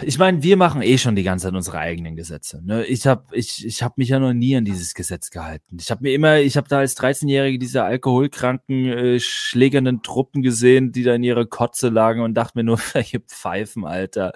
ich 0.00 0.18
meine, 0.18 0.42
wir 0.42 0.56
machen 0.56 0.80
eh 0.80 0.96
schon 0.96 1.14
die 1.14 1.24
ganze 1.24 1.46
Zeit 1.46 1.54
unsere 1.54 1.78
eigenen 1.78 2.16
Gesetze. 2.16 2.62
Ne? 2.64 2.86
Ich 2.86 3.06
habe 3.06 3.24
ich, 3.32 3.66
ich 3.66 3.82
hab 3.82 3.98
mich 3.98 4.08
ja 4.08 4.18
noch 4.18 4.32
nie 4.32 4.56
an 4.56 4.64
dieses 4.64 4.94
Gesetz 4.94 5.28
gehalten. 5.28 5.76
Ich 5.78 5.90
habe 5.90 6.04
mir 6.04 6.14
immer, 6.14 6.38
ich 6.38 6.56
habe 6.56 6.68
da 6.70 6.78
als 6.78 6.96
13-Jährige 6.96 7.58
diese 7.58 7.84
alkoholkranken, 7.84 8.86
äh, 8.86 9.20
schlägernden 9.20 10.02
Truppen 10.02 10.40
gesehen, 10.40 10.90
die 10.92 11.02
da 11.02 11.14
in 11.14 11.22
ihrer 11.22 11.44
Kotze 11.44 11.90
lagen 11.90 12.22
und 12.22 12.32
dachte 12.32 12.56
mir 12.56 12.64
nur, 12.64 12.78
welche 12.94 13.20
Pfeifen, 13.20 13.84
Alter. 13.84 14.32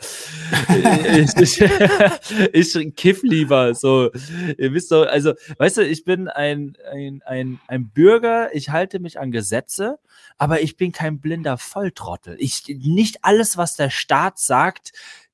ich, 0.69 1.35
ich, 1.39 1.61
ich 2.77 2.97
kiff 2.97 3.23
lieber. 3.23 3.75
So, 3.75 4.11
ihr 4.59 4.75
wisst 4.75 4.93
doch, 4.93 5.07
also, 5.07 5.33
weißt 5.57 5.79
du, 5.79 5.87
ich 5.87 6.05
bin 6.05 6.29
ein, 6.29 6.77
ein, 6.93 7.23
ein, 7.25 7.59
ein 7.69 7.89
Bürger, 7.89 8.55
ich 8.55 8.69
halte 8.69 9.01
mich 9.01 9.19
an 9.19 9.31
Gesetze 9.31 9.99
aber 10.39 10.61
ich 10.61 10.77
bin 10.77 10.93
kein 10.93 11.21
blinder 11.21 11.59
Volltrottel. 11.59 12.37
Ich 12.39 12.65
nicht 12.67 13.25
alles, 13.25 13.57
was 13.57 13.77
der 13.77 13.91
Staat 13.91 14.39
sagt, 14.39 14.93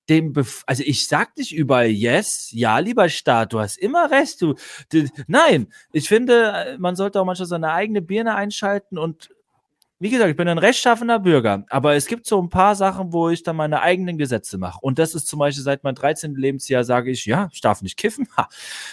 dem, 0.08 0.32
Bef 0.32 0.62
also 0.66 0.82
ich 0.84 1.06
sag 1.06 1.36
nicht 1.36 1.52
überall 1.52 1.88
yes, 1.88 2.50
ja, 2.52 2.78
lieber 2.78 3.08
Staat, 3.08 3.52
du 3.52 3.60
hast 3.60 3.76
immer 3.78 4.10
recht, 4.10 4.40
du, 4.42 4.54
du, 4.92 5.06
nein, 5.26 5.72
ich 5.92 6.08
finde, 6.08 6.76
man 6.78 6.96
sollte 6.96 7.20
auch 7.20 7.24
manchmal 7.24 7.48
seine 7.48 7.72
eigene 7.72 8.02
Birne 8.02 8.34
einschalten 8.34 8.98
und 8.98 9.30
wie 10.00 10.10
gesagt, 10.10 10.30
ich 10.30 10.36
bin 10.36 10.46
ein 10.46 10.58
rechtschaffener 10.58 11.18
Bürger, 11.18 11.64
aber 11.70 11.96
es 11.96 12.06
gibt 12.06 12.24
so 12.24 12.40
ein 12.40 12.48
paar 12.48 12.76
Sachen, 12.76 13.12
wo 13.12 13.30
ich 13.30 13.42
dann 13.42 13.56
meine 13.56 13.82
eigenen 13.82 14.16
Gesetze 14.16 14.56
mache. 14.56 14.78
Und 14.80 15.00
das 15.00 15.12
ist 15.12 15.26
zum 15.26 15.40
Beispiel 15.40 15.64
seit 15.64 15.82
meinem 15.82 15.96
13. 15.96 16.36
Lebensjahr 16.36 16.84
sage 16.84 17.10
ich, 17.10 17.26
ja, 17.26 17.48
ich 17.52 17.60
darf 17.60 17.82
nicht 17.82 17.96
kiffen. 17.96 18.28
Ha, 18.36 18.48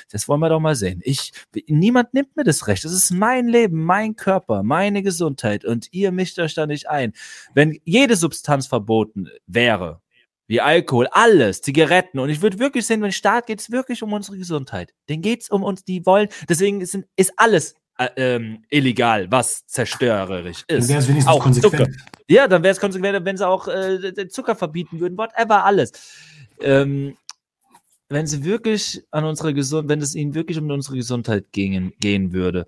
das 0.10 0.28
wollen 0.28 0.40
wir 0.40 0.50
doch 0.50 0.60
mal 0.60 0.74
sehen. 0.74 1.02
Ich, 1.04 1.32
niemand 1.68 2.16
nimmt 2.16 2.36
mir 2.36 2.44
das 2.44 2.66
Recht. 2.68 2.86
Das 2.86 2.92
ist 2.92 3.12
mein 3.12 3.48
Leben, 3.48 3.84
mein 3.84 4.16
Körper, 4.16 4.64
meine 4.64 5.04
Gesundheit 5.04 5.64
und 5.64 5.90
ihr 5.92 6.12
mischt 6.12 6.40
euch 6.40 6.56
da 6.56 6.66
nicht 6.66 6.90
ein. 6.90 7.14
Wenn 7.54 7.80
jede 7.84 8.16
Substanz 8.16 8.66
verboten 8.66 9.30
wäre, 9.46 10.02
wie 10.48 10.62
Alkohol, 10.62 11.08
alles, 11.12 11.62
Zigaretten. 11.62 12.20
Und 12.20 12.30
ich 12.30 12.42
würde 12.42 12.60
wirklich 12.60 12.86
sehen, 12.86 13.02
wenn 13.02 13.12
Staat 13.12 13.48
geht 13.48 13.60
es 13.60 13.72
wirklich 13.72 14.04
um 14.04 14.14
unsere 14.14 14.38
Gesundheit. 14.38 14.94
Den 15.10 15.22
geht 15.22 15.44
es 15.44 15.50
um 15.50 15.64
uns, 15.64 15.84
die 15.84 16.06
wollen. 16.06 16.30
Deswegen 16.48 16.82
ist, 16.82 16.98
ist 17.16 17.34
alles 17.38 17.76
äh, 17.98 18.10
ähm, 18.18 18.64
illegal, 18.70 19.32
was 19.32 19.66
zerstörerisch 19.68 20.64
ist. 20.68 20.84
Dann 20.84 20.90
wäre 20.90 21.00
es 21.00 21.08
wenigstens 21.08 21.34
auch 21.34 21.42
konsequent. 21.42 21.88
Zucker. 21.88 21.92
Ja, 22.28 22.48
dann 22.48 22.64
wäre 22.64 22.74
es 22.74 22.80
konsequent, 22.80 23.26
wenn 23.26 23.38
sie 23.38 23.48
auch 23.48 23.68
äh, 23.68 24.28
Zucker 24.28 24.56
verbieten 24.56 25.00
würden, 25.00 25.18
whatever, 25.18 25.64
alles. 25.64 25.92
Ähm, 26.62 27.18
wenn 28.10 28.28
sie 28.28 28.44
wirklich 28.44 29.04
an 29.12 29.26
unsere 29.26 29.54
Gesundheit, 29.54 29.90
wenn 29.90 30.02
es 30.02 30.14
ihnen 30.14 30.36
wirklich 30.36 30.58
um 30.58 30.70
unsere 30.70 30.96
Gesundheit 30.96 31.52
gehen, 31.52 31.94
gehen 32.00 32.34
würde. 32.34 32.68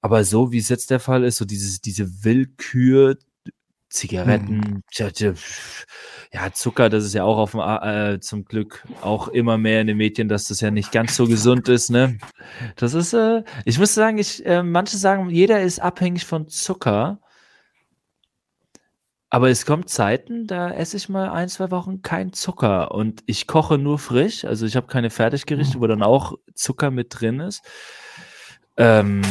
Aber 0.00 0.22
so 0.24 0.52
wie 0.52 0.58
es 0.58 0.68
jetzt 0.68 0.90
der 0.90 1.00
Fall 1.00 1.24
ist, 1.24 1.38
so 1.38 1.44
dieses, 1.44 1.80
diese 1.80 2.24
Willkür, 2.24 3.16
Zigaretten, 3.88 4.56
mhm. 4.56 4.82
ja, 6.32 6.52
Zucker, 6.52 6.88
das 6.88 7.04
ist 7.04 7.14
ja 7.14 7.22
auch 7.24 7.38
auf 7.38 7.52
dem, 7.52 7.60
äh, 7.60 8.18
zum 8.20 8.44
Glück 8.44 8.84
auch 9.00 9.28
immer 9.28 9.58
mehr 9.58 9.80
in 9.80 9.86
den 9.86 9.96
Medien, 9.96 10.28
dass 10.28 10.48
das 10.48 10.60
ja 10.60 10.70
nicht 10.70 10.90
ganz 10.90 11.16
so 11.16 11.26
gesund 11.26 11.68
ist, 11.68 11.90
ne? 11.90 12.18
Das 12.74 12.94
ist, 12.94 13.12
äh, 13.12 13.44
ich 13.64 13.78
muss 13.78 13.94
sagen, 13.94 14.18
ich, 14.18 14.44
äh, 14.44 14.62
manche 14.62 14.96
sagen, 14.96 15.30
jeder 15.30 15.60
ist 15.62 15.80
abhängig 15.80 16.26
von 16.26 16.48
Zucker. 16.48 17.20
Aber 19.28 19.50
es 19.50 19.66
kommt 19.66 19.88
Zeiten, 19.88 20.46
da 20.46 20.70
esse 20.70 20.96
ich 20.96 21.08
mal 21.08 21.30
ein, 21.30 21.48
zwei 21.48 21.70
Wochen 21.70 22.00
kein 22.00 22.32
Zucker 22.32 22.92
und 22.92 23.22
ich 23.26 23.46
koche 23.46 23.76
nur 23.76 23.98
frisch. 23.98 24.44
Also 24.44 24.66
ich 24.66 24.76
habe 24.76 24.86
keine 24.86 25.10
Fertiggerichte, 25.10 25.80
wo 25.80 25.86
dann 25.86 26.02
auch 26.02 26.34
Zucker 26.54 26.90
mit 26.90 27.08
drin 27.10 27.40
ist. 27.40 27.62
Ähm, 28.76 29.22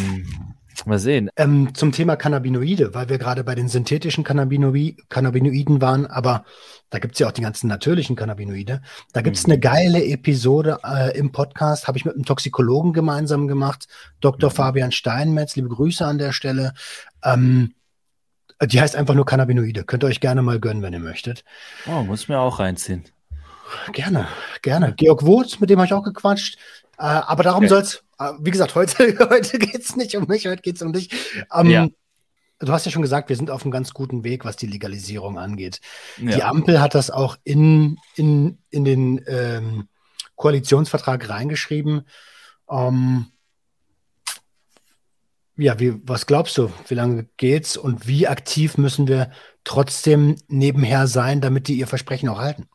Mal 0.86 0.99
sehen. 0.99 1.30
Ähm, 1.38 1.73
zum 1.73 1.91
Thema 1.91 2.15
Cannabinoide, 2.15 2.93
weil 2.93 3.09
wir 3.09 3.17
gerade 3.17 3.43
bei 3.43 3.55
den 3.55 3.67
synthetischen 3.67 4.23
Cannabinoi 4.23 4.97
Cannabinoiden 5.09 5.82
waren, 5.82 6.05
aber 6.05 6.43
da 6.89 6.99
gibt 6.99 7.15
es 7.15 7.19
ja 7.19 7.28
auch 7.28 7.32
die 7.32 7.41
ganzen 7.41 7.67
natürlichen 7.67 8.15
Cannabinoide. 8.15 8.82
Da 9.13 9.21
gibt 9.21 9.38
es 9.38 9.47
mhm. 9.47 9.53
eine 9.53 9.59
geile 9.61 10.03
Episode 10.05 10.80
äh, 10.84 11.17
im 11.17 11.32
Podcast, 11.32 11.88
habe 11.88 11.97
ich 11.97 12.05
mit 12.05 12.15
einem 12.15 12.26
Toxikologen 12.26 12.93
gemeinsam 12.93 13.47
gemacht, 13.47 13.88
Dr. 14.19 14.49
Mhm. 14.49 14.55
Fabian 14.55 14.91
Steinmetz, 14.91 15.55
liebe 15.55 15.69
Grüße 15.69 16.05
an 16.05 16.17
der 16.17 16.34
Stelle. 16.34 16.73
Ähm, 17.23 17.73
die 18.61 18.80
heißt 18.80 18.95
einfach 18.95 19.15
nur 19.15 19.26
Cannabinoide. 19.26 19.84
Könnt 19.84 20.03
ihr 20.03 20.07
euch 20.07 20.21
gerne 20.21 20.41
mal 20.41 20.59
gönnen, 20.59 20.82
wenn 20.82 20.93
ihr 20.93 20.99
möchtet. 20.99 21.43
Oh, 21.88 22.03
muss 22.03 22.28
mir 22.28 22.39
auch 22.39 22.59
reinziehen. 22.59 23.03
Gerne, 23.91 24.28
gerne. 24.61 24.93
Georg 24.93 25.23
Wurz, 25.23 25.59
mit 25.59 25.69
dem 25.69 25.80
habe 25.80 25.88
ich 25.88 25.93
auch 25.93 26.03
gequatscht. 26.03 26.57
Äh, 26.97 27.03
aber 27.03 27.43
darum 27.43 27.65
okay. 27.65 27.67
soll 27.67 27.82
es 27.82 28.04
wie 28.18 28.51
gesagt, 28.51 28.76
heute, 28.76 29.18
heute 29.30 29.59
geht 29.59 29.82
es 29.82 29.95
nicht 29.95 30.16
um 30.16 30.28
mich, 30.28 30.47
heute 30.47 30.61
geht 30.61 30.76
es 30.78 30.82
um 30.82 30.93
dich. 30.93 31.09
Ähm, 31.53 31.70
ja. 31.70 31.88
Du 32.59 32.72
hast 32.72 32.86
ja 32.86 32.91
schon 32.91 33.01
gesagt, 33.01 33.28
wir 33.28 33.36
sind 33.36 33.51
auf 33.51 33.63
einem 33.63 33.72
ganz 33.72 33.93
guten 33.93 34.24
Weg, 34.24 34.45
was 34.45 34.55
die 34.55 34.68
Legalisierung 34.68 35.38
angeht. 35.38 35.82
Ja. 36.18 36.36
Die 36.36 36.43
Ampel 36.43 36.80
hat 36.80 36.95
das 36.95 37.11
auch 37.11 37.38
in, 37.43 37.97
in, 38.16 38.59
in 38.70 38.86
den 38.86 39.22
ähm, 39.28 39.89
Koalitionsvertrag 40.36 41.28
reingeschrieben. 41.28 42.07
Ähm, 42.70 43.28
ja, 45.57 45.80
wie, 45.80 45.95
was 46.03 46.26
glaubst 46.26 46.57
du? 46.57 46.72
Wie 46.88 46.95
lange 46.95 47.28
geht's 47.38 47.78
und 47.78 48.07
wie 48.07 48.28
aktiv 48.28 48.78
müssen 48.78 49.07
wir 49.07 49.32
trotzdem 49.63 50.36
nebenher 50.47 51.07
sein, 51.07 51.41
damit 51.41 51.68
die 51.68 51.76
ihr 51.76 51.88
Versprechen 51.88 52.30
auch 52.30 52.39
halten? 52.39 52.68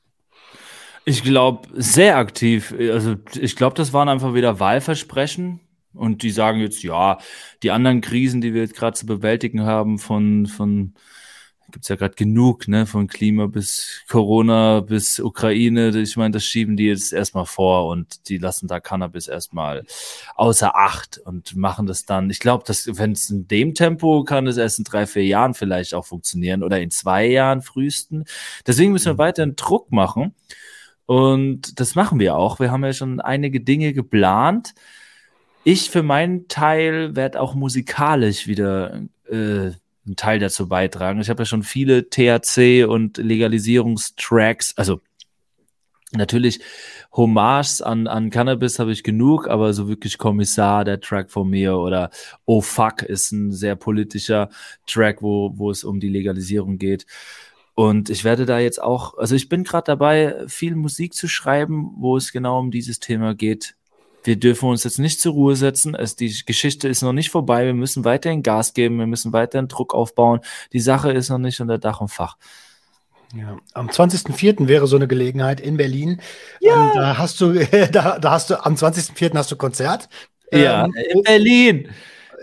Ich 1.05 1.23
glaube, 1.23 1.69
sehr 1.75 2.17
aktiv. 2.19 2.75
Also 2.79 3.17
ich 3.39 3.57
glaube, 3.57 3.75
das 3.75 3.93
waren 3.93 4.09
einfach 4.09 4.35
wieder 4.35 4.61
Wahlversprechen. 4.61 5.61
Und 5.93 6.23
die 6.23 6.31
sagen 6.31 6.61
jetzt, 6.61 6.83
ja, 6.85 7.19
die 7.63 7.73
anderen 7.73 8.01
Krisen, 8.01 8.41
die 8.41 8.55
wir 8.55 8.63
jetzt 8.63 8.77
gerade 8.77 8.97
zu 8.97 9.07
bewältigen 9.07 9.63
haben, 9.63 9.99
von, 9.99 10.47
von 10.47 10.95
gibt's 11.71 11.89
ja 11.89 11.97
gerade 11.97 12.15
genug, 12.15 12.69
ne, 12.69 12.87
von 12.87 13.07
Klima 13.07 13.47
bis 13.47 14.03
Corona 14.09 14.81
bis 14.81 15.19
Ukraine. 15.21 15.89
Ich 15.99 16.17
meine, 16.17 16.33
das 16.33 16.45
schieben 16.45 16.77
die 16.77 16.87
jetzt 16.87 17.13
erstmal 17.13 17.47
vor 17.47 17.89
und 17.89 18.29
die 18.29 18.39
lassen 18.39 18.69
da 18.69 18.81
Cannabis 18.81 19.29
erstmal 19.29 19.85
außer 20.37 20.77
Acht 20.77 21.19
und 21.19 21.57
machen 21.57 21.87
das 21.87 22.05
dann. 22.05 22.31
Ich 22.31 22.41
glaube, 22.41 22.65
dass 22.67 22.99
wenn 22.99 23.13
es 23.13 23.31
in 23.31 23.49
dem 23.49 23.75
Tempo 23.75 24.25
kann 24.25 24.47
es 24.47 24.57
erst 24.57 24.79
in 24.79 24.85
drei, 24.85 25.07
vier 25.07 25.25
Jahren 25.25 25.55
vielleicht 25.55 25.95
auch 25.95 26.05
funktionieren 26.05 26.63
oder 26.63 26.81
in 26.81 26.91
zwei 26.91 27.27
Jahren 27.27 27.63
frühesten. 27.63 28.25
Deswegen 28.67 28.93
müssen 28.93 29.07
wir 29.07 29.15
mhm. 29.15 29.19
weiterhin 29.19 29.57
Druck 29.57 29.91
machen. 29.93 30.35
Und 31.11 31.81
das 31.81 31.97
machen 31.97 32.21
wir 32.21 32.37
auch. 32.37 32.61
Wir 32.61 32.71
haben 32.71 32.85
ja 32.85 32.93
schon 32.93 33.21
einige 33.21 33.61
Dinge 33.61 33.93
geplant. 33.93 34.77
Ich 35.65 35.91
für 35.91 36.05
meinen 36.05 36.47
Teil 36.47 37.17
werde 37.17 37.41
auch 37.41 37.57
musikalisch 37.57 38.47
wieder 38.47 39.03
äh, 39.29 39.73
einen 40.07 40.15
Teil 40.15 40.39
dazu 40.39 40.69
beitragen. 40.69 41.21
Ich 41.21 41.29
habe 41.29 41.43
ja 41.43 41.47
schon 41.47 41.65
viele 41.65 42.09
THC 42.11 42.85
und 42.85 43.19
Legalisierungstracks, 43.19 44.75
also 44.77 45.01
natürlich 46.13 46.61
Hommages 47.13 47.83
an, 47.83 48.07
an 48.07 48.31
Cannabis 48.31 48.79
habe 48.79 48.93
ich 48.93 49.03
genug, 49.03 49.49
aber 49.49 49.73
so 49.73 49.89
wirklich 49.89 50.17
Kommissar, 50.17 50.85
der 50.85 51.01
Track 51.01 51.33
von 51.33 51.51
mir 51.51 51.77
oder 51.77 52.11
Oh 52.47 52.61
Fuck 52.61 53.03
ist 53.03 53.33
ein 53.33 53.51
sehr 53.51 53.75
politischer 53.75 54.49
Track, 54.87 55.23
wo, 55.23 55.59
wo 55.59 55.73
es 55.73 55.83
um 55.83 55.99
die 55.99 56.09
Legalisierung 56.09 56.79
geht. 56.79 57.05
Und 57.81 58.11
ich 58.11 58.25
werde 58.25 58.45
da 58.45 58.59
jetzt 58.59 58.83
auch, 58.83 59.17
also 59.17 59.35
ich 59.35 59.49
bin 59.49 59.65
gerade 59.65 59.87
dabei, 59.87 60.37
viel 60.49 60.77
Musik 60.77 61.15
zu 61.15 61.29
schreiben, 61.29 61.95
wo 61.97 62.19
es 62.19 62.31
genau 62.31 62.59
um 62.59 62.71
dieses 62.71 63.01
Thema 63.01 63.35
geht. 63.35 63.75
Wir 64.23 64.37
dürfen 64.37 64.69
uns 64.69 64.85
jetzt 64.85 64.99
nicht 64.99 65.19
zur 65.19 65.33
Ruhe 65.33 65.57
setzen. 65.57 65.95
Es, 65.95 66.15
die 66.15 66.31
Geschichte 66.45 66.89
ist 66.89 67.01
noch 67.01 67.15
nicht 67.15 67.31
vorbei. 67.31 67.65
Wir 67.65 67.73
müssen 67.73 68.05
weiterhin 68.05 68.43
Gas 68.43 68.75
geben. 68.75 68.99
Wir 68.99 69.07
müssen 69.07 69.33
weiterhin 69.33 69.67
Druck 69.67 69.95
aufbauen. 69.95 70.41
Die 70.75 70.81
Sache 70.81 71.11
ist 71.11 71.31
noch 71.31 71.39
nicht 71.39 71.59
unter 71.63 71.79
Dach 71.79 72.03
und 72.03 72.09
Fach. 72.09 72.37
Ja, 73.35 73.57
am 73.73 73.89
20.04. 73.89 74.69
wäre 74.69 74.87
so 74.87 74.97
eine 74.97 75.09
Gelegenheit 75.09 75.59
in 75.59 75.79
Berlin. 75.79 76.21
Ja. 76.61 76.83
Ähm, 76.83 76.91
da 76.93 77.17
hast 77.17 77.41
du, 77.41 77.55
da, 77.93 78.19
da 78.19 78.31
hast 78.31 78.51
du, 78.51 78.63
am 78.63 78.75
20.04. 78.75 79.35
hast 79.35 79.53
du 79.53 79.57
Konzert. 79.57 80.11
Ja, 80.53 80.85
Ähm, 80.85 80.93
in 81.15 81.23
Berlin. 81.23 81.89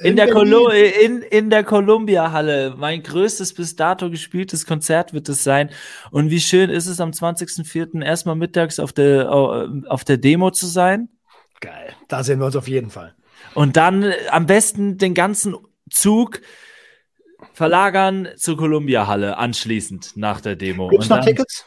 In, 0.02 0.10
in 0.10 0.16
der. 0.16 0.30
Colo 0.32 0.70
in, 0.70 1.22
in 1.22 1.50
der 1.50 1.64
Columbia-Halle. 1.64 2.76
Mein 2.78 3.04
größtes 3.04 3.54
bis 3.54 3.76
dato 3.76 4.10
gespieltes 4.10 4.66
Konzert 4.66 5.14
wird 5.14 5.28
es 5.30 5.44
sein. 5.44 5.70
Und 6.12 6.30
wie 6.30 6.40
schön 6.40 6.70
ist 6.70 6.88
es 6.88 7.00
am 7.00 7.12
20.04. 7.12 8.04
erstmal 8.04 8.36
mittags 8.36 8.80
auf 8.80 8.94
der, 8.94 9.32
auf 9.32 10.04
der 10.04 10.18
Demo 10.18 10.52
zu 10.52 10.68
sein. 10.68 11.10
Geil. 11.60 11.94
Da 12.08 12.24
sehen 12.24 12.40
wir 12.40 12.46
uns 12.46 12.56
auf 12.56 12.68
jeden 12.68 12.92
Fall. 12.92 13.16
Und 13.54 13.78
dann 13.78 14.04
äh, 14.04 14.14
am 14.30 14.46
besten 14.46 14.98
den 14.98 15.14
ganzen 15.14 15.56
Zug 15.90 16.42
verlagern 17.54 18.30
zur 18.36 18.58
Columbia-Halle 18.58 19.38
anschließend 19.38 20.16
nach 20.16 20.42
der 20.42 20.56
Demo. 20.56 20.90
Gibt's 20.90 21.10
noch 21.10 21.24
Tickets? 21.24 21.66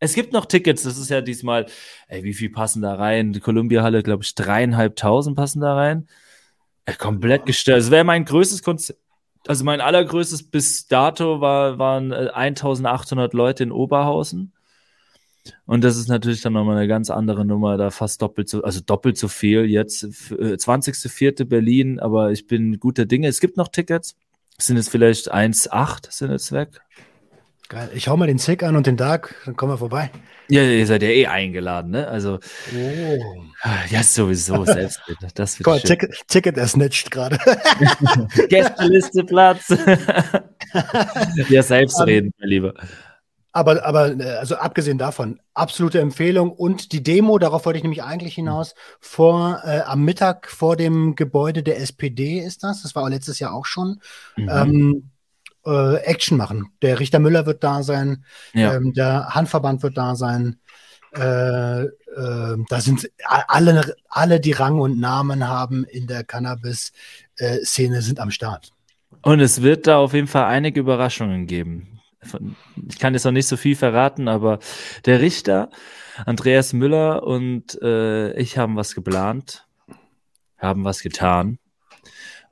Es 0.00 0.14
gibt 0.14 0.32
noch 0.32 0.46
Tickets, 0.46 0.82
das 0.82 0.98
ist 0.98 1.08
ja 1.08 1.20
diesmal, 1.20 1.66
ey, 2.08 2.24
wie 2.24 2.34
viel 2.34 2.50
passen 2.50 2.82
da 2.82 2.94
rein? 2.94 3.32
Die 3.32 3.40
Columbia-Halle, 3.40 4.02
glaube 4.02 4.24
ich, 4.24 4.34
dreieinhalbtausend 4.34 5.36
passen 5.36 5.60
da 5.60 5.74
rein. 5.74 6.08
Ey, 6.86 6.94
komplett 6.96 7.46
gestört. 7.46 7.78
Das 7.78 7.90
wäre 7.90 8.04
mein 8.04 8.24
größtes 8.24 8.62
Konzert. 8.62 8.98
Also 9.46 9.64
mein 9.64 9.80
allergrößtes 9.80 10.50
bis 10.50 10.86
dato 10.86 11.40
war, 11.40 11.78
waren 11.78 12.12
äh, 12.12 12.30
1800 12.32 13.34
Leute 13.34 13.62
in 13.62 13.72
Oberhausen. 13.72 14.52
Und 15.66 15.84
das 15.84 15.98
ist 15.98 16.08
natürlich 16.08 16.40
dann 16.40 16.54
nochmal 16.54 16.78
eine 16.78 16.88
ganz 16.88 17.10
andere 17.10 17.44
Nummer, 17.44 17.76
da 17.76 17.90
fast 17.90 18.22
doppelt 18.22 18.48
so, 18.48 18.62
also 18.62 18.80
doppelt 18.80 19.18
so 19.18 19.28
viel 19.28 19.66
jetzt. 19.66 20.04
F- 20.04 20.30
äh, 20.32 20.54
20.04. 20.54 21.44
Berlin, 21.44 22.00
aber 22.00 22.32
ich 22.32 22.46
bin 22.46 22.78
guter 22.80 23.04
Dinge. 23.04 23.28
Es 23.28 23.40
gibt 23.40 23.58
noch 23.58 23.68
Tickets. 23.68 24.16
Sind 24.56 24.78
es 24.78 24.88
vielleicht 24.88 25.34
1,8 25.34 26.10
sind 26.10 26.30
jetzt 26.30 26.52
weg? 26.52 26.80
Geil. 27.68 27.90
Ich 27.94 28.08
hau 28.08 28.16
mal 28.16 28.26
den 28.26 28.38
Zick 28.38 28.62
an 28.62 28.76
und 28.76 28.86
den 28.86 28.96
Dark, 28.96 29.34
dann 29.46 29.56
kommen 29.56 29.72
wir 29.72 29.78
vorbei. 29.78 30.10
Ja, 30.48 30.62
ihr 30.62 30.86
seid 30.86 31.02
ja 31.02 31.08
eh 31.08 31.26
eingeladen, 31.26 31.92
ne? 31.92 32.06
Also, 32.06 32.38
Oh. 32.74 33.44
ja, 33.90 34.02
sowieso, 34.02 34.64
selbst. 34.66 35.00
Das 35.34 35.58
wird 35.58 35.80
schön. 35.80 35.88
Ticket, 35.88 36.28
Ticket 36.28 36.58
er 36.58 36.68
snitcht 36.68 37.10
gerade. 37.10 37.38
Gästeliste 38.48 39.24
Platz. 39.24 39.74
ja, 41.48 41.62
selbst 41.62 42.00
reden, 42.06 42.32
mein 42.38 42.48
Lieber. 42.48 42.74
Aber, 43.52 43.86
aber 43.86 44.18
äh, 44.18 44.36
also 44.38 44.56
abgesehen 44.56 44.98
davon, 44.98 45.40
absolute 45.54 46.00
Empfehlung 46.00 46.50
und 46.50 46.90
die 46.92 47.04
Demo, 47.04 47.38
darauf 47.38 47.64
wollte 47.64 47.76
ich 47.78 47.84
nämlich 47.84 48.02
eigentlich 48.02 48.34
hinaus, 48.34 48.74
vor 49.00 49.62
äh, 49.64 49.80
am 49.82 50.04
Mittag 50.04 50.50
vor 50.50 50.76
dem 50.76 51.14
Gebäude 51.14 51.62
der 51.62 51.80
SPD 51.80 52.40
ist 52.40 52.64
das. 52.64 52.82
Das 52.82 52.96
war 52.96 53.08
letztes 53.08 53.38
Jahr 53.38 53.54
auch 53.54 53.64
schon. 53.64 54.00
Mhm. 54.36 54.48
Ähm, 54.50 55.10
äh, 55.66 55.96
Action 55.96 56.36
machen. 56.36 56.68
Der 56.82 57.00
Richter 57.00 57.18
Müller 57.18 57.46
wird 57.46 57.64
da 57.64 57.82
sein, 57.82 58.24
ja. 58.52 58.74
ähm, 58.74 58.92
der 58.92 59.34
Handverband 59.34 59.82
wird 59.82 59.96
da 59.96 60.14
sein. 60.14 60.58
Äh, 61.12 61.84
äh, 61.84 62.56
da 62.68 62.80
sind 62.80 63.10
alle, 63.26 63.94
alle, 64.08 64.40
die 64.40 64.52
Rang 64.52 64.80
und 64.80 64.98
Namen 64.98 65.48
haben 65.48 65.84
in 65.84 66.06
der 66.06 66.24
Cannabis-Szene, 66.24 68.02
sind 68.02 68.20
am 68.20 68.30
Start. 68.30 68.72
Und 69.22 69.40
es 69.40 69.62
wird 69.62 69.86
da 69.86 69.98
auf 69.98 70.12
jeden 70.12 70.26
Fall 70.26 70.44
einige 70.44 70.80
Überraschungen 70.80 71.46
geben. 71.46 72.00
Ich 72.88 72.98
kann 72.98 73.14
jetzt 73.14 73.24
noch 73.24 73.32
nicht 73.32 73.46
so 73.46 73.56
viel 73.56 73.76
verraten, 73.76 74.28
aber 74.28 74.58
der 75.04 75.20
Richter, 75.20 75.70
Andreas 76.26 76.72
Müller 76.72 77.22
und 77.22 77.80
äh, 77.82 78.32
ich 78.38 78.58
haben 78.58 78.76
was 78.76 78.94
geplant, 78.94 79.66
haben 80.58 80.84
was 80.84 81.02
getan. 81.02 81.58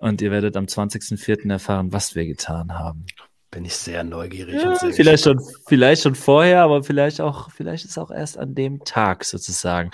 Und 0.02 0.20
ihr 0.20 0.32
werdet 0.32 0.56
am 0.56 0.64
20.04. 0.64 1.48
erfahren, 1.48 1.92
was 1.92 2.16
wir 2.16 2.26
getan 2.26 2.76
haben. 2.76 3.06
Bin 3.52 3.64
ich 3.64 3.76
sehr 3.76 4.02
neugierig. 4.02 4.60
Ja, 4.60 4.70
und 4.70 4.78
sehr 4.80 4.92
vielleicht 4.92 5.22
gespannt. 5.24 5.42
schon, 5.46 5.62
vielleicht 5.68 6.02
schon 6.02 6.14
vorher, 6.16 6.62
aber 6.62 6.82
vielleicht 6.82 7.20
auch, 7.20 7.52
vielleicht 7.52 7.84
ist 7.84 7.98
auch 7.98 8.10
erst 8.10 8.36
an 8.36 8.56
dem 8.56 8.82
Tag 8.84 9.24
sozusagen. 9.24 9.92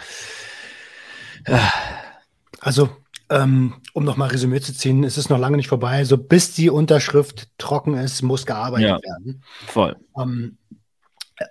Also, 2.60 2.88
ähm, 3.28 3.74
um 3.92 4.04
nochmal 4.04 4.30
Resümee 4.30 4.60
zu 4.60 4.72
ziehen, 4.72 5.04
es 5.04 5.18
ist 5.18 5.28
noch 5.28 5.38
lange 5.38 5.58
nicht 5.58 5.68
vorbei. 5.68 6.04
So 6.04 6.16
bis 6.16 6.54
die 6.54 6.70
Unterschrift 6.70 7.48
trocken 7.58 7.92
ist, 7.94 8.22
muss 8.22 8.46
gearbeitet 8.46 8.88
Ja. 8.88 8.98
werden. 9.02 9.42
Voll. 9.66 9.94
Ähm, 10.18 10.56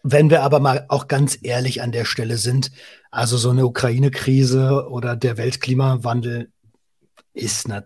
wenn 0.02 0.32
wir 0.32 0.42
aber 0.42 0.60
mal 0.60 0.86
auch 0.90 1.08
ganz 1.08 1.38
ehrlich 1.44 1.84
an 1.84 1.92
der 1.92 2.06
Stelle 2.06 2.38
sind, 2.38 2.72
also 3.12 3.38
so 3.38 3.52
eine 3.52 3.68
Ukraine-Krise 3.68 4.88
oder 4.90 5.16
der 5.16 5.38
Weltklimawandel 5.38 6.52
ist 7.34 7.68
na 7.68 7.84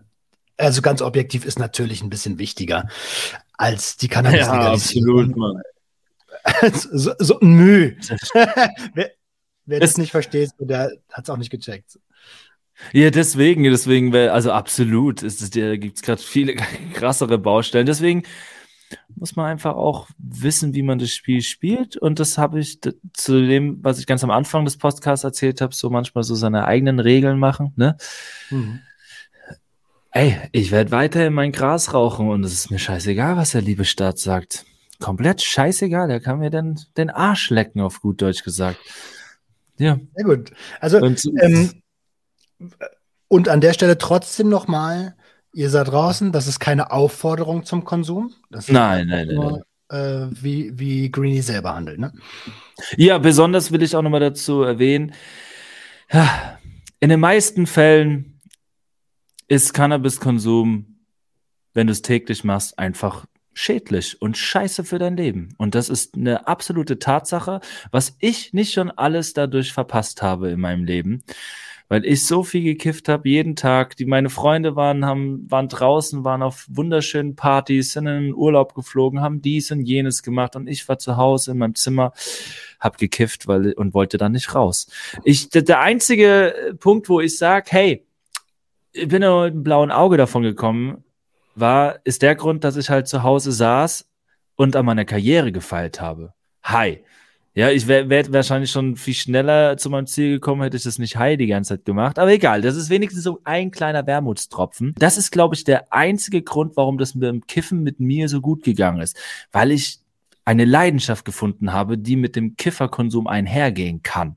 also 0.62 0.82
ganz 0.82 1.02
objektiv 1.02 1.44
ist 1.44 1.58
natürlich 1.58 2.02
ein 2.02 2.10
bisschen 2.10 2.38
wichtiger 2.38 2.88
als 3.58 3.96
die 3.96 4.08
Cannabis-Legalisierung. 4.08 5.34
Mann. 5.36 5.62
so, 6.72 7.12
so. 7.18 7.38
Das- 7.40 8.30
wer 8.94 9.10
wer 9.66 9.80
das 9.80 9.90
Das- 9.90 9.98
nicht 9.98 10.10
versteht, 10.10 10.50
der 10.58 10.92
hat 11.12 11.24
es 11.24 11.30
auch 11.30 11.36
nicht 11.36 11.50
gecheckt. 11.50 11.98
Ja, 12.92 13.10
deswegen, 13.10 13.62
deswegen, 13.64 14.14
also 14.16 14.50
absolut, 14.50 15.22
ist 15.22 15.40
es, 15.40 15.50
da 15.50 15.76
gibt 15.76 15.96
es 15.98 16.02
gerade 16.02 16.20
viele 16.20 16.54
krassere 16.94 17.38
Baustellen. 17.38 17.86
Deswegen 17.86 18.24
muss 19.14 19.36
man 19.36 19.46
einfach 19.46 19.74
auch 19.76 20.08
wissen, 20.18 20.74
wie 20.74 20.82
man 20.82 20.98
das 20.98 21.10
Spiel 21.10 21.42
spielt. 21.42 21.96
Und 21.96 22.18
das 22.18 22.38
habe 22.38 22.58
ich 22.58 22.80
zu 23.12 23.46
dem, 23.46 23.78
was 23.84 23.98
ich 24.00 24.06
ganz 24.06 24.24
am 24.24 24.30
Anfang 24.30 24.64
des 24.64 24.78
Podcasts 24.78 25.22
erzählt 25.24 25.60
habe, 25.60 25.74
so 25.74 25.90
manchmal 25.90 26.24
so 26.24 26.34
seine 26.34 26.64
eigenen 26.64 26.98
Regeln 26.98 27.38
machen. 27.38 27.72
Ne? 27.76 27.96
Ey, 30.14 30.38
ich 30.52 30.70
werde 30.70 30.90
weiterhin 30.90 31.32
mein 31.32 31.52
Gras 31.52 31.94
rauchen 31.94 32.28
und 32.28 32.44
es 32.44 32.52
ist 32.52 32.70
mir 32.70 32.78
scheißegal, 32.78 33.36
was 33.36 33.52
der 33.52 33.62
liebe 33.62 33.86
Staat 33.86 34.18
sagt. 34.18 34.66
Komplett 35.00 35.40
scheißegal, 35.42 36.06
der 36.06 36.20
kann 36.20 36.38
mir 36.38 36.50
dann 36.50 36.78
den 36.98 37.08
Arsch 37.08 37.48
lecken, 37.48 37.80
auf 37.80 38.02
gut 38.02 38.20
Deutsch 38.20 38.44
gesagt. 38.44 38.78
Ja. 39.78 39.98
Sehr 40.14 40.24
gut. 40.24 40.52
Also, 40.80 40.98
Und 40.98 41.24
ähm, 41.40 41.82
und 43.28 43.48
an 43.48 43.62
der 43.62 43.72
Stelle 43.72 43.96
trotzdem 43.96 44.50
nochmal, 44.50 45.16
ihr 45.54 45.70
seid 45.70 45.88
draußen, 45.88 46.30
das 46.30 46.46
ist 46.46 46.60
keine 46.60 46.92
Aufforderung 46.92 47.64
zum 47.64 47.84
Konsum. 47.84 48.34
Das 48.50 48.68
ist 48.68 48.72
Nein, 48.74 49.08
nein, 49.08 49.28
nein, 49.28 49.36
nur, 49.36 49.62
Äh, 49.90 50.28
wie, 50.30 50.78
wie 50.78 51.10
Greenie 51.10 51.40
selber 51.40 51.74
handelt. 51.74 51.98
Ne? 51.98 52.12
Ja, 52.96 53.16
besonders 53.16 53.72
will 53.72 53.82
ich 53.82 53.96
auch 53.96 54.02
nochmal 54.02 54.20
dazu 54.20 54.62
erwähnen, 54.62 55.14
in 57.00 57.08
den 57.08 57.20
meisten 57.20 57.66
Fällen 57.66 58.31
ist 59.52 59.74
Cannabiskonsum, 59.74 60.86
wenn 61.74 61.86
du 61.86 61.92
es 61.92 62.00
täglich 62.00 62.42
machst, 62.42 62.78
einfach 62.78 63.26
schädlich 63.52 64.22
und 64.22 64.38
scheiße 64.38 64.82
für 64.82 64.98
dein 64.98 65.14
Leben. 65.14 65.50
Und 65.58 65.74
das 65.74 65.90
ist 65.90 66.14
eine 66.14 66.46
absolute 66.48 66.98
Tatsache, 66.98 67.60
was 67.90 68.16
ich 68.18 68.54
nicht 68.54 68.72
schon 68.72 68.90
alles 68.90 69.34
dadurch 69.34 69.74
verpasst 69.74 70.22
habe 70.22 70.48
in 70.48 70.58
meinem 70.58 70.84
Leben. 70.84 71.22
Weil 71.88 72.06
ich 72.06 72.24
so 72.24 72.42
viel 72.42 72.62
gekifft 72.62 73.10
habe, 73.10 73.28
jeden 73.28 73.54
Tag. 73.54 73.94
Die 73.96 74.06
meine 74.06 74.30
Freunde 74.30 74.74
waren, 74.74 75.04
haben, 75.04 75.50
waren 75.50 75.68
draußen, 75.68 76.24
waren 76.24 76.42
auf 76.42 76.64
wunderschönen 76.70 77.36
Partys, 77.36 77.92
sind 77.92 78.06
in 78.06 78.22
den 78.22 78.34
Urlaub 78.34 78.74
geflogen, 78.74 79.20
haben 79.20 79.42
dies 79.42 79.70
und 79.70 79.82
jenes 79.82 80.22
gemacht 80.22 80.56
und 80.56 80.66
ich 80.66 80.88
war 80.88 80.98
zu 80.98 81.18
Hause 81.18 81.50
in 81.50 81.58
meinem 81.58 81.74
Zimmer, 81.74 82.14
hab 82.80 82.96
gekifft, 82.96 83.48
weil 83.48 83.74
und 83.74 83.92
wollte 83.92 84.16
dann 84.16 84.32
nicht 84.32 84.54
raus. 84.54 84.86
Ich 85.24 85.50
der, 85.50 85.80
einzige 85.80 86.54
äh, 86.54 86.74
Punkt, 86.74 87.10
wo 87.10 87.20
ich 87.20 87.36
sag, 87.36 87.70
hey, 87.70 88.06
ich 88.92 89.08
bin 89.08 89.22
nur 89.22 89.44
mit 89.44 89.52
einem 89.52 89.62
blauen 89.62 89.90
Auge 89.90 90.16
davon 90.16 90.42
gekommen, 90.42 91.04
war 91.54 92.00
ist 92.04 92.22
der 92.22 92.34
Grund, 92.34 92.64
dass 92.64 92.76
ich 92.76 92.90
halt 92.90 93.08
zu 93.08 93.22
Hause 93.22 93.52
saß 93.52 94.08
und 94.56 94.76
an 94.76 94.86
meiner 94.86 95.04
Karriere 95.04 95.52
gefeilt 95.52 96.00
habe. 96.00 96.32
Hi. 96.62 97.02
Ja, 97.54 97.68
ich 97.68 97.86
wäre 97.86 98.08
wär 98.08 98.32
wahrscheinlich 98.32 98.70
schon 98.70 98.96
viel 98.96 99.12
schneller 99.12 99.76
zu 99.76 99.90
meinem 99.90 100.06
Ziel 100.06 100.30
gekommen, 100.30 100.62
hätte 100.62 100.78
ich 100.78 100.84
das 100.84 100.98
nicht 100.98 101.18
Hi 101.18 101.36
die 101.36 101.48
ganze 101.48 101.74
Zeit 101.74 101.84
gemacht. 101.84 102.18
Aber 102.18 102.32
egal, 102.32 102.62
das 102.62 102.76
ist 102.76 102.88
wenigstens 102.88 103.24
so 103.24 103.40
ein 103.44 103.70
kleiner 103.70 104.06
Wermutstropfen. 104.06 104.94
Das 104.96 105.18
ist, 105.18 105.32
glaube 105.32 105.54
ich, 105.54 105.64
der 105.64 105.92
einzige 105.92 106.40
Grund, 106.40 106.78
warum 106.78 106.96
das 106.96 107.14
mit 107.14 107.24
dem 107.24 107.46
Kiffen 107.46 107.82
mit 107.82 108.00
mir 108.00 108.30
so 108.30 108.40
gut 108.40 108.62
gegangen 108.62 109.02
ist. 109.02 109.18
Weil 109.52 109.70
ich 109.70 109.98
eine 110.44 110.64
Leidenschaft 110.64 111.24
gefunden 111.24 111.72
habe, 111.72 111.98
die 111.98 112.16
mit 112.16 112.36
dem 112.36 112.56
Kifferkonsum 112.56 113.26
einhergehen 113.26 114.02
kann. 114.02 114.36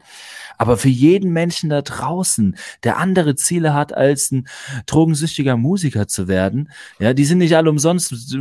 Aber 0.57 0.77
für 0.77 0.89
jeden 0.89 1.33
Menschen 1.33 1.69
da 1.69 1.81
draußen, 1.81 2.55
der 2.83 2.97
andere 2.97 3.35
Ziele 3.35 3.73
hat, 3.73 3.93
als 3.93 4.31
ein 4.31 4.47
drogensüchtiger 4.85 5.57
Musiker 5.57 6.07
zu 6.07 6.27
werden, 6.27 6.71
ja, 6.99 7.13
die 7.13 7.25
sind 7.25 7.39
nicht 7.39 7.55
alle 7.55 7.69
umsonst 7.69 8.11
äh, 8.11 8.37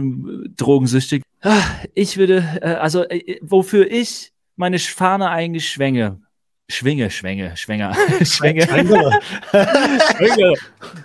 drogensüchtig. 0.57 1.23
Ah, 1.43 1.63
Ich 1.95 2.17
würde, 2.17 2.45
äh, 2.63 2.75
also 2.75 3.05
äh, 3.05 3.39
wofür 3.43 3.91
ich 3.91 4.33
meine 4.57 4.79
Fahne 4.79 5.31
eigentlich 5.31 5.69
schwänge, 5.69 6.21
schwinge, 6.69 7.11
schwänge, 7.11 7.57
schwänger, 7.57 7.95
schwänge, 8.25 8.63
schwinge, 8.69 10.55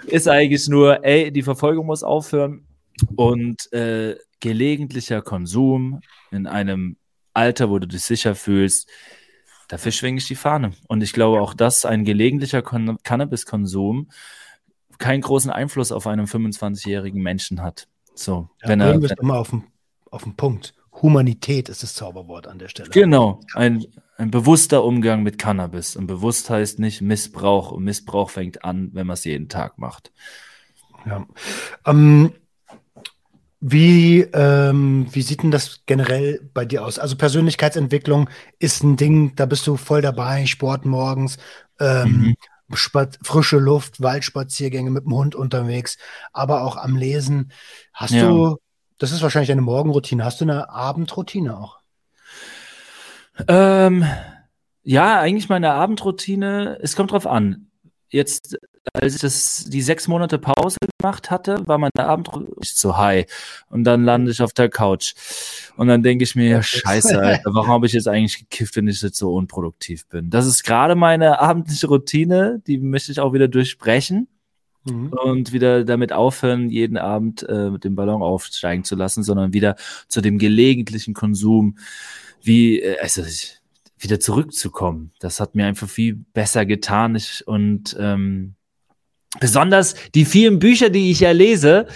ist 0.08 0.28
eigentlich 0.28 0.68
nur, 0.68 1.04
ey, 1.06 1.32
die 1.32 1.44
Verfolgung 1.44 1.86
muss 1.86 2.04
aufhören 2.04 2.66
und 3.16 3.72
äh, 3.72 4.16
gelegentlicher 4.40 5.22
Konsum 5.22 6.02
in 6.32 6.48
einem 6.48 6.98
Alter, 7.34 7.70
wo 7.70 7.80
du 7.80 7.88
dich 7.88 8.04
sicher 8.04 8.36
fühlst, 8.36 8.90
dafür 9.68 9.92
schwinge 9.92 10.18
ich 10.18 10.28
die 10.28 10.36
Fahne. 10.36 10.74
Und 10.88 11.02
ich 11.02 11.14
glaube 11.14 11.42
auch, 11.42 11.54
dass 11.54 11.86
ein 11.86 12.06
gelegentlicher 12.06 12.62
Con 12.62 12.98
Cannabiskonsum 13.04 14.10
keinen 14.98 15.22
großen 15.22 15.50
Einfluss 15.50 15.92
auf 15.92 16.08
einen 16.08 16.28
25-jährigen 16.28 17.22
Menschen 17.22 17.62
hat. 17.62 17.88
So, 18.14 18.50
Ja, 18.62 18.70
wenn 18.70 18.82
er, 18.82 19.02
wir 19.02 19.10
doch 19.10 19.24
mal 19.24 19.38
auf 19.38 19.52
den, 19.52 19.64
auf 20.12 20.24
den 20.24 20.36
Punkt. 20.36 20.74
Humanität 21.02 21.70
ist 21.70 21.84
das 21.84 21.94
Zauberwort 21.94 22.48
an 22.48 22.60
der 22.60 22.68
Stelle. 22.68 22.90
Genau, 22.90 23.40
ein, 23.54 23.86
ein 24.18 24.32
bewusster 24.32 24.84
Umgang 24.84 25.24
mit 25.24 25.38
Cannabis. 25.38 25.96
Und 25.96 26.08
bewusst 26.08 26.50
heißt 26.50 26.80
nicht 26.80 27.02
Missbrauch. 27.02 27.72
Und 27.72 27.86
Missbrauch 27.86 28.30
fängt 28.30 28.66
an, 28.66 28.90
wenn 28.94 29.08
man 29.08 29.14
es 29.14 29.24
jeden 29.24 29.48
Tag 29.48 29.78
macht. 29.78 30.12
Ja. 31.06 31.26
Ähm, 31.86 32.34
wie, 33.62 34.22
ähm, 34.22 35.08
wie 35.12 35.22
sieht 35.22 35.44
denn 35.44 35.52
das 35.52 35.82
generell 35.86 36.50
bei 36.54 36.66
dir 36.66 36.86
aus? 36.86 36.98
Also 36.98 37.18
Persönlichkeitsentwicklung 37.18 38.30
ist 38.58 38.84
ein 38.84 38.96
Ding, 38.96 39.36
da 39.36 39.46
bist 39.46 39.68
du 39.68 39.76
voll 39.76 40.02
dabei, 40.02 40.46
Sport 40.46 40.86
morgens, 40.86 41.38
ähm, 41.80 42.36
mhm. 42.70 43.08
frische 43.22 43.58
Luft, 43.58 44.02
Waldspaziergänge 44.02 44.92
mit 44.92 45.04
dem 45.04 45.14
Hund 45.14 45.36
unterwegs, 45.36 45.98
aber 46.32 46.64
auch 46.64 46.78
am 46.78 46.96
Lesen. 46.96 47.52
Hast 47.94 48.14
ja. 48.14 48.28
du, 48.28 48.58
das 48.98 49.12
ist 49.12 49.22
wahrscheinlich 49.22 49.50
deine 49.50 49.62
Morgenroutine, 49.62 50.24
hast 50.24 50.40
du 50.40 50.46
eine 50.46 50.70
Abendroutine 50.70 51.58
auch? 51.58 51.80
Ähm, 53.48 54.06
ja, 54.84 55.20
eigentlich 55.20 55.50
meine 55.50 55.74
Abendroutine, 55.74 56.80
es 56.82 56.96
kommt 56.96 57.12
drauf 57.12 57.28
an. 57.28 57.68
Jetzt 58.10 58.58
als 58.94 59.16
ich 59.16 59.22
das, 59.22 59.66
die 59.68 59.82
sechs 59.82 60.08
Monate 60.08 60.40
Pause 60.40 60.78
gemacht 60.98 61.32
hatte, 61.32 61.68
war 61.68 61.78
meine 61.78 62.08
Abend 62.08 62.30
so 62.62 62.98
high. 62.98 63.26
Und 63.70 63.84
dann 63.84 64.04
lande 64.04 64.32
ich 64.32 64.42
auf 64.42 64.54
der 64.54 64.70
Couch. 64.70 65.14
Und 65.78 65.88
dann 65.88 66.04
denke 66.04 66.24
ich 66.24 66.36
mir, 66.36 66.50
ja, 66.50 66.64
scheiße, 66.64 67.20
Alter, 67.20 67.54
warum 67.54 67.70
habe 67.70 67.86
ich 67.86 67.94
jetzt 67.94 68.08
eigentlich 68.08 68.40
gekifft, 68.40 68.76
wenn 68.76 68.88
ich 68.88 69.02
jetzt 69.02 69.18
so 69.18 69.34
unproduktiv 69.34 70.08
bin? 70.08 70.30
Das 70.30 70.46
ist 70.46 70.64
gerade 70.64 70.96
meine 70.96 71.40
abendliche 71.40 71.88
Routine, 71.88 72.62
die 72.68 72.78
möchte 72.78 73.12
ich 73.12 73.20
auch 73.20 73.34
wieder 73.34 73.48
durchbrechen. 73.48 74.28
Mhm. 74.86 75.10
Und 75.10 75.52
wieder 75.52 75.84
damit 75.84 76.14
aufhören, 76.14 76.70
jeden 76.70 76.98
Abend 76.98 77.44
äh, 77.50 77.70
mit 77.70 77.84
dem 77.84 77.96
Ballon 77.96 78.22
aufsteigen 78.22 78.86
zu 78.86 78.96
lassen, 78.96 79.24
sondern 79.24 79.52
wieder 79.52 79.76
zu 80.08 80.22
dem 80.22 80.38
gelegentlichen 80.38 81.14
Konsum, 81.14 81.78
wie, 82.42 82.80
äh, 82.80 82.98
also 83.02 83.24
ich, 83.24 83.60
wieder 83.98 84.20
zurückzukommen. 84.20 85.12
Das 85.20 85.40
hat 85.40 85.56
mir 85.56 85.66
einfach 85.66 85.90
viel 85.90 86.16
besser 86.34 86.66
getan. 86.66 87.16
Ich, 87.16 87.46
und 87.46 87.96
ähm, 88.00 88.56
besonders 89.40 89.96
die 90.16 90.26
vielen 90.26 90.60
Bücher, 90.60 90.90
die 90.90 91.12
ich 91.12 91.20
ja 91.20 91.32
lese, 91.32 91.88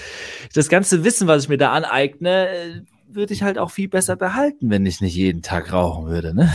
das 0.53 0.69
ganze 0.69 1.03
Wissen, 1.03 1.27
was 1.27 1.43
ich 1.43 1.49
mir 1.49 1.57
da 1.57 1.71
aneigne, 1.71 2.47
äh, 2.49 2.81
würde 3.07 3.33
ich 3.33 3.43
halt 3.43 3.57
auch 3.57 3.71
viel 3.71 3.87
besser 3.87 4.15
behalten, 4.15 4.69
wenn 4.69 4.85
ich 4.85 5.01
nicht 5.01 5.15
jeden 5.15 5.41
Tag 5.41 5.71
rauchen 5.71 6.07
würde. 6.07 6.33
Ne? 6.33 6.51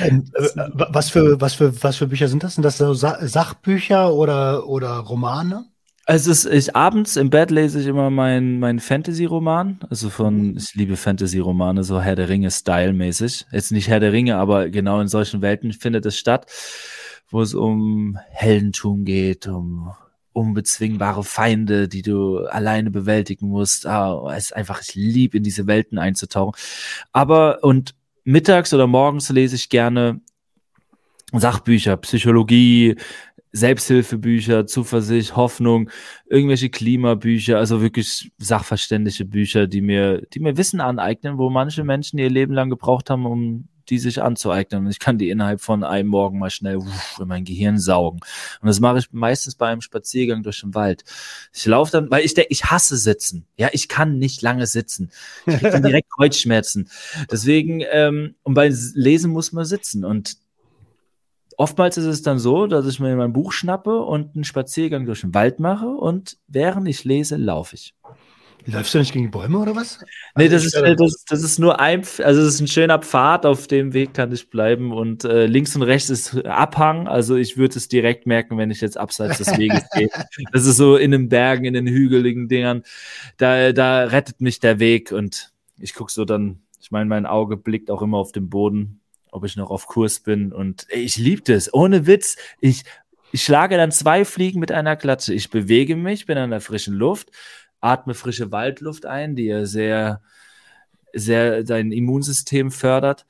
Ähm, 0.00 0.24
äh, 0.34 0.48
was, 0.74 1.10
für, 1.10 1.40
was, 1.40 1.54
für, 1.54 1.82
was 1.82 1.96
für 1.96 2.06
Bücher 2.06 2.28
sind 2.28 2.42
das? 2.42 2.54
Sind 2.54 2.62
das 2.62 2.78
so 2.78 2.94
Sa 2.94 3.26
Sachbücher 3.26 4.14
oder, 4.14 4.68
oder 4.68 4.98
Romane? 4.98 5.64
Also 6.06 6.30
es 6.30 6.44
ich 6.44 6.76
abends 6.76 7.16
im 7.16 7.30
Bett 7.30 7.50
lese 7.50 7.80
ich 7.80 7.86
immer 7.86 8.10
meinen 8.10 8.60
mein 8.60 8.78
Fantasy-Roman. 8.78 9.80
Also 9.88 10.10
von, 10.10 10.50
mhm. 10.52 10.56
ich 10.58 10.74
liebe 10.74 10.96
Fantasy-Romane, 10.96 11.82
so 11.82 12.00
Herr 12.00 12.14
der 12.14 12.28
Ringe-Style-mäßig. 12.28 13.46
Jetzt 13.50 13.72
nicht 13.72 13.88
Herr 13.88 14.00
der 14.00 14.12
Ringe, 14.12 14.36
aber 14.36 14.68
genau 14.68 15.00
in 15.00 15.08
solchen 15.08 15.40
Welten 15.40 15.72
findet 15.72 16.04
es 16.06 16.18
statt 16.18 16.46
wo 17.34 17.42
es 17.42 17.52
um 17.52 18.16
Heldentum 18.30 19.04
geht, 19.04 19.48
um 19.48 19.92
unbezwingbare 20.32 21.24
Feinde, 21.24 21.88
die 21.88 22.02
du 22.02 22.38
alleine 22.46 22.92
bewältigen 22.92 23.48
musst. 23.48 23.88
Ah, 23.88 24.32
es 24.36 24.44
ist 24.44 24.52
einfach, 24.56 24.80
ich 24.82 24.94
liebe 24.94 25.38
in 25.38 25.42
diese 25.42 25.66
Welten 25.66 25.98
einzutauchen. 25.98 26.54
Aber 27.12 27.64
und 27.64 27.96
mittags 28.22 28.72
oder 28.72 28.86
morgens 28.86 29.30
lese 29.30 29.56
ich 29.56 29.68
gerne 29.68 30.20
Sachbücher, 31.32 31.96
Psychologie, 31.96 32.94
Selbsthilfebücher, 33.50 34.68
Zuversicht, 34.68 35.34
Hoffnung, 35.34 35.90
irgendwelche 36.26 36.70
Klimabücher, 36.70 37.58
also 37.58 37.82
wirklich 37.82 38.30
sachverständliche 38.38 39.24
Bücher, 39.24 39.66
die 39.66 39.80
mir, 39.80 40.22
die 40.32 40.38
mir 40.38 40.56
Wissen 40.56 40.80
aneignen, 40.80 41.36
wo 41.38 41.50
manche 41.50 41.82
Menschen 41.82 42.20
ihr 42.20 42.30
Leben 42.30 42.54
lang 42.54 42.70
gebraucht 42.70 43.10
haben, 43.10 43.26
um 43.26 43.68
die 43.90 43.98
sich 43.98 44.22
anzueignen. 44.22 44.84
Und 44.84 44.90
ich 44.90 44.98
kann 44.98 45.18
die 45.18 45.30
innerhalb 45.30 45.60
von 45.60 45.84
einem 45.84 46.08
Morgen 46.08 46.38
mal 46.38 46.50
schnell 46.50 46.76
uff, 46.76 47.18
in 47.20 47.28
mein 47.28 47.44
Gehirn 47.44 47.78
saugen. 47.78 48.20
Und 48.60 48.66
das 48.66 48.80
mache 48.80 48.98
ich 48.98 49.12
meistens 49.12 49.54
bei 49.54 49.68
einem 49.68 49.80
Spaziergang 49.80 50.42
durch 50.42 50.60
den 50.60 50.74
Wald. 50.74 51.04
Ich 51.52 51.66
laufe 51.66 51.92
dann, 51.92 52.10
weil 52.10 52.24
ich 52.24 52.34
denke, 52.34 52.52
ich 52.52 52.66
hasse 52.66 52.96
sitzen. 52.96 53.46
Ja, 53.56 53.68
ich 53.72 53.88
kann 53.88 54.18
nicht 54.18 54.42
lange 54.42 54.66
sitzen. 54.66 55.10
Ich 55.46 55.56
kriege 55.56 55.70
dann 55.70 55.82
direkt 55.84 56.10
Kreuzschmerzen. 56.10 56.88
Deswegen, 57.30 57.82
ähm, 57.90 58.34
und 58.42 58.54
bei 58.54 58.72
Lesen 58.94 59.30
muss 59.30 59.52
man 59.52 59.64
sitzen. 59.64 60.04
Und 60.04 60.36
oftmals 61.56 61.96
ist 61.96 62.06
es 62.06 62.22
dann 62.22 62.38
so, 62.38 62.66
dass 62.66 62.86
ich 62.86 63.00
mir 63.00 63.14
mein 63.16 63.32
Buch 63.32 63.52
schnappe 63.52 64.00
und 64.00 64.34
einen 64.34 64.44
Spaziergang 64.44 65.06
durch 65.06 65.20
den 65.20 65.34
Wald 65.34 65.60
mache 65.60 65.88
und 65.88 66.38
während 66.46 66.88
ich 66.88 67.04
lese, 67.04 67.36
laufe 67.36 67.76
ich. 67.76 67.94
Läufst 68.66 68.94
du 68.94 68.98
nicht 68.98 69.12
gegen 69.12 69.30
Bäume 69.30 69.58
oder 69.58 69.76
was? 69.76 69.98
Nee, 70.36 70.48
das 70.48 70.64
ist, 70.64 70.74
das, 70.74 71.24
das 71.28 71.42
ist 71.42 71.58
nur 71.58 71.80
ein, 71.80 72.02
also 72.22 72.40
es 72.40 72.54
ist 72.54 72.60
ein 72.60 72.68
schöner 72.68 72.98
Pfad, 72.98 73.44
auf 73.44 73.66
dem 73.66 73.92
Weg 73.92 74.14
kann 74.14 74.32
ich 74.32 74.48
bleiben 74.48 74.92
und 74.92 75.24
äh, 75.24 75.46
links 75.46 75.76
und 75.76 75.82
rechts 75.82 76.08
ist 76.08 76.46
Abhang, 76.46 77.06
also 77.06 77.36
ich 77.36 77.58
würde 77.58 77.76
es 77.76 77.88
direkt 77.88 78.26
merken, 78.26 78.56
wenn 78.56 78.70
ich 78.70 78.80
jetzt 78.80 78.96
abseits 78.96 79.38
des 79.38 79.58
Weges 79.58 79.84
gehe. 79.94 80.08
Das 80.52 80.64
ist 80.64 80.76
so 80.76 80.96
in 80.96 81.10
den 81.10 81.28
Bergen, 81.28 81.64
in 81.64 81.74
den 81.74 81.86
hügeligen 81.86 82.48
Dingern, 82.48 82.84
da, 83.36 83.72
da 83.72 84.04
rettet 84.04 84.40
mich 84.40 84.60
der 84.60 84.78
Weg 84.78 85.12
und 85.12 85.52
ich 85.78 85.94
gucke 85.94 86.12
so 86.12 86.24
dann, 86.24 86.60
ich 86.80 86.90
meine, 86.90 87.06
mein 87.06 87.26
Auge 87.26 87.56
blickt 87.56 87.90
auch 87.90 88.00
immer 88.00 88.18
auf 88.18 88.32
den 88.32 88.48
Boden, 88.48 89.00
ob 89.30 89.44
ich 89.44 89.56
noch 89.56 89.70
auf 89.70 89.86
Kurs 89.86 90.20
bin 90.20 90.52
und 90.52 90.86
ey, 90.88 91.02
ich 91.02 91.18
liebe 91.18 91.42
das, 91.42 91.72
ohne 91.74 92.06
Witz, 92.06 92.36
ich, 92.60 92.84
ich 93.30 93.44
schlage 93.44 93.76
dann 93.76 93.90
zwei 93.90 94.24
Fliegen 94.24 94.60
mit 94.60 94.72
einer 94.72 94.96
Klatsche, 94.96 95.34
ich 95.34 95.50
bewege 95.50 95.96
mich, 95.96 96.24
bin 96.24 96.38
an 96.38 96.50
der 96.50 96.60
frischen 96.60 96.94
Luft, 96.94 97.30
atme 97.84 98.14
frische 98.14 98.50
Waldluft 98.50 99.06
ein, 99.06 99.36
die 99.36 99.44
ja 99.44 99.66
sehr, 99.66 100.22
sehr 101.12 101.62
dein 101.64 101.92
Immunsystem 101.92 102.70
fördert. 102.70 103.26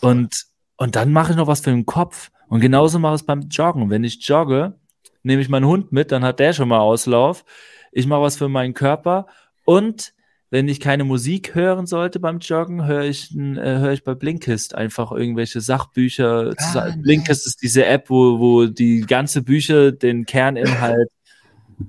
Und, 0.00 0.46
und 0.76 0.96
dann 0.96 1.12
mache 1.12 1.32
ich 1.32 1.36
noch 1.36 1.46
was 1.46 1.60
für 1.60 1.70
den 1.70 1.86
Kopf. 1.86 2.30
Und 2.48 2.60
genauso 2.60 2.98
mache 2.98 3.14
ich 3.14 3.22
es 3.22 3.26
beim 3.26 3.48
Joggen. 3.50 3.90
Wenn 3.90 4.04
ich 4.04 4.26
jogge, 4.26 4.74
nehme 5.22 5.42
ich 5.42 5.48
meinen 5.48 5.66
Hund 5.66 5.92
mit, 5.92 6.12
dann 6.12 6.24
hat 6.24 6.38
der 6.38 6.52
schon 6.52 6.68
mal 6.68 6.80
Auslauf. 6.80 7.44
Ich 7.92 8.06
mache 8.06 8.22
was 8.22 8.36
für 8.36 8.48
meinen 8.48 8.74
Körper. 8.74 9.26
Und 9.64 10.14
wenn 10.50 10.68
ich 10.68 10.80
keine 10.80 11.04
Musik 11.04 11.54
hören 11.54 11.86
sollte 11.86 12.20
beim 12.20 12.38
Joggen, 12.38 12.84
höre 12.86 13.04
ich, 13.04 13.34
äh, 13.34 13.78
höre 13.78 13.92
ich 13.92 14.04
bei 14.04 14.14
Blinkist 14.14 14.74
einfach 14.74 15.10
irgendwelche 15.10 15.60
Sachbücher. 15.60 16.52
Ah, 16.58 16.90
Blinkist 16.98 17.46
ist 17.46 17.62
diese 17.62 17.86
App, 17.86 18.10
wo, 18.10 18.38
wo 18.38 18.66
die 18.66 19.00
ganze 19.00 19.42
Bücher 19.42 19.92
den 19.92 20.26
Kerninhalt 20.26 21.08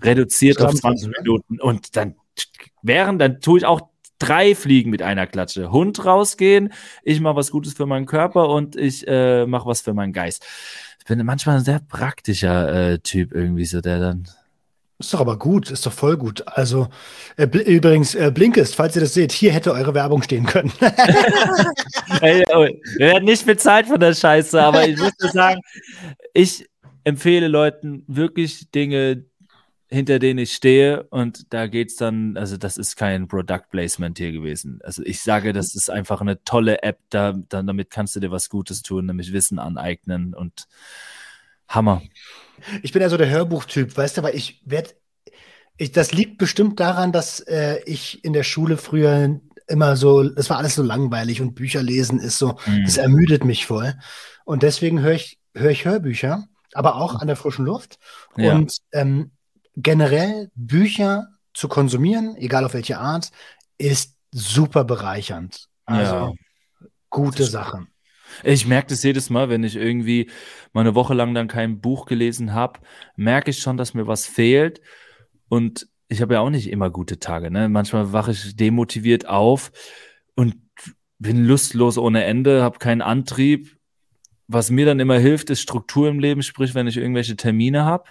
reduziert 0.01 0.61
auf 0.61 0.73
20 0.73 1.11
Minuten 1.17 1.59
und 1.59 1.95
dann 1.95 2.15
während, 2.81 3.21
dann 3.21 3.39
tue 3.39 3.59
ich 3.59 3.65
auch 3.65 3.81
drei 4.19 4.55
Fliegen 4.55 4.89
mit 4.89 5.01
einer 5.01 5.27
Klatsche. 5.27 5.71
Hund 5.71 6.05
rausgehen, 6.05 6.73
ich 7.03 7.19
mache 7.19 7.35
was 7.35 7.51
Gutes 7.51 7.73
für 7.73 7.85
meinen 7.85 8.05
Körper 8.05 8.49
und 8.49 8.75
ich 8.75 9.07
äh, 9.07 9.45
mache 9.45 9.67
was 9.67 9.81
für 9.81 9.93
meinen 9.93 10.13
Geist. 10.13 10.45
Ich 10.99 11.05
bin 11.05 11.23
manchmal 11.25 11.57
ein 11.57 11.63
sehr 11.63 11.79
praktischer 11.79 12.93
äh, 12.93 12.99
Typ 12.99 13.33
irgendwie 13.33 13.65
so, 13.65 13.81
der 13.81 13.99
dann 13.99 14.27
ist 14.99 15.13
doch 15.13 15.19
aber 15.19 15.37
gut, 15.37 15.69
ist 15.69 15.85
doch 15.85 15.91
voll 15.91 16.15
gut. 16.15 16.47
Also 16.47 16.87
äh, 17.35 17.45
übrigens, 17.45 18.15
äh, 18.15 18.31
Blinkist, 18.33 18.75
falls 18.75 18.95
ihr 18.95 19.01
das 19.01 19.13
seht, 19.13 19.33
hier 19.33 19.51
hätte 19.51 19.73
eure 19.73 19.93
Werbung 19.93 20.21
stehen 20.21 20.45
können. 20.45 20.71
oh, 20.79 20.85
wir 22.21 22.99
werden 22.99 23.25
nicht 23.25 23.45
bezahlt 23.45 23.87
von 23.87 23.99
der 23.99 24.13
Scheiße, 24.13 24.61
aber 24.61 24.87
ich 24.87 24.97
muss 24.97 25.11
sagen, 25.33 25.59
ich 26.33 26.69
empfehle 27.03 27.49
Leuten 27.49 28.05
wirklich 28.07 28.71
Dinge, 28.71 29.25
hinter 29.93 30.17
denen 30.17 30.39
ich 30.39 30.55
stehe 30.55 31.03
und 31.03 31.53
da 31.53 31.67
geht's 31.67 31.95
dann, 31.97 32.35
also 32.35 32.57
das 32.57 32.77
ist 32.77 32.95
kein 32.95 33.27
Product 33.27 33.61
Placement 33.69 34.17
hier 34.17 34.31
gewesen. 34.31 34.79
Also 34.83 35.03
ich 35.03 35.21
sage, 35.21 35.53
das 35.53 35.75
ist 35.75 35.91
einfach 35.91 36.19
eine 36.19 36.43
tolle 36.43 36.81
App, 36.81 36.97
da, 37.11 37.33
dann 37.49 37.67
damit 37.67 37.91
kannst 37.91 38.15
du 38.15 38.19
dir 38.19 38.31
was 38.31 38.49
Gutes 38.49 38.81
tun, 38.81 39.05
nämlich 39.05 39.33
Wissen 39.33 39.59
aneignen 39.59 40.33
und 40.33 40.67
Hammer. 41.67 42.01
Ich 42.81 42.91
bin 42.91 43.03
ja 43.03 43.09
so 43.09 43.17
der 43.17 43.29
Hörbuchtyp, 43.29 43.95
weißt 43.95 44.17
du, 44.17 44.23
weil 44.23 44.35
ich 44.35 44.63
werde, 44.65 44.89
ich, 45.77 45.91
das 45.91 46.11
liegt 46.11 46.39
bestimmt 46.39 46.79
daran, 46.79 47.11
dass 47.11 47.39
äh, 47.41 47.79
ich 47.85 48.23
in 48.25 48.33
der 48.33 48.43
Schule 48.43 48.77
früher 48.77 49.39
immer 49.67 49.95
so, 49.95 50.23
das 50.27 50.49
war 50.49 50.57
alles 50.57 50.73
so 50.73 50.81
langweilig 50.81 51.39
und 51.39 51.53
Bücher 51.53 51.83
lesen 51.83 52.19
ist 52.19 52.39
so, 52.39 52.57
mhm. 52.65 52.83
das 52.83 52.97
ermüdet 52.97 53.45
mich 53.45 53.67
voll. 53.67 53.93
Und 54.43 54.63
deswegen 54.63 55.01
höre 55.01 55.13
ich, 55.13 55.39
höre 55.53 55.69
ich 55.69 55.85
Hörbücher, 55.85 56.47
aber 56.73 56.95
auch 56.95 57.13
an 57.13 57.27
der 57.27 57.35
frischen 57.35 57.65
Luft. 57.65 57.99
Ja. 58.35 58.55
Und 58.55 58.77
ähm, 58.91 59.31
generell 59.75 60.51
Bücher 60.55 61.27
zu 61.53 61.67
konsumieren, 61.67 62.35
egal 62.37 62.65
auf 62.65 62.73
welche 62.73 62.97
Art, 62.97 63.31
ist 63.77 64.15
super 64.31 64.83
bereichernd. 64.83 65.67
Also 65.85 66.15
ja. 66.15 66.33
gute 67.09 67.43
Sachen. 67.43 67.87
Ich 68.43 68.65
merke 68.65 68.87
das 68.87 69.03
jedes 69.03 69.29
Mal, 69.29 69.49
wenn 69.49 69.63
ich 69.63 69.75
irgendwie 69.75 70.29
mal 70.71 70.81
eine 70.81 70.95
Woche 70.95 71.13
lang 71.13 71.35
dann 71.35 71.47
kein 71.47 71.81
Buch 71.81 72.05
gelesen 72.05 72.53
habe, 72.53 72.79
merke 73.15 73.51
ich 73.51 73.59
schon, 73.59 73.77
dass 73.77 73.93
mir 73.93 74.07
was 74.07 74.25
fehlt. 74.25 74.81
Und 75.49 75.87
ich 76.07 76.21
habe 76.21 76.35
ja 76.35 76.39
auch 76.39 76.49
nicht 76.49 76.69
immer 76.69 76.89
gute 76.89 77.19
Tage. 77.19 77.51
Ne? 77.51 77.69
Manchmal 77.69 78.11
wache 78.11 78.31
ich 78.31 78.55
demotiviert 78.55 79.27
auf 79.27 79.71
und 80.35 80.55
bin 81.19 81.45
lustlos 81.45 81.97
ohne 81.97 82.23
Ende, 82.23 82.63
habe 82.63 82.79
keinen 82.79 83.01
Antrieb. 83.01 83.77
Was 84.47 84.71
mir 84.71 84.85
dann 84.85 84.99
immer 84.99 85.17
hilft, 85.19 85.49
ist 85.49 85.61
Struktur 85.61 86.09
im 86.09 86.19
Leben, 86.19 86.43
sprich, 86.43 86.75
wenn 86.75 86.87
ich 86.87 86.97
irgendwelche 86.97 87.35
Termine 87.35 87.85
habe, 87.85 88.09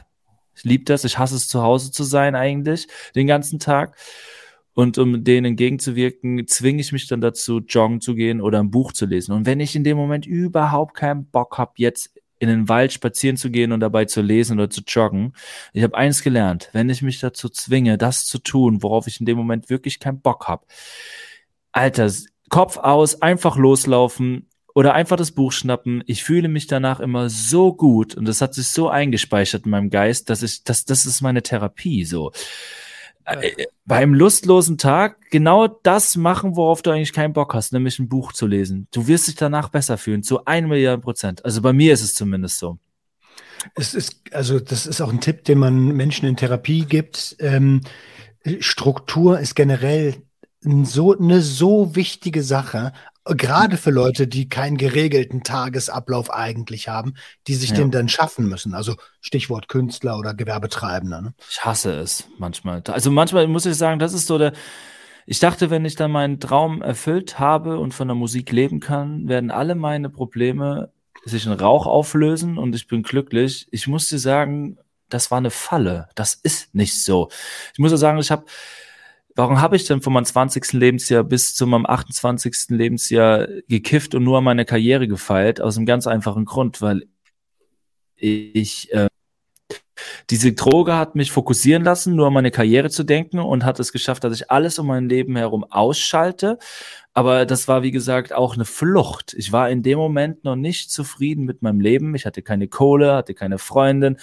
ich 0.54 0.64
liebe 0.64 0.84
das. 0.84 1.04
Ich 1.04 1.18
hasse 1.18 1.36
es, 1.36 1.48
zu 1.48 1.62
Hause 1.62 1.90
zu 1.90 2.04
sein 2.04 2.34
eigentlich, 2.34 2.88
den 3.14 3.26
ganzen 3.26 3.58
Tag. 3.58 3.96
Und 4.74 4.96
um 4.96 5.22
denen 5.22 5.46
entgegenzuwirken, 5.46 6.46
zwinge 6.46 6.80
ich 6.80 6.92
mich 6.92 7.06
dann 7.06 7.20
dazu, 7.20 7.58
joggen 7.58 8.00
zu 8.00 8.14
gehen 8.14 8.40
oder 8.40 8.58
ein 8.58 8.70
Buch 8.70 8.92
zu 8.92 9.04
lesen. 9.04 9.32
Und 9.32 9.44
wenn 9.44 9.60
ich 9.60 9.76
in 9.76 9.84
dem 9.84 9.96
Moment 9.96 10.26
überhaupt 10.26 10.94
keinen 10.94 11.26
Bock 11.26 11.58
habe, 11.58 11.72
jetzt 11.76 12.14
in 12.38 12.48
den 12.48 12.68
Wald 12.68 12.92
spazieren 12.92 13.36
zu 13.36 13.50
gehen 13.50 13.70
und 13.70 13.80
dabei 13.80 14.06
zu 14.06 14.22
lesen 14.22 14.58
oder 14.58 14.70
zu 14.70 14.80
joggen, 14.86 15.34
ich 15.74 15.82
habe 15.82 15.96
eins 15.96 16.22
gelernt, 16.22 16.70
wenn 16.72 16.88
ich 16.88 17.02
mich 17.02 17.20
dazu 17.20 17.48
zwinge, 17.48 17.98
das 17.98 18.24
zu 18.24 18.38
tun, 18.38 18.82
worauf 18.82 19.06
ich 19.06 19.20
in 19.20 19.26
dem 19.26 19.36
Moment 19.36 19.70
wirklich 19.70 20.00
keinen 20.00 20.20
Bock 20.20 20.48
habe, 20.48 20.66
Alter, 21.70 22.10
Kopf 22.48 22.78
aus, 22.78 23.22
einfach 23.22 23.56
loslaufen, 23.56 24.48
oder 24.74 24.94
einfach 24.94 25.16
das 25.16 25.32
Buch 25.32 25.52
schnappen. 25.52 26.02
Ich 26.06 26.24
fühle 26.24 26.48
mich 26.48 26.66
danach 26.66 27.00
immer 27.00 27.28
so 27.28 27.74
gut 27.74 28.14
und 28.14 28.26
das 28.26 28.40
hat 28.40 28.54
sich 28.54 28.68
so 28.68 28.88
eingespeichert 28.88 29.64
in 29.64 29.70
meinem 29.70 29.90
Geist, 29.90 30.30
dass 30.30 30.42
ich, 30.42 30.64
das, 30.64 30.84
das 30.84 31.06
ist 31.06 31.20
meine 31.20 31.42
Therapie 31.42 32.04
so. 32.04 32.32
Äh, 33.24 33.48
äh, 33.48 33.66
beim 33.84 34.14
lustlosen 34.14 34.78
Tag 34.78 35.30
genau 35.30 35.68
das 35.68 36.16
machen, 36.16 36.56
worauf 36.56 36.82
du 36.82 36.90
eigentlich 36.90 37.12
keinen 37.12 37.32
Bock 37.32 37.54
hast, 37.54 37.72
nämlich 37.72 37.98
ein 37.98 38.08
Buch 38.08 38.32
zu 38.32 38.46
lesen. 38.46 38.88
Du 38.92 39.06
wirst 39.06 39.28
dich 39.28 39.36
danach 39.36 39.68
besser 39.68 39.98
fühlen, 39.98 40.22
zu 40.22 40.44
ein 40.44 40.68
Milliarden 40.68 41.02
Prozent. 41.02 41.44
Also 41.44 41.62
bei 41.62 41.72
mir 41.72 41.92
ist 41.92 42.02
es 42.02 42.14
zumindest 42.14 42.58
so. 42.58 42.78
Es 43.76 43.94
ist, 43.94 44.22
also 44.32 44.58
das 44.58 44.86
ist 44.86 45.00
auch 45.00 45.12
ein 45.12 45.20
Tipp, 45.20 45.44
den 45.44 45.58
man 45.58 45.88
Menschen 45.88 46.26
in 46.26 46.36
Therapie 46.36 46.84
gibt. 46.84 47.36
Ähm, 47.38 47.82
Struktur 48.58 49.38
ist 49.38 49.54
generell 49.54 50.16
so 50.62 51.16
eine 51.16 51.42
so 51.42 51.94
wichtige 51.94 52.42
Sache, 52.42 52.92
Gerade 53.24 53.76
für 53.76 53.90
Leute, 53.90 54.26
die 54.26 54.48
keinen 54.48 54.76
geregelten 54.76 55.44
Tagesablauf 55.44 56.32
eigentlich 56.32 56.88
haben, 56.88 57.14
die 57.46 57.54
sich 57.54 57.70
ja. 57.70 57.76
den 57.76 57.92
dann 57.92 58.08
schaffen 58.08 58.48
müssen. 58.48 58.74
Also 58.74 58.96
Stichwort 59.20 59.68
Künstler 59.68 60.18
oder 60.18 60.34
Gewerbetreibender. 60.34 61.22
Ne? 61.22 61.34
Ich 61.48 61.64
hasse 61.64 61.92
es 61.92 62.28
manchmal. 62.38 62.82
Also 62.88 63.12
manchmal 63.12 63.46
muss 63.46 63.66
ich 63.66 63.76
sagen, 63.76 64.00
das 64.00 64.12
ist 64.12 64.26
so 64.26 64.38
der. 64.38 64.52
Ich 65.24 65.38
dachte, 65.38 65.70
wenn 65.70 65.84
ich 65.84 65.94
dann 65.94 66.10
meinen 66.10 66.40
Traum 66.40 66.82
erfüllt 66.82 67.38
habe 67.38 67.78
und 67.78 67.94
von 67.94 68.08
der 68.08 68.16
Musik 68.16 68.50
leben 68.50 68.80
kann, 68.80 69.28
werden 69.28 69.52
alle 69.52 69.76
meine 69.76 70.10
Probleme 70.10 70.90
sich 71.24 71.46
in 71.46 71.52
Rauch 71.52 71.86
auflösen 71.86 72.58
und 72.58 72.74
ich 72.74 72.88
bin 72.88 73.04
glücklich. 73.04 73.68
Ich 73.70 73.86
muss 73.86 74.08
dir 74.08 74.18
sagen, 74.18 74.78
das 75.08 75.30
war 75.30 75.38
eine 75.38 75.50
Falle. 75.50 76.08
Das 76.16 76.34
ist 76.34 76.74
nicht 76.74 77.02
so. 77.02 77.28
Ich 77.72 77.78
muss 77.78 77.92
dir 77.92 77.98
sagen, 77.98 78.18
ich 78.18 78.32
habe 78.32 78.46
warum 79.34 79.60
habe 79.60 79.76
ich 79.76 79.84
denn 79.86 80.02
von 80.02 80.12
meinem 80.12 80.24
20. 80.24 80.72
Lebensjahr 80.72 81.24
bis 81.24 81.54
zu 81.54 81.66
meinem 81.66 81.86
28. 81.86 82.68
Lebensjahr 82.68 83.48
gekifft 83.68 84.14
und 84.14 84.24
nur 84.24 84.38
an 84.38 84.44
meine 84.44 84.64
Karriere 84.64 85.08
gefeilt? 85.08 85.60
Aus 85.60 85.76
einem 85.76 85.86
ganz 85.86 86.06
einfachen 86.06 86.44
Grund, 86.44 86.82
weil 86.82 87.04
ich 88.16 88.92
äh, 88.92 89.08
diese 90.30 90.52
Droge 90.52 90.96
hat 90.96 91.14
mich 91.14 91.32
fokussieren 91.32 91.84
lassen, 91.84 92.14
nur 92.14 92.28
an 92.28 92.32
meine 92.32 92.50
Karriere 92.50 92.90
zu 92.90 93.04
denken 93.04 93.38
und 93.38 93.64
hat 93.64 93.80
es 93.80 93.92
geschafft, 93.92 94.24
dass 94.24 94.34
ich 94.34 94.50
alles 94.50 94.78
um 94.78 94.86
mein 94.86 95.08
Leben 95.08 95.36
herum 95.36 95.64
ausschalte. 95.64 96.58
Aber 97.14 97.44
das 97.44 97.68
war, 97.68 97.82
wie 97.82 97.90
gesagt, 97.90 98.32
auch 98.32 98.54
eine 98.54 98.64
Flucht. 98.64 99.34
Ich 99.34 99.52
war 99.52 99.68
in 99.68 99.82
dem 99.82 99.98
Moment 99.98 100.44
noch 100.44 100.56
nicht 100.56 100.90
zufrieden 100.90 101.44
mit 101.44 101.62
meinem 101.62 101.80
Leben. 101.80 102.14
Ich 102.14 102.24
hatte 102.24 102.42
keine 102.42 102.68
Kohle, 102.68 103.14
hatte 103.14 103.34
keine 103.34 103.58
Freundin, 103.58 104.18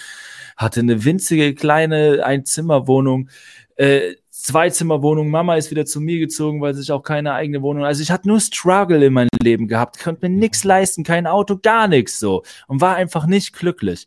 hatte 0.56 0.80
eine 0.80 1.04
winzige 1.04 1.54
kleine 1.54 2.24
Einzimmerwohnung. 2.24 3.28
Äh, 3.76 4.16
Zweizimmerwohnung, 4.42 5.28
Mama 5.28 5.56
ist 5.56 5.70
wieder 5.70 5.86
zu 5.86 6.00
mir 6.00 6.18
gezogen, 6.18 6.60
weil 6.60 6.74
sich 6.74 6.92
auch 6.92 7.02
keine 7.02 7.34
eigene 7.34 7.62
Wohnung. 7.62 7.84
Also 7.84 8.02
ich 8.02 8.10
hatte 8.10 8.28
nur 8.28 8.40
Struggle 8.40 9.04
in 9.04 9.12
meinem 9.12 9.28
Leben 9.42 9.68
gehabt, 9.68 9.98
konnte 9.98 10.28
mir 10.28 10.36
nichts 10.36 10.64
leisten, 10.64 11.04
kein 11.04 11.26
Auto, 11.26 11.58
gar 11.58 11.88
nichts 11.88 12.18
so 12.18 12.42
und 12.66 12.80
war 12.80 12.96
einfach 12.96 13.26
nicht 13.26 13.52
glücklich. 13.52 14.06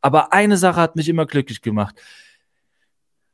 Aber 0.00 0.32
eine 0.32 0.56
Sache 0.56 0.80
hat 0.80 0.96
mich 0.96 1.08
immer 1.08 1.26
glücklich 1.26 1.62
gemacht. 1.62 1.96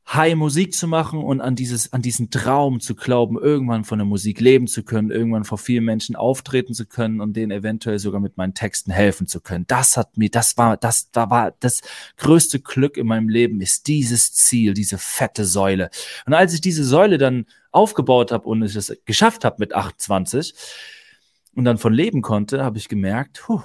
High 0.08 0.36
Musik 0.36 0.72
zu 0.72 0.86
machen 0.86 1.18
und 1.18 1.40
an 1.40 1.56
dieses, 1.56 1.92
an 1.92 2.00
diesen 2.00 2.30
Traum 2.30 2.78
zu 2.78 2.94
glauben, 2.94 3.36
irgendwann 3.38 3.82
von 3.82 3.98
der 3.98 4.06
Musik 4.06 4.40
leben 4.40 4.68
zu 4.68 4.84
können, 4.84 5.10
irgendwann 5.10 5.44
vor 5.44 5.58
vielen 5.58 5.84
Menschen 5.84 6.14
auftreten 6.14 6.74
zu 6.74 6.86
können 6.86 7.20
und 7.20 7.36
denen 7.36 7.50
eventuell 7.50 7.98
sogar 7.98 8.20
mit 8.20 8.36
meinen 8.36 8.54
Texten 8.54 8.92
helfen 8.92 9.26
zu 9.26 9.40
können. 9.40 9.64
Das 9.66 9.96
hat 9.96 10.16
mir, 10.16 10.30
das 10.30 10.56
war, 10.56 10.76
das, 10.76 11.10
da 11.10 11.28
war 11.28 11.54
das 11.58 11.80
größte 12.18 12.60
Glück 12.60 12.96
in 12.96 13.06
meinem 13.08 13.28
Leben 13.28 13.60
ist 13.60 13.88
dieses 13.88 14.32
Ziel, 14.32 14.74
diese 14.74 14.96
fette 14.96 15.44
Säule. 15.44 15.90
Und 16.24 16.34
als 16.34 16.54
ich 16.54 16.60
diese 16.60 16.84
Säule 16.84 17.18
dann 17.18 17.46
aufgebaut 17.72 18.30
habe 18.30 18.46
und 18.48 18.62
es 18.62 18.96
geschafft 19.06 19.44
habe 19.44 19.56
mit 19.58 19.74
28 19.74 20.54
und 21.56 21.64
dann 21.64 21.78
von 21.78 21.92
leben 21.92 22.22
konnte, 22.22 22.62
habe 22.62 22.78
ich 22.78 22.88
gemerkt, 22.88 23.42
puh, 23.44 23.62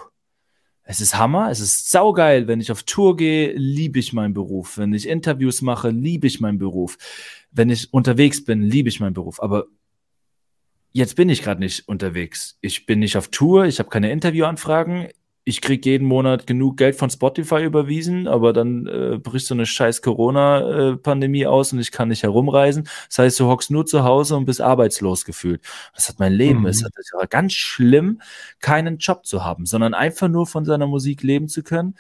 es 0.92 1.00
ist 1.00 1.18
Hammer, 1.18 1.50
es 1.50 1.62
ist 1.62 1.90
saugeil. 1.90 2.50
Wenn 2.50 2.60
ich 2.60 2.70
auf 2.70 2.84
Tour 2.84 3.16
gehe, 3.16 3.54
liebe 3.54 3.98
ich 3.98 4.12
meinen 4.12 4.34
Beruf. 4.34 4.78
Wenn 4.78 4.94
ich 4.94 5.08
Interviews 5.08 5.62
mache, 5.62 5.90
liebe 5.90 6.28
ich 6.28 6.42
meinen 6.42 6.58
Beruf. 6.58 6.98
Wenn 7.50 7.70
ich 7.70 7.94
unterwegs 7.94 8.44
bin, 8.44 8.62
liebe 8.62 8.90
ich 8.90 9.00
meinen 9.00 9.14
Beruf. 9.14 9.42
Aber 9.42 9.68
jetzt 10.92 11.16
bin 11.16 11.30
ich 11.30 11.44
gerade 11.44 11.62
nicht 11.62 11.88
unterwegs. 11.88 12.58
Ich 12.60 12.86
bin 12.86 13.00
nicht 13.00 13.16
auf 13.16 13.30
Tour, 13.30 13.68
ich 13.68 13.80
habe 13.80 13.88
keine 13.88 14.12
Interviewanfragen 14.12 15.08
ich 15.44 15.62
krieg 15.62 15.86
jeden 15.86 16.08
Monat 16.08 16.46
genug 16.46 16.78
Geld 16.78 16.96
von 16.96 17.10
Spotify 17.10 17.64
überwiesen, 17.64 18.28
aber 18.28 18.54
dann 18.54 18.86
äh, 18.86 19.18
bricht 19.18 19.48
so 19.48 19.56
eine 19.56 19.66
scheiß 19.66 20.02
Corona-Pandemie 20.04 21.48
aus 21.48 21.74
und 21.74 21.80
ich 21.80 21.92
kann 21.92 22.10
nicht 22.10 22.24
herumreisen. 22.24 22.88
Das 23.08 23.20
heißt, 23.20 23.40
du 23.40 23.48
hockst 23.48 23.72
nur 23.72 23.86
zu 23.86 24.04
Hause 24.04 24.36
und 24.36 24.46
bist 24.46 24.62
arbeitslos 24.62 25.26
gefühlt. 25.26 25.62
Das 25.96 26.10
hat 26.10 26.20
mein 26.20 26.34
Leben. 26.34 26.62
Mhm. 26.62 26.68
Es 26.68 26.84
war 26.84 27.28
ganz 27.28 27.54
schlimm, 27.54 28.22
keinen 28.60 28.98
Job 28.98 29.26
zu 29.26 29.44
haben, 29.44 29.66
sondern 29.66 29.96
einfach 29.96 30.28
nur 30.28 30.46
von 30.46 30.64
seiner 30.64 30.88
Musik 30.88 31.24
leben 31.24 31.48
zu 31.48 31.64
können. 31.64 31.96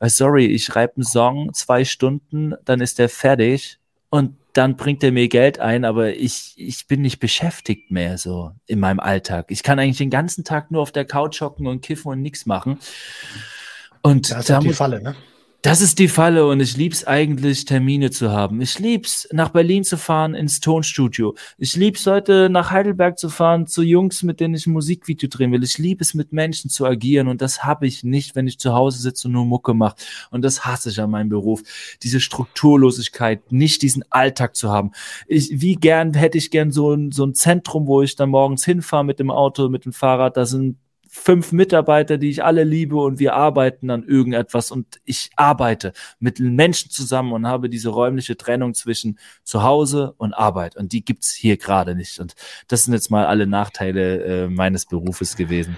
Weil, 0.00 0.10
sorry, 0.10 0.46
ich 0.46 0.64
schreibe 0.64 0.96
einen 0.96 1.04
Song, 1.04 1.54
zwei 1.54 1.84
Stunden, 1.84 2.54
dann 2.64 2.80
ist 2.80 2.98
der 2.98 3.08
fertig 3.08 3.78
und 4.12 4.36
dann 4.52 4.76
bringt 4.76 5.02
er 5.02 5.10
mir 5.10 5.26
Geld 5.28 5.58
ein, 5.58 5.86
aber 5.86 6.14
ich, 6.14 6.52
ich 6.58 6.86
bin 6.86 7.00
nicht 7.00 7.18
beschäftigt 7.18 7.90
mehr 7.90 8.18
so 8.18 8.52
in 8.66 8.78
meinem 8.78 9.00
Alltag. 9.00 9.46
Ich 9.48 9.62
kann 9.62 9.78
eigentlich 9.78 9.96
den 9.96 10.10
ganzen 10.10 10.44
Tag 10.44 10.70
nur 10.70 10.82
auf 10.82 10.92
der 10.92 11.06
Couch 11.06 11.40
hocken 11.40 11.66
und 11.66 11.80
kiffen 11.80 12.12
und 12.12 12.20
nichts 12.20 12.44
machen. 12.44 12.78
Und 14.02 14.30
das 14.30 14.40
ist 14.40 14.50
da 14.50 14.60
die 14.60 14.74
Falle, 14.74 15.02
ne? 15.02 15.16
Das 15.64 15.80
ist 15.80 16.00
die 16.00 16.08
Falle 16.08 16.44
und 16.48 16.58
ich 16.58 16.76
lieb's 16.76 17.04
eigentlich, 17.04 17.64
Termine 17.64 18.10
zu 18.10 18.32
haben. 18.32 18.60
Ich 18.60 18.80
lieb's, 18.80 19.28
nach 19.30 19.50
Berlin 19.50 19.84
zu 19.84 19.96
fahren 19.96 20.34
ins 20.34 20.58
Tonstudio. 20.58 21.36
Ich 21.56 21.76
lieb's 21.76 22.04
heute 22.04 22.48
nach 22.50 22.72
Heidelberg 22.72 23.16
zu 23.16 23.28
fahren 23.28 23.68
zu 23.68 23.82
Jungs, 23.82 24.24
mit 24.24 24.40
denen 24.40 24.54
ich 24.54 24.66
ein 24.66 24.72
Musikvideo 24.72 25.28
drehen 25.28 25.52
will. 25.52 25.62
Ich 25.62 25.78
liebe 25.78 26.02
es, 26.02 26.14
mit 26.14 26.32
Menschen 26.32 26.68
zu 26.68 26.84
agieren 26.84 27.28
und 27.28 27.40
das 27.40 27.62
habe 27.62 27.86
ich 27.86 28.02
nicht, 28.02 28.34
wenn 28.34 28.48
ich 28.48 28.58
zu 28.58 28.72
Hause 28.72 28.98
sitze 28.98 29.28
und 29.28 29.34
nur 29.34 29.44
Mucke 29.44 29.72
mache. 29.72 29.94
Und 30.32 30.42
das 30.42 30.64
hasse 30.64 30.90
ich 30.90 31.00
an 31.00 31.12
meinem 31.12 31.28
Beruf. 31.28 31.62
Diese 32.02 32.18
Strukturlosigkeit, 32.18 33.52
nicht 33.52 33.82
diesen 33.82 34.02
Alltag 34.10 34.56
zu 34.56 34.72
haben. 34.72 34.90
Ich, 35.28 35.60
wie 35.60 35.76
gern 35.76 36.12
hätte 36.14 36.38
ich 36.38 36.50
gern 36.50 36.72
so 36.72 36.92
ein, 36.92 37.12
so 37.12 37.24
ein 37.24 37.34
Zentrum, 37.34 37.86
wo 37.86 38.02
ich 38.02 38.16
dann 38.16 38.30
morgens 38.30 38.64
hinfahre 38.64 39.04
mit 39.04 39.20
dem 39.20 39.30
Auto, 39.30 39.68
mit 39.68 39.84
dem 39.84 39.92
Fahrrad. 39.92 40.36
Da 40.36 40.44
sind 40.44 40.78
fünf 41.14 41.52
Mitarbeiter, 41.52 42.16
die 42.16 42.30
ich 42.30 42.42
alle 42.42 42.64
liebe 42.64 42.96
und 42.96 43.18
wir 43.18 43.34
arbeiten 43.34 43.90
an 43.90 44.02
irgendetwas 44.02 44.70
und 44.70 44.98
ich 45.04 45.30
arbeite 45.36 45.92
mit 46.20 46.40
Menschen 46.40 46.90
zusammen 46.90 47.32
und 47.32 47.46
habe 47.46 47.68
diese 47.68 47.90
räumliche 47.90 48.38
Trennung 48.38 48.72
zwischen 48.72 49.18
Zuhause 49.44 50.14
und 50.16 50.32
Arbeit 50.32 50.74
und 50.74 50.92
die 50.92 51.04
gibt's 51.04 51.30
hier 51.30 51.58
gerade 51.58 51.94
nicht 51.94 52.18
und 52.18 52.34
das 52.66 52.84
sind 52.84 52.94
jetzt 52.94 53.10
mal 53.10 53.26
alle 53.26 53.46
Nachteile 53.46 54.24
äh, 54.24 54.48
meines 54.48 54.86
Berufes 54.86 55.36
gewesen. 55.36 55.76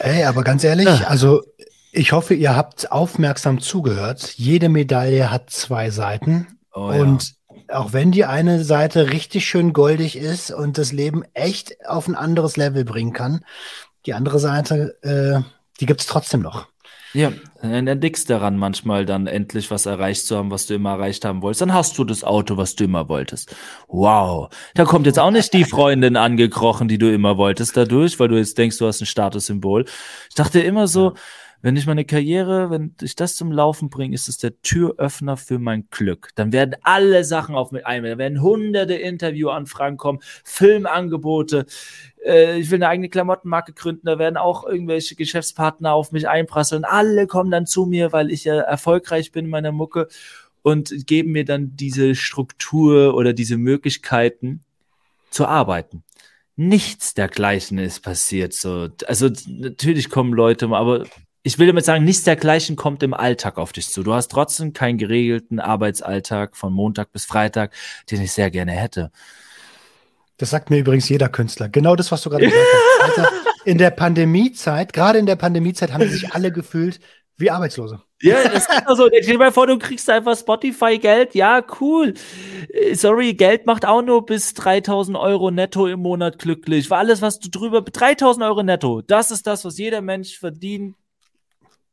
Ey, 0.00 0.24
aber 0.24 0.44
ganz 0.44 0.62
ehrlich, 0.64 0.88
also 1.08 1.42
ich 1.90 2.12
hoffe, 2.12 2.34
ihr 2.34 2.54
habt 2.54 2.92
aufmerksam 2.92 3.60
zugehört. 3.60 4.34
Jede 4.36 4.68
Medaille 4.68 5.30
hat 5.30 5.48
zwei 5.48 5.88
Seiten 5.88 6.46
oh, 6.74 6.92
und 6.92 7.34
ja. 7.70 7.78
auch 7.78 7.94
wenn 7.94 8.12
die 8.12 8.26
eine 8.26 8.62
Seite 8.62 9.10
richtig 9.10 9.48
schön 9.48 9.72
goldig 9.72 10.16
ist 10.16 10.50
und 10.50 10.76
das 10.76 10.92
Leben 10.92 11.24
echt 11.32 11.86
auf 11.88 12.06
ein 12.06 12.14
anderes 12.14 12.58
Level 12.58 12.84
bringen 12.84 13.14
kann, 13.14 13.40
die 14.08 14.14
andere 14.14 14.38
Seite, 14.38 14.96
äh, 15.02 15.42
die 15.80 15.86
gibt 15.86 16.00
es 16.00 16.06
trotzdem 16.06 16.40
noch. 16.40 16.66
Ja, 17.14 17.32
dann 17.62 17.86
entdeckst 17.86 18.28
daran 18.28 18.56
manchmal 18.56 19.06
dann 19.06 19.26
endlich 19.26 19.70
was 19.70 19.86
erreicht 19.86 20.26
zu 20.26 20.36
haben, 20.36 20.50
was 20.50 20.66
du 20.66 20.74
immer 20.74 20.92
erreicht 20.92 21.24
haben 21.24 21.42
wolltest. 21.42 21.62
Dann 21.62 21.72
hast 21.72 21.96
du 21.98 22.04
das 22.04 22.24
Auto, 22.24 22.56
was 22.56 22.74
du 22.74 22.84
immer 22.84 23.08
wolltest. 23.08 23.54
Wow. 23.88 24.50
Da 24.74 24.84
kommt 24.84 25.06
jetzt 25.06 25.18
auch 25.18 25.30
nicht 25.30 25.52
die 25.52 25.64
Freundin 25.64 26.16
angekrochen, 26.16 26.88
die 26.88 26.98
du 26.98 27.12
immer 27.12 27.36
wolltest 27.36 27.76
dadurch, 27.76 28.18
weil 28.18 28.28
du 28.28 28.36
jetzt 28.36 28.58
denkst, 28.58 28.78
du 28.78 28.86
hast 28.86 29.00
ein 29.00 29.06
Statussymbol. 29.06 29.84
Ich 30.28 30.34
dachte 30.34 30.60
immer 30.60 30.86
so, 30.86 31.10
ja 31.10 31.14
wenn 31.60 31.76
ich 31.76 31.86
meine 31.86 32.04
Karriere, 32.04 32.70
wenn 32.70 32.94
ich 33.02 33.16
das 33.16 33.34
zum 33.34 33.50
Laufen 33.50 33.90
bringe, 33.90 34.14
ist 34.14 34.28
es 34.28 34.38
der 34.38 34.60
Türöffner 34.62 35.36
für 35.36 35.58
mein 35.58 35.88
Glück. 35.90 36.30
Dann 36.36 36.52
werden 36.52 36.76
alle 36.82 37.24
Sachen 37.24 37.56
auf 37.56 37.72
mich 37.72 37.84
ein. 37.84 38.04
Da 38.04 38.16
werden 38.16 38.40
hunderte 38.40 38.94
Interviewanfragen 38.94 39.98
kommen, 39.98 40.20
Filmangebote. 40.44 41.66
Äh, 42.24 42.60
ich 42.60 42.70
will 42.70 42.76
eine 42.78 42.88
eigene 42.88 43.08
Klamottenmarke 43.08 43.72
gründen. 43.72 44.06
Da 44.06 44.18
werden 44.18 44.36
auch 44.36 44.64
irgendwelche 44.64 45.16
Geschäftspartner 45.16 45.92
auf 45.92 46.12
mich 46.12 46.28
einprasseln. 46.28 46.84
Alle 46.84 47.26
kommen 47.26 47.50
dann 47.50 47.66
zu 47.66 47.86
mir, 47.86 48.12
weil 48.12 48.30
ich 48.30 48.44
ja 48.44 48.60
erfolgreich 48.60 49.32
bin 49.32 49.46
in 49.46 49.50
meiner 49.50 49.72
Mucke 49.72 50.06
und 50.62 51.06
geben 51.06 51.32
mir 51.32 51.44
dann 51.44 51.74
diese 51.74 52.14
Struktur 52.14 53.14
oder 53.14 53.32
diese 53.32 53.56
Möglichkeiten 53.56 54.62
zu 55.30 55.46
arbeiten 55.46 56.04
nichts 56.58 57.14
dergleichen 57.14 57.78
ist 57.78 58.00
passiert. 58.00 58.52
So, 58.52 58.88
also 59.06 59.30
natürlich 59.46 60.10
kommen 60.10 60.32
Leute, 60.32 60.66
aber 60.66 61.04
ich 61.42 61.58
will 61.58 61.68
damit 61.68 61.84
sagen, 61.84 62.04
nichts 62.04 62.24
dergleichen 62.24 62.76
kommt 62.76 63.02
im 63.02 63.14
Alltag 63.14 63.58
auf 63.58 63.72
dich 63.72 63.88
zu. 63.88 64.02
Du 64.02 64.12
hast 64.12 64.28
trotzdem 64.28 64.72
keinen 64.72 64.98
geregelten 64.98 65.60
Arbeitsalltag 65.60 66.56
von 66.56 66.72
Montag 66.72 67.12
bis 67.12 67.24
Freitag, 67.24 67.72
den 68.10 68.20
ich 68.20 68.32
sehr 68.32 68.50
gerne 68.50 68.72
hätte. 68.72 69.10
Das 70.36 70.50
sagt 70.50 70.70
mir 70.70 70.78
übrigens 70.78 71.08
jeder 71.08 71.28
Künstler. 71.28 71.68
Genau 71.68 71.96
das, 71.96 72.12
was 72.12 72.22
du 72.22 72.30
gerade 72.30 72.44
gesagt 72.44 72.66
hast. 73.02 73.18
Alter, 73.18 73.32
in 73.64 73.78
der 73.78 73.90
Pandemiezeit, 73.90 74.92
gerade 74.92 75.18
in 75.18 75.26
der 75.26 75.36
Pandemiezeit, 75.36 75.92
haben 75.92 76.08
sich 76.08 76.32
alle 76.32 76.52
gefühlt 76.52 77.00
wie 77.36 77.50
Arbeitslose. 77.50 78.02
Ja, 78.20 78.42
das 78.42 78.66
ist 78.66 78.70
so. 78.96 79.06
Stell 79.06 79.32
dir 79.32 79.38
mal 79.38 79.52
vor, 79.52 79.68
du 79.68 79.78
kriegst 79.78 80.10
einfach 80.10 80.36
Spotify-Geld. 80.36 81.34
Ja, 81.36 81.64
cool. 81.80 82.14
Äh, 82.68 82.94
sorry, 82.94 83.34
Geld 83.34 83.64
macht 83.64 83.86
auch 83.86 84.02
nur 84.02 84.26
bis 84.26 84.54
3000 84.54 85.16
Euro 85.16 85.52
netto 85.52 85.86
im 85.86 86.00
Monat 86.00 86.38
glücklich. 86.40 86.90
War 86.90 86.98
alles, 86.98 87.22
was 87.22 87.38
du 87.38 87.48
drüber, 87.48 87.82
3000 87.82 88.44
Euro 88.44 88.64
netto. 88.64 89.02
Das 89.02 89.30
ist 89.30 89.46
das, 89.46 89.64
was 89.64 89.78
jeder 89.78 90.00
Mensch 90.00 90.36
verdienen 90.36 90.96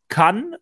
kann 0.07 0.56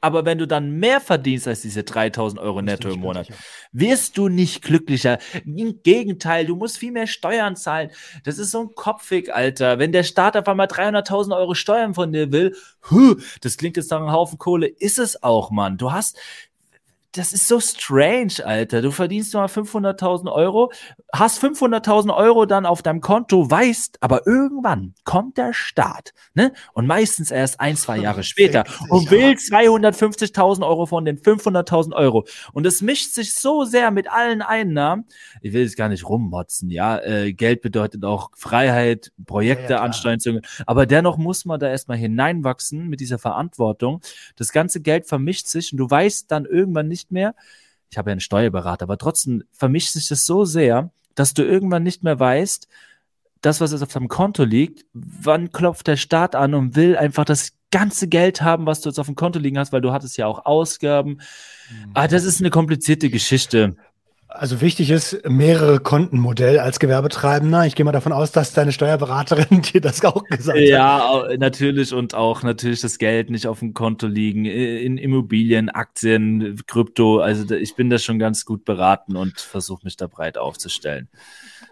aber 0.00 0.24
wenn 0.24 0.38
du 0.38 0.46
dann 0.46 0.78
mehr 0.78 1.00
verdienst 1.00 1.48
als 1.48 1.62
diese 1.62 1.82
3000 1.82 2.40
Euro 2.40 2.62
netto 2.62 2.88
im 2.88 3.00
Monat, 3.00 3.28
wirst 3.72 4.16
du 4.16 4.28
nicht 4.28 4.62
glücklicher. 4.62 5.18
Im 5.44 5.82
Gegenteil, 5.82 6.46
du 6.46 6.54
musst 6.54 6.78
viel 6.78 6.92
mehr 6.92 7.08
Steuern 7.08 7.56
zahlen. 7.56 7.90
Das 8.24 8.38
ist 8.38 8.52
so 8.52 8.60
ein 8.60 8.74
Kopfweg, 8.74 9.30
Alter. 9.30 9.78
Wenn 9.78 9.90
der 9.90 10.04
Staat 10.04 10.36
auf 10.36 10.46
einmal 10.46 10.68
300.000 10.68 11.36
Euro 11.36 11.54
Steuern 11.54 11.94
von 11.94 12.12
dir 12.12 12.30
will, 12.30 12.54
huh, 12.90 13.16
das 13.40 13.56
klingt 13.56 13.76
jetzt 13.76 13.90
nach 13.90 13.98
einem 13.98 14.12
Haufen 14.12 14.38
Kohle, 14.38 14.68
ist 14.68 14.98
es 15.00 15.22
auch, 15.22 15.50
Mann. 15.50 15.78
Du 15.78 15.90
hast, 15.90 16.16
das 17.12 17.32
ist 17.32 17.48
so 17.48 17.58
strange, 17.58 18.44
Alter. 18.44 18.82
Du 18.82 18.90
verdienst 18.90 19.32
mal 19.32 19.46
500.000 19.46 20.30
Euro, 20.30 20.70
hast 21.12 21.42
500.000 21.42 22.14
Euro 22.14 22.44
dann 22.44 22.66
auf 22.66 22.82
deinem 22.82 23.00
Konto, 23.00 23.50
weißt, 23.50 23.98
aber 24.02 24.26
irgendwann 24.26 24.94
kommt 25.04 25.38
der 25.38 25.54
Staat, 25.54 26.12
ne? 26.34 26.52
Und 26.74 26.86
meistens 26.86 27.30
erst 27.30 27.60
ein, 27.60 27.76
zwei 27.76 27.98
Jahre 27.98 28.22
später 28.22 28.64
und 28.90 29.10
will 29.10 29.32
250.000 29.32 30.66
Euro 30.66 30.84
von 30.84 31.04
den 31.06 31.18
500.000 31.18 31.94
Euro. 31.94 32.26
Und 32.52 32.66
es 32.66 32.82
mischt 32.82 33.12
sich 33.12 33.34
so 33.34 33.64
sehr 33.64 33.90
mit 33.90 34.10
allen 34.10 34.42
Einnahmen. 34.42 35.06
Ich 35.40 35.54
will 35.54 35.62
jetzt 35.62 35.76
gar 35.76 35.88
nicht 35.88 36.06
rummotzen, 36.06 36.70
ja. 36.70 36.98
Äh, 36.98 37.32
Geld 37.32 37.62
bedeutet 37.62 38.04
auch 38.04 38.30
Freiheit, 38.34 39.12
Projekte, 39.24 39.72
ja, 39.72 39.78
ja, 39.78 39.82
Anstrengung. 39.82 40.42
Aber 40.66 40.84
dennoch 40.84 41.16
muss 41.16 41.46
man 41.46 41.58
da 41.58 41.68
erstmal 41.68 41.96
hineinwachsen 41.96 42.88
mit 42.88 43.00
dieser 43.00 43.18
Verantwortung. 43.18 44.00
Das 44.36 44.52
ganze 44.52 44.80
Geld 44.80 45.06
vermischt 45.06 45.46
sich 45.46 45.72
und 45.72 45.78
du 45.78 45.88
weißt 45.88 46.30
dann 46.30 46.44
irgendwann 46.44 46.88
nicht, 46.88 46.97
nicht 46.98 47.10
mehr. 47.10 47.34
Ich 47.90 47.98
habe 47.98 48.10
ja 48.10 48.12
einen 48.12 48.20
Steuerberater, 48.20 48.84
aber 48.84 48.98
trotzdem 48.98 49.44
vermischt 49.52 49.92
sich 49.92 50.08
das 50.08 50.26
so 50.26 50.44
sehr, 50.44 50.90
dass 51.14 51.34
du 51.34 51.42
irgendwann 51.42 51.82
nicht 51.82 52.04
mehr 52.04 52.18
weißt, 52.18 52.68
das, 53.40 53.60
was 53.60 53.72
jetzt 53.72 53.82
auf 53.82 53.92
deinem 53.92 54.08
Konto 54.08 54.44
liegt, 54.44 54.84
wann 54.92 55.52
klopft 55.52 55.86
der 55.86 55.96
Staat 55.96 56.34
an 56.34 56.54
und 56.54 56.76
will 56.76 56.96
einfach 56.96 57.24
das 57.24 57.52
ganze 57.70 58.08
Geld 58.08 58.42
haben, 58.42 58.66
was 58.66 58.80
du 58.80 58.88
jetzt 58.88 58.98
auf 58.98 59.06
dem 59.06 59.14
Konto 59.14 59.38
liegen 59.38 59.58
hast, 59.58 59.72
weil 59.72 59.80
du 59.80 59.92
hattest 59.92 60.16
ja 60.16 60.26
auch 60.26 60.46
Ausgaben. 60.46 61.10
Mhm. 61.70 61.90
Ah, 61.94 62.08
das 62.08 62.24
ist 62.24 62.40
eine 62.40 62.50
komplizierte 62.50 63.10
Geschichte. 63.10 63.76
Also 64.30 64.60
wichtig 64.60 64.90
ist 64.90 65.26
mehrere 65.26 65.80
Kontenmodell 65.80 66.58
als 66.58 66.78
Gewerbetreibender. 66.78 67.64
Ich 67.64 67.74
gehe 67.74 67.84
mal 67.86 67.92
davon 67.92 68.12
aus, 68.12 68.30
dass 68.30 68.52
deine 68.52 68.72
Steuerberaterin 68.72 69.62
dir 69.72 69.80
das 69.80 70.04
auch 70.04 70.22
gesagt 70.24 70.58
ja, 70.58 71.22
hat. 71.22 71.30
Ja, 71.30 71.36
natürlich 71.38 71.94
und 71.94 72.14
auch 72.14 72.42
natürlich 72.42 72.82
das 72.82 72.98
Geld 72.98 73.30
nicht 73.30 73.46
auf 73.46 73.60
dem 73.60 73.72
Konto 73.72 74.06
liegen 74.06 74.44
in 74.44 74.98
Immobilien, 74.98 75.70
Aktien, 75.70 76.60
Krypto. 76.66 77.20
Also 77.20 77.54
ich 77.54 77.74
bin 77.74 77.88
da 77.88 77.98
schon 77.98 78.18
ganz 78.18 78.44
gut 78.44 78.66
beraten 78.66 79.16
und 79.16 79.40
versuche 79.40 79.84
mich 79.84 79.96
da 79.96 80.08
breit 80.08 80.36
aufzustellen. 80.36 81.08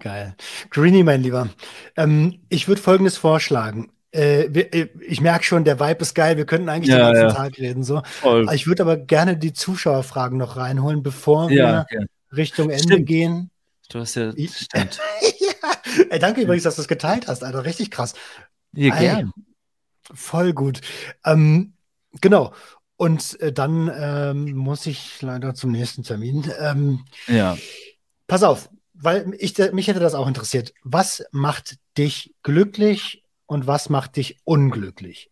Geil. 0.00 0.34
Greenie, 0.70 1.02
mein 1.02 1.22
Lieber. 1.22 1.50
Ähm, 1.94 2.40
ich 2.48 2.68
würde 2.68 2.80
Folgendes 2.80 3.18
vorschlagen. 3.18 3.90
Äh, 4.12 4.44
äh 4.44 4.88
ich 5.06 5.20
merke 5.20 5.44
schon, 5.44 5.64
der 5.64 5.78
Vibe 5.78 6.00
ist 6.00 6.14
geil. 6.14 6.38
Wir 6.38 6.46
könnten 6.46 6.70
eigentlich 6.70 6.88
ja, 6.88 7.12
den 7.12 7.20
ganzen 7.20 7.22
ja. 7.22 7.32
Tag 7.34 7.58
reden. 7.58 7.82
So. 7.84 8.02
Ich 8.54 8.66
würde 8.66 8.82
aber 8.82 8.96
gerne 8.96 9.36
die 9.36 9.52
Zuschauerfragen 9.52 10.38
noch 10.38 10.56
reinholen, 10.56 11.02
bevor 11.02 11.50
ja, 11.50 11.86
wir 11.90 11.98
okay. 11.98 12.06
Richtung 12.32 12.70
Ende 12.70 12.82
stimmt. 12.82 13.06
gehen. 13.06 13.50
Du 13.88 14.00
hast 14.00 14.14
ja, 14.16 14.32
stimmt. 14.32 15.00
ja. 15.40 16.04
Ey, 16.10 16.18
danke 16.18 16.42
übrigens, 16.42 16.64
dass 16.64 16.76
du 16.76 16.82
es 16.82 16.88
geteilt 16.88 17.28
hast, 17.28 17.44
Alter. 17.44 17.64
Richtig 17.64 17.90
krass. 17.90 18.14
Ja, 18.72 18.94
gern. 18.96 19.32
Voll 20.12 20.52
gut. 20.52 20.80
Ähm, 21.24 21.74
genau. 22.20 22.52
Und 22.96 23.38
äh, 23.40 23.52
dann 23.52 23.90
ähm, 23.94 24.56
muss 24.56 24.86
ich 24.86 25.20
leider 25.22 25.54
zum 25.54 25.70
nächsten 25.70 26.02
Termin. 26.02 26.50
Ähm, 26.58 27.04
ja. 27.26 27.56
Pass 28.26 28.42
auf, 28.42 28.70
weil 28.94 29.34
ich, 29.38 29.56
mich 29.72 29.88
hätte 29.88 30.00
das 30.00 30.14
auch 30.14 30.26
interessiert. 30.26 30.72
Was 30.82 31.24
macht 31.30 31.76
dich 31.98 32.34
glücklich 32.42 33.22
und 33.46 33.66
was 33.66 33.88
macht 33.88 34.16
dich 34.16 34.38
unglücklich? 34.44 35.30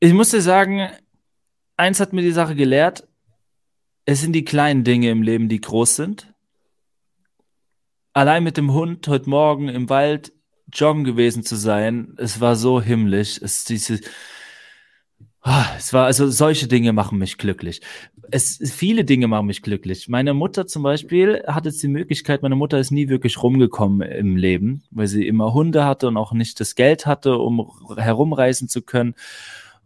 Ich 0.00 0.12
muss 0.12 0.30
dir 0.30 0.42
sagen, 0.42 0.88
eins 1.76 2.00
hat 2.00 2.12
mir 2.12 2.22
die 2.22 2.32
Sache 2.32 2.54
gelehrt, 2.54 3.06
es 4.06 4.20
sind 4.20 4.32
die 4.32 4.44
kleinen 4.44 4.84
Dinge 4.84 5.10
im 5.10 5.20
Leben, 5.20 5.48
die 5.48 5.60
groß 5.60 5.96
sind. 5.96 6.32
Allein 8.12 8.44
mit 8.44 8.56
dem 8.56 8.72
Hund 8.72 9.06
heute 9.08 9.28
Morgen 9.28 9.68
im 9.68 9.90
Wald 9.90 10.32
joggen 10.72 11.04
gewesen 11.04 11.42
zu 11.42 11.56
sein, 11.56 12.14
es 12.16 12.40
war 12.40 12.56
so 12.56 12.80
himmlisch. 12.80 13.38
Es 13.42 13.64
diese, 13.64 14.00
oh, 15.44 15.64
es 15.76 15.92
war 15.92 16.06
also 16.06 16.30
solche 16.30 16.68
Dinge 16.68 16.92
machen 16.92 17.18
mich 17.18 17.36
glücklich. 17.36 17.82
Es 18.30 18.58
viele 18.72 19.04
Dinge 19.04 19.26
machen 19.26 19.46
mich 19.46 19.62
glücklich. 19.62 20.08
Meine 20.08 20.34
Mutter 20.34 20.66
zum 20.66 20.84
Beispiel 20.84 21.42
hat 21.46 21.66
jetzt 21.66 21.82
die 21.82 21.88
Möglichkeit. 21.88 22.42
Meine 22.42 22.56
Mutter 22.56 22.78
ist 22.78 22.92
nie 22.92 23.08
wirklich 23.08 23.42
rumgekommen 23.42 24.08
im 24.08 24.36
Leben, 24.36 24.84
weil 24.90 25.08
sie 25.08 25.26
immer 25.26 25.52
Hunde 25.52 25.84
hatte 25.84 26.06
und 26.08 26.16
auch 26.16 26.32
nicht 26.32 26.60
das 26.60 26.76
Geld 26.76 27.06
hatte, 27.06 27.38
um 27.38 27.70
herumreisen 27.96 28.68
zu 28.68 28.82
können 28.82 29.14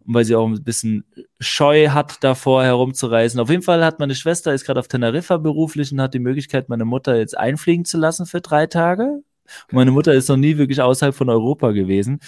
weil 0.05 0.25
sie 0.25 0.35
auch 0.35 0.47
ein 0.47 0.63
bisschen 0.63 1.05
Scheu 1.39 1.89
hat, 1.89 2.23
davor 2.23 2.63
herumzureisen. 2.63 3.39
Auf 3.39 3.49
jeden 3.49 3.61
Fall 3.61 3.83
hat 3.83 3.99
meine 3.99 4.15
Schwester 4.15 4.53
ist 4.53 4.65
gerade 4.65 4.79
auf 4.79 4.87
Teneriffa 4.87 5.37
beruflich 5.37 5.91
und 5.91 6.01
hat 6.01 6.13
die 6.13 6.19
Möglichkeit, 6.19 6.69
meine 6.69 6.85
Mutter 6.85 7.17
jetzt 7.17 7.37
einfliegen 7.37 7.85
zu 7.85 7.97
lassen 7.97 8.25
für 8.25 8.41
drei 8.41 8.67
Tage. 8.67 9.23
Und 9.69 9.73
meine 9.73 9.91
Mutter 9.91 10.13
ist 10.13 10.29
noch 10.29 10.37
nie 10.37 10.57
wirklich 10.57 10.81
außerhalb 10.81 11.15
von 11.15 11.29
Europa 11.29 11.71
gewesen. 11.71 12.19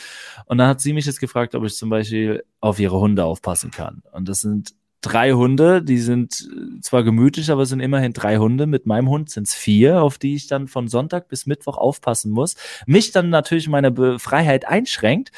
Und 0.45 0.57
dann 0.57 0.67
hat 0.67 0.81
sie 0.81 0.93
mich 0.93 1.05
jetzt 1.05 1.19
gefragt, 1.19 1.55
ob 1.55 1.63
ich 1.63 1.75
zum 1.75 1.89
Beispiel 1.89 2.43
auf 2.59 2.79
ihre 2.79 2.99
Hunde 2.99 3.25
aufpassen 3.25 3.71
kann. 3.71 4.01
Und 4.11 4.27
das 4.27 4.41
sind 4.41 4.73
drei 5.03 5.33
Hunde, 5.33 5.83
die 5.83 5.99
sind 5.99 6.49
zwar 6.81 7.03
gemütlich, 7.03 7.51
aber 7.51 7.63
es 7.63 7.69
sind 7.69 7.81
immerhin 7.81 8.13
drei 8.13 8.37
Hunde. 8.37 8.65
Mit 8.65 8.85
meinem 8.85 9.09
Hund 9.09 9.29
sind 9.29 9.47
es 9.47 9.53
vier, 9.53 10.01
auf 10.01 10.17
die 10.17 10.35
ich 10.35 10.47
dann 10.47 10.67
von 10.67 10.87
Sonntag 10.87 11.27
bis 11.27 11.45
Mittwoch 11.45 11.77
aufpassen 11.77 12.31
muss. 12.31 12.55
Mich 12.85 13.11
dann 13.11 13.29
natürlich 13.29 13.67
meine 13.67 14.19
Freiheit 14.19 14.65
einschränkt. 14.65 15.31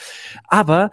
Aber 0.48 0.92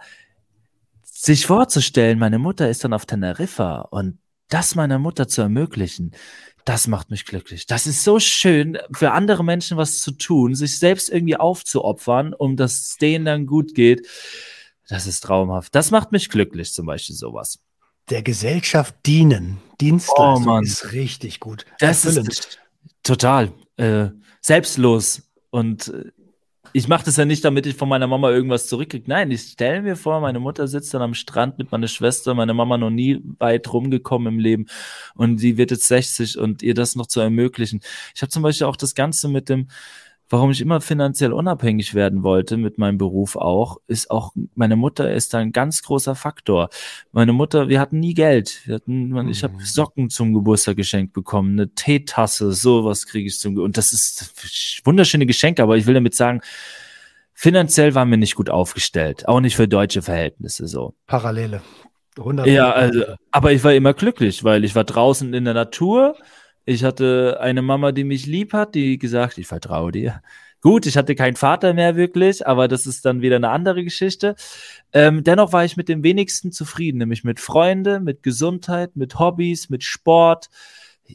sich 1.23 1.45
vorzustellen, 1.45 2.19
meine 2.19 2.37
Mutter 2.37 2.69
ist 2.69 2.83
dann 2.83 2.93
auf 2.93 3.05
Teneriffa 3.05 3.81
und 3.91 4.17
das 4.49 4.75
meiner 4.75 4.99
Mutter 4.99 5.27
zu 5.29 5.41
ermöglichen, 5.41 6.11
das 6.65 6.87
macht 6.87 7.11
mich 7.11 7.25
glücklich. 7.25 7.65
Das 7.65 7.87
ist 7.87 8.03
so 8.03 8.19
schön, 8.19 8.77
für 8.91 9.11
andere 9.11 9.43
Menschen 9.43 9.77
was 9.77 10.01
zu 10.01 10.11
tun, 10.11 10.53
sich 10.53 10.79
selbst 10.79 11.09
irgendwie 11.09 11.37
aufzuopfern, 11.37 12.33
um 12.33 12.57
dass 12.57 12.73
es 12.73 12.97
denen 12.97 13.25
dann 13.25 13.45
gut 13.45 13.73
geht. 13.73 14.05
Das 14.89 15.07
ist 15.07 15.21
traumhaft. 15.21 15.73
Das 15.75 15.91
macht 15.91 16.11
mich 16.11 16.29
glücklich, 16.29 16.73
zum 16.73 16.85
Beispiel 16.85 17.15
sowas. 17.15 17.59
Der 18.09 18.21
Gesellschaft 18.21 18.95
dienen, 19.05 19.59
Dienstleistung 19.79 20.47
oh, 20.47 20.59
ist 20.59 20.91
richtig 20.91 21.39
gut. 21.39 21.65
Das 21.79 22.03
Erfüllend. 22.03 22.29
ist 22.29 22.59
total 23.01 23.53
äh, 23.77 24.09
selbstlos 24.41 25.21
und 25.51 25.87
äh, 25.87 26.11
ich 26.73 26.87
mache 26.87 27.05
das 27.05 27.17
ja 27.17 27.25
nicht, 27.25 27.45
damit 27.45 27.67
ich 27.67 27.75
von 27.75 27.87
meiner 27.87 28.07
Mama 28.07 28.31
irgendwas 28.31 28.67
zurückkriege. 28.67 29.05
Nein, 29.07 29.29
ich 29.29 29.41
stelle 29.41 29.83
mir 29.83 29.95
vor, 29.95 30.19
meine 30.21 30.39
Mutter 30.39 30.67
sitzt 30.67 30.93
dann 30.93 31.03
am 31.03 31.13
Strand 31.13 31.59
mit 31.59 31.71
meiner 31.71 31.87
Schwester, 31.87 32.33
meine 32.33 32.55
Mama 32.55 32.77
noch 32.79 32.89
nie 32.89 33.21
weit 33.37 33.71
rumgekommen 33.71 34.33
im 34.33 34.39
Leben 34.39 34.65
und 35.13 35.37
sie 35.37 35.57
wird 35.57 35.69
jetzt 35.69 35.87
60 35.87 36.39
und 36.39 36.63
ihr 36.63 36.73
das 36.73 36.95
noch 36.95 37.05
zu 37.05 37.19
ermöglichen. 37.19 37.81
Ich 38.15 38.23
habe 38.23 38.31
zum 38.31 38.41
Beispiel 38.41 38.65
auch 38.65 38.75
das 38.75 38.95
Ganze 38.95 39.29
mit 39.29 39.49
dem, 39.49 39.67
warum 40.29 40.51
ich 40.51 40.61
immer 40.61 40.81
finanziell 40.81 41.33
unabhängig 41.33 41.93
werden 41.93 42.23
wollte 42.23 42.57
mit 42.57 42.77
meinem 42.77 42.97
Beruf 42.97 43.35
auch, 43.35 43.77
ist 43.87 44.09
auch, 44.09 44.31
meine 44.55 44.75
Mutter 44.75 45.11
ist 45.11 45.33
da 45.33 45.39
ein 45.39 45.51
ganz 45.51 45.83
großer 45.83 46.15
Faktor. 46.15 46.69
Meine 47.11 47.33
Mutter, 47.33 47.69
wir 47.69 47.79
hatten 47.79 47.99
nie 47.99 48.13
Geld. 48.13 48.61
Wir 48.65 48.75
hatten, 48.75 49.29
ich 49.29 49.43
habe 49.43 49.53
mhm. 49.53 49.59
Socken 49.59 50.09
zum 50.09 50.33
Geburtstag 50.33 50.77
geschenkt 50.77 51.13
bekommen, 51.13 51.53
eine 51.53 51.73
Teetasse, 51.73 52.51
sowas 52.53 53.05
kriege 53.05 53.27
ich 53.27 53.39
zum 53.39 53.57
Und 53.57 53.77
das 53.77 53.93
ist 53.93 54.81
wunderschöne 54.85 55.25
Geschenke, 55.25 55.61
aber 55.61 55.77
ich 55.77 55.85
will 55.85 55.93
damit 55.93 56.15
sagen, 56.15 56.41
finanziell 57.33 57.95
waren 57.95 58.09
wir 58.09 58.17
nicht 58.17 58.35
gut 58.35 58.49
aufgestellt, 58.49 59.27
auch 59.27 59.39
nicht 59.39 59.55
für 59.55 59.67
deutsche 59.67 60.01
Verhältnisse 60.01 60.67
so. 60.67 60.95
Parallele. 61.07 61.61
100 62.17 62.47
ja, 62.47 62.71
also, 62.71 63.03
aber 63.31 63.53
ich 63.53 63.63
war 63.63 63.73
immer 63.73 63.93
glücklich, 63.93 64.43
weil 64.43 64.63
ich 64.63 64.75
war 64.75 64.83
draußen 64.83 65.33
in 65.33 65.45
der 65.45 65.53
Natur, 65.53 66.15
ich 66.65 66.83
hatte 66.83 67.39
eine 67.41 67.61
Mama, 67.61 67.91
die 67.91 68.03
mich 68.03 68.25
lieb 68.25 68.53
hat, 68.53 68.75
die 68.75 68.97
gesagt, 68.97 69.37
ich 69.37 69.47
vertraue 69.47 69.91
dir. 69.91 70.21
Gut, 70.61 70.85
ich 70.85 70.95
hatte 70.95 71.13
keinen 71.15 71.35
Vater 71.35 71.73
mehr 71.73 71.97
wirklich, 71.97 72.47
aber 72.47 72.69
das 72.69 72.87
ist 72.87 73.03
dann 73.03 73.21
wieder 73.21 73.35
eine 73.35 73.49
andere 73.49 73.83
Geschichte. 73.83 74.35
Ähm, 74.93 75.21
dennoch 75.23 75.51
war 75.51 75.65
ich 75.65 75.75
mit 75.75 75.89
dem 75.89 76.03
wenigsten 76.03 76.53
zufrieden, 76.53 76.99
nämlich 76.99 77.25
mit 77.25 77.41
Freunde, 77.41 77.99
mit 77.99 78.23
Gesundheit, 78.23 78.95
mit 78.95 79.19
Hobbys, 79.19 79.69
mit 79.69 79.83
Sport 79.83 80.49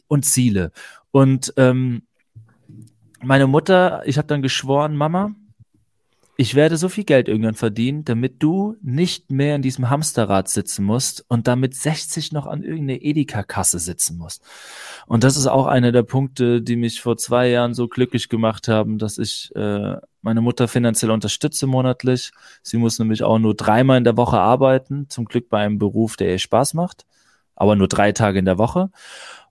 und 0.07 0.23
Ziele. 0.23 0.71
Und 1.09 1.51
ähm, 1.57 2.03
meine 3.23 3.47
Mutter, 3.47 4.03
ich 4.05 4.19
habe 4.19 4.27
dann 4.27 4.43
geschworen, 4.43 4.95
Mama, 4.95 5.33
ich 6.41 6.55
werde 6.55 6.77
so 6.77 6.87
viel 6.87 7.03
Geld 7.03 7.27
irgendwann 7.27 7.55
verdienen, 7.55 8.05
damit 8.05 8.41
du 8.41 8.77
nicht 8.81 9.29
mehr 9.29 9.57
in 9.57 9.61
diesem 9.61 9.89
Hamsterrad 9.89 10.47
sitzen 10.47 10.85
musst 10.85 11.25
und 11.27 11.49
damit 11.49 11.75
60 11.75 12.31
noch 12.31 12.45
an 12.47 12.63
irgendeine 12.63 13.01
Edeka-Kasse 13.01 13.77
sitzen 13.77 14.17
musst. 14.17 14.41
Und 15.05 15.25
das 15.25 15.35
ist 15.35 15.47
auch 15.47 15.65
einer 15.65 15.91
der 15.91 16.03
Punkte, 16.03 16.61
die 16.61 16.77
mich 16.77 17.01
vor 17.01 17.17
zwei 17.17 17.49
Jahren 17.49 17.73
so 17.73 17.89
glücklich 17.89 18.29
gemacht 18.29 18.69
haben, 18.69 18.99
dass 18.99 19.17
ich 19.17 19.53
äh, 19.53 19.97
meine 20.21 20.39
Mutter 20.39 20.69
finanziell 20.69 21.11
unterstütze 21.11 21.67
monatlich. 21.67 22.31
Sie 22.63 22.77
muss 22.77 22.99
nämlich 22.99 23.21
auch 23.23 23.37
nur 23.37 23.53
dreimal 23.53 23.97
in 23.97 24.05
der 24.05 24.15
Woche 24.15 24.39
arbeiten, 24.39 25.09
zum 25.09 25.25
Glück 25.25 25.49
bei 25.49 25.59
einem 25.59 25.77
Beruf, 25.77 26.15
der 26.15 26.29
ihr 26.31 26.39
Spaß 26.39 26.73
macht, 26.73 27.05
aber 27.57 27.75
nur 27.75 27.89
drei 27.89 28.13
Tage 28.13 28.39
in 28.39 28.45
der 28.45 28.57
Woche. 28.57 28.91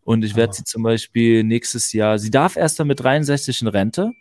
Und 0.05 0.25
ich 0.25 0.37
werde 0.37 0.55
sie 0.55 0.65
zum 0.65 0.85
Beispiel 0.85 1.45
nächstes 1.45 1.93
Jahr, 1.93 2.19
sie 2.19 2.31
darf 2.31 2.57
erst 2.57 2.81
dann 2.81 2.87
mit 2.87 3.01
63 3.01 3.61
in 3.61 3.69
Rente, 3.69 4.13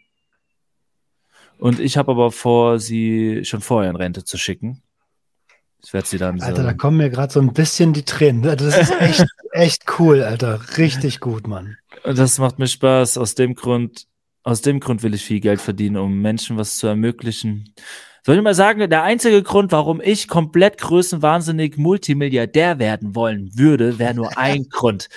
und 1.57 1.79
ich 1.79 1.97
habe 1.97 2.11
aber 2.11 2.31
vor, 2.31 2.79
sie 2.79 3.43
schon 3.43 3.61
vorher 3.61 3.89
in 3.89 3.95
Rente 3.95 4.23
zu 4.23 4.37
schicken. 4.37 4.81
Ich 5.83 5.93
werde 5.93 6.07
sie 6.07 6.17
dann. 6.17 6.41
Alter, 6.41 6.57
so 6.57 6.63
da 6.63 6.73
kommen 6.73 6.97
mir 6.97 7.09
gerade 7.09 7.31
so 7.31 7.39
ein 7.39 7.53
bisschen 7.53 7.93
die 7.93 8.03
Tränen. 8.03 8.41
Das 8.41 8.61
ist 8.61 8.99
echt, 8.99 9.25
echt 9.51 9.99
cool, 9.99 10.21
Alter. 10.21 10.59
Richtig 10.77 11.19
gut, 11.19 11.47
Mann. 11.47 11.77
Das 12.03 12.39
macht 12.39 12.59
mir 12.59 12.67
Spaß. 12.67 13.17
Aus 13.17 13.35
dem 13.35 13.55
Grund, 13.55 14.07
aus 14.43 14.61
dem 14.61 14.79
Grund 14.79 15.03
will 15.03 15.13
ich 15.13 15.23
viel 15.23 15.39
Geld 15.39 15.61
verdienen, 15.61 15.97
um 15.97 16.21
Menschen 16.21 16.57
was 16.57 16.77
zu 16.77 16.87
ermöglichen. 16.87 17.73
Soll 18.25 18.35
ich 18.35 18.41
mal 18.41 18.55
sagen, 18.55 18.89
der 18.89 19.03
einzige 19.03 19.41
Grund, 19.41 19.71
warum 19.71 20.01
ich 20.01 20.27
komplett 20.27 20.79
größenwahnsinnig 20.79 21.77
Multimilliardär 21.77 22.77
werden 22.79 23.15
wollen 23.15 23.57
würde, 23.57 23.99
wäre 23.99 24.13
nur 24.13 24.37
ein 24.37 24.67
Grund, 24.69 25.07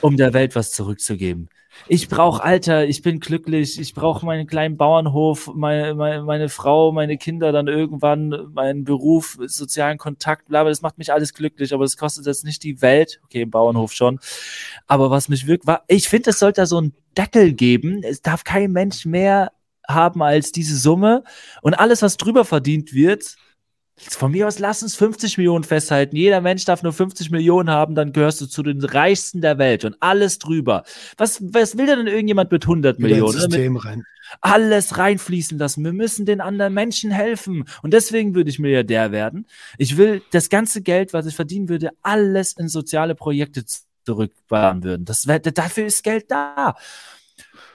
um 0.00 0.16
der 0.16 0.32
Welt 0.32 0.54
was 0.54 0.70
zurückzugeben 0.70 1.48
ich 1.88 2.08
brauche 2.08 2.42
Alter, 2.42 2.86
ich 2.86 3.02
bin 3.02 3.20
glücklich, 3.20 3.78
ich 3.78 3.94
brauche 3.94 4.24
meinen 4.24 4.46
kleinen 4.46 4.76
Bauernhof, 4.76 5.50
meine, 5.54 5.94
meine, 5.94 6.22
meine 6.22 6.48
Frau, 6.48 6.92
meine 6.92 7.18
Kinder 7.18 7.52
dann 7.52 7.68
irgendwann, 7.68 8.48
meinen 8.52 8.84
Beruf, 8.84 9.38
sozialen 9.46 9.98
Kontakt, 9.98 10.48
bla, 10.48 10.64
das 10.64 10.82
macht 10.82 10.98
mich 10.98 11.12
alles 11.12 11.34
glücklich, 11.34 11.74
aber 11.74 11.84
es 11.84 11.96
kostet 11.96 12.26
jetzt 12.26 12.44
nicht 12.44 12.62
die 12.62 12.82
Welt, 12.82 13.20
okay, 13.24 13.42
im 13.42 13.50
Bauernhof 13.50 13.92
schon, 13.92 14.18
aber 14.86 15.10
was 15.10 15.28
mich 15.28 15.46
wirklich, 15.46 15.66
war, 15.66 15.84
ich 15.88 16.08
finde, 16.08 16.30
es 16.30 16.38
sollte 16.38 16.66
so 16.66 16.78
einen 16.78 16.94
Deckel 17.16 17.52
geben, 17.52 18.02
es 18.02 18.22
darf 18.22 18.44
kein 18.44 18.72
Mensch 18.72 19.04
mehr 19.06 19.52
haben 19.88 20.22
als 20.22 20.52
diese 20.52 20.76
Summe. 20.76 21.24
Und 21.62 21.74
alles, 21.74 22.02
was 22.02 22.16
drüber 22.16 22.44
verdient 22.44 22.92
wird, 22.92 23.36
von 23.96 24.32
mir 24.32 24.48
aus 24.48 24.58
lass 24.58 24.82
uns 24.82 24.96
50 24.96 25.38
Millionen 25.38 25.64
festhalten. 25.64 26.16
Jeder 26.16 26.40
Mensch 26.40 26.64
darf 26.64 26.82
nur 26.82 26.92
50 26.92 27.30
Millionen 27.30 27.70
haben, 27.70 27.94
dann 27.94 28.12
gehörst 28.12 28.40
du 28.40 28.46
zu 28.46 28.62
den 28.62 28.82
reichsten 28.82 29.40
der 29.40 29.58
Welt 29.58 29.84
und 29.84 29.96
alles 30.00 30.38
drüber. 30.38 30.84
Was, 31.16 31.40
was 31.42 31.78
will 31.78 31.86
denn 31.86 32.06
irgendjemand 32.06 32.50
mit 32.50 32.64
100 32.64 32.98
Wieder 32.98 33.08
Millionen? 33.08 33.32
System 33.32 33.76
rein. 33.76 34.04
Alles 34.40 34.98
reinfließen 34.98 35.58
lassen. 35.58 35.84
Wir 35.84 35.92
müssen 35.92 36.26
den 36.26 36.40
anderen 36.40 36.74
Menschen 36.74 37.10
helfen. 37.10 37.64
Und 37.82 37.92
deswegen 37.92 38.34
würde 38.34 38.50
ich 38.50 38.58
Milliardär 38.58 39.12
werden. 39.12 39.46
Ich 39.78 39.96
will 39.96 40.22
das 40.32 40.48
ganze 40.48 40.82
Geld, 40.82 41.12
was 41.12 41.26
ich 41.26 41.36
verdienen 41.36 41.68
würde, 41.68 41.90
alles 42.02 42.52
in 42.54 42.68
soziale 42.68 43.14
Projekte 43.14 43.64
zurückballern 44.04 44.82
würden. 44.82 45.04
Das, 45.04 45.22
dafür 45.22 45.86
ist 45.86 46.02
Geld 46.02 46.30
da. 46.30 46.74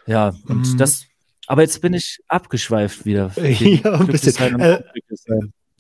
Ja, 0.05 0.33
und 0.47 0.73
mm. 0.73 0.77
das, 0.77 1.05
aber 1.47 1.61
jetzt 1.61 1.81
bin 1.81 1.93
ich 1.93 2.19
abgeschweift 2.27 3.05
wieder. 3.05 3.31
ja, 3.37 3.99
ein 3.99 4.07
bisschen. 4.07 4.59
Äh, 4.59 4.81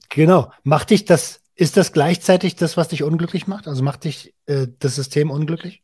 Genau. 0.09 0.51
Macht 0.63 0.89
dich 0.89 1.05
das, 1.05 1.41
ist 1.55 1.77
das 1.77 1.93
gleichzeitig 1.93 2.55
das, 2.55 2.77
was 2.77 2.89
dich 2.89 3.03
unglücklich 3.03 3.47
macht? 3.47 3.67
Also 3.67 3.83
macht 3.83 4.03
dich 4.03 4.33
äh, 4.47 4.67
das 4.79 4.95
System 4.95 5.31
unglücklich? 5.31 5.83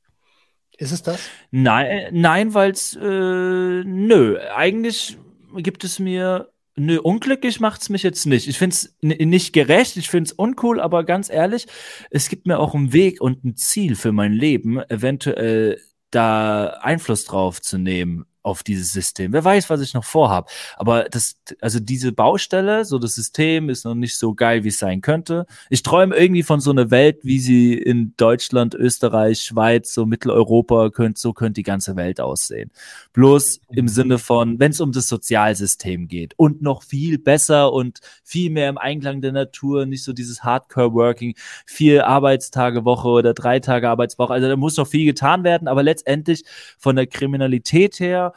Ist 0.78 0.92
es 0.92 1.04
das? 1.04 1.20
Nein, 1.52 2.10
nein, 2.12 2.54
weil 2.54 2.72
es, 2.72 2.96
äh, 2.96 3.84
nö, 3.84 4.38
eigentlich 4.54 5.18
gibt 5.58 5.84
es 5.86 6.00
mir, 6.00 6.50
nö, 6.76 7.00
unglücklich 7.00 7.60
macht 7.62 7.82
es 7.82 7.90
mich 7.90 8.04
jetzt 8.04 8.26
nicht. 8.26 8.48
Ich 8.48 8.58
finde 8.58 8.76
es 8.76 8.96
nicht 9.02 9.54
gerecht, 9.54 9.96
ich 9.96 10.10
finde 10.10 10.30
es 10.30 10.34
uncool, 10.34 10.82
aber 10.82 11.06
ganz 11.06 11.30
ehrlich, 11.30 11.68
es 12.10 12.28
gibt 12.28 12.46
mir 12.46 12.60
auch 12.60 12.76
einen 12.76 12.92
Weg 12.92 13.22
und 13.22 13.46
ein 13.46 13.56
Ziel 13.56 13.96
für 13.96 14.12
mein 14.12 14.34
Leben, 14.34 14.80
eventuell 14.90 15.80
da 16.12 16.68
Einfluss 16.82 17.26
drauf 17.26 17.62
zu 17.62 17.78
nehmen 17.78 18.26
auf 18.46 18.62
dieses 18.62 18.92
System. 18.94 19.34
Wer 19.34 19.44
weiß, 19.44 19.70
was 19.70 19.82
ich 19.82 19.94
noch 19.94 20.04
vorhabe. 20.04 20.48
Aber 20.78 21.06
das, 21.06 21.38
also 21.62 21.80
diese 21.80 22.12
Baustelle, 22.12 22.86
so 22.86 23.00
das 23.00 23.16
System 23.16 23.70
ist 23.70 23.86
noch 23.86 23.96
nicht 23.96 24.18
so 24.18 24.36
geil, 24.36 24.64
wie 24.64 24.70
es 24.70 24.78
sein 24.78 25.02
könnte. 25.02 25.48
Ich 25.70 25.82
träume 25.82 26.16
irgendwie 26.16 26.44
von 26.44 26.60
so 26.60 26.70
einer 26.70 26.92
Welt, 26.92 27.20
wie 27.24 27.40
sie 27.40 27.74
in 27.74 28.14
Deutschland, 28.18 28.76
Österreich, 28.76 29.42
Schweiz, 29.42 29.94
so 29.94 30.06
Mitteleuropa 30.06 30.92
könnte, 30.92 31.20
so 31.20 31.34
könnte 31.34 31.54
die 31.54 31.64
ganze 31.64 31.96
Welt 31.96 32.22
aussehen. 32.22 32.70
Bloß 33.14 33.62
im 33.70 33.88
Sinne 33.88 34.20
von, 34.20 34.60
wenn 34.60 34.72
es 34.72 34.80
um 34.80 34.92
das 34.92 35.08
Sozialsystem 35.08 36.08
geht 36.08 36.34
und 36.38 36.62
noch 36.62 36.84
viel 36.84 37.18
besser 37.18 37.74
und 37.74 38.00
viel 38.24 38.52
mehr 38.52 38.70
im 38.70 38.78
Einklang 38.78 39.22
der 39.22 39.32
Natur, 39.32 39.88
nicht 39.88 40.04
so 40.04 40.14
dieses 40.14 40.44
Hardcore-Working, 40.44 41.36
vier 41.66 42.06
Arbeitstage 42.06 42.86
Woche 42.86 43.08
oder 43.08 43.34
drei 43.34 43.60
Tage 43.60 43.90
Arbeitswoche. 43.90 44.34
Also 44.34 44.48
da 44.48 44.56
muss 44.56 44.78
noch 44.78 44.88
viel 44.88 45.06
getan 45.06 45.44
werden, 45.44 45.68
aber 45.68 45.82
letztendlich 45.82 46.44
von 46.78 46.96
der 46.96 47.08
Kriminalität 47.08 48.00
her 48.00 48.35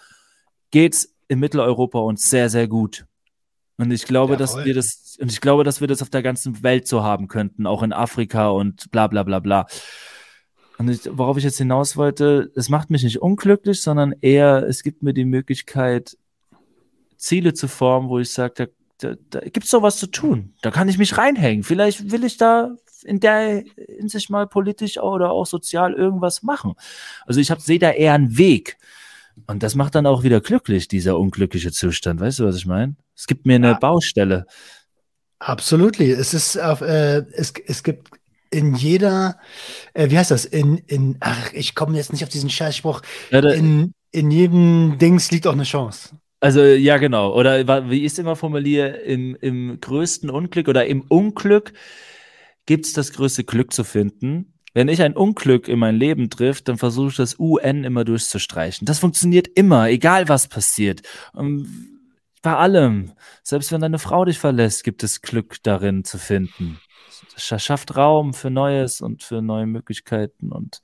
geht's 0.71 1.15
in 1.29 1.39
Mitteleuropa 1.39 1.99
uns 1.99 2.29
sehr, 2.29 2.51
sehr 2.51 2.69
gut. 2.69 3.07
Und 3.77 3.93
ich 3.93 4.05
glaube, 4.05 4.33
ja, 4.33 4.39
dass 4.39 4.65
wir 4.65 4.75
das, 4.75 5.17
und 5.21 5.31
ich 5.31 5.41
glaube, 5.41 5.63
dass 5.63 5.81
wir 5.81 5.87
das 5.87 6.03
auf 6.03 6.11
der 6.11 6.23
ganzen 6.23 6.63
Welt 6.63 6.89
so 6.89 7.03
haben 7.03 7.29
könnten, 7.29 7.67
auch 7.67 7.83
in 7.83 7.93
Afrika 7.93 8.49
und 8.49 8.91
bla 8.91 9.07
bla 9.07 9.23
bla 9.23 9.39
bla. 9.39 9.67
Und 10.79 10.89
ich, 10.89 11.01
worauf 11.11 11.37
ich 11.37 11.45
jetzt 11.45 11.59
hinaus 11.59 11.97
wollte, 11.97 12.53
es 12.57 12.69
macht 12.69 12.91
mich 12.91 13.03
nicht 13.03 13.21
unglücklich, 13.21 13.81
sondern 13.81 14.15
eher, 14.21 14.65
es 14.69 14.83
gibt 14.83 15.03
mir 15.03 15.13
die 15.13 15.25
Möglichkeit, 15.25 16.17
Ziele 17.17 17.53
zu 17.53 17.69
formen, 17.69 18.09
wo 18.09 18.19
ich 18.19 18.31
sage, 18.31 18.55
da, 18.99 19.11
da, 19.11 19.17
da 19.31 19.41
gibt 19.41 19.65
es 19.65 19.71
doch 19.71 19.83
was 19.83 19.99
zu 19.99 20.07
tun. 20.09 20.55
Da 20.63 20.71
kann 20.71 20.89
ich 20.89 20.99
mich 20.99 21.19
reinhängen. 21.19 21.65
Vielleicht 21.65 22.11
will 22.11 22.25
ich 22.25 22.37
da 22.37 22.77
in 23.05 23.21
der 23.21 23.65
Hinsicht 23.77 24.31
mal 24.31 24.47
politisch 24.47 24.99
oder 24.99 25.31
auch 25.31 25.47
sozial 25.47 25.95
irgendwas 25.95 26.43
machen. 26.43 26.75
Also 27.27 27.41
ich 27.41 27.49
sehe 27.49 27.79
da 27.79 27.91
eher 27.91 28.15
einen 28.15 28.39
Weg. 28.39 28.77
Und 29.47 29.63
das 29.63 29.75
macht 29.75 29.95
dann 29.95 30.07
auch 30.07 30.23
wieder 30.23 30.41
glücklich, 30.41 30.89
dieser 30.89 31.19
unglückliche 31.19 31.73
Zustand. 31.73 32.21
Weißt 32.21 32.39
du, 32.39 32.45
was 32.45 32.57
ich 32.57 32.67
meine? 32.67 32.97
Es 33.17 33.27
gibt 33.27 33.47
mir 33.47 33.57
eine 33.57 33.69
ja. 33.69 33.79
Baustelle. 33.79 34.47
Absolut. 35.39 36.01
Es 36.01 36.35
ist 36.35 36.57
äh, 36.57 37.25
es, 37.33 37.53
es 37.67 37.83
gibt 37.83 38.09
in 38.51 38.75
jeder, 38.75 39.39
äh, 39.95 40.11
wie 40.11 40.19
heißt 40.19 40.31
das? 40.31 40.45
In, 40.45 40.79
in, 40.87 41.17
ach, 41.21 41.53
ich 41.53 41.75
komme 41.75 41.97
jetzt 41.97 42.13
nicht 42.13 42.23
auf 42.23 42.31
diesen 42.31 42.51
Scheißspruch. 42.51 43.03
Ja, 43.31 43.41
in, 43.51 43.93
in 44.11 44.31
jedem 44.31 44.99
Dings 44.99 45.31
liegt 45.31 45.47
auch 45.47 45.53
eine 45.53 45.65
Chance. 45.65 46.11
Also 46.41 46.63
ja, 46.63 46.99
genau. 46.99 47.35
Oder 47.35 47.91
wie 47.91 48.05
ich 48.05 48.13
es 48.13 48.19
immer 48.19 48.37
formuliere, 48.37 48.89
im, 48.89 49.37
im 49.41 49.81
größten 49.81 50.31
Unglück 50.31 50.69
oder 50.69 50.87
im 50.87 51.03
Unglück 51.03 51.73
gibt 52.67 52.87
es 52.87 52.93
das 52.93 53.13
größte 53.13 53.45
Glück 53.45 53.73
zu 53.73 53.83
finden. 53.83 54.55
Wenn 54.79 54.87
ich 54.87 55.03
ein 55.03 55.17
Unglück 55.17 55.67
in 55.67 55.81
mein 55.81 55.97
Leben 55.97 56.31
trifft, 56.31 56.69
dann 56.69 56.79
versuche 56.79 57.09
ich 57.09 57.17
das 57.17 57.41
UN 57.41 57.83
immer 57.83 58.05
durchzustreichen. 58.05 58.87
Das 58.87 59.01
funktioniert 59.01 59.49
immer, 59.49 59.89
egal 59.89 60.29
was 60.29 60.47
passiert. 60.47 61.03
Und 61.33 61.67
bei 62.43 62.55
allem. 62.55 63.11
Selbst 63.43 63.73
wenn 63.73 63.81
deine 63.81 63.99
Frau 63.99 64.25
dich 64.25 64.39
verlässt, 64.39 64.85
gibt 64.85 65.03
es 65.03 65.21
Glück 65.21 65.57
darin 65.65 66.05
zu 66.05 66.17
finden. 66.17 66.79
Das 67.35 67.65
schafft 67.65 67.97
Raum 67.97 68.35
für 68.35 68.51
Neues 68.51 69.01
und 69.01 69.25
für 69.25 69.43
neue 69.43 69.67
Möglichkeiten 69.67 70.53
und 70.53 70.81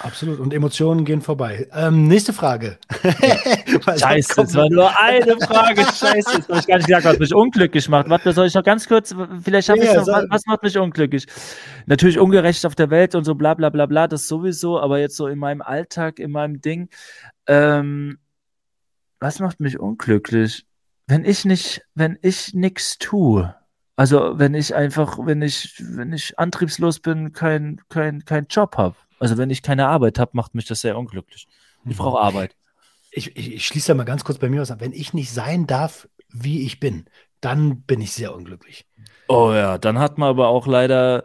Absolut. 0.00 0.38
Und 0.38 0.54
Emotionen 0.54 1.04
gehen 1.04 1.20
vorbei. 1.20 1.68
Ähm, 1.72 2.06
nächste 2.06 2.32
Frage. 2.32 2.78
Scheiße, 3.02 4.42
es 4.42 4.54
war 4.54 4.70
nur 4.70 4.96
eine 4.96 5.36
Frage. 5.40 5.82
Scheiße, 5.82 6.36
jetzt 6.36 6.48
habe 6.48 6.60
ich 6.60 6.66
gar 6.66 6.76
nicht 6.76 6.86
gesagt, 6.86 7.04
was 7.04 7.18
mich 7.18 7.34
unglücklich 7.34 7.88
macht. 7.88 8.08
Warte, 8.08 8.32
soll 8.32 8.46
ich 8.46 8.54
noch 8.54 8.62
ganz 8.62 8.86
kurz, 8.86 9.14
vielleicht 9.42 9.68
habe 9.68 9.80
ja, 9.80 9.90
ich 9.90 9.96
noch, 9.96 10.06
was, 10.06 10.24
was, 10.30 10.46
macht 10.46 10.62
mich 10.62 10.78
unglücklich? 10.78 11.26
Natürlich 11.86 12.18
ungerecht 12.18 12.64
auf 12.64 12.76
der 12.76 12.90
Welt 12.90 13.16
und 13.16 13.24
so 13.24 13.34
bla 13.34 13.54
bla 13.54 13.70
bla 13.70 13.86
bla, 13.86 14.06
das 14.06 14.28
sowieso, 14.28 14.80
aber 14.80 15.00
jetzt 15.00 15.16
so 15.16 15.26
in 15.26 15.38
meinem 15.38 15.62
Alltag, 15.62 16.20
in 16.20 16.30
meinem 16.30 16.60
Ding. 16.60 16.88
Ähm, 17.48 18.18
was 19.18 19.40
macht 19.40 19.58
mich 19.58 19.80
unglücklich? 19.80 20.64
Wenn 21.08 21.24
ich 21.24 21.44
nicht, 21.44 21.82
wenn 21.94 22.18
ich 22.22 22.54
nichts 22.54 22.98
tue. 22.98 23.54
Also 23.96 24.38
wenn 24.38 24.54
ich 24.54 24.76
einfach, 24.76 25.18
wenn 25.20 25.42
ich, 25.42 25.82
wenn 25.84 26.12
ich 26.12 26.38
antriebslos 26.38 27.00
bin, 27.00 27.32
kein, 27.32 27.80
kein, 27.88 28.24
kein 28.24 28.46
Job 28.48 28.76
habe 28.76 28.94
also 29.18 29.36
wenn 29.36 29.50
ich 29.50 29.62
keine 29.62 29.86
Arbeit 29.86 30.18
habe, 30.18 30.32
macht 30.34 30.54
mich 30.54 30.66
das 30.66 30.80
sehr 30.80 30.96
unglücklich. 30.96 31.48
Ich 31.84 31.92
mhm. 31.92 32.02
brauche 32.02 32.20
Arbeit. 32.20 32.56
Ich, 33.10 33.36
ich, 33.36 33.54
ich 33.54 33.66
schließe 33.66 33.88
da 33.88 33.94
mal 33.94 34.04
ganz 34.04 34.24
kurz 34.24 34.38
bei 34.38 34.48
mir 34.48 34.62
aus. 34.62 34.72
Wenn 34.78 34.92
ich 34.92 35.14
nicht 35.14 35.30
sein 35.30 35.66
darf, 35.66 36.08
wie 36.28 36.62
ich 36.66 36.78
bin, 36.78 37.06
dann 37.40 37.82
bin 37.82 38.00
ich 38.00 38.12
sehr 38.12 38.34
unglücklich. 38.34 38.86
Oh 39.28 39.52
ja, 39.52 39.78
dann 39.78 39.98
hat 39.98 40.18
man 40.18 40.28
aber 40.28 40.48
auch 40.48 40.66
leider, 40.66 41.24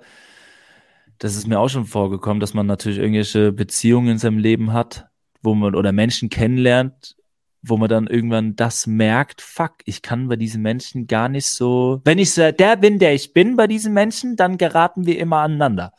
das 1.19 1.35
ist 1.35 1.47
mir 1.47 1.59
auch 1.59 1.69
schon 1.69 1.85
vorgekommen, 1.85 2.39
dass 2.39 2.53
man 2.53 2.67
natürlich 2.67 2.99
irgendwelche 2.99 3.51
Beziehungen 3.51 4.09
in 4.09 4.17
seinem 4.17 4.37
Leben 4.37 4.73
hat, 4.73 5.07
wo 5.41 5.55
man 5.55 5.75
oder 5.75 5.91
Menschen 5.91 6.29
kennenlernt, 6.29 7.15
wo 7.61 7.77
man 7.77 7.89
dann 7.89 8.07
irgendwann 8.07 8.55
das 8.55 8.87
merkt, 8.87 9.41
fuck, 9.41 9.75
ich 9.85 10.01
kann 10.01 10.27
bei 10.27 10.35
diesen 10.35 10.61
Menschen 10.61 11.07
gar 11.07 11.29
nicht 11.29 11.47
so, 11.47 12.01
wenn 12.03 12.19
ich 12.19 12.33
der 12.33 12.75
bin, 12.75 12.99
der 12.99 13.13
ich 13.13 13.33
bin 13.33 13.55
bei 13.55 13.67
diesen 13.67 13.93
Menschen, 13.93 14.35
dann 14.35 14.57
geraten 14.57 15.05
wir 15.05 15.17
immer 15.17 15.37
aneinander. 15.37 15.93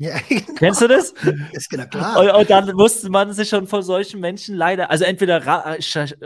Ja, 0.00 0.16
genau. 0.28 0.42
Kennst 0.56 0.80
du 0.80 0.86
das? 0.86 1.12
Ist 1.52 1.70
genau 1.70 1.86
klar. 1.86 2.20
Und, 2.20 2.30
und, 2.30 2.50
dann 2.50 2.72
musste 2.76 3.10
man 3.10 3.32
sich 3.32 3.48
schon 3.48 3.66
von 3.66 3.82
solchen 3.82 4.20
Menschen 4.20 4.54
leider, 4.54 4.90
also 4.90 5.04
entweder 5.04 5.44
ra 5.44 5.76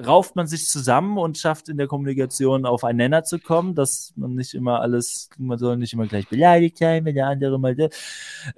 rauft 0.06 0.36
man 0.36 0.46
sich 0.46 0.68
zusammen 0.68 1.16
und 1.16 1.38
schafft 1.38 1.70
in 1.70 1.78
der 1.78 1.86
Kommunikation 1.86 2.66
auf 2.66 2.84
einen 2.84 2.98
Nenner 2.98 3.24
zu 3.24 3.38
kommen, 3.38 3.74
dass 3.74 4.12
man 4.14 4.34
nicht 4.34 4.52
immer 4.52 4.80
alles, 4.80 5.30
man 5.38 5.56
soll 5.58 5.78
nicht 5.78 5.94
immer 5.94 6.06
gleich 6.06 6.28
beleidigt 6.28 6.76
sein, 6.76 7.06
wenn 7.06 7.14
der 7.14 7.28
andere 7.28 7.58
mal 7.58 7.74
äh, 7.78 7.88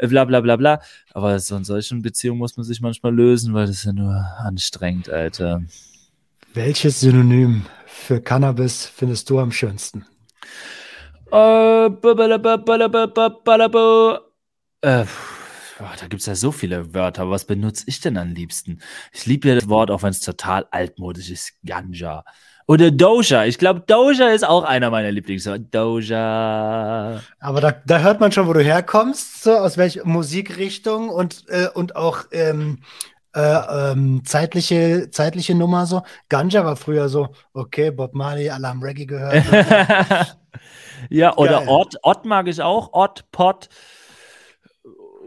bla 0.08 0.24
bla 0.24 0.40
bla 0.40 0.56
bla. 0.56 0.80
Aber 1.12 1.38
so 1.38 1.54
in 1.54 1.64
solchen 1.64 2.02
Beziehungen 2.02 2.40
muss 2.40 2.56
man 2.56 2.64
sich 2.64 2.80
manchmal 2.80 3.14
lösen, 3.14 3.54
weil 3.54 3.66
das 3.66 3.76
ist 3.76 3.84
ja 3.84 3.92
nur 3.92 4.14
anstrengend, 4.38 5.08
Alter. 5.10 5.62
Welches 6.54 7.00
Synonym 7.00 7.66
für 7.86 8.20
Cannabis 8.20 8.86
findest 8.86 9.30
du 9.30 9.38
am 9.38 9.52
schönsten? 9.52 10.06
Äh, 11.30 11.90
äh, 14.84 15.06
boah, 15.78 15.92
da 15.98 16.06
gibt 16.06 16.20
es 16.20 16.26
ja 16.26 16.34
so 16.34 16.52
viele 16.52 16.94
Wörter. 16.94 17.22
Aber 17.22 17.32
was 17.32 17.44
benutze 17.44 17.84
ich 17.86 18.00
denn 18.00 18.16
am 18.16 18.32
liebsten? 18.32 18.80
Ich 19.12 19.26
liebe 19.26 19.48
ja 19.48 19.54
das 19.54 19.68
Wort, 19.68 19.90
auch 19.90 20.02
wenn 20.02 20.10
es 20.10 20.20
total 20.20 20.66
altmodisch 20.70 21.30
ist. 21.30 21.52
Ganja. 21.64 22.24
Oder 22.66 22.90
Doja. 22.90 23.44
Ich 23.44 23.58
glaube, 23.58 23.80
Doja 23.86 24.30
ist 24.30 24.44
auch 24.46 24.64
einer 24.64 24.90
meiner 24.90 25.12
Lieblingswörter. 25.12 25.64
Doja. 25.70 27.20
Aber 27.38 27.60
da, 27.60 27.72
da, 27.72 27.98
hört 27.98 28.20
man 28.20 28.32
schon, 28.32 28.46
wo 28.46 28.52
du 28.52 28.62
herkommst, 28.62 29.42
so 29.42 29.52
aus 29.52 29.76
welcher 29.76 30.06
Musikrichtung 30.06 31.10
und, 31.10 31.44
äh, 31.48 31.68
und 31.74 31.96
auch 31.96 32.24
ähm, 32.30 32.78
äh, 33.34 33.40
ähm, 33.90 34.22
zeitliche, 34.24 35.10
zeitliche 35.10 35.54
Nummer 35.54 35.86
so. 35.86 36.02
Ganja 36.28 36.64
war 36.64 36.76
früher 36.76 37.08
so, 37.08 37.34
okay, 37.52 37.90
Bob 37.90 38.14
Marley, 38.14 38.48
alle 38.48 38.68
haben 38.68 38.82
Reggae 38.82 39.06
gehört. 39.06 39.44
ja, 41.10 41.36
oder 41.36 41.68
Ott, 41.68 41.96
Ott 42.02 42.24
mag 42.24 42.48
ich 42.48 42.62
auch. 42.62 42.92
Ott, 42.92 43.30
Pot. 43.30 43.68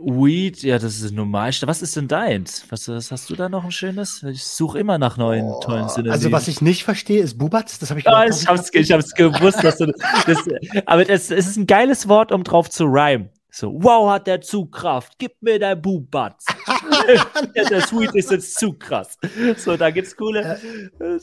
Weed, 0.03 0.63
ja, 0.63 0.79
das 0.79 1.01
ist 1.01 1.11
normal. 1.11 1.51
Was 1.61 1.81
ist 1.81 1.95
denn 1.95 2.07
deins? 2.07 2.65
Was, 2.69 2.87
was 2.87 3.11
hast 3.11 3.29
du 3.29 3.35
da 3.35 3.49
noch 3.49 3.63
ein 3.63 3.71
schönes? 3.71 4.23
Ich 4.23 4.43
suche 4.43 4.79
immer 4.79 4.97
nach 4.97 5.17
neuen, 5.17 5.45
oh, 5.45 5.59
tollen 5.59 5.89
Synonym. 5.89 6.11
Also, 6.11 6.31
was 6.31 6.47
ich 6.47 6.61
nicht 6.61 6.83
verstehe, 6.83 7.21
ist 7.21 7.37
Bubatz. 7.37 7.79
Das 7.79 7.89
habe 7.89 7.99
ich 7.99 8.07
ah, 8.07 8.25
ich 8.25 8.47
hab's, 8.47 8.69
ich 8.73 8.91
hab's 8.91 9.13
gewusst, 9.13 9.63
dass 9.63 9.77
du 9.77 9.87
das, 9.87 10.37
Aber 10.85 11.09
es, 11.09 11.31
es 11.31 11.47
ist 11.47 11.57
ein 11.57 11.67
geiles 11.67 12.07
Wort, 12.07 12.31
um 12.31 12.43
drauf 12.43 12.69
zu 12.69 12.85
rhymen. 12.85 13.29
So, 13.49 13.73
wow, 13.81 14.11
hat 14.11 14.27
der 14.27 14.41
Zugkraft. 14.41 15.13
Gib 15.17 15.41
mir 15.41 15.57
dein 15.57 15.81
Bubatz. 15.81 16.45
der 17.55 17.81
Sweet 17.81 18.13
ist 18.13 18.29
jetzt 18.29 18.55
zu 18.55 18.73
krass. 18.73 19.17
So, 19.57 19.77
da 19.77 19.89
gibt's 19.89 20.15
coole. 20.15 20.59
Äh, 20.99 21.19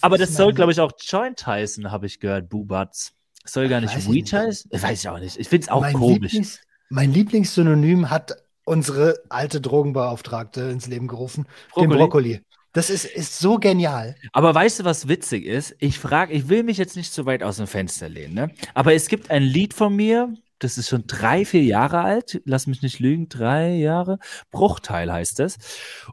aber 0.00 0.18
das 0.18 0.34
soll, 0.34 0.54
glaube 0.54 0.72
ich, 0.72 0.80
auch 0.80 0.92
Joint 0.98 1.46
heißen, 1.46 1.90
habe 1.90 2.06
ich 2.06 2.20
gehört, 2.20 2.48
Bubatz. 2.48 3.12
Soll 3.44 3.68
gar 3.68 3.80
nicht 3.80 4.10
Weed 4.10 4.32
heißen? 4.32 4.70
Weiß 4.72 5.00
ich 5.00 5.08
auch 5.08 5.18
nicht. 5.18 5.36
Ich 5.36 5.48
finde 5.48 5.64
es 5.64 5.68
auch 5.68 5.80
mein 5.80 5.94
komisch. 5.94 6.32
Lieblings 6.32 6.60
mein 6.92 7.12
Lieblingssynonym 7.12 8.10
hat 8.10 8.36
unsere 8.64 9.18
alte 9.28 9.60
Drogenbeauftragte 9.60 10.62
ins 10.62 10.86
Leben 10.86 11.08
gerufen, 11.08 11.46
Brokkoli. 11.72 11.88
den 11.88 11.98
Brokkoli. 11.98 12.40
Das 12.74 12.90
ist, 12.90 13.04
ist 13.04 13.38
so 13.38 13.58
genial. 13.58 14.14
Aber 14.32 14.54
weißt 14.54 14.80
du, 14.80 14.84
was 14.84 15.08
witzig 15.08 15.44
ist? 15.44 15.74
Ich 15.78 15.98
frage, 15.98 16.32
ich 16.32 16.48
will 16.48 16.62
mich 16.62 16.78
jetzt 16.78 16.96
nicht 16.96 17.12
so 17.12 17.26
weit 17.26 17.42
aus 17.42 17.56
dem 17.56 17.66
Fenster 17.66 18.08
lehnen, 18.08 18.34
ne? 18.34 18.50
Aber 18.72 18.94
es 18.94 19.08
gibt 19.08 19.30
ein 19.30 19.42
Lied 19.42 19.74
von 19.74 19.94
mir, 19.94 20.32
das 20.62 20.78
ist 20.78 20.88
schon 20.88 21.04
drei, 21.06 21.44
vier 21.44 21.62
Jahre 21.62 22.00
alt, 22.00 22.40
lass 22.44 22.66
mich 22.66 22.82
nicht 22.82 23.00
lügen, 23.00 23.28
drei 23.28 23.74
Jahre, 23.74 24.18
Bruchteil 24.50 25.12
heißt 25.12 25.40
es. 25.40 25.58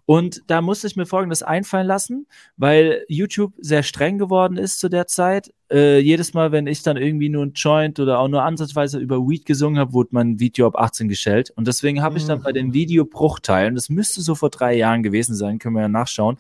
Und 0.06 0.42
da 0.48 0.62
musste 0.62 0.88
ich 0.88 0.96
mir 0.96 1.06
folgendes 1.06 1.44
einfallen 1.44 1.88
lassen, 1.88 2.28
weil 2.58 3.06
YouTube 3.08 3.54
sehr 3.60 3.84
streng 3.84 4.18
geworden 4.18 4.58
ist 4.58 4.80
zu 4.80 4.90
der 4.90 5.08
Zeit. 5.08 5.54
Äh, 5.72 6.00
jedes 6.00 6.34
Mal, 6.34 6.52
wenn 6.52 6.68
ich 6.68 6.82
dann 6.82 6.98
irgendwie 6.98 7.30
nur 7.30 7.46
ein 7.46 7.54
Joint 7.54 8.00
oder 8.00 8.20
auch 8.20 8.28
nur 8.28 8.44
ansatzweise 8.44 8.98
über 8.98 9.20
Weed 9.20 9.46
gesungen 9.46 9.80
habe, 9.80 9.94
wurde 9.94 10.10
mein 10.12 10.40
Video 10.40 10.66
ab 10.68 10.76
18 10.76 11.08
gestellt. 11.08 11.52
Und 11.56 11.68
deswegen 11.68 12.02
habe 12.02 12.18
ich 12.18 12.26
dann 12.26 12.42
bei 12.42 12.52
den 12.52 12.68
mhm. 12.68 12.74
Videobruchteilen, 12.74 13.76
das 13.76 13.90
müsste 13.90 14.22
so 14.22 14.36
vor 14.36 14.50
drei 14.50 14.76
Jahren 14.76 15.04
gewesen 15.04 15.36
sein, 15.36 15.60
können 15.60 15.76
wir 15.76 15.82
ja 15.82 15.90
nachschauen, 15.90 16.38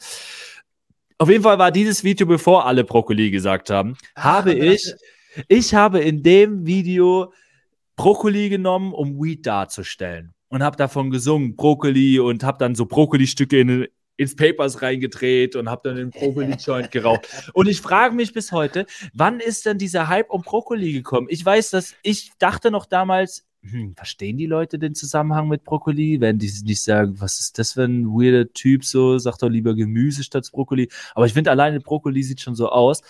auf 1.21 1.29
jeden 1.29 1.43
Fall 1.43 1.59
war 1.59 1.69
dieses 1.69 2.05
Video, 2.05 2.25
bevor 2.25 2.65
alle 2.65 2.85
Brokkoli 2.85 3.29
gesagt 3.29 3.69
haben, 3.69 3.97
ah, 4.15 4.23
habe 4.23 4.53
ich, 4.53 4.93
ich 5.49 5.75
habe 5.75 5.99
in 5.99 6.23
dem 6.23 6.65
Video 6.65 7.33
Brokkoli 7.99 8.47
genommen, 8.47 8.93
um 8.93 9.21
Weed 9.21 9.45
darzustellen. 9.45 10.33
Und 10.47 10.63
habe 10.63 10.77
davon 10.77 11.11
gesungen, 11.11 11.57
Brokkoli, 11.57 12.17
und 12.21 12.45
habe 12.45 12.57
dann 12.57 12.73
so 12.73 12.85
Brokkoli-Stücke 12.85 13.59
in, 13.59 13.87
ins 14.15 14.37
Papers 14.37 14.81
reingedreht 14.81 15.57
und 15.57 15.69
habe 15.69 15.81
dann 15.83 15.97
den 15.97 16.09
Brokkoli-Joint 16.11 16.91
geraucht. 16.91 17.51
Und 17.53 17.67
ich 17.67 17.81
frage 17.81 18.15
mich 18.15 18.31
bis 18.31 18.53
heute, 18.53 18.85
wann 19.13 19.41
ist 19.41 19.65
denn 19.65 19.77
dieser 19.77 20.07
Hype 20.07 20.29
um 20.29 20.43
Brokkoli 20.43 20.93
gekommen? 20.93 21.27
Ich 21.29 21.45
weiß, 21.45 21.71
dass 21.71 21.93
ich 22.01 22.31
dachte 22.39 22.71
noch 22.71 22.85
damals, 22.85 23.48
hm, 23.61 23.93
verstehen 23.95 24.37
die 24.37 24.45
Leute 24.45 24.79
den 24.79 24.95
Zusammenhang 24.95 25.49
mit 25.49 25.65
Brokkoli? 25.65 26.21
Werden 26.21 26.39
die 26.39 26.51
nicht 26.63 26.81
sagen, 26.81 27.15
was 27.19 27.39
ist 27.41 27.59
das 27.59 27.73
für 27.73 27.83
ein 27.83 28.05
weirder 28.07 28.51
Typ 28.53 28.85
so? 28.85 29.17
Sagt 29.17 29.41
doch 29.41 29.49
lieber 29.49 29.75
Gemüse 29.75 30.23
statt 30.23 30.49
Brokkoli. 30.51 30.89
Aber 31.13 31.25
ich 31.25 31.33
finde 31.33 31.51
alleine 31.51 31.81
Brokkoli 31.81 32.23
sieht 32.23 32.39
schon 32.39 32.55
so 32.55 32.69
aus. 32.69 33.01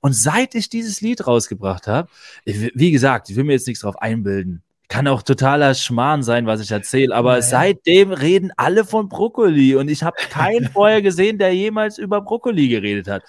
Und 0.00 0.14
seit 0.14 0.54
ich 0.54 0.70
dieses 0.70 1.02
Lied 1.02 1.26
rausgebracht 1.26 1.86
habe, 1.86 2.08
wie 2.44 2.90
gesagt, 2.90 3.28
ich 3.28 3.36
will 3.36 3.44
mir 3.44 3.52
jetzt 3.52 3.66
nichts 3.66 3.82
drauf 3.82 4.00
einbilden. 4.00 4.62
Kann 4.88 5.06
auch 5.06 5.22
totaler 5.22 5.74
Schmarrn 5.74 6.22
sein, 6.22 6.46
was 6.46 6.62
ich 6.62 6.70
erzähle, 6.70 7.14
aber 7.14 7.36
ja. 7.36 7.42
seitdem 7.42 8.10
reden 8.10 8.50
alle 8.56 8.86
von 8.86 9.10
Brokkoli 9.10 9.74
und 9.74 9.90
ich 9.90 10.02
habe 10.02 10.16
keinen 10.30 10.68
vorher 10.72 11.02
gesehen, 11.02 11.36
der 11.36 11.54
jemals 11.54 11.98
über 11.98 12.22
Brokkoli 12.22 12.68
geredet 12.68 13.06
hat. 13.08 13.24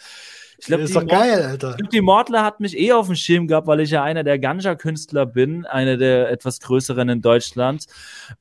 Ich 0.60 0.66
glaube, 0.66 0.82
das 0.82 0.92
ist 0.92 0.96
doch 0.98 1.08
geil, 1.08 1.42
Alter. 1.42 1.72
Ich 1.72 1.78
glaub, 1.78 1.90
die 1.90 2.02
Mortler 2.02 2.44
hat 2.44 2.60
mich 2.60 2.78
eh 2.78 2.92
auf 2.92 3.06
dem 3.06 3.16
Schirm 3.16 3.48
gehabt, 3.48 3.66
weil 3.68 3.80
ich 3.80 3.92
ja 3.92 4.04
einer 4.04 4.26
der 4.26 4.40
Ganja-Künstler 4.40 5.26
bin, 5.26 5.66
einer 5.66 5.96
der 5.96 6.30
etwas 6.30 6.60
größeren 6.60 7.08
in 7.08 7.22
Deutschland. 7.22 7.86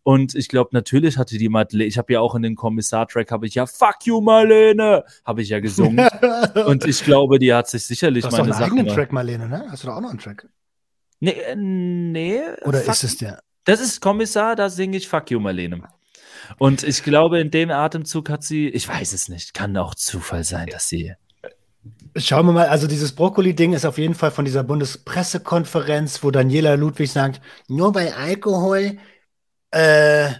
Und 0.03 0.35
ich 0.35 0.49
glaube, 0.49 0.71
natürlich 0.73 1.17
hatte 1.17 1.39
die 1.39 1.49
Madeleine, 1.49 1.87
ich 1.87 1.97
habe 1.97 2.13
ja 2.13 2.21
auch 2.21 2.35
in 2.35 2.43
den 2.43 2.57
Kommissar-Track, 2.57 3.31
habe 3.31 3.47
ich 3.47 3.55
ja 3.55 3.67
Fuck 3.67 4.05
you, 4.05 4.21
Marlene, 4.21 5.05
habe 5.25 5.43
ich 5.43 5.49
ja 5.49 5.61
gesungen. 5.61 6.09
und 6.67 6.85
ich 6.87 7.05
glaube, 7.05 7.39
die 7.39 7.55
hat 7.55 7.69
sich 7.69 7.85
sicherlich 7.85 8.23
du 8.23 8.29
hast 8.29 8.37
meine 8.37 8.49
doch 8.49 8.57
einen 8.57 8.65
eigenen 8.65 8.89
Track, 8.89 9.13
Marlene, 9.13 9.49
ne? 9.49 9.67
Hast 9.71 9.85
du 9.85 9.87
da 9.87 9.97
auch 9.97 10.01
noch 10.01 10.11
einen 10.11 10.19
Track? 10.19 10.49
Nee, 11.21 11.31
äh, 11.31 11.55
nee. 11.55 12.41
Oder 12.65 12.83
ist 12.85 13.05
es 13.05 13.17
der? 13.19 13.41
Das 13.65 13.81
ist 13.81 14.01
Kommissar, 14.01 14.57
da 14.57 14.71
singe 14.71 14.97
ich 14.97 15.09
Fuck 15.09 15.31
you, 15.31 15.39
Marlene. 15.39 15.83
Und 16.59 16.83
ich 16.83 17.05
glaube, 17.05 17.39
in 17.39 17.53
dem 17.53 17.71
Atemzug 17.71 18.29
hat 18.29 18.43
sie, 18.43 18.69
ich 18.69 18.89
weiß 18.89 19.13
es 19.13 19.29
nicht, 19.29 19.55
kann 19.55 19.77
auch 19.77 19.95
Zufall 19.95 20.43
sein, 20.43 20.67
dass 20.67 20.89
sie 20.89 21.15
Schauen 22.19 22.47
wir 22.47 22.53
mal, 22.53 22.69
also 22.69 22.87
dieses 22.87 23.13
Brokkoli-Ding 23.13 23.73
ist 23.73 23.87
auf 23.87 23.99
jeden 23.99 24.15
Fall 24.15 24.31
von 24.31 24.45
dieser 24.45 24.65
Bundespressekonferenz, 24.65 26.23
wo 26.23 26.31
Daniela 26.31 26.75
Ludwig 26.75 27.13
sagt, 27.13 27.41
nur 27.69 27.93
bei 27.93 28.15
Alkohol, 28.15 28.99
äh, 29.71 30.31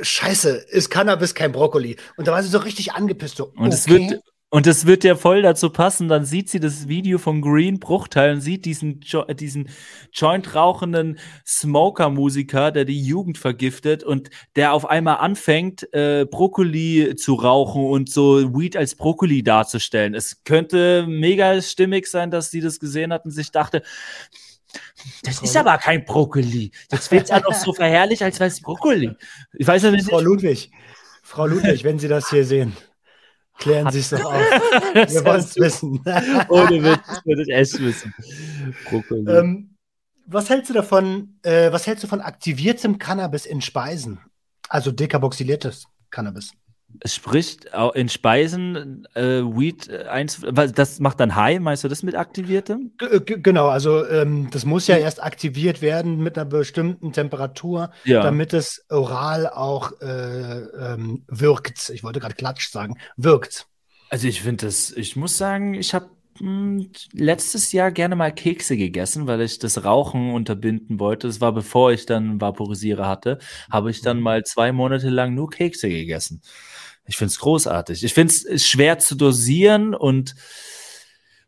Scheiße, 0.00 0.50
ist 0.50 0.90
Cannabis 0.90 1.34
kein 1.34 1.52
Brokkoli. 1.52 1.96
Und 2.16 2.28
da 2.28 2.32
war 2.32 2.42
sie 2.42 2.48
so 2.48 2.58
richtig 2.58 2.92
angepisst. 2.92 3.36
So, 3.36 3.46
und 3.46 3.66
okay. 3.66 3.74
es 3.74 3.88
wird, 3.88 4.22
und 4.54 4.66
es 4.66 4.84
wird 4.84 5.02
ja 5.02 5.16
voll 5.16 5.40
dazu 5.40 5.70
passen, 5.70 6.08
dann 6.08 6.26
sieht 6.26 6.50
sie 6.50 6.60
das 6.60 6.86
Video 6.86 7.16
von 7.16 7.40
Green 7.40 7.80
Bruchteil 7.80 8.34
und 8.34 8.42
sieht 8.42 8.66
diesen, 8.66 9.00
jo 9.00 9.24
diesen 9.24 9.70
Joint 10.12 10.54
rauchenden 10.54 11.18
Smoker-Musiker, 11.46 12.70
der 12.70 12.84
die 12.84 13.02
Jugend 13.02 13.38
vergiftet 13.38 14.04
und 14.04 14.28
der 14.54 14.74
auf 14.74 14.84
einmal 14.84 15.16
anfängt, 15.16 15.90
äh, 15.94 16.26
Brokkoli 16.30 17.16
zu 17.16 17.32
rauchen 17.32 17.82
und 17.82 18.10
so 18.10 18.54
Weed 18.54 18.76
als 18.76 18.94
Brokkoli 18.94 19.42
darzustellen. 19.42 20.14
Es 20.14 20.44
könnte 20.44 21.06
mega 21.08 21.62
stimmig 21.62 22.06
sein, 22.06 22.30
dass 22.30 22.50
sie 22.50 22.60
das 22.60 22.78
gesehen 22.78 23.10
hat 23.10 23.24
und 23.24 23.30
sich 23.30 23.52
dachte, 23.52 23.82
das 25.24 25.40
ist 25.40 25.56
aber 25.56 25.78
kein 25.78 26.04
Brokkoli. 26.04 26.72
Jetzt 26.90 27.10
wird 27.10 27.22
es 27.22 27.30
ja 27.30 27.40
noch 27.40 27.54
so 27.54 27.72
verherrlich, 27.72 28.22
als 28.22 28.38
wäre 28.38 28.48
es 28.48 28.60
Brokkoli. 28.60 29.12
Ich 29.54 29.66
weiß 29.66 29.84
nicht. 29.84 30.10
Frau 30.10 30.20
Ludwig, 30.20 30.70
Frau 31.22 31.46
Ludwig, 31.46 31.84
wenn 31.84 31.98
Sie 31.98 32.08
das 32.08 32.28
hier 32.28 32.44
sehen. 32.44 32.76
Klären 33.58 33.92
Sie 33.92 34.00
es 34.00 34.10
doch 34.10 34.24
auf. 34.24 34.32
Wir 34.94 35.24
wollen 35.24 35.40
es 35.40 35.56
wissen. 35.56 36.00
Ohne 36.48 36.82
Witz, 36.82 37.00
das 37.06 37.24
würde 37.24 37.42
ich 37.42 37.48
echt 37.48 37.80
wissen. 37.80 38.14
Ähm, 39.28 39.76
was 40.26 40.50
hältst 40.50 40.70
du 40.70 40.74
davon, 40.74 41.38
äh, 41.42 41.70
was 41.72 41.86
hältst 41.86 42.04
du 42.04 42.08
von 42.08 42.20
aktiviertem 42.20 42.98
Cannabis 42.98 43.46
in 43.46 43.60
Speisen? 43.60 44.20
Also 44.68 44.90
dekarboxyliertes 44.90 45.86
Cannabis. 46.10 46.52
Es 47.00 47.14
spricht 47.14 47.70
in 47.94 48.08
Speisen 48.08 49.06
äh, 49.14 49.42
Weed 49.42 49.88
äh, 49.88 50.04
eins, 50.04 50.40
das 50.74 51.00
macht 51.00 51.20
dann 51.20 51.34
High, 51.34 51.60
meinst 51.60 51.84
du 51.84 51.88
das 51.88 52.02
mit 52.02 52.14
aktiviertem? 52.14 52.92
G 52.98 53.38
genau, 53.38 53.68
also 53.68 54.06
ähm, 54.06 54.48
das 54.50 54.64
muss 54.64 54.86
ja 54.86 54.96
erst 54.96 55.22
aktiviert 55.22 55.82
werden 55.82 56.18
mit 56.18 56.36
einer 56.36 56.44
bestimmten 56.44 57.12
Temperatur, 57.12 57.90
ja. 58.04 58.22
damit 58.22 58.52
es 58.52 58.84
oral 58.90 59.48
auch 59.48 60.00
äh, 60.00 60.06
ähm, 60.06 61.24
wirkt. 61.28 61.90
Ich 61.90 62.02
wollte 62.04 62.20
gerade 62.20 62.34
Klatsch 62.34 62.70
sagen, 62.70 62.96
wirkt. 63.16 63.66
Also 64.10 64.28
ich 64.28 64.42
finde 64.42 64.66
das, 64.66 64.90
ich 64.90 65.16
muss 65.16 65.38
sagen, 65.38 65.74
ich 65.74 65.94
habe 65.94 66.10
letztes 67.12 67.72
Jahr 67.72 67.92
gerne 67.92 68.16
mal 68.16 68.32
Kekse 68.32 68.76
gegessen, 68.76 69.26
weil 69.26 69.40
ich 69.42 69.58
das 69.58 69.84
Rauchen 69.84 70.32
unterbinden 70.32 70.98
wollte. 70.98 71.28
Das 71.28 71.40
war 71.40 71.52
bevor 71.52 71.92
ich 71.92 72.06
dann 72.06 72.40
Vaporisierer 72.40 73.08
hatte, 73.08 73.38
habe 73.70 73.90
ich 73.90 74.00
dann 74.00 74.18
mhm. 74.18 74.22
mal 74.24 74.44
zwei 74.44 74.72
Monate 74.72 75.08
lang 75.08 75.34
nur 75.34 75.50
Kekse 75.50 75.88
gegessen. 75.88 76.42
Ich 77.06 77.16
finde 77.16 77.30
es 77.30 77.38
großartig. 77.38 78.04
Ich 78.04 78.14
finde 78.14 78.32
es 78.32 78.66
schwer 78.66 78.98
zu 78.98 79.14
dosieren 79.14 79.94
und 79.94 80.34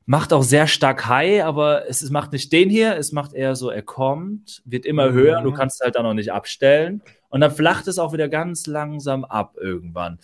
macht 0.07 0.33
auch 0.33 0.43
sehr 0.43 0.67
stark 0.67 1.07
high, 1.07 1.45
aber 1.45 1.89
es, 1.89 2.03
es 2.03 2.11
macht 2.11 2.33
nicht 2.33 2.53
den 2.53 2.69
hier, 2.69 2.97
es 2.97 3.13
macht 3.13 3.33
eher 3.33 3.57
so, 3.57 3.71
er 3.71 3.83
kommt, 3.83 4.63
wird 4.65 4.85
immer 4.85 5.11
mhm. 5.11 5.15
höher, 5.15 5.43
du 5.43 5.53
kannst 5.53 5.81
halt 5.81 5.97
dann 5.97 6.05
noch 6.05 6.15
nicht 6.15 6.33
abstellen 6.33 7.03
und 7.31 7.41
dann 7.41 7.51
flacht 7.51 7.89
es 7.89 7.99
auch 7.99 8.13
wieder 8.13 8.29
ganz 8.29 8.67
langsam 8.67 9.25
ab 9.25 9.57
irgendwann. 9.61 10.19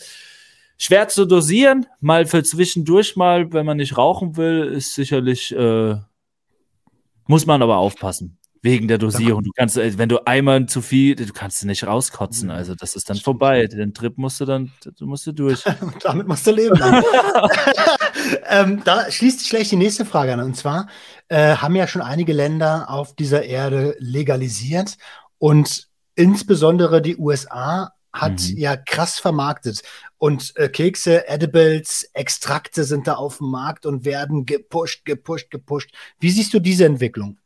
Schwer 0.82 1.08
zu 1.08 1.26
dosieren, 1.26 1.84
mal 2.00 2.24
für 2.24 2.42
zwischendurch 2.42 3.14
mal, 3.14 3.52
wenn 3.52 3.66
man 3.66 3.76
nicht 3.76 3.98
rauchen 3.98 4.38
will, 4.38 4.64
ist 4.64 4.94
sicherlich, 4.94 5.54
äh, 5.54 5.96
muss 7.26 7.44
man 7.44 7.60
aber 7.60 7.76
aufpassen. 7.76 8.38
Wegen 8.62 8.88
der 8.88 8.96
Dosierung. 8.96 9.42
Du 9.42 9.50
kannst, 9.54 9.76
äh, 9.76 9.98
wenn 9.98 10.08
du 10.08 10.26
einmal 10.26 10.64
zu 10.64 10.80
viel, 10.80 11.16
du 11.16 11.26
kannst 11.34 11.62
nicht 11.66 11.86
rauskotzen. 11.86 12.48
Mhm. 12.48 12.54
Also 12.54 12.74
das 12.74 12.96
ist 12.96 13.10
dann 13.10 13.18
vorbei. 13.18 13.66
Den 13.66 13.92
Trip 13.92 14.16
musst 14.16 14.40
du 14.40 14.46
dann, 14.46 14.72
du 14.98 15.06
musst 15.06 15.26
du 15.26 15.32
durch. 15.32 15.64
Damit 16.02 16.26
musst 16.26 16.46
du 16.46 16.52
leben. 16.52 16.80
ähm, 18.48 18.80
da 18.82 19.10
schließt 19.10 19.40
sich 19.40 19.50
gleich 19.50 19.68
die 19.68 19.76
nächste 19.76 20.06
Frage 20.06 20.32
an. 20.32 20.40
Und 20.40 20.56
zwar 20.56 20.88
äh, 21.28 21.56
haben 21.56 21.76
ja 21.76 21.86
schon 21.86 22.00
einige 22.00 22.32
Länder 22.32 22.88
auf 22.88 23.14
dieser 23.14 23.42
Erde 23.42 23.96
legalisiert 23.98 24.96
und 25.36 25.88
insbesondere 26.14 27.02
die 27.02 27.18
USA 27.18 27.92
hat 28.12 28.40
mhm. 28.40 28.56
ja 28.56 28.76
krass 28.76 29.18
vermarktet. 29.18 29.82
Und 30.20 30.52
äh, 30.56 30.68
Kekse, 30.68 31.26
Edibles, 31.28 32.10
Extrakte 32.12 32.84
sind 32.84 33.06
da 33.06 33.14
auf 33.14 33.38
dem 33.38 33.50
Markt 33.50 33.86
und 33.86 34.04
werden 34.04 34.44
gepusht, 34.44 35.06
gepusht, 35.06 35.50
gepusht. 35.50 35.94
Wie 36.18 36.30
siehst 36.30 36.52
du 36.52 36.60
diese 36.60 36.84
Entwicklung? 36.84 37.38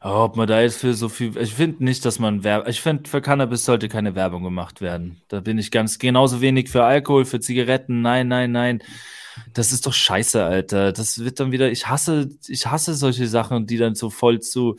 ob 0.00 0.36
man 0.36 0.46
da 0.46 0.60
jetzt 0.60 0.80
für 0.80 0.92
so 0.92 1.08
viel. 1.08 1.34
Ich 1.38 1.54
finde 1.54 1.82
nicht, 1.82 2.04
dass 2.04 2.18
man 2.18 2.44
Werbung. 2.44 2.68
Ich 2.68 2.82
finde, 2.82 3.08
für 3.08 3.22
Cannabis 3.22 3.64
sollte 3.64 3.88
keine 3.88 4.14
Werbung 4.14 4.42
gemacht 4.42 4.82
werden. 4.82 5.22
Da 5.28 5.40
bin 5.40 5.56
ich 5.56 5.70
ganz 5.70 5.98
genauso 5.98 6.42
wenig 6.42 6.68
für 6.68 6.84
Alkohol, 6.84 7.24
für 7.24 7.40
Zigaretten. 7.40 8.02
Nein, 8.02 8.28
nein, 8.28 8.52
nein. 8.52 8.82
Das 9.54 9.72
ist 9.72 9.86
doch 9.86 9.94
scheiße, 9.94 10.44
Alter. 10.44 10.92
Das 10.92 11.20
wird 11.20 11.40
dann 11.40 11.52
wieder. 11.52 11.70
Ich 11.70 11.88
hasse, 11.88 12.28
ich 12.46 12.66
hasse 12.66 12.92
solche 12.92 13.26
Sachen, 13.26 13.66
die 13.66 13.78
dann 13.78 13.94
so 13.94 14.10
voll 14.10 14.40
zu. 14.40 14.76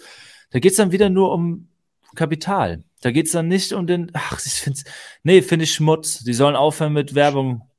Da 0.51 0.59
geht's 0.59 0.77
dann 0.77 0.91
wieder 0.91 1.09
nur 1.09 1.31
um 1.31 1.69
Kapital. 2.15 2.83
Da 3.01 3.11
geht's 3.11 3.31
dann 3.31 3.47
nicht 3.47 3.73
um 3.73 3.87
den. 3.87 4.11
Ach, 4.13 4.39
ich 4.43 4.53
finde 4.53 4.79
Nee, 5.23 5.41
finde 5.41 5.63
ich 5.65 5.73
Schmutz. 5.73 6.23
Die 6.23 6.33
sollen 6.33 6.55
aufhören 6.55 6.93
mit 6.93 7.15
Werbung. 7.15 7.69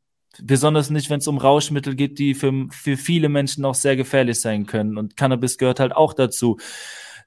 Besonders 0.40 0.90
nicht, 0.90 1.08
wenn 1.08 1.20
es 1.20 1.28
um 1.28 1.38
Rauschmittel 1.38 1.94
geht, 1.94 2.18
die 2.18 2.34
für, 2.34 2.52
für 2.70 2.96
viele 2.96 3.30
Menschen 3.30 3.64
auch 3.64 3.74
sehr 3.74 3.96
gefährlich 3.96 4.38
sein 4.38 4.66
können. 4.66 4.98
Und 4.98 5.16
Cannabis 5.16 5.56
gehört 5.56 5.80
halt 5.80 5.96
auch 5.96 6.12
dazu 6.12 6.58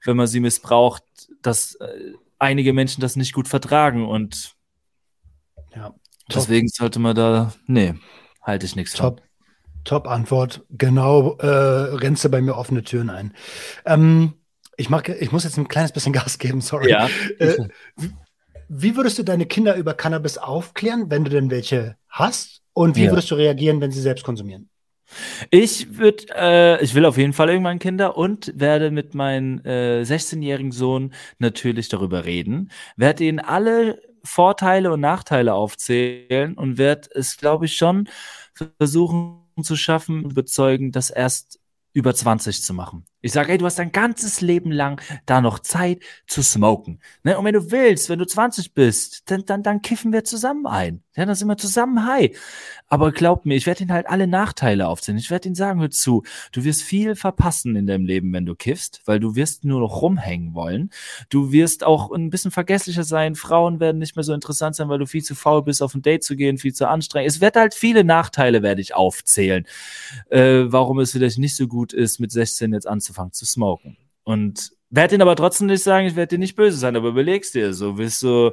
wenn 0.04 0.16
man 0.16 0.26
sie 0.26 0.40
missbraucht, 0.40 1.04
dass 1.42 1.74
äh, 1.76 2.12
einige 2.38 2.72
Menschen 2.72 3.00
das 3.00 3.16
nicht 3.16 3.32
gut 3.32 3.48
vertragen 3.48 4.06
und 4.06 4.54
ja, 5.74 5.94
deswegen 6.32 6.68
sollte 6.68 6.98
man 6.98 7.14
da, 7.14 7.52
nee, 7.66 7.94
halte 8.42 8.66
ich 8.66 8.76
nichts 8.76 8.94
Top. 8.94 9.22
Top 9.84 10.06
Antwort. 10.06 10.62
Genau, 10.68 11.36
äh, 11.38 11.46
rennst 11.46 12.24
du 12.24 12.28
bei 12.28 12.42
mir 12.42 12.54
offene 12.54 12.82
Türen 12.82 13.08
ein. 13.08 13.34
Ähm, 13.86 14.34
ich, 14.80 14.88
mag, 14.88 15.08
ich 15.08 15.30
muss 15.30 15.44
jetzt 15.44 15.58
ein 15.58 15.68
kleines 15.68 15.92
bisschen 15.92 16.12
Gas 16.14 16.38
geben, 16.38 16.60
sorry. 16.60 16.90
Ja. 16.90 17.08
Äh, 17.38 17.68
wie 18.68 18.96
würdest 18.96 19.18
du 19.18 19.22
deine 19.22 19.46
Kinder 19.46 19.76
über 19.76 19.94
Cannabis 19.94 20.38
aufklären, 20.38 21.10
wenn 21.10 21.24
du 21.24 21.30
denn 21.30 21.50
welche 21.50 21.96
hast? 22.08 22.62
Und 22.72 22.96
wie 22.96 23.04
ja. 23.04 23.10
würdest 23.10 23.30
du 23.30 23.34
reagieren, 23.34 23.80
wenn 23.80 23.90
sie 23.90 24.00
selbst 24.00 24.24
konsumieren? 24.24 24.70
Ich 25.50 25.98
würde, 25.98 26.24
äh, 26.36 26.84
ich 26.84 26.94
will 26.94 27.04
auf 27.04 27.18
jeden 27.18 27.32
Fall 27.32 27.50
irgendwann 27.50 27.80
Kinder 27.80 28.16
und 28.16 28.52
werde 28.54 28.92
mit 28.92 29.14
meinem 29.14 29.58
äh, 29.64 30.02
16-jährigen 30.02 30.70
Sohn 30.70 31.12
natürlich 31.38 31.88
darüber 31.88 32.24
reden, 32.24 32.70
werde 32.96 33.24
ihnen 33.24 33.40
alle 33.40 34.00
Vorteile 34.22 34.92
und 34.92 35.00
Nachteile 35.00 35.54
aufzählen 35.54 36.54
und 36.54 36.78
werde 36.78 37.08
es, 37.14 37.36
glaube 37.38 37.64
ich, 37.64 37.76
schon 37.76 38.08
versuchen 38.78 39.42
zu 39.62 39.74
schaffen, 39.74 40.24
überzeugen, 40.24 40.92
das 40.92 41.10
erst 41.10 41.58
über 41.92 42.14
20 42.14 42.62
zu 42.62 42.72
machen. 42.72 43.04
Ich 43.22 43.32
sage, 43.32 43.52
ey, 43.52 43.58
du 43.58 43.66
hast 43.66 43.78
dein 43.78 43.92
ganzes 43.92 44.40
Leben 44.40 44.72
lang 44.72 45.00
da 45.26 45.40
noch 45.40 45.58
Zeit 45.58 46.02
zu 46.26 46.42
smoken. 46.42 47.00
Ne? 47.22 47.38
Und 47.38 47.44
wenn 47.44 47.54
du 47.54 47.70
willst, 47.70 48.08
wenn 48.08 48.18
du 48.18 48.26
20 48.26 48.72
bist, 48.72 49.30
dann, 49.30 49.44
dann, 49.44 49.62
dann 49.62 49.82
kiffen 49.82 50.12
wir 50.12 50.24
zusammen 50.24 50.66
ein. 50.66 51.02
Ja, 51.16 51.26
dann 51.26 51.34
sind 51.34 51.48
wir 51.48 51.58
zusammen 51.58 52.06
high. 52.06 52.30
Aber 52.86 53.12
glaub 53.12 53.44
mir, 53.44 53.56
ich 53.56 53.66
werde 53.66 53.82
ihnen 53.82 53.92
halt 53.92 54.08
alle 54.08 54.26
Nachteile 54.26 54.88
aufzählen. 54.88 55.18
Ich 55.18 55.30
werde 55.30 55.48
ihnen 55.48 55.54
sagen, 55.54 55.80
hör 55.80 55.90
zu, 55.90 56.22
du 56.52 56.64
wirst 56.64 56.82
viel 56.82 57.14
verpassen 57.14 57.76
in 57.76 57.86
deinem 57.86 58.06
Leben, 58.06 58.32
wenn 58.32 58.46
du 58.46 58.54
kiffst, 58.54 59.02
weil 59.04 59.20
du 59.20 59.34
wirst 59.34 59.64
nur 59.64 59.80
noch 59.80 60.00
rumhängen 60.00 60.54
wollen. 60.54 60.90
Du 61.28 61.52
wirst 61.52 61.84
auch 61.84 62.10
ein 62.12 62.30
bisschen 62.30 62.50
vergesslicher 62.52 63.04
sein. 63.04 63.34
Frauen 63.34 63.80
werden 63.80 63.98
nicht 63.98 64.16
mehr 64.16 64.22
so 64.22 64.32
interessant 64.32 64.76
sein, 64.76 64.88
weil 64.88 64.98
du 64.98 65.06
viel 65.06 65.22
zu 65.22 65.34
faul 65.34 65.62
bist, 65.62 65.82
auf 65.82 65.94
ein 65.94 66.02
Date 66.02 66.24
zu 66.24 66.36
gehen, 66.36 66.58
viel 66.58 66.72
zu 66.72 66.88
anstrengend. 66.88 67.28
Es 67.28 67.40
wird 67.40 67.56
halt 67.56 67.74
viele 67.74 68.02
Nachteile, 68.02 68.62
werde 68.62 68.80
ich 68.80 68.94
aufzählen. 68.94 69.66
Äh, 70.30 70.64
warum 70.66 71.00
es 71.00 71.12
vielleicht 71.12 71.38
nicht 71.38 71.56
so 71.56 71.66
gut 71.66 71.92
ist, 71.92 72.18
mit 72.18 72.32
16 72.32 72.72
jetzt 72.72 72.86
anzufangen 72.86 73.09
anzufangen 73.10 73.32
zu 73.32 73.46
smoken. 73.46 73.96
Und 74.22 74.70
werde 74.90 75.14
ihn 75.14 75.22
aber 75.22 75.36
trotzdem 75.36 75.68
nicht 75.68 75.82
sagen, 75.82 76.06
ich 76.06 76.16
werde 76.16 76.36
dir 76.36 76.38
nicht 76.38 76.56
böse 76.56 76.76
sein, 76.78 76.96
aber 76.96 77.08
überlegst 77.08 77.54
dir, 77.54 77.74
so 77.74 77.98
willst 77.98 78.22
du 78.22 78.52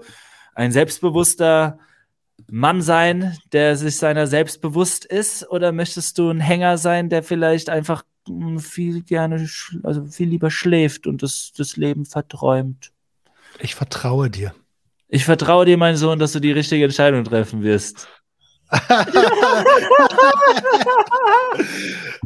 ein 0.56 0.72
selbstbewusster 0.72 1.80
Mann 2.50 2.82
sein, 2.82 3.38
der 3.52 3.76
sich 3.76 3.98
seiner 3.98 4.28
selbst 4.28 4.62
bewusst 4.62 5.06
ist, 5.06 5.50
oder 5.50 5.72
möchtest 5.72 6.18
du 6.18 6.30
ein 6.30 6.40
Hänger 6.40 6.78
sein, 6.78 7.10
der 7.10 7.24
vielleicht 7.24 7.70
einfach 7.70 8.04
hm, 8.28 8.60
viel 8.60 9.02
gerne, 9.02 9.48
also 9.84 10.06
viel 10.06 10.30
lieber 10.30 10.52
schläft 10.52 11.08
und 11.08 11.24
das, 11.24 11.52
das 11.58 11.78
Leben 11.78 12.06
verträumt? 12.06 12.92
Ich 13.60 13.74
vertraue 13.76 14.30
dir. 14.30 14.54
Ich 15.08 15.26
vertraue 15.26 15.66
dir, 15.66 15.78
mein 15.78 15.96
Sohn, 15.98 16.20
dass 16.20 16.34
du 16.34 16.40
die 16.40 16.52
richtige 16.52 16.84
Entscheidung 16.84 17.24
treffen 17.24 17.64
wirst. 17.64 18.08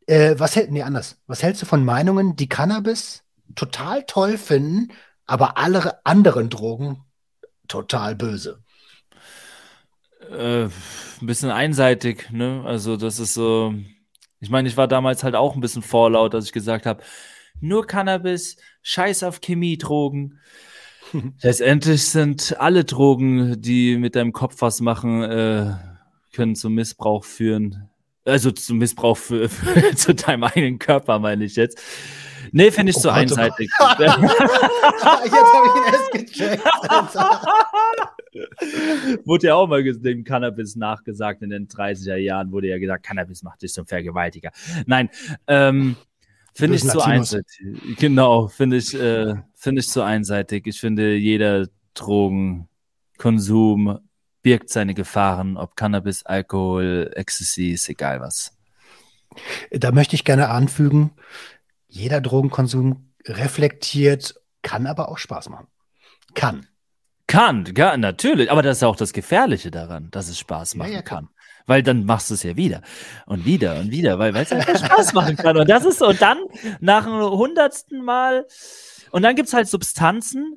äh, 0.07 0.35
was 0.37 0.57
hält, 0.57 0.71
nee, 0.71 0.83
anders. 0.83 1.19
Was 1.27 1.43
hältst 1.43 1.63
du 1.63 1.67
von 1.67 1.85
Meinungen, 1.85 2.37
die 2.37 2.49
Cannabis 2.49 3.23
total 3.55 4.05
toll 4.05 4.37
finden, 4.37 4.93
aber 5.27 5.57
alle 5.57 6.05
anderen 6.05 6.51
Drogen 6.51 7.05
total 7.69 8.15
böse? 8.15 8.63
Äh, 10.31 10.65
ein 10.65 11.27
bisschen 11.27 11.51
einseitig, 11.51 12.31
ne? 12.31 12.63
Also, 12.67 12.97
das 12.97 13.19
ist 13.19 13.35
so. 13.35 13.75
Ich 14.41 14.51
meine, 14.51 14.69
ich 14.69 14.77
war 14.77 14.89
damals 14.89 15.23
halt 15.23 15.35
auch 15.35 15.55
ein 15.55 15.61
bisschen 15.61 15.83
vorlaut, 15.83 16.35
als 16.35 16.47
ich 16.47 16.53
gesagt 16.53 16.87
habe, 16.87 17.03
nur 17.61 17.87
Cannabis, 17.87 18.57
Scheiß 18.83 19.23
auf 19.23 19.41
Chemiedrogen. 19.45 20.39
Letztendlich 21.43 22.05
sind 22.05 22.57
alle 22.59 22.85
Drogen, 22.85 23.61
die 23.61 23.97
mit 23.97 24.15
deinem 24.15 24.33
Kopf 24.33 24.57
was 24.61 24.81
machen, 24.81 25.23
äh, 25.23 25.75
können 26.33 26.55
zum 26.55 26.75
Missbrauch 26.75 27.25
führen. 27.25 27.89
Also 28.25 28.51
zum 28.51 28.79
Missbrauch 28.79 29.17
für, 29.17 29.49
für 29.51 29.97
zu 29.97 30.15
deinem 30.15 30.45
eigenen 30.45 30.79
Körper, 30.79 31.19
meine 31.19 31.45
ich 31.45 31.57
jetzt. 31.57 31.81
Nee, 32.53 32.71
finde 32.71 32.91
ich 32.91 32.97
oh, 32.97 33.01
so 33.01 33.11
einseitig. 33.11 33.71
jetzt 33.79 33.89
habe 33.89 35.27
ich 35.27 35.33
ihn 35.77 35.85
erst 35.93 36.13
gecheckt. 36.13 36.65
wurde 39.27 39.47
ja 39.47 39.55
auch 39.55 39.69
mal 39.69 39.83
dem 39.83 40.25
Cannabis 40.25 40.77
nachgesagt 40.77 41.43
in 41.43 41.51
den 41.51 41.69
30er 41.69 42.17
Jahren, 42.17 42.51
wurde 42.53 42.69
ja 42.69 42.79
gesagt, 42.79 43.05
Cannabis 43.05 43.43
macht 43.43 43.63
dich 43.63 43.73
zum 43.73 43.87
Vergewaltiger. 43.87 44.51
Nein, 44.87 45.11
ähm, 45.47 45.97
Finde 46.61 46.77
ich 46.77 46.87
zu 46.87 47.01
einseitig. 47.01 47.59
Genau, 47.99 48.49
finde 48.49 48.77
ich, 48.77 48.95
äh, 48.95 49.35
finde 49.55 49.81
ich 49.81 49.89
zu 49.89 50.03
einseitig. 50.03 50.67
Ich 50.67 50.81
finde, 50.81 51.17
jeder 51.17 51.69
Drogenkonsum 51.95 53.99
birgt 54.43 54.71
seine 54.71 54.95
Gefahren, 54.95 55.57
ob 55.57 55.77
Cannabis, 55.77 56.25
Alkohol, 56.25 57.11
Ecstasy, 57.15 57.73
ist 57.73 57.89
egal 57.89 58.21
was. 58.21 58.57
Da 59.71 59.93
möchte 59.93 60.17
ich 60.17 60.25
gerne 60.25 60.49
anfügen, 60.49 61.13
jeder 61.89 62.21
Drogenkonsum 62.21 63.13
reflektiert, 63.27 64.35
kann 64.63 64.87
aber 64.87 65.09
auch 65.09 65.19
Spaß 65.19 65.49
machen. 65.49 65.67
Kann. 66.35 66.67
Kann, 67.27 67.73
ja, 67.77 67.97
natürlich. 67.97 68.51
Aber 68.51 68.63
das 68.63 68.79
ist 68.79 68.83
auch 68.83 68.97
das 68.97 69.13
Gefährliche 69.13 69.71
daran, 69.71 70.11
dass 70.11 70.29
es 70.29 70.39
Spaß 70.39 70.75
machen 70.75 70.91
ja, 70.91 70.97
ja, 70.97 71.03
kann. 71.03 71.29
Weil 71.67 71.83
dann 71.83 72.05
machst 72.05 72.31
du 72.31 72.35
es 72.35 72.43
ja 72.43 72.57
wieder 72.57 72.83
und 73.27 73.45
wieder 73.45 73.79
und 73.79 73.91
wieder, 73.91 74.19
weil 74.19 74.35
es 74.37 74.53
einfach 74.53 74.77
Spaß 74.85 75.13
machen 75.13 75.37
kann. 75.37 75.57
Und 75.57 75.69
das 75.69 75.85
ist, 75.85 76.03
und 76.03 76.21
dann 76.21 76.39
nach 76.81 77.05
dem 77.05 77.21
hundertsten 77.21 78.05
Mal, 78.05 78.47
und 79.11 79.23
dann 79.23 79.37
gibt 79.37 79.49
es 79.49 79.55
halt 79.55 79.69
Substanzen, 79.69 80.57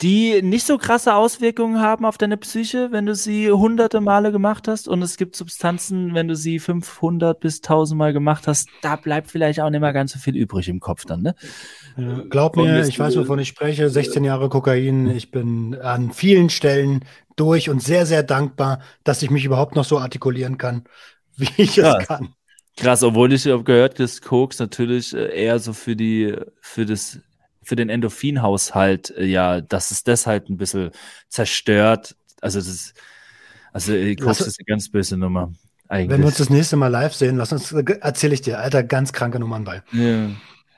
die 0.00 0.40
nicht 0.42 0.66
so 0.66 0.78
krasse 0.78 1.14
Auswirkungen 1.14 1.80
haben 1.80 2.04
auf 2.04 2.16
deine 2.16 2.36
Psyche, 2.36 2.92
wenn 2.92 3.06
du 3.06 3.14
sie 3.14 3.50
hunderte 3.50 4.00
Male 4.00 4.32
gemacht 4.32 4.68
hast. 4.68 4.88
Und 4.88 5.02
es 5.02 5.16
gibt 5.16 5.36
Substanzen, 5.36 6.14
wenn 6.14 6.28
du 6.28 6.36
sie 6.36 6.58
500 6.58 7.40
bis 7.40 7.56
1000 7.58 7.98
Mal 7.98 8.12
gemacht 8.12 8.46
hast, 8.46 8.68
da 8.82 8.96
bleibt 8.96 9.30
vielleicht 9.30 9.60
auch 9.60 9.70
nicht 9.70 9.80
mehr 9.80 9.92
ganz 9.92 10.12
so 10.12 10.18
viel 10.18 10.36
übrig 10.36 10.68
im 10.68 10.80
Kopf 10.80 11.04
dann, 11.04 11.22
ne? 11.22 11.34
Ja, 11.96 12.22
glaub 12.28 12.56
mir, 12.56 12.86
ich 12.86 12.98
weiß, 12.98 13.16
wovon 13.16 13.38
ich 13.38 13.48
spreche. 13.48 13.88
16 13.88 14.24
Jahre 14.24 14.48
Kokain. 14.48 15.08
Ich 15.10 15.30
bin 15.30 15.74
an 15.74 16.12
vielen 16.12 16.50
Stellen 16.50 17.04
durch 17.36 17.70
und 17.70 17.82
sehr, 17.82 18.06
sehr 18.06 18.22
dankbar, 18.22 18.80
dass 19.04 19.22
ich 19.22 19.30
mich 19.30 19.44
überhaupt 19.44 19.76
noch 19.76 19.84
so 19.84 19.98
artikulieren 19.98 20.58
kann, 20.58 20.84
wie 21.36 21.48
ich 21.56 21.76
Krass. 21.76 21.96
es 22.00 22.08
kann. 22.08 22.34
Krass, 22.76 23.02
obwohl 23.02 23.32
ich 23.32 23.46
habe 23.46 23.64
gehört, 23.64 23.98
dass 23.98 24.22
Koks 24.22 24.58
natürlich 24.58 25.14
äh, 25.14 25.44
eher 25.44 25.58
so 25.58 25.72
für 25.72 25.96
die, 25.96 26.34
für 26.60 26.86
das 26.86 27.18
für 27.62 27.76
den 27.76 27.88
Endorphinhaushalt, 27.88 29.10
äh, 29.16 29.26
ja, 29.26 29.60
dass 29.60 29.90
es 29.90 30.02
das 30.02 30.26
halt 30.26 30.48
ein 30.48 30.56
bisschen 30.56 30.90
zerstört. 31.28 32.16
Also 32.40 32.58
das 32.58 32.68
ist, 32.68 32.94
also 33.72 33.92
Koks 34.20 34.40
ist 34.40 34.58
eine 34.58 34.64
ganz 34.66 34.90
böse 34.90 35.16
Nummer. 35.16 35.52
Eigentlich. 35.88 36.10
Wenn 36.10 36.20
wir 36.20 36.26
uns 36.28 36.38
das 36.38 36.50
nächste 36.50 36.76
Mal 36.76 36.88
live 36.88 37.14
sehen, 37.14 37.36
lass 37.36 37.52
uns, 37.52 37.72
erzähle 37.72 38.34
ich 38.34 38.42
dir, 38.42 38.60
Alter, 38.60 38.82
ganz 38.84 39.12
kranke 39.12 39.40
Nummern 39.40 39.64
bei. 39.64 39.82
Ja. 39.92 40.28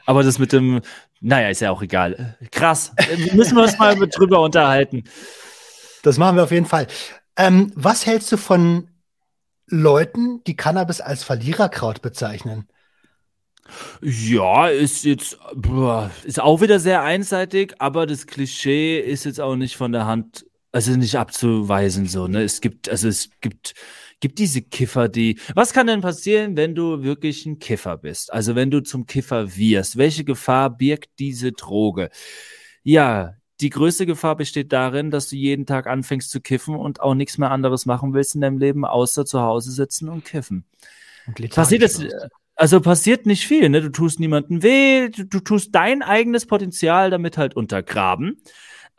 Aber 0.07 0.23
das 0.23 0.39
mit 0.39 0.53
dem, 0.53 0.81
naja, 1.21 1.49
ist 1.49 1.61
ja 1.61 1.71
auch 1.71 1.83
egal. 1.83 2.37
Krass. 2.51 2.93
Müssen 3.33 3.57
wir 3.57 3.63
uns 3.65 3.79
mal 3.79 3.95
drüber 3.95 4.41
unterhalten. 4.41 5.05
Das 6.03 6.19
machen 6.19 6.37
wir 6.37 6.45
auf 6.45 6.51
jeden 6.51 6.67
Fall. 6.67 6.87
Ähm, 7.37 7.73
was 7.75 8.07
hältst 8.07 8.31
du 8.33 8.37
von 8.37 8.89
Leuten, 9.67 10.43
die 10.45 10.57
Cannabis 10.57 11.01
als 11.01 11.25
Verliererkraut 11.25 12.03
bezeichnen? 12.03 12.69
Ja, 14.03 14.69
ist 14.69 15.05
jetzt 15.05 15.39
ist 16.25 16.41
auch 16.41 16.61
wieder 16.61 16.81
sehr 16.81 17.03
einseitig, 17.03 17.75
aber 17.79 18.07
das 18.07 18.27
Klischee 18.27 18.99
ist 18.99 19.25
jetzt 19.25 19.41
auch 19.41 19.57
nicht 19.57 19.77
von 19.77 19.93
der 19.93 20.05
Hand, 20.05 20.45
also 20.73 20.93
nicht 20.93 21.17
abzuweisen 21.17 22.07
so, 22.07 22.27
ne? 22.27 22.43
Es 22.43 22.61
gibt 22.61 22.89
also 22.89 23.09
es 23.09 23.31
gibt 23.41 23.75
gibt 24.23 24.39
diese 24.39 24.63
Kiffer, 24.63 25.09
die 25.09 25.39
Was 25.55 25.75
kann 25.75 25.89
denn 25.89 26.01
passieren, 26.01 26.57
wenn 26.57 26.75
du 26.75 27.03
wirklich 27.03 27.45
ein 27.45 27.59
Kiffer 27.59 27.99
bist? 27.99 28.33
Also, 28.33 28.55
wenn 28.55 28.71
du 28.71 28.83
zum 28.83 29.05
Kiffer 29.05 29.55
wirst, 29.57 29.99
welche 29.99 30.25
Gefahr 30.25 30.71
birgt 30.71 31.11
diese 31.19 31.53
Droge? 31.53 32.09
Ja, 32.83 33.35
die 33.61 33.69
größte 33.71 34.07
Gefahr 34.07 34.37
besteht 34.37 34.73
darin, 34.73 35.11
dass 35.11 35.29
du 35.29 35.37
jeden 35.37 35.67
Tag 35.67 35.87
anfängst 35.87 36.31
zu 36.31 36.41
kiffen 36.41 36.75
und 36.75 37.01
auch 37.01 37.15
nichts 37.15 37.37
mehr 37.37 37.51
anderes 37.51 37.85
machen 37.85 38.15
willst 38.15 38.35
in 38.35 38.41
deinem 38.41 38.59
Leben, 38.59 38.85
außer 38.85 39.27
zu 39.27 39.41
Hause 39.41 39.71
sitzen 39.71 40.09
und 40.09 40.25
kiffen. 40.25 40.65
Und 41.27 41.51
Passiert 41.51 41.83
das, 41.83 42.03
also 42.55 42.81
passiert 42.81 43.27
nicht 43.27 43.47
viel, 43.47 43.69
ne? 43.69 43.81
Du 43.81 43.91
tust 43.91 44.21
niemandem 44.21 44.63
weh, 44.63 45.09
du, 45.09 45.25
du 45.25 45.41
tust 45.41 45.75
dein 45.75 46.03
eigenes 46.03 46.47
Potenzial 46.47 47.11
damit 47.11 47.39
halt 47.39 47.55
untergraben. 47.55 48.41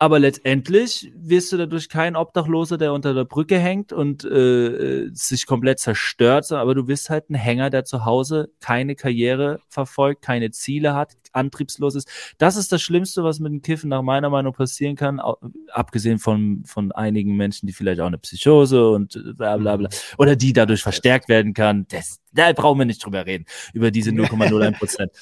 Aber 0.04 0.18
letztendlich 0.18 1.10
wirst 1.16 1.50
du 1.50 1.56
dadurch 1.56 1.88
kein 1.88 2.14
Obdachloser, 2.14 2.76
der 2.76 2.92
unter 2.92 3.14
der 3.14 3.24
Brücke 3.24 3.58
hängt 3.58 3.90
und 3.90 4.22
äh, 4.22 5.08
sich 5.14 5.46
komplett 5.46 5.78
zerstört, 5.78 6.52
aber 6.52 6.74
du 6.74 6.84
bist 6.84 7.08
halt 7.08 7.30
ein 7.30 7.34
Hänger, 7.34 7.70
der 7.70 7.86
zu 7.86 8.04
Hause 8.04 8.50
keine 8.60 8.96
Karriere 8.96 9.60
verfolgt, 9.70 10.20
keine 10.20 10.50
Ziele 10.50 10.92
hat, 10.94 11.14
antriebslos 11.32 11.94
ist. 11.94 12.06
Das 12.36 12.56
ist 12.56 12.70
das 12.70 12.82
Schlimmste, 12.82 13.24
was 13.24 13.40
mit 13.40 13.50
dem 13.50 13.62
Kiffen 13.62 13.88
nach 13.88 14.02
meiner 14.02 14.28
Meinung 14.28 14.52
passieren 14.52 14.94
kann, 14.94 15.22
abgesehen 15.72 16.18
von, 16.18 16.64
von 16.66 16.92
einigen 16.92 17.34
Menschen, 17.34 17.66
die 17.66 17.72
vielleicht 17.72 18.00
auch 18.00 18.06
eine 18.06 18.18
Psychose 18.18 18.90
und 18.90 19.18
bla 19.38 19.56
bla 19.56 19.78
bla, 19.78 19.88
mhm. 19.88 19.94
oder 20.18 20.36
die 20.36 20.52
dadurch 20.52 20.82
verstärkt 20.82 21.30
werden 21.30 21.54
kann. 21.54 21.86
Das, 21.88 22.18
da 22.34 22.52
brauchen 22.52 22.78
wir 22.78 22.86
nicht 22.86 23.04
drüber 23.04 23.26
reden, 23.26 23.46
über 23.72 23.90
diese 23.90 24.10
0,01 24.10 24.78
Prozent. 24.78 25.12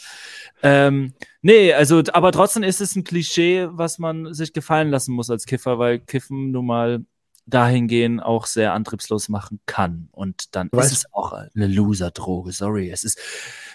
Ähm, 0.63 1.13
nee, 1.43 1.73
also, 1.73 2.03
aber 2.13 2.33
trotzdem 2.33 2.63
ist 2.63 2.81
es 2.81 2.95
ein 2.95 3.05
Klischee, 3.05 3.69
was 3.71 3.99
man 3.99 4.33
sich 4.33 4.53
gefallen 4.53 4.91
lassen 4.91 5.13
muss 5.13 5.31
als 5.31 5.47
Kiffer, 5.47 5.79
weil 5.79 5.99
Kiffen 5.99 6.53
nun 6.53 6.67
mal 6.67 7.05
dahingehend 7.47 8.23
auch 8.23 8.47
sehr 8.47 8.73
antriebslos 8.73 9.29
machen 9.29 9.61
kann. 9.67 10.09
Und 10.13 10.55
dann 10.55 10.69
ist 10.73 10.93
es 10.93 11.13
auch 11.13 11.33
eine 11.33 11.67
Loser-Droge, 11.67 12.53
sorry. 12.53 12.91
Es 12.91 13.03
ist, 13.05 13.19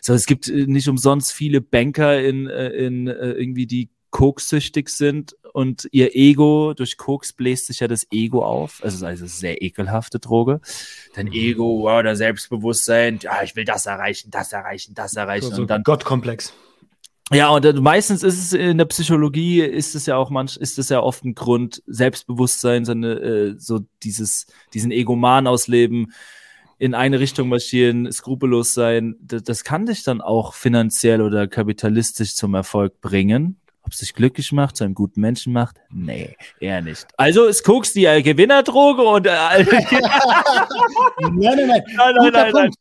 so, 0.01 0.14
es 0.14 0.26
gibt 0.26 0.47
äh, 0.47 0.65
nicht 0.65 0.88
umsonst 0.88 1.34
viele 1.34 1.61
Banker 1.61 2.22
in, 2.22 2.47
äh, 2.47 2.69
in 2.69 3.07
äh, 3.07 3.31
irgendwie, 3.31 3.68
die 3.68 3.89
koksüchtig 4.18 4.89
sind 4.89 5.35
und 5.53 5.88
ihr 5.91 6.15
Ego, 6.15 6.73
durch 6.73 6.98
Koks 6.98 7.34
bläst 7.34 7.68
sich 7.68 7.81
ja 7.81 7.88
das 7.88 8.07
Ego 8.10 8.44
auf. 8.44 8.81
Also, 8.84 9.06
also 9.06 9.27
sehr 9.27 9.61
ekelhafte 9.61 10.18
Droge. 10.18 10.60
Dein 11.14 11.27
mhm. 11.27 11.34
Ego, 11.34 11.84
wow, 11.84 12.02
der 12.02 12.15
Selbstbewusstsein, 12.15 13.19
ja, 13.22 13.44
ich 13.44 13.56
will 13.56 13.64
das 13.64 13.85
erreichen, 13.85 14.31
das 14.31 14.52
erreichen, 14.52 14.95
das 14.95 15.15
erreichen. 15.15 15.53
So, 15.53 15.61
und 15.61 15.69
dann 15.69 15.84
Gottkomplex. 15.84 16.52
Ja, 17.31 17.49
und 17.49 17.80
meistens 17.80 18.23
ist 18.23 18.39
es 18.39 18.53
in 18.53 18.80
der 18.80 18.85
Psychologie 18.85 19.61
ist 19.61 19.94
es 19.94 20.07
ja 20.07 20.15
auch 20.15 20.31
manch, 20.31 20.57
ist 20.57 20.80
es 20.80 20.89
ja 20.89 20.99
oft 20.99 21.23
ein 21.23 21.35
Grund, 21.35 21.84
Selbstbewusstsein, 21.85 22.85
seine, 22.85 23.19
äh, 23.19 23.56
so 23.60 23.81
dieses, 24.02 24.48
diesen 24.73 24.89
Egoman 24.89 25.45
ausleben, 25.45 26.11
in 26.80 26.95
eine 26.95 27.19
Richtung 27.19 27.49
marschieren, 27.49 28.11
skrupellos 28.11 28.73
sein. 28.73 29.15
Das, 29.22 29.44
das 29.44 29.64
kann 29.64 29.85
dich 29.85 30.02
dann 30.02 30.22
auch 30.22 30.56
finanziell 30.56 31.22
oder 31.22 31.48
kapitalistisch 31.48 32.34
zum 32.34 32.56
Erfolg 32.56 32.99
bringen. 32.99 33.60
Ob 33.88 33.93
es 33.93 33.99
dich 33.99 34.14
glücklich 34.14 34.51
macht, 34.51 34.76
zu 34.76 34.84
einem 34.84 34.95
guten 34.95 35.22
Menschen 35.22 35.53
macht? 35.53 35.77
Nee, 35.89 36.35
eher 36.59 36.81
nicht. 36.81 37.07
Also 37.15 37.45
ist 37.45 37.64
Koks 37.64 37.93
die 37.93 38.03
äh, 38.03 38.22
Gewinnerdroge 38.22 39.01
und 39.01 39.26
äh, 39.26 39.30
nein, 39.31 39.65
nein, 41.31 41.68
nein. 41.68 41.84
nein, 41.95 42.15
nein, 42.18 42.31
nein, 42.34 42.51
nein. 42.53 42.72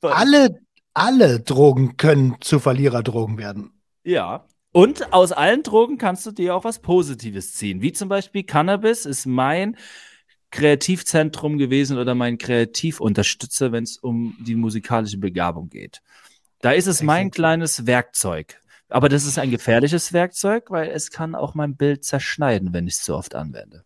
Alle, 0.00 0.58
alle 0.94 1.40
Drogen 1.40 1.98
können 1.98 2.36
zu 2.40 2.60
Verliererdrogen 2.60 3.36
werden. 3.36 3.72
Ja. 4.04 4.46
Und 4.72 5.12
aus 5.12 5.32
allen 5.32 5.62
Drogen 5.62 5.98
kannst 5.98 6.24
du 6.24 6.30
dir 6.30 6.54
auch 6.54 6.64
was 6.64 6.78
Positives 6.78 7.52
ziehen. 7.52 7.82
Wie 7.82 7.92
zum 7.92 8.08
Beispiel 8.08 8.42
Cannabis 8.42 9.04
ist 9.04 9.26
mein 9.26 9.76
Kreativzentrum 10.50 11.58
gewesen 11.58 11.98
oder 11.98 12.14
mein 12.14 12.38
Kreativunterstützer, 12.38 13.70
wenn 13.70 13.84
es 13.84 13.98
um 13.98 14.34
die 14.40 14.54
musikalische 14.54 15.18
Begabung 15.18 15.68
geht. 15.68 16.00
Da 16.62 16.72
ist 16.72 16.86
es 16.86 17.02
mein 17.02 17.30
kleines 17.30 17.86
Werkzeug. 17.86 18.58
Aber 18.88 19.08
das 19.08 19.24
ist 19.24 19.38
ein 19.38 19.50
gefährliches 19.50 20.12
Werkzeug, 20.12 20.70
weil 20.70 20.90
es 20.90 21.10
kann 21.10 21.34
auch 21.34 21.54
mein 21.54 21.76
Bild 21.76 22.04
zerschneiden, 22.04 22.72
wenn 22.72 22.86
ich 22.86 22.94
es 22.94 23.02
zu 23.02 23.14
oft 23.14 23.34
anwende. 23.34 23.84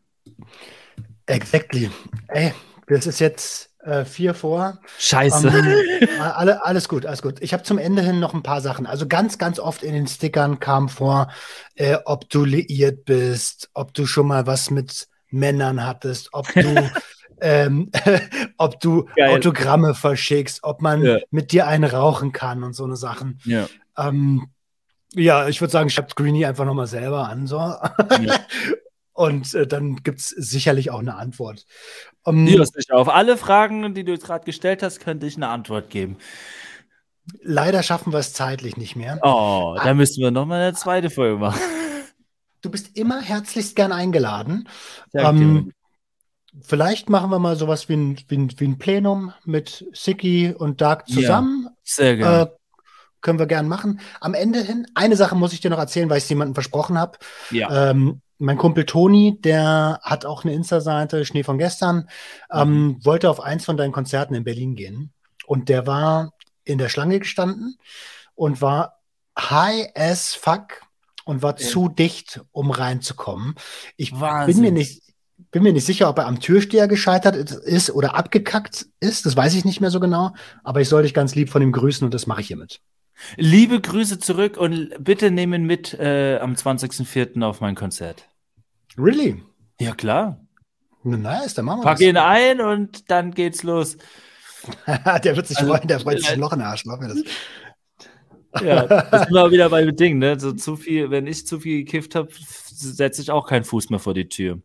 Exactly. 1.26 1.90
Ey, 2.28 2.52
das 2.86 3.06
ist 3.06 3.18
jetzt 3.18 3.70
äh, 3.84 4.04
vier 4.04 4.34
vor. 4.34 4.78
Scheiße. 4.98 5.48
Ähm, 5.48 6.08
alle, 6.20 6.64
alles 6.64 6.88
gut, 6.88 7.04
alles 7.04 7.22
gut. 7.22 7.40
Ich 7.40 7.52
habe 7.52 7.64
zum 7.64 7.78
Ende 7.78 8.02
hin 8.02 8.20
noch 8.20 8.34
ein 8.34 8.42
paar 8.44 8.60
Sachen. 8.60 8.86
Also 8.86 9.08
ganz, 9.08 9.38
ganz 9.38 9.58
oft 9.58 9.82
in 9.82 9.92
den 9.92 10.06
Stickern 10.06 10.60
kam 10.60 10.88
vor, 10.88 11.32
äh, 11.74 11.98
ob 12.04 12.28
du 12.30 12.44
liiert 12.44 13.04
bist, 13.04 13.70
ob 13.74 13.94
du 13.94 14.06
schon 14.06 14.28
mal 14.28 14.46
was 14.46 14.70
mit 14.70 15.08
Männern 15.30 15.84
hattest, 15.84 16.28
ob 16.32 16.52
du 16.52 16.90
ähm, 17.40 17.90
ob 18.56 18.78
du 18.78 19.08
Geil. 19.16 19.36
Autogramme 19.36 19.94
verschickst, 19.94 20.60
ob 20.62 20.80
man 20.80 21.02
ja. 21.02 21.18
mit 21.30 21.50
dir 21.50 21.66
einen 21.66 21.84
rauchen 21.84 22.30
kann 22.30 22.62
und 22.62 22.74
so 22.74 22.84
eine 22.84 22.96
Sachen. 22.96 23.40
Ja, 23.44 23.66
ähm, 23.96 24.51
ja 25.14 25.48
ich 25.48 25.60
würde 25.60 25.72
sagen, 25.72 25.90
schreibt 25.90 26.16
Greenie 26.16 26.46
einfach 26.46 26.64
nochmal 26.64 26.86
selber 26.86 27.28
an. 27.28 27.46
So. 27.46 27.56
Ja. 27.56 27.90
Und 29.14 29.54
äh, 29.54 29.66
dann 29.66 29.96
gibt 29.96 30.20
es 30.20 30.28
sicherlich 30.30 30.90
auch 30.90 31.00
eine 31.00 31.16
Antwort. 31.16 31.66
Um, 32.24 32.46
ähm, 32.46 32.64
auf 32.90 33.08
alle 33.08 33.36
Fragen, 33.36 33.94
die 33.94 34.04
du 34.04 34.12
jetzt 34.12 34.24
gerade 34.24 34.44
gestellt 34.44 34.82
hast, 34.82 35.00
könnte 35.00 35.26
ich 35.26 35.36
eine 35.36 35.48
Antwort 35.48 35.90
geben. 35.90 36.16
Leider 37.42 37.82
schaffen 37.82 38.12
wir 38.12 38.18
es 38.18 38.32
zeitlich 38.32 38.76
nicht 38.76 38.96
mehr. 38.96 39.18
Oh, 39.22 39.76
da 39.76 39.94
müssen 39.94 40.22
wir 40.22 40.30
nochmal 40.30 40.62
eine 40.62 40.74
zweite 40.74 41.10
Folge 41.10 41.38
machen. 41.38 41.60
Du 42.62 42.70
bist 42.70 42.96
immer 42.96 43.20
herzlichst 43.20 43.76
gern 43.76 43.92
eingeladen. 43.92 44.68
Ähm, 45.12 45.72
vielleicht 46.60 47.10
machen 47.10 47.30
wir 47.30 47.38
mal 47.38 47.56
sowas 47.56 47.88
wie 47.88 47.94
ein, 47.94 48.18
wie 48.28 48.36
ein, 48.36 48.52
wie 48.58 48.64
ein 48.64 48.78
Plenum 48.78 49.32
mit 49.44 49.84
Siki 49.92 50.54
und 50.56 50.80
Dark 50.80 51.08
zusammen. 51.08 51.64
Ja, 51.64 51.72
sehr 51.82 52.16
gerne. 52.16 52.42
Äh, 52.42 52.61
können 53.22 53.38
wir 53.38 53.46
gern 53.46 53.68
machen. 53.68 54.00
Am 54.20 54.34
Ende 54.34 54.60
hin, 54.60 54.86
eine 54.94 55.16
Sache 55.16 55.34
muss 55.34 55.52
ich 55.52 55.60
dir 55.60 55.70
noch 55.70 55.78
erzählen, 55.78 56.10
weil 56.10 56.18
ich 56.18 56.24
es 56.24 56.28
jemandem 56.28 56.54
versprochen 56.54 56.98
habe. 56.98 57.18
Ja. 57.50 57.90
Ähm, 57.90 58.20
mein 58.38 58.58
Kumpel 58.58 58.84
Toni, 58.84 59.40
der 59.40 60.00
hat 60.02 60.26
auch 60.26 60.44
eine 60.44 60.52
Insta-Seite, 60.52 61.24
Schnee 61.24 61.44
von 61.44 61.58
gestern, 61.58 62.08
ähm, 62.52 62.68
mhm. 62.68 63.04
wollte 63.04 63.30
auf 63.30 63.40
eins 63.40 63.64
von 63.64 63.76
deinen 63.76 63.92
Konzerten 63.92 64.34
in 64.34 64.44
Berlin 64.44 64.74
gehen. 64.74 65.12
Und 65.46 65.68
der 65.68 65.86
war 65.86 66.32
in 66.64 66.78
der 66.78 66.88
Schlange 66.88 67.20
gestanden 67.20 67.76
und 68.34 68.60
war 68.60 69.00
high 69.38 69.88
as 69.94 70.34
fuck 70.34 70.82
und 71.24 71.42
war 71.42 71.58
ja. 71.58 71.66
zu 71.66 71.88
dicht, 71.88 72.40
um 72.50 72.70
reinzukommen. 72.70 73.54
Ich 73.96 74.18
Wahnsinn. 74.18 74.56
bin 74.56 74.62
mir 74.64 74.72
nicht, 74.72 75.02
bin 75.50 75.62
mir 75.62 75.72
nicht 75.72 75.86
sicher, 75.86 76.08
ob 76.08 76.18
er 76.18 76.26
am 76.26 76.40
Türsteher 76.40 76.88
gescheitert 76.88 77.36
ist 77.36 77.90
oder 77.90 78.16
abgekackt 78.16 78.86
ist. 79.00 79.26
Das 79.26 79.36
weiß 79.36 79.54
ich 79.54 79.64
nicht 79.64 79.80
mehr 79.80 79.90
so 79.90 80.00
genau. 80.00 80.32
Aber 80.64 80.80
ich 80.80 80.88
soll 80.88 81.02
dich 81.02 81.14
ganz 81.14 81.34
lieb 81.34 81.48
von 81.50 81.62
ihm 81.62 81.72
grüßen 81.72 82.04
und 82.04 82.12
das 82.12 82.26
mache 82.26 82.40
ich 82.40 82.48
hiermit. 82.48 82.80
Liebe 83.36 83.80
Grüße 83.80 84.18
zurück 84.18 84.56
und 84.56 84.90
bitte 84.98 85.30
nehmen 85.30 85.64
mit 85.64 85.94
äh, 85.94 86.38
am 86.38 86.54
20.04. 86.54 87.42
auf 87.44 87.60
mein 87.60 87.74
Konzert. 87.74 88.28
Really? 88.98 89.42
Ja, 89.80 89.94
klar. 89.94 90.40
Nice, 91.04 91.54
dann 91.54 91.64
machen 91.64 91.80
wir 91.80 91.84
Pack 91.84 91.98
das. 91.98 92.06
ihn 92.06 92.16
ein 92.16 92.60
und 92.60 93.10
dann 93.10 93.32
geht's 93.32 93.62
los. 93.62 93.96
der 95.24 95.34
wird 95.36 95.46
sich 95.48 95.58
Also, 95.58 95.72
freuen, 95.74 95.88
der 95.88 95.98
freut 96.00 96.18
sich 96.20 96.28
äh, 96.28 96.32
ein 96.34 96.40
Loch 96.40 96.52
in 96.52 96.60
den 96.60 96.68
Arsch, 96.68 96.84
glaub 96.84 97.00
mir 97.00 97.08
das. 97.08 97.18
Ja, 98.62 98.84
das 98.84 99.22
sind 99.22 99.32
wir 99.32 99.50
wieder 99.50 99.70
bei 99.70 99.82
dem 99.82 99.96
Ding, 99.96 100.18
ne? 100.18 100.38
So 100.38 100.52
zu 100.52 100.76
viel, 100.76 101.10
wenn 101.10 101.26
ich 101.26 101.46
zu 101.46 101.58
viel 101.58 101.84
gekifft 101.84 102.14
habe, 102.14 102.28
setze 102.68 103.22
ich 103.22 103.30
auch 103.30 103.46
keinen 103.48 103.64
Fuß 103.64 103.88
mehr 103.88 103.98
vor 103.98 104.12
die 104.12 104.28
Tür. 104.28 104.58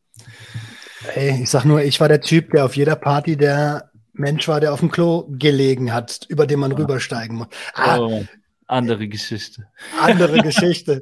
Ey, 1.15 1.43
ich 1.43 1.49
sag 1.49 1.63
nur, 1.63 1.81
ich 1.81 2.01
war 2.01 2.09
der 2.09 2.19
Typ, 2.19 2.51
der 2.51 2.65
auf 2.65 2.75
jeder 2.75 2.97
Party 2.97 3.37
der 3.37 3.91
Mensch 4.11 4.45
war, 4.49 4.59
der 4.59 4.73
auf 4.73 4.81
dem 4.81 4.91
Klo 4.91 5.29
gelegen 5.29 5.93
hat, 5.93 6.25
über 6.27 6.45
den 6.47 6.59
man 6.59 6.73
rübersteigen 6.73 7.37
muss. 7.37 7.47
Ah, 7.75 7.99
Oh, 7.99 8.25
andere 8.67 9.07
Geschichte. 9.07 9.67
andere 9.99 10.39
Geschichte. 10.43 11.01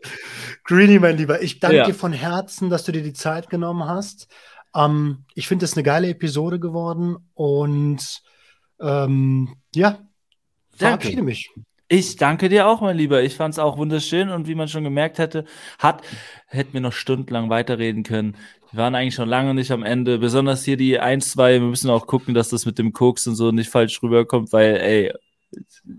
Greenie, 0.63 0.99
mein 0.99 1.17
Lieber, 1.17 1.41
ich 1.41 1.59
danke 1.59 1.77
Ja. 1.77 1.85
dir 1.85 1.93
von 1.95 2.13
Herzen, 2.13 2.69
dass 2.69 2.83
du 2.85 2.91
dir 2.91 3.03
die 3.03 3.13
Zeit 3.13 3.49
genommen 3.49 3.85
hast. 3.85 4.27
Ähm, 4.75 5.25
ich 5.33 5.47
finde 5.47 5.65
es 5.65 5.73
eine 5.73 5.83
geile 5.83 6.09
Episode 6.09 6.59
geworden 6.59 7.17
und 7.33 8.21
ähm, 8.79 9.55
ja, 9.73 9.99
verabschiede 10.75 11.21
mich. 11.21 11.49
Ich 11.87 12.15
danke 12.15 12.49
dir 12.49 12.67
auch, 12.67 12.81
mein 12.81 12.97
Lieber. 12.97 13.21
Ich 13.21 13.35
fand 13.35 13.53
es 13.53 13.59
auch 13.59 13.77
wunderschön 13.77 14.29
und 14.29 14.47
wie 14.47 14.55
man 14.55 14.67
schon 14.67 14.83
gemerkt 14.83 15.19
hätte, 15.19 15.45
hat, 15.77 16.01
hätten 16.47 16.73
wir 16.73 16.81
noch 16.81 16.93
stundenlang 16.93 17.49
weiterreden 17.51 18.01
können. 18.03 18.35
Wir 18.71 18.79
waren 18.79 18.95
eigentlich 18.95 19.13
schon 19.13 19.29
lange 19.29 19.53
nicht 19.53 19.71
am 19.71 19.83
Ende. 19.83 20.17
Besonders 20.17 20.65
hier 20.65 20.77
die 20.77 20.99
ein, 20.99 21.21
zwei, 21.21 21.53
wir 21.53 21.67
müssen 21.67 21.91
auch 21.91 22.07
gucken, 22.07 22.33
dass 22.33 22.49
das 22.49 22.65
mit 22.65 22.79
dem 22.79 22.91
Koks 22.91 23.27
und 23.27 23.35
so 23.35 23.51
nicht 23.51 23.69
falsch 23.69 24.01
rüberkommt, 24.01 24.51
weil, 24.51 24.77
ey, 24.77 25.13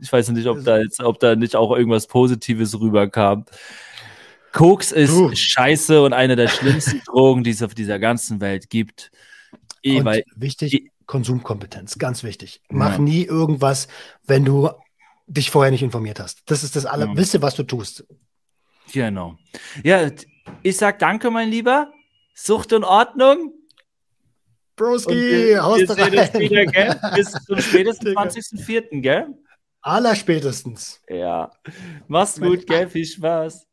ich 0.01 0.13
weiß 0.13 0.29
nicht, 0.31 0.47
ob 0.47 0.63
da 0.65 0.79
jetzt, 0.79 1.01
ob 1.01 1.19
da 1.21 1.37
nicht 1.37 1.57
auch 1.57 1.75
irgendwas 1.77 2.07
Positives 2.07 2.79
rüberkam. 2.79 3.45
Koks 4.53 4.93
ist 4.93 5.13
Du. 5.13 5.35
scheiße 5.35 6.03
und 6.03 6.13
eine 6.13 6.35
der 6.37 6.49
schlimmsten 6.49 7.01
Drogen, 7.07 7.45
die 7.45 7.51
es 7.51 7.63
auf 7.63 7.75
dieser 7.75 7.99
ganzen 7.99 8.41
Welt 8.41 8.71
gibt. 8.71 9.11
Eh, 9.83 10.01
Und 10.01 10.07
wichtig, 10.35 10.71
die- 10.71 10.91
Konsumkompetenz, 11.07 11.99
ganz 11.99 12.25
wichtig. 12.25 12.61
Mach 12.69 12.95
Ja. 12.95 12.99
nie 12.99 13.23
irgendwas, 13.25 13.87
wenn 14.27 14.45
du 14.45 14.71
dich 15.29 15.51
vorher 15.51 15.71
nicht 15.71 15.83
informiert 15.83 16.19
hast. 16.19 16.43
Das 16.47 16.65
ist 16.65 16.75
das 16.75 16.85
aller, 16.87 17.07
Ja. 17.07 17.17
wisse, 17.17 17.43
was 17.43 17.55
du 17.55 17.63
tust. 17.63 18.05
genau. 18.93 19.37
Ja, 19.85 20.11
ich 20.63 20.77
sag 20.77 20.99
danke, 20.99 21.31
mein 21.31 21.49
Lieber. 21.51 21.93
Sucht 22.35 22.73
und 22.73 22.85
Ordnung. 22.85 23.53
Broski, 24.77 25.15
wir, 25.15 25.63
haust 25.63 25.81
wir 25.81 25.87
du 25.89 25.95
sehen 25.95 26.19
uns 26.19 26.35
rein. 26.35 26.41
wieder, 26.41 26.67
gell? 26.67 27.01
Bis 27.15 27.33
zum 27.33 27.61
spätestens 27.61 28.05
Digga. 28.11 28.23
20.04., 28.23 29.01
gell? 29.01 29.29
Allerspätestens. 29.81 31.01
Ja. 31.09 31.51
Mach's 32.09 32.41
gut, 32.41 32.67
gell? 32.67 32.89
Viel 32.89 33.05
Spaß. 33.07 33.66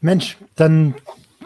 Mensch, 0.00 0.36
dann, 0.56 0.94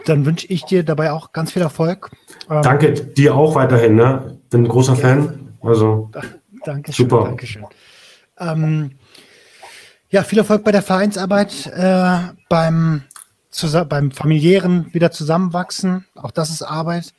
dann 0.05 0.25
wünsche 0.25 0.47
ich 0.47 0.63
dir 0.65 0.83
dabei 0.83 1.11
auch 1.11 1.31
ganz 1.31 1.51
viel 1.51 1.61
Erfolg. 1.61 2.11
Ähm, 2.49 2.61
Danke 2.61 2.93
dir 2.93 3.35
auch 3.35 3.55
weiterhin, 3.55 3.95
ne? 3.95 4.37
Bin 4.49 4.63
ein 4.63 4.67
großer 4.67 4.95
Fan. 4.95 5.55
Also, 5.61 6.11
Dankeschön. 6.63 7.09
Super. 7.09 7.25
Dankeschön. 7.25 7.65
Ähm, 8.39 8.91
ja, 10.09 10.23
viel 10.23 10.37
Erfolg 10.37 10.63
bei 10.63 10.71
der 10.71 10.83
Vereinsarbeit, 10.83 11.67
äh, 11.67 12.17
beim, 12.49 13.03
beim 13.89 14.11
familiären 14.11 14.93
wieder 14.93 15.11
zusammenwachsen. 15.11 16.05
Auch 16.15 16.31
das 16.31 16.49
ist 16.49 16.61
Arbeit. 16.61 17.13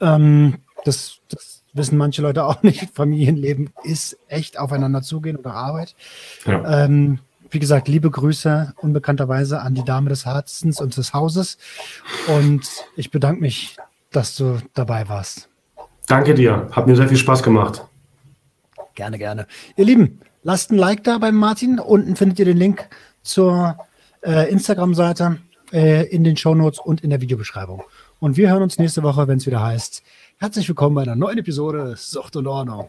Ähm, 0.00 0.58
das, 0.84 1.18
das 1.28 1.62
wissen 1.72 1.96
manche 1.96 2.22
Leute 2.22 2.44
auch 2.44 2.62
nicht. 2.62 2.90
Familienleben 2.94 3.70
ist 3.84 4.18
echt 4.28 4.58
aufeinander 4.58 5.02
zugehen 5.02 5.36
oder 5.36 5.54
Arbeit. 5.54 5.94
ja. 6.44 6.84
Ähm, 6.84 7.20
wie 7.50 7.58
gesagt, 7.58 7.88
liebe 7.88 8.10
Grüße 8.10 8.74
unbekannterweise 8.76 9.60
an 9.60 9.74
die 9.74 9.84
Dame 9.84 10.08
des 10.08 10.26
Herzens 10.26 10.80
und 10.80 10.96
des 10.96 11.14
Hauses. 11.14 11.58
Und 12.26 12.68
ich 12.96 13.10
bedanke 13.10 13.40
mich, 13.40 13.76
dass 14.10 14.36
du 14.36 14.58
dabei 14.74 15.08
warst. 15.08 15.48
Danke 16.06 16.34
dir. 16.34 16.68
Hat 16.72 16.86
mir 16.86 16.96
sehr 16.96 17.08
viel 17.08 17.16
Spaß 17.16 17.42
gemacht. 17.42 17.84
Gerne, 18.94 19.18
gerne. 19.18 19.46
Ihr 19.76 19.84
Lieben, 19.84 20.20
lasst 20.42 20.70
ein 20.70 20.78
Like 20.78 21.04
da 21.04 21.18
beim 21.18 21.36
Martin. 21.36 21.78
Unten 21.78 22.16
findet 22.16 22.38
ihr 22.38 22.46
den 22.46 22.56
Link 22.56 22.88
zur 23.22 23.76
äh, 24.22 24.50
Instagram-Seite 24.50 25.38
äh, 25.72 26.06
in 26.08 26.24
den 26.24 26.36
Shownotes 26.36 26.80
und 26.80 27.02
in 27.02 27.10
der 27.10 27.20
Videobeschreibung. 27.20 27.84
Und 28.20 28.36
wir 28.36 28.50
hören 28.50 28.62
uns 28.62 28.78
nächste 28.78 29.02
Woche, 29.02 29.28
wenn 29.28 29.38
es 29.38 29.46
wieder 29.46 29.62
heißt, 29.62 30.02
herzlich 30.38 30.68
willkommen 30.68 30.96
bei 30.96 31.02
einer 31.02 31.14
neuen 31.14 31.38
Episode 31.38 31.94
Sucht 31.96 32.34
und 32.36 32.46
Ordnung. 32.46 32.88